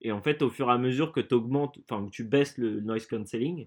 [0.00, 2.56] Et en fait, au fur et à mesure que tu augmentes, enfin que tu baisses
[2.56, 3.66] le noise cancelling,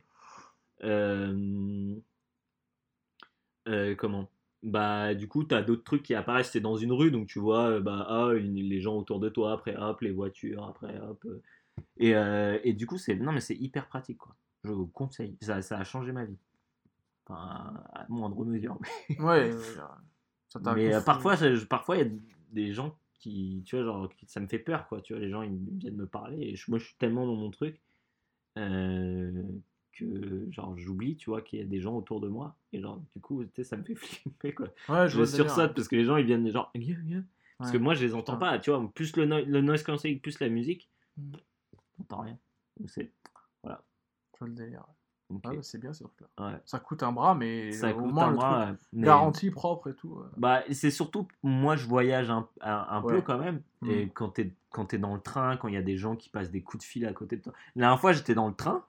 [3.98, 4.30] comment?
[4.62, 6.52] Bah du coup, tu as d'autres trucs qui apparaissent.
[6.52, 9.30] C'est dans une rue, donc tu vois, euh, bah ah, une- les gens autour de
[9.30, 11.24] toi, après hop, les voitures, après hop.
[11.26, 11.42] euh.
[11.98, 14.36] Et, euh, et du coup, c'est non mais c'est hyper pratique quoi.
[14.66, 15.38] Je vous conseille.
[15.42, 16.38] Ça, ça a changé ma vie.
[17.26, 18.78] Enfin, à moindre mesure.
[19.20, 19.76] Ouais, euh,
[20.76, 22.12] Mais euh, confu- parfois, je- parfois il y a
[22.52, 25.00] des gens qui, tu vois, genre, qui- ça me fait peur, quoi.
[25.02, 27.36] Tu vois, les gens, ils viennent me parler et je- moi, je suis tellement dans
[27.36, 27.80] mon truc
[28.58, 29.44] euh,
[29.94, 33.02] que, genre, j'oublie, tu vois, qu'il y a des gens autour de moi et genre,
[33.16, 34.68] du coup, tu sais, ça me fait flipper, quoi.
[34.88, 37.26] Ouais, je Je sursaute parce que les gens, ils viennent genre, Guillaume, Guillaume
[37.58, 38.52] parce que moi, je les entends Putain.
[38.52, 38.90] pas, tu vois.
[38.96, 41.32] Plus le, no- le noise cancelling, plus la musique, Mm.
[41.98, 42.38] t'entends rien.
[42.86, 43.12] C'est,
[43.66, 43.70] Je
[44.40, 44.86] vois le délire.
[45.44, 46.28] Ah, bah, c'est bien ce truc-là.
[46.48, 46.58] Ouais.
[46.66, 49.52] Ça coûte un bras, mais Ça au coûte moins un le bras, truc mais- garanti,
[49.52, 50.18] propre et tout.
[50.38, 53.62] Bah, c'est surtout, moi je voyage un, un, un peu quand même.
[53.82, 53.90] Mm.
[53.92, 56.30] Et quand t'es quand t'es dans le train, quand il y a des gens qui
[56.30, 57.54] passent des coups de fil à côté de toi.
[57.76, 58.84] La dernière fois, j'étais dans le train,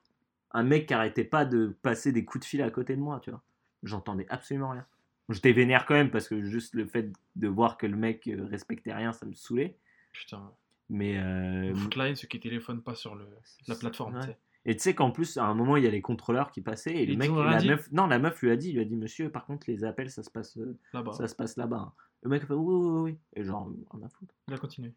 [0.52, 3.20] un mec qui arrêtait pas de passer des coups de fil à côté de moi,
[3.20, 3.42] tu vois.
[3.82, 4.86] J'entendais absolument rien.
[5.28, 8.44] J'étais vénère quand même parce que juste le fait de voir que le mec euh,
[8.46, 9.76] respectait rien, ça me saoulait.
[10.12, 10.52] Putain.
[10.88, 11.16] Mais.
[11.18, 13.26] euh, Footline, ceux qui téléphonent pas sur le,
[13.68, 14.16] la plateforme.
[14.16, 14.36] Ouais.
[14.66, 16.94] Et tu sais qu'en plus, à un moment, il y a les contrôleurs qui passaient
[16.94, 18.96] et le mec, la meuf, non, la meuf lui a dit, il lui a dit,
[18.96, 21.12] monsieur, par contre, les appels, ça se passe, euh, Là-bas.
[21.12, 21.76] ça se passe là-bas.
[21.78, 21.92] hein.
[22.22, 23.18] Le mec a fait, oui, oui, oui.
[23.34, 24.34] Et genre, on a foutre.
[24.48, 24.92] Il a continué.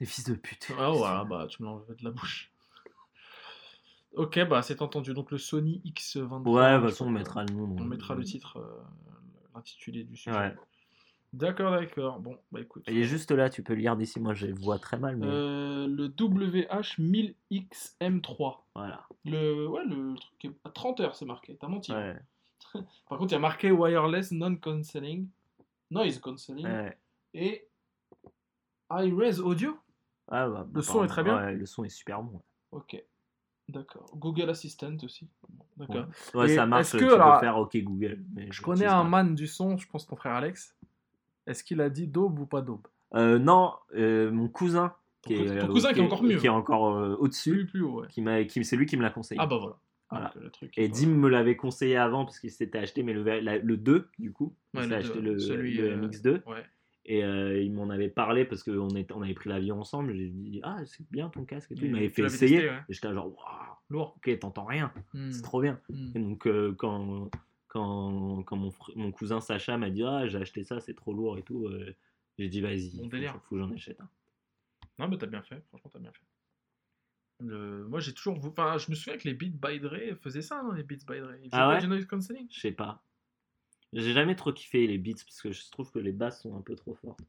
[0.00, 0.70] Des fils de pute.
[0.78, 2.50] Ah voilà, bah tu me l'enlèves de la bouche.
[4.18, 5.14] Ok, bah c'est entendu.
[5.14, 6.48] Donc le Sony X23.
[6.48, 7.76] Ouais, de toute façon, on mettra le nom.
[7.78, 8.82] On mettra le titre, euh,
[9.54, 10.36] l'intitulé du sujet.
[10.36, 10.54] Ouais.
[11.32, 12.18] D'accord, d'accord.
[12.20, 12.82] Bon, bah écoute.
[12.88, 14.18] Il est juste là, tu peux lire d'ici.
[14.18, 18.56] Moi, je vois très mal, mais Euh, le WH1000XM3.
[18.74, 19.06] voilà.
[19.24, 21.56] Le, ouais, le truc est à 30 heures, c'est marqué.
[21.60, 21.92] T'as menti.
[21.92, 22.16] Ouais,
[23.08, 25.28] Par contre, il y a marqué wireless non-cancelling,
[25.90, 26.98] noise cancelling ouais.
[27.34, 27.68] et
[28.90, 29.78] high res audio.
[30.28, 31.36] Ah, bah, Le son est très bien.
[31.36, 32.42] Ouais, le son est super bon.
[32.72, 33.00] Ok.
[33.68, 34.06] D'accord.
[34.16, 35.28] Google Assistant aussi.
[35.48, 36.06] Bon, D'accord.
[36.34, 38.18] Ouais, Et ça marche, est-ce tu que, peux faire OK Google.
[38.34, 40.74] mais Je connais un man du son, je pense ton frère Alex.
[41.46, 42.86] Est-ce qu'il a dit daube ou pas daube?
[43.14, 46.36] Euh, non, euh, mon cousin, qui Ton est, ton cousin qui est encore mieux.
[46.38, 48.08] qui est encore euh, au-dessus, Plus, plus haut, ouais.
[48.08, 49.40] qui m'a, qui, c'est lui qui me l'a conseillé.
[49.42, 49.76] Ah bah voilà.
[50.10, 50.32] Voilà.
[50.34, 50.88] Donc, le truc, Et.
[50.88, 54.32] Dim me l'avait conseillé avant parce qu'il s'était acheté mais le, la- le 2 du
[54.32, 54.54] coup.
[54.74, 56.64] Il Ouais, s'est le acheté deux, le, celui, le euh, MX2 Ouais.
[57.10, 60.14] Et euh, il m'en avait parlé parce qu'on on avait pris l'avion ensemble.
[60.14, 61.84] J'ai dit ah c'est bien ton casque et tout.
[61.86, 62.80] Il m'avait fait essayer testé, ouais.
[62.88, 64.14] et j'étais genre waouh Lourd.
[64.18, 65.30] ok t'entends rien Hmm.
[65.30, 65.80] c'est trop bien.
[65.88, 66.10] Hmm.
[66.14, 67.30] Et donc euh, quand
[67.68, 68.56] quand, quand
[68.96, 71.94] mon, cousin Sacha m'a dit ah j'ai acheté ça c'est trop lourd et tout euh,
[72.38, 73.40] j'ai dit vas-y Bon délire.
[73.48, 74.08] faut que j'en achète un.
[74.98, 75.62] Non, mais t'as bien fait.
[75.68, 76.26] Franchement, t'as bien fait.
[77.40, 78.36] Le- Moi, j'ai toujours.
[78.44, 81.20] Enfin, je me souviens que les Beats by Dre faisaient ça, non, les Beats by
[81.20, 81.30] Dre.
[81.42, 81.80] Ils faisaient Ah pas ouais?
[81.80, 83.00] du noise cancelling Je sais pas.
[83.92, 86.60] J'ai jamais trop kiffé les beats parce que je trouve que les basses sont un
[86.62, 87.20] peu trop fortes.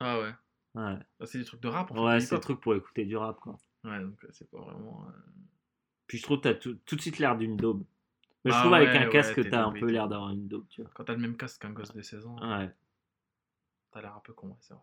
[0.00, 0.34] Ah ouais.
[0.74, 2.00] Ouais, Ah, c'est des trucs de rap, en fait.
[2.00, 2.42] ouais c'est un hip-hop.
[2.42, 3.56] truc pour écouter du rap quoi.
[3.84, 5.06] Ouais, donc euh, c'est pas vraiment.
[5.08, 5.12] euh,
[6.06, 7.84] Puis je trouve que t'as tout, tout de suite l'air d'une daube.
[8.44, 10.66] Mais je Ah trouve avec un ouais, casque t'as un peu l'air d'avoir une daube,
[10.68, 10.90] tu vois.
[10.94, 12.72] Quand t'as le même casque qu'un gosse de 16 ans, Ouais.
[13.90, 14.82] t'as l'air un peu con, ouais, c'est vrai.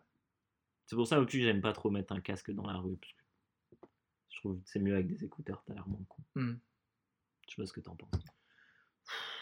[0.86, 2.96] C'est pour ça que j'aime pas trop mettre un casque dans la rue.
[2.96, 3.86] Parce que
[4.30, 6.22] je trouve que c'est mieux avec des écouteurs, t'as l'air moins con.
[6.36, 6.54] Hmm.
[7.48, 8.10] Je sais pas ce que t'en penses.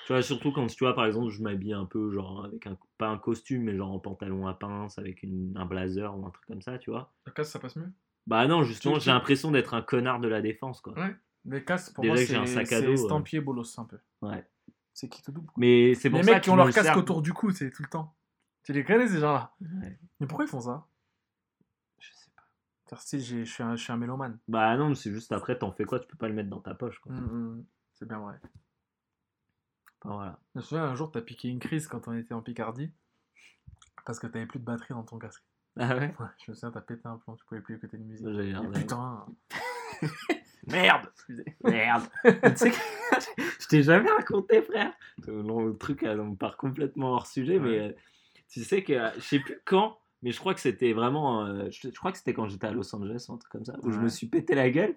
[0.07, 2.77] Tu vois, surtout quand tu vois, par exemple, je m'habille un peu, genre, avec un,
[2.99, 6.31] pas un costume, mais genre en pantalon à pince, avec une- un blazer ou un
[6.31, 7.13] truc comme ça, tu vois.
[7.25, 7.91] Le casque, ça passe mieux?
[8.27, 10.93] Bah non, justement, j'ai l'impression d'être un connard de la défense, quoi.
[10.95, 11.17] Ouais.
[11.47, 12.95] Les casques, pour Déjà moi, c'est sac à c'est dos, euh.
[12.95, 13.99] estampillé bolos, un peu.
[14.23, 14.47] Ouais.
[14.93, 15.47] C'est qui te double.
[15.47, 15.55] quoi.
[15.57, 17.83] Mais c'est pour Les ça mecs qui ont leur casque autour du cou, c'est tout
[17.83, 18.15] le temps.
[18.63, 19.55] Tu les connais, ces gens-là?
[19.61, 19.99] Ouais.
[20.21, 20.87] Mais pourquoi ils font ça?
[21.99, 22.97] Je sais pas.
[23.19, 24.39] J'ai- je suis un, un mélomane.
[24.49, 25.99] Bah non, mais c'est juste après, t'en fais quoi?
[26.01, 27.13] Tu peux pas le mettre dans ta poche, quoi.
[27.13, 28.39] Hum, hum, C'est bien vrai.
[30.05, 30.39] Enfin, voilà.
[30.55, 32.93] Je me souviens, un jour, t'as piqué une crise quand on était en Picardie.
[34.05, 35.43] Parce que t'avais plus de batterie dans ton casque.
[35.79, 36.15] Ah ouais?
[36.21, 38.27] Ouais, je me souviens, t'as pété un plomb, tu pouvais plus écouter de musique.
[38.29, 39.27] J'avais Et putain
[40.67, 41.11] Merde
[41.65, 42.77] Merde Tu sais que
[43.61, 44.93] je t'ai jamais raconté, frère.
[45.27, 47.93] Le truc, euh, on part complètement hors sujet, mais euh,
[48.49, 51.71] tu sais que euh, je sais plus quand, mais je crois que c'était vraiment.
[51.71, 53.91] je, crois que c'était quand j'étais à Los Angeles ou un truc comme ça, où
[53.91, 54.97] je me suis pété la gueule.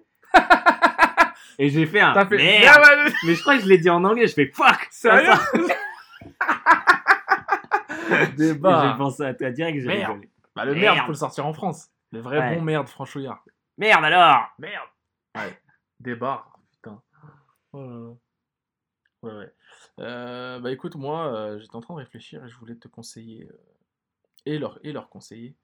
[1.58, 2.12] Et j'ai fait un.
[2.12, 4.46] T'as fait Merde Merde Mais je crois que je l'ai dit en anglais, je fais
[4.46, 5.30] fuck Sérieux
[8.36, 10.30] Débat J'ai pensé à toi direct, j'ai rigolé.
[10.54, 10.96] Bah, le Merde.
[10.96, 11.88] merde, faut le sortir en France.
[12.10, 12.56] Le vrai Ouais.
[12.56, 13.44] bon merde, franchouillard.
[13.76, 14.88] Merde alors Merde
[16.00, 17.00] Débat, putain.
[17.72, 18.10] Oh là là.
[19.22, 19.52] Ouais, ouais.
[20.00, 23.48] Euh, bah écoute, moi, euh, j'étais en train de réfléchir et je voulais te conseiller,
[23.50, 23.58] euh,
[24.46, 25.56] et, leur, et leur conseiller,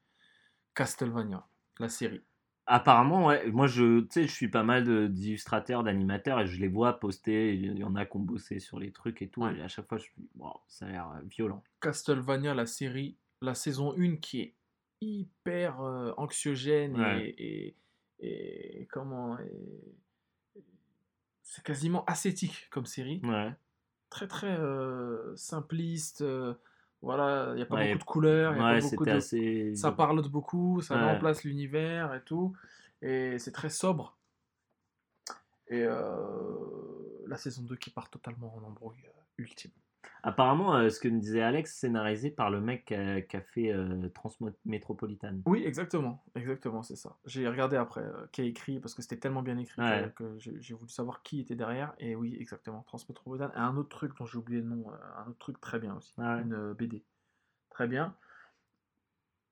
[0.75, 1.47] Castlevania,
[1.79, 2.23] la série.
[2.67, 3.51] Apparemment, ouais.
[3.51, 7.55] Moi, je, tu sais, je suis pas mal d'illustrateurs, d'animateurs et je les vois poster.
[7.55, 9.43] Il y en a qui ont bossé sur les trucs et tout.
[9.43, 9.57] Ouais.
[9.57, 11.63] Et à chaque fois, je suis, wow, ça a l'air euh, violent.
[11.81, 14.55] Castlevania, la série, la saison 1 qui est
[15.03, 17.35] hyper euh, anxiogène Ouais.
[17.37, 17.77] et,
[18.21, 19.37] et, et comment
[21.43, 23.53] c'est quasiment ascétique comme série Ouais.
[24.11, 26.55] très très euh, simpliste euh,
[27.05, 29.11] voilà il n'y a pas Ouais, beaucoup de couleurs y a Ouais, pas beaucoup de
[29.13, 29.75] assez.
[29.77, 31.13] ça parle de beaucoup ça met Ouais.
[31.13, 32.57] en place l'univers et tout
[33.03, 34.19] et c'est très sobre
[35.69, 39.73] et euh, la saison 2 qui part totalement en embrouille euh, ultime
[40.23, 43.41] Apparemment, euh, ce que me disait Alex, scénarisé par le mec qui a, qui a
[43.43, 45.43] fait euh, Transmétropolitane.
[45.47, 47.17] Oui, exactement, exactement, c'est ça.
[47.27, 50.13] J'ai regardé après euh, qui a écrit parce que c'était tellement bien écrit que- Ouais.
[50.17, 51.95] que, j'ai voulu savoir qui était derrière.
[51.99, 53.51] Et oui, exactement, Transmétropolitane.
[53.55, 55.95] Et un autre truc dont j'ai oublié le nom, euh, un autre truc très bien
[55.97, 56.41] aussi, Ouais.
[56.43, 57.05] une euh, BD,
[57.71, 58.15] très bien.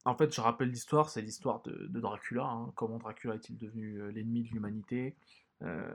[0.04, 2.44] En fait, je rappelle l'histoire, c'est l'histoire de, de Dracula.
[2.44, 2.72] hein.
[2.74, 5.16] Comment Dracula est-il devenu euh, l'ennemi de l'humanité
[5.62, 5.92] euh,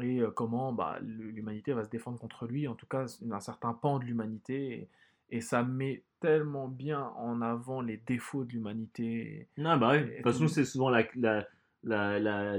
[0.00, 3.98] et comment bah, l'humanité va se défendre contre lui, en tout cas un certain pan
[3.98, 4.88] de l'humanité,
[5.30, 9.48] et, et ça met tellement bien en avant les défauts de l'humanité.
[9.58, 10.00] Non, bah oui.
[10.02, 12.58] De toute façon, c'est souvent la, la, la,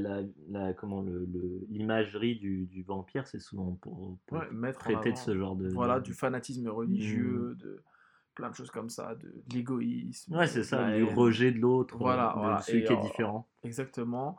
[0.49, 1.03] la, comment
[1.69, 5.55] l'imagerie du, du vampire, c'est souvent pour, pour Ouais, mettre en traiter de ce genre
[5.55, 5.69] de.
[5.69, 7.81] Voilà, de- du fanatisme religieux, de
[8.35, 10.35] plein de choses comme ça, de, de l'égoïsme.
[10.35, 12.61] Ouais, c'est de ça, du rejet de l'autre, Voilà, de voilà.
[12.61, 13.47] celui Et, qui est différent.
[13.63, 14.37] Exactement.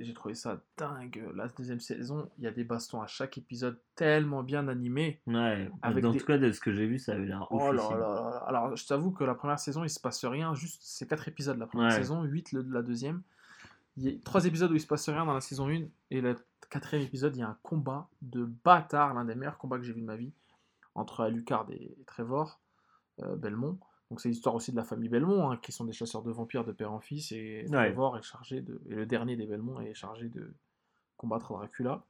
[0.00, 1.30] J'ai trouvé ça dingue.
[1.34, 5.20] La deuxième saison, il y a des bastons à chaque épisode tellement bien animés.
[5.26, 7.82] Ouais, avec des- tout cas, de ce que j'ai vu, ça avait l'air Oh là
[7.82, 7.98] oufissime.
[7.98, 8.44] là là.
[8.46, 10.54] Alors, je t'avoue que la première saison, il se passe rien.
[10.54, 11.96] Juste, c'est quatre épisodes la première Ouais.
[11.96, 13.22] saison, 8 le, la deuxième.
[13.96, 15.84] Il y a trois épisodes où il se passe rien dans la saison 1.
[16.10, 16.36] Et le
[16.70, 19.92] quatrième épisode, il y a un combat de bâtard, l'un des meilleurs combats que j'ai
[19.94, 20.32] vu de ma vie,
[20.94, 22.60] entre Alucard et, et Trevor
[23.22, 23.78] euh, Belmont.
[24.12, 26.66] Donc, c'est l'histoire aussi de la famille Belmont, hein, qui sont des chasseurs de vampires
[26.66, 27.32] de père en fils.
[27.32, 27.94] Et Ouais.
[28.18, 28.78] Est chargé de.
[28.90, 30.52] Et le dernier des Belmont est chargé de
[31.16, 32.04] combattre Dracula.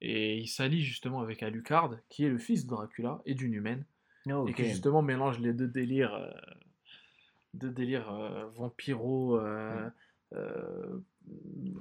[0.00, 3.84] Et il s'allie justement avec Alucard, qui est le fils de Dracula et d'une humaine
[4.28, 6.28] Oh, et qui justement mélange les deux délires, euh,
[7.54, 9.88] deux délires euh, vampiro, euh,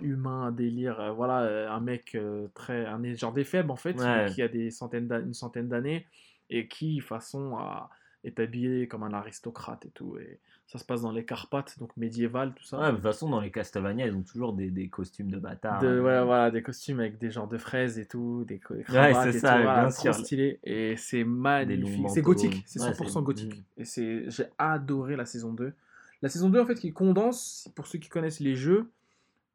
[0.02, 1.00] humain, un délire.
[1.00, 2.86] euh, voilà, un mec euh, très.
[2.86, 4.28] Un genre des faibles, en fait, Ouais.
[4.36, 6.06] qui a des centaines une centaine d'années
[6.52, 7.90] et qui, façon, a,
[8.28, 10.18] est habillé comme un aristocrate et tout.
[10.18, 12.78] Et ça se passe dans les Carpates, donc médiéval, tout ça.
[12.80, 15.82] Ouais, de toute façon, dans les Castlevania, ils ont toujours des, des costumes de bâtards.
[15.82, 16.04] De, hein.
[16.04, 19.38] ouais, voilà, des costumes avec des genres de fraises et tout, des, des cravates c'est
[19.38, 20.60] et ça, tout, voilà, trop stylé.
[20.64, 22.10] Et c'est magnifique.
[22.10, 23.56] C'est gothique, c'est Ouais, 100% c'est- gothique.
[23.78, 23.82] mm.
[23.82, 25.74] Et c'est, j'ai adoré la saison 2.
[26.22, 28.90] La saison 2, en fait, qui condense, pour ceux qui connaissent les jeux,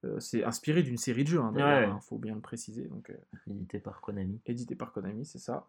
[0.04, 1.62] euh, c'est inspiré d'une série de jeux, hein, Ouais.
[1.62, 2.84] hein, faut bien le préciser.
[2.84, 3.14] Donc, euh,
[3.50, 4.40] Édité par Konami.
[4.46, 5.66] édité par Konami, c'est ça.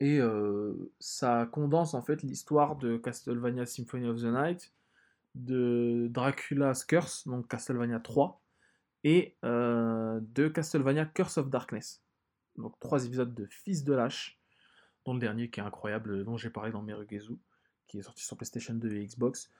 [0.00, 4.72] Et euh, ça condense en fait l'histoire de Castlevania Symphony of the Night,
[5.34, 8.40] de Dracula's Curse, donc Castlevania 3,
[9.04, 12.02] et euh, de Castlevania Curse of Darkness.
[12.56, 14.38] Donc trois épisodes de Fils de Lâche,
[15.04, 17.36] dont le dernier qui est incroyable, dont j'ai parlé dans Merugezu,
[17.86, 19.50] qui est sorti sur PlayStation 2 et Xbox,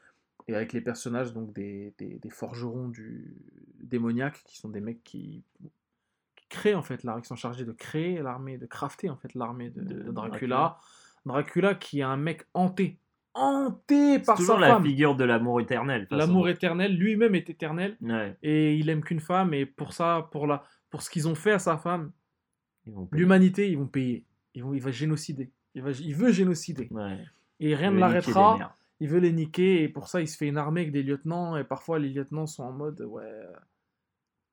[0.49, 3.37] et avec les personnages donc des, des- forgerons du
[3.81, 5.45] démoniaque, qui sont des mecs qui
[6.51, 9.71] créent en fait l'armée, qui sont chargés de créer l'armée, de crafter en fait l'armée
[9.71, 10.29] de, De de Dracula.
[10.29, 10.79] Dracula.
[11.25, 12.99] Dracula qui est un mec hanté,
[13.35, 14.85] hanté par sa la femme.
[14.85, 16.07] figure de l'amour éternel.
[16.11, 20.47] L'amour éternel, lui-même est éternel Ouais, et il aime qu'une femme et pour ça, pour
[20.47, 22.13] la, pour ce qu'ils ont fait à sa femme,
[23.13, 24.27] l'humanité, ils vont payer.
[24.55, 25.53] Ils vont, il va génocider.
[25.75, 26.89] Il, va, il veut génocider.
[26.91, 27.19] Ouais.
[27.61, 28.77] Et rien ne l'arrêtera.
[28.99, 31.57] Il veut les niquer et pour ça, il se fait une armée avec des lieutenants
[31.57, 33.47] et parfois les lieutenants sont en mode ouais.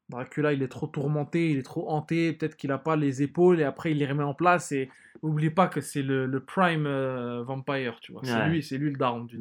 [0.10, 3.60] Dracula, il est trop tourmenté, il est trop hanté, peut-être qu'il a pas les épaules
[3.60, 4.90] et après il les remet en place et
[5.22, 8.22] n'oublie pas que c'est le, le prime euh, vampire, tu vois.
[8.24, 9.38] C'est lui, c'est lui le daron du.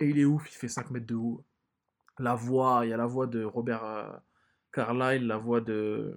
[0.00, 1.44] Et il est ouf, il fait 5 mètres de haut.
[2.18, 4.10] La voix, il y a la voix de Robert euh,
[4.72, 6.14] Carlyle, la voix de.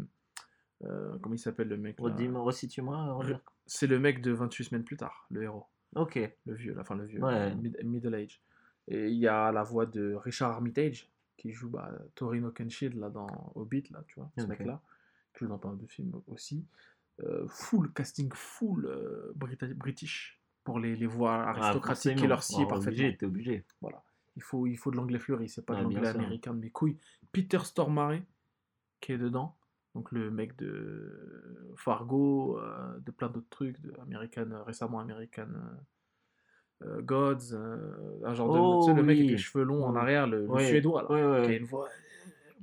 [0.83, 1.97] euh, comment il s'appelle le mec
[2.43, 3.19] resitue-moi.
[3.67, 5.65] C'est le mec de 28 semaines plus tard, le héros.
[5.95, 6.19] Ok.
[6.45, 7.53] Le vieux, la fin le vieux, Ouais.
[7.55, 8.41] mid- middle age.
[8.87, 13.09] Et il y a la voix de Richard Armitage, qui joue bah, Torino Kenshield là,
[13.09, 14.81] dans Hobbit, là, tu vois, ce mec-là,
[15.33, 16.65] qui joue dans pas mal de films aussi.
[17.21, 22.29] Euh, full, casting full euh, British, pour les, les voix Ah, aristocratiques et forcément.
[22.29, 22.91] leur scie Ah, parfaitement.
[22.91, 23.65] Obligé, t'es obligé.
[24.35, 26.59] Il faut, il faut de l'anglais fleuri, c'est pas Ah, de bien l'anglais américain de
[26.59, 26.97] mes couilles.
[27.31, 28.19] Peter Stormare,
[28.99, 29.55] qui est dedans,
[29.93, 35.47] donc le mec de Fargo, euh, de plein d'autres trucs, de American, récemment American
[36.83, 37.77] euh, Gods, euh,
[38.25, 38.59] un genre de.
[38.59, 41.23] Oh, tu sais, le mec avec les cheveux longs en arrière, le, suédois, là, Ouais,
[41.23, 41.57] ouais, qui a ouais.
[41.57, 41.87] une voix.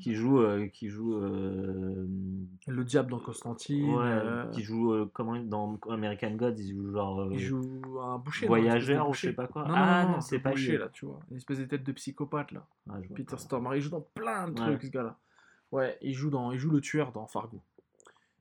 [0.01, 4.21] Qui joue, euh, qui joue, Le diable dans Constantine, ouais,
[4.53, 8.47] qui joue comment dans American Gods, il joue genre il joue un boucher.
[8.47, 9.63] voyageur ou je sais pas quoi.
[9.67, 10.79] Non, ah non, non, non, c'est pas boucher, lui.
[10.79, 11.21] là, tu vois.
[11.31, 12.67] Une espèce de tête de psychopathe, là.
[12.91, 13.37] Ah, Peter.
[13.37, 15.17] Stormare, il joue dans plein de trucs, ce gars-là.
[15.71, 17.61] Ouais, il joue, dans, il joue le tueur dans Fargo.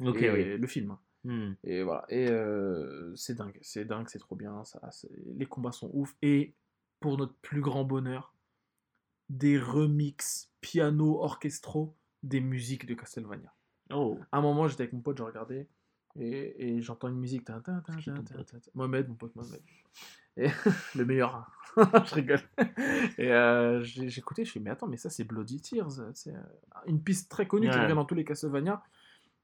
[0.04, 0.58] Ok, Et oui.
[0.58, 0.96] Le film.
[1.24, 1.54] Hmm.
[1.64, 2.06] Et voilà.
[2.10, 3.58] Et euh, c'est dingue.
[3.62, 4.64] C'est dingue, c'est trop bien.
[4.66, 4.80] Ça,
[5.36, 6.16] les combats sont ouf.
[6.22, 6.56] Et
[7.00, 8.34] pour notre plus grand bonheur,
[9.30, 13.54] des remixes piano orchestraux des musiques de Castlevania.
[13.94, 15.68] Oh, À un moment, j'étais avec mon pote, je regardais.
[16.20, 17.46] Et, et j'entends une musique.
[17.46, 18.12] tin, tin, tin, qui.
[18.74, 19.62] Mohamed, mon pote Mohamed.
[20.38, 20.48] Et
[20.96, 21.36] le meilleur.
[21.36, 21.46] hein.
[22.06, 22.40] je rigole.
[23.18, 25.92] Et euh, j'écoutais, je fais, mais attends, mais ça c'est Bloody Tears.
[26.14, 26.42] C'est euh,
[26.86, 27.84] une piste très connue qui Ouais.
[27.84, 28.84] revient dans tous les Castlevania.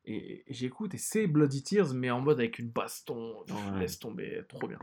[0.10, 3.44] Et, j'écoute, et c'est Bloody Tears, mais en mode avec une baston.
[3.50, 3.80] Ouais.
[3.80, 4.80] Laisse tomber, trop bien.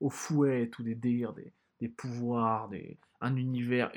[0.00, 3.90] Au fouet, et tout, des délires, des, des pouvoirs, des, un univers.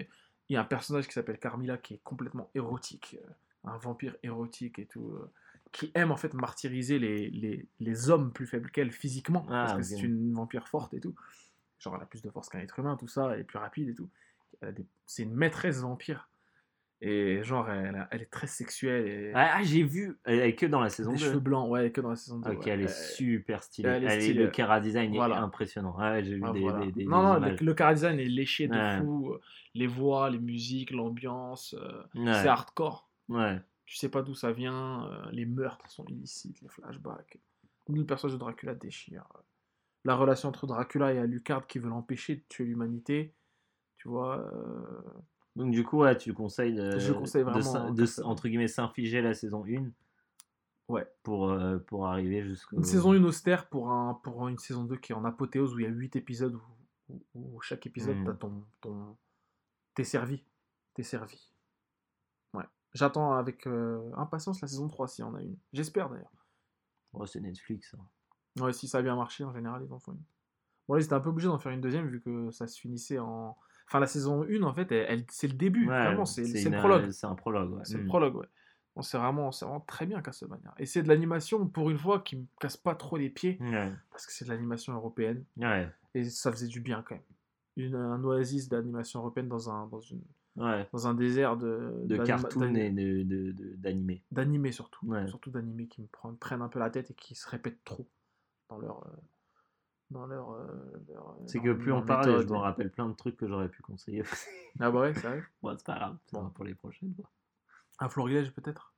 [0.50, 3.18] Il y a un personnage qui s'appelle Carmilla qui est complètement érotique.
[3.22, 3.30] euh,
[3.66, 5.12] Un vampire érotique et tout.
[5.12, 5.30] euh,
[5.74, 9.42] qui aime en fait martyriser les, les, les hommes plus faibles qu'elle physiquement.
[9.44, 9.86] parce Ah, que ok.
[9.88, 11.16] c'est une vampire forte et tout.
[11.80, 13.90] Genre, elle a plus de force qu'un être humain, tout ça, elle est plus rapide
[13.90, 14.10] et tout.
[15.06, 16.30] C'est une maîtresse vampire.
[17.04, 19.08] Et genre, elle, elle est très sexuelle.
[19.08, 19.32] Et...
[19.34, 21.26] Ah, ah, j'ai vu, elle est que dans la saison des 2.
[21.26, 22.52] cheveux blancs, ouais, que dans la saison 2.
[22.52, 22.72] Ok, ouais.
[22.72, 23.90] elle est Euh, super stylée.
[23.90, 24.44] elle est Elle est- stylée.
[24.44, 25.38] le Kara design Voilà.
[25.38, 25.96] est impressionnant.
[25.98, 26.86] Ah ouais, j'ai vu ah, des, voilà.
[26.86, 29.00] des, des- non, non, le, le chara design est léché de Ouais.
[29.00, 29.36] fou.
[29.74, 31.74] Les voix, les musiques, l'ambiance.
[31.80, 32.04] euh.
[32.14, 33.10] C'est hardcore.
[33.30, 33.60] Ouais.
[33.88, 35.06] Tu sais pas d'où ça vient.
[35.08, 37.40] euh, les meurtres sont illicites, les flashbacks.
[37.90, 39.26] Le personnage de Dracula déchire.
[40.06, 43.34] La relation entre Dracula et Alucard qui veut l'empêcher de tuer l'humanité.
[43.98, 44.38] Tu vois.
[44.54, 45.02] euh,
[45.56, 48.32] Donc du coup, ouais, tu conseilles de, Je conseille de vraiment s'in- de, Castlevania.
[48.32, 49.92] entre guillemets s'infliger la saison 1
[50.88, 51.08] Ouais.
[51.24, 52.78] pour, euh, pour arriver jusqu'au...
[52.78, 55.80] Une saison 1 austère pour, un, pour une saison 2 qui est en apothéose où
[55.80, 58.26] il y a 8 épisodes où, où- où chaque épisode Mm.
[58.26, 59.18] t'as ton, ton...
[59.94, 60.44] T'es servi.
[60.94, 61.52] T'es servi.
[62.54, 62.66] Ouais.
[62.94, 65.58] J'attends avec euh, impatience la saison 3 si on a une.
[65.74, 66.32] J'espère d'ailleurs.
[67.14, 67.94] Oh, c'est Netflix.
[67.98, 68.62] hein.
[68.64, 70.24] Ouais, si ça a bien marché, en général, ils en font une.
[70.88, 72.80] Bon, là, ils étaient un peu obligés d'en faire une deuxième vu que ça se
[72.80, 73.58] finissait en.
[73.92, 75.82] Enfin, la saison 1, en fait, elle, elle- c'est le début.
[75.90, 77.12] Ouais, vraiment, c'est c'est une- le prologue.
[77.12, 77.82] C'est un prologue, ouais.
[77.84, 78.08] C'est le Mm.
[78.08, 78.48] prologue, ouais.
[78.96, 80.74] Bon, c'est vraiment, c'est vraiment très bien Castlevania.
[80.78, 83.92] Et c'est de l'animation, pour une fois, qui me casse pas trop les pieds, Ouais.
[84.10, 85.44] parce que c'est de l'animation européenne.
[86.14, 87.24] Et ça faisait du bien quand même.
[87.76, 90.22] Une, un oasis d'animation européenne dans, un, dans, une,
[90.56, 90.88] Ouais.
[90.94, 94.24] dans un désert de De cartoon et de- de- de- d'animé.
[94.32, 95.28] d'animés surtout, Ouais.
[95.28, 98.08] surtout d'animés qui me prennent, prennent un peu la tête et qui se répètent trop
[98.70, 99.12] dans leur euh,
[100.12, 100.68] dans leur, euh,
[101.10, 103.82] leur- C'est que plus on parle, je me rappelle plein de trucs que j'aurais pu
[103.82, 104.24] conseiller.
[104.80, 105.44] Ah bah ouais, c'est vrai.
[105.62, 106.50] bon, c'est pas grave, Bon.
[106.50, 107.30] pour les prochaines fois.
[108.00, 108.94] Un florilège peut-être?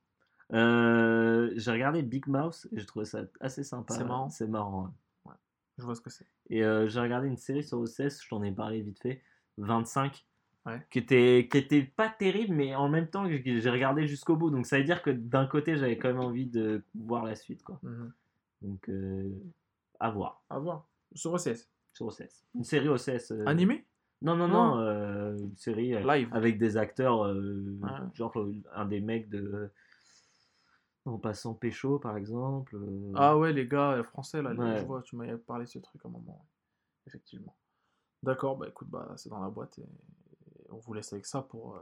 [0.52, 3.94] Euh, J'ai regardé Big Mouse et je trouvais ça assez sympa.
[3.94, 4.30] C'est marrant.
[4.30, 4.94] C'est marrant.
[5.24, 5.32] ouais.
[5.78, 6.26] Je vois ce que c'est.
[6.50, 9.22] Et euh, j'ai regardé une série sur OCS, je t'en ai parlé vite fait,
[9.58, 10.26] 25,
[10.66, 10.80] Ouais.
[10.90, 14.50] qui, était, qui était pas terrible, mais en même temps, j'ai j'ai regardé jusqu'au bout.
[14.50, 17.62] Donc ça veut dire que d'un côté, j'avais quand même envie de voir la suite.
[17.62, 17.78] Quoi.
[17.82, 18.12] Mhm.
[18.62, 19.30] Donc euh,
[20.00, 20.86] à voir À voir.
[21.14, 21.68] Sur OCS.
[21.92, 22.44] sur OCS.
[22.54, 23.30] Une série OCS.
[23.32, 23.86] euh, Animé
[24.22, 24.74] Non, non, Non.
[24.76, 26.28] non, euh, une série euh, Live.
[26.32, 27.78] avec des acteurs, euh,
[28.14, 28.34] genre
[28.72, 29.70] un des mecs de.
[31.06, 32.78] En passant Pécho, par exemple.
[33.14, 36.00] Ah ouais, les gars français, là, les- je vois, tu m'avais parlé de ce truc
[36.04, 36.46] à un moment.
[37.06, 37.54] Effectivement.
[38.22, 41.42] D'accord, bah écoute, bah, c'est dans la boîte et, et on vous laisse avec ça
[41.42, 41.78] pour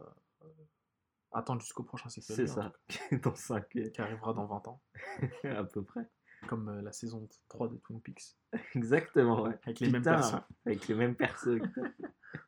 [1.30, 2.46] attendre jusqu'au prochain CQLB.
[2.46, 2.72] C'est en ça,
[3.22, 4.82] dans 5 cas, qui arrivera dans 20 ans,
[5.44, 6.10] à peu près.
[6.46, 8.36] Comme euh, la saison 3 de Twin Peaks.
[8.74, 9.58] Exactement, ouais.
[9.64, 10.42] Avec les mêmes personnes.
[10.66, 11.72] Avec les mêmes personnes.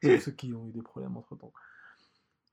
[0.02, 1.52] Sauf ceux qui ont eu des problèmes entre temps.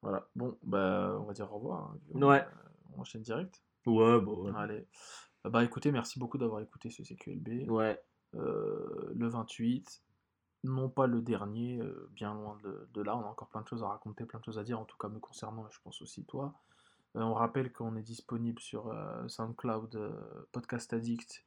[0.02, 1.92] Voilà, bon, bah on va dire au revoir.
[1.92, 2.00] hein.
[2.16, 2.42] Ouais.
[2.42, 3.61] Euh, on enchaîne direct.
[3.86, 4.45] ouais, bon.
[4.45, 4.52] ouais.
[4.56, 4.88] Allez.
[5.45, 7.70] Euh, Bah écoutez, merci beaucoup d'avoir écouté ce CQLB.
[7.70, 8.02] Ouais,
[8.36, 10.02] Euh, le 28,
[10.64, 13.68] non pas le dernier, euh, bien loin de, de là, on a encore plein de
[13.68, 15.80] choses à raconter, plein de choses à dire, en tout cas me concernant, et je
[15.84, 16.53] pense aussi toi.
[17.17, 20.11] Euh, on rappelle qu'on est disponible sur euh, SoundCloud, euh,
[20.51, 21.45] Podcast Addict,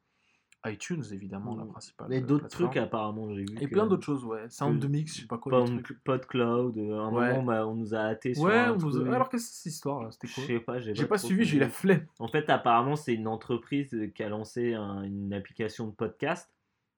[0.66, 1.68] iTunes évidemment, la Mm.
[1.68, 2.06] principale.
[2.10, 3.56] mais euh, d'autres trucs apparemment, j'ai vu.
[3.60, 4.48] Et plein d'autres choses, ouais.
[4.50, 6.04] Sound que- Mix, je sais pas quoi, des Pod, trucs.
[6.04, 7.30] PodCloud, euh, à un Ouais.
[7.36, 9.62] moment bah, on nous a hâté sur Ouais, on nous a- alors qu'est-ce que c'est
[9.62, 12.06] cette histoire là C'était Je quoi sais pas, j'ai pas suivi, j'ai eu la flemme.
[12.18, 16.50] En fait, apparemment, c'est une entreprise qui a lancé un- une application de podcast.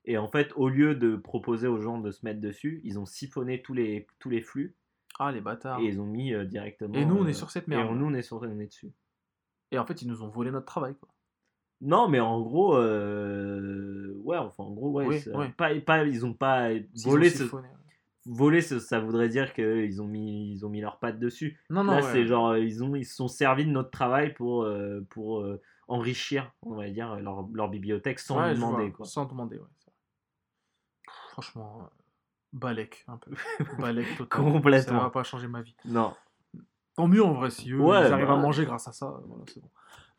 [0.08, 3.06] Et en fait, au lieu de proposer aux gens de se mettre dessus, ils ont
[3.06, 4.76] siphonné tous les, tous les flux
[5.18, 5.80] Ah, les bâtards.
[5.80, 6.94] et ils ont mis euh, directement.
[6.94, 7.88] Et nous, on euh, est sur cette Et merde.
[7.90, 8.92] on- nous, on est, sur, on est dessus.
[9.72, 11.08] Et en fait, ils nous ont volé notre travail, quoi.
[11.80, 15.32] Non, mais en gros, euh, ouais, enfin, en gros, ouais, Oui, c'est-.
[15.56, 17.30] Pas, pas, ils ont pas S'ils ont volé.
[17.30, 17.68] Ce, siphonné.
[18.24, 21.58] voler, ce- ça voudrait dire qu'ils ont mis, ils ont mis leurs pattes dessus.
[21.70, 22.12] Non, non, Là, ouais.
[22.12, 25.40] c'est genre, euh, ils ont, ils se sont servis de notre travail pour, euh, pour
[25.40, 29.04] euh, enrichir, on va dire, leur, leur bibliothèque sans Ouais, nous je demander, quoi.
[29.06, 29.64] Sans demander, ouais.
[29.78, 29.96] c'est vrai.
[31.04, 31.95] Pff, Franchement, euh,
[32.52, 33.32] balèque un peu.
[33.78, 34.28] balèque total.
[34.40, 34.98] Complètement.
[34.98, 35.74] Ça va pas changer ma vie.
[35.84, 36.14] Non.
[36.94, 38.40] Tant mieux en vrai, si eux Ouais, ils arrivent à bah.
[38.42, 39.68] manger grâce à ça, voilà, c'est bon.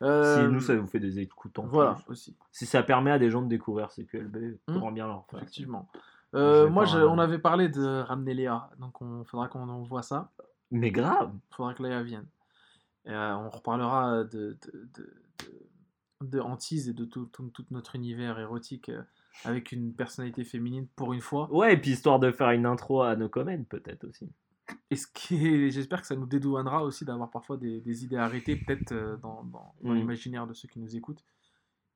[0.00, 2.12] Si Euh, nous, ça vous fait des écoutes en Voilà, plus.
[2.12, 4.78] aussi, Si ça permet à des gens de découvrir CQLB, Hmm.
[4.78, 5.40] grand bien leur faire.
[5.40, 5.88] effectivement.
[6.34, 10.30] Euh, moi, pas, on avait parlé de ramener Léa, donc on faudra qu'on envoie ça.
[10.70, 11.32] Mais grave.
[11.50, 12.26] faudra que Léa vienne.
[13.06, 17.64] Et, euh, on reparlera de, de, de, de, de Antise et de tout, tout, tout
[17.70, 18.90] notre univers érotique
[19.44, 21.52] avec une personnalité féminine pour une fois.
[21.52, 24.28] Ouais, et puis histoire de faire une intro à nos comments, peut-être aussi.
[24.90, 28.56] Et ce qui j'espère que ça nous dédouanera aussi d'avoir parfois des, des idées arrêtées,
[28.56, 29.96] peut-être euh, dans, dans, dans Mm.
[29.96, 31.24] l'imaginaire de ceux qui nous écoutent.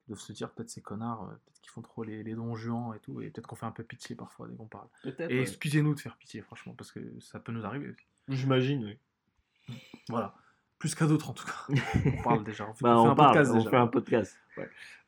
[0.05, 2.93] Ils doivent se dire peut-être ces connards, euh, peut-être qu'ils font trop les, les dons
[2.93, 4.87] et tout, et peut-être qu'on fait un peu pitié parfois dès qu'on parle.
[5.29, 8.05] Et excusez-nous de faire pitié, franchement, parce que ça peut nous arriver aussi.
[8.27, 9.75] J'imagine, oui.
[10.09, 10.35] Voilà.
[10.83, 11.65] Plus qu'à d'autres en tout cas.
[12.19, 12.67] on parle déjà.
[12.69, 13.69] On fait, Bah, on fait on, un parle, podcast on déjà.
[13.69, 14.37] fait un podcast.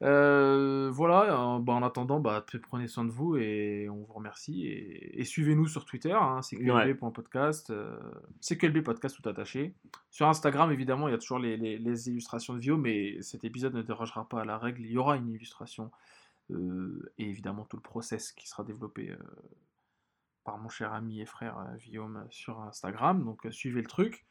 [0.04, 4.68] Euh, voilà, euh, bah, en attendant, bah, prenez soin de vous et on vous remercie.
[4.68, 8.00] Et, et suivez-nous sur Twitter, hein, cqlb.podcast, euh,
[8.40, 9.76] cqlb podcast tout attaché.
[10.12, 13.44] Sur Instagram, évidemment, il y a toujours les, les- les illustrations de Vio, mais cet
[13.44, 14.80] épisode ne dérogera pas à la règle.
[14.86, 15.92] Il y aura une illustration
[16.52, 19.18] euh, et évidemment tout le process qui sera développé euh,
[20.46, 23.26] par mon cher ami et frère Guillaume sur Instagram.
[23.26, 24.26] Donc suivez le truc.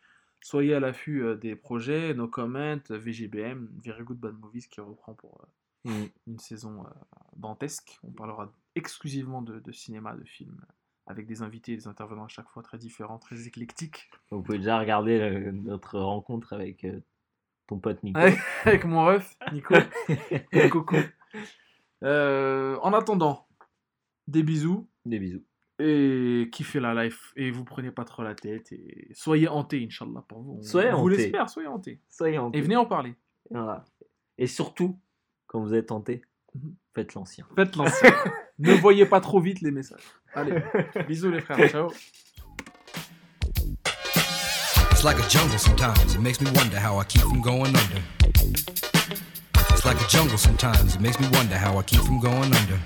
[0.45, 5.15] Soyez à l'affût euh, des projets, nos comments, VGBM, Very Good Bad Movies qui reprend
[5.15, 5.47] pour euh,
[5.85, 6.05] Mm.
[6.27, 6.91] une saison euh,
[7.37, 7.99] dantesque.
[8.05, 10.65] On parlera exclusivement de, de cinéma, de films,
[11.07, 14.11] avec des invités et des intervenants à chaque fois très différents, très éclectiques.
[14.31, 17.01] Vous pouvez déjà regarder notre rencontre avec euh,
[17.67, 18.19] ton pote Nico.
[18.65, 19.75] Avec, mon ref, Nico.
[22.03, 23.49] Euh, en attendant,
[24.27, 25.43] des bisous Des bisous.
[25.79, 30.25] Et kiffez la life et vous prenez pas trop la tête et soyez hantés, Inch'Allah,
[30.29, 30.61] pour vous.
[30.63, 31.17] Soyez on vous hantés.
[31.17, 32.01] l'espère, soyez hantés.
[32.09, 33.15] Soyez en Et venez en parler.
[33.51, 33.85] Voilà.
[34.39, 34.99] Et surtout,
[35.47, 36.23] quand vous êtes tenté,
[36.55, 36.75] Mhm.
[36.95, 37.47] faites l'ancien.
[37.57, 38.11] Faites l'ancien.
[38.61, 40.05] ne voyez pas trop vite les messages.
[40.35, 40.55] Allez,
[41.09, 41.91] bisous les frères, ciao.
[44.93, 46.15] It's like a jungle sometimes.
[46.15, 48.01] It makes me wonder how I keep from going under.
[49.71, 50.95] It's like a jungle sometimes.
[50.95, 52.79] It makes me wonder how I keep from going under.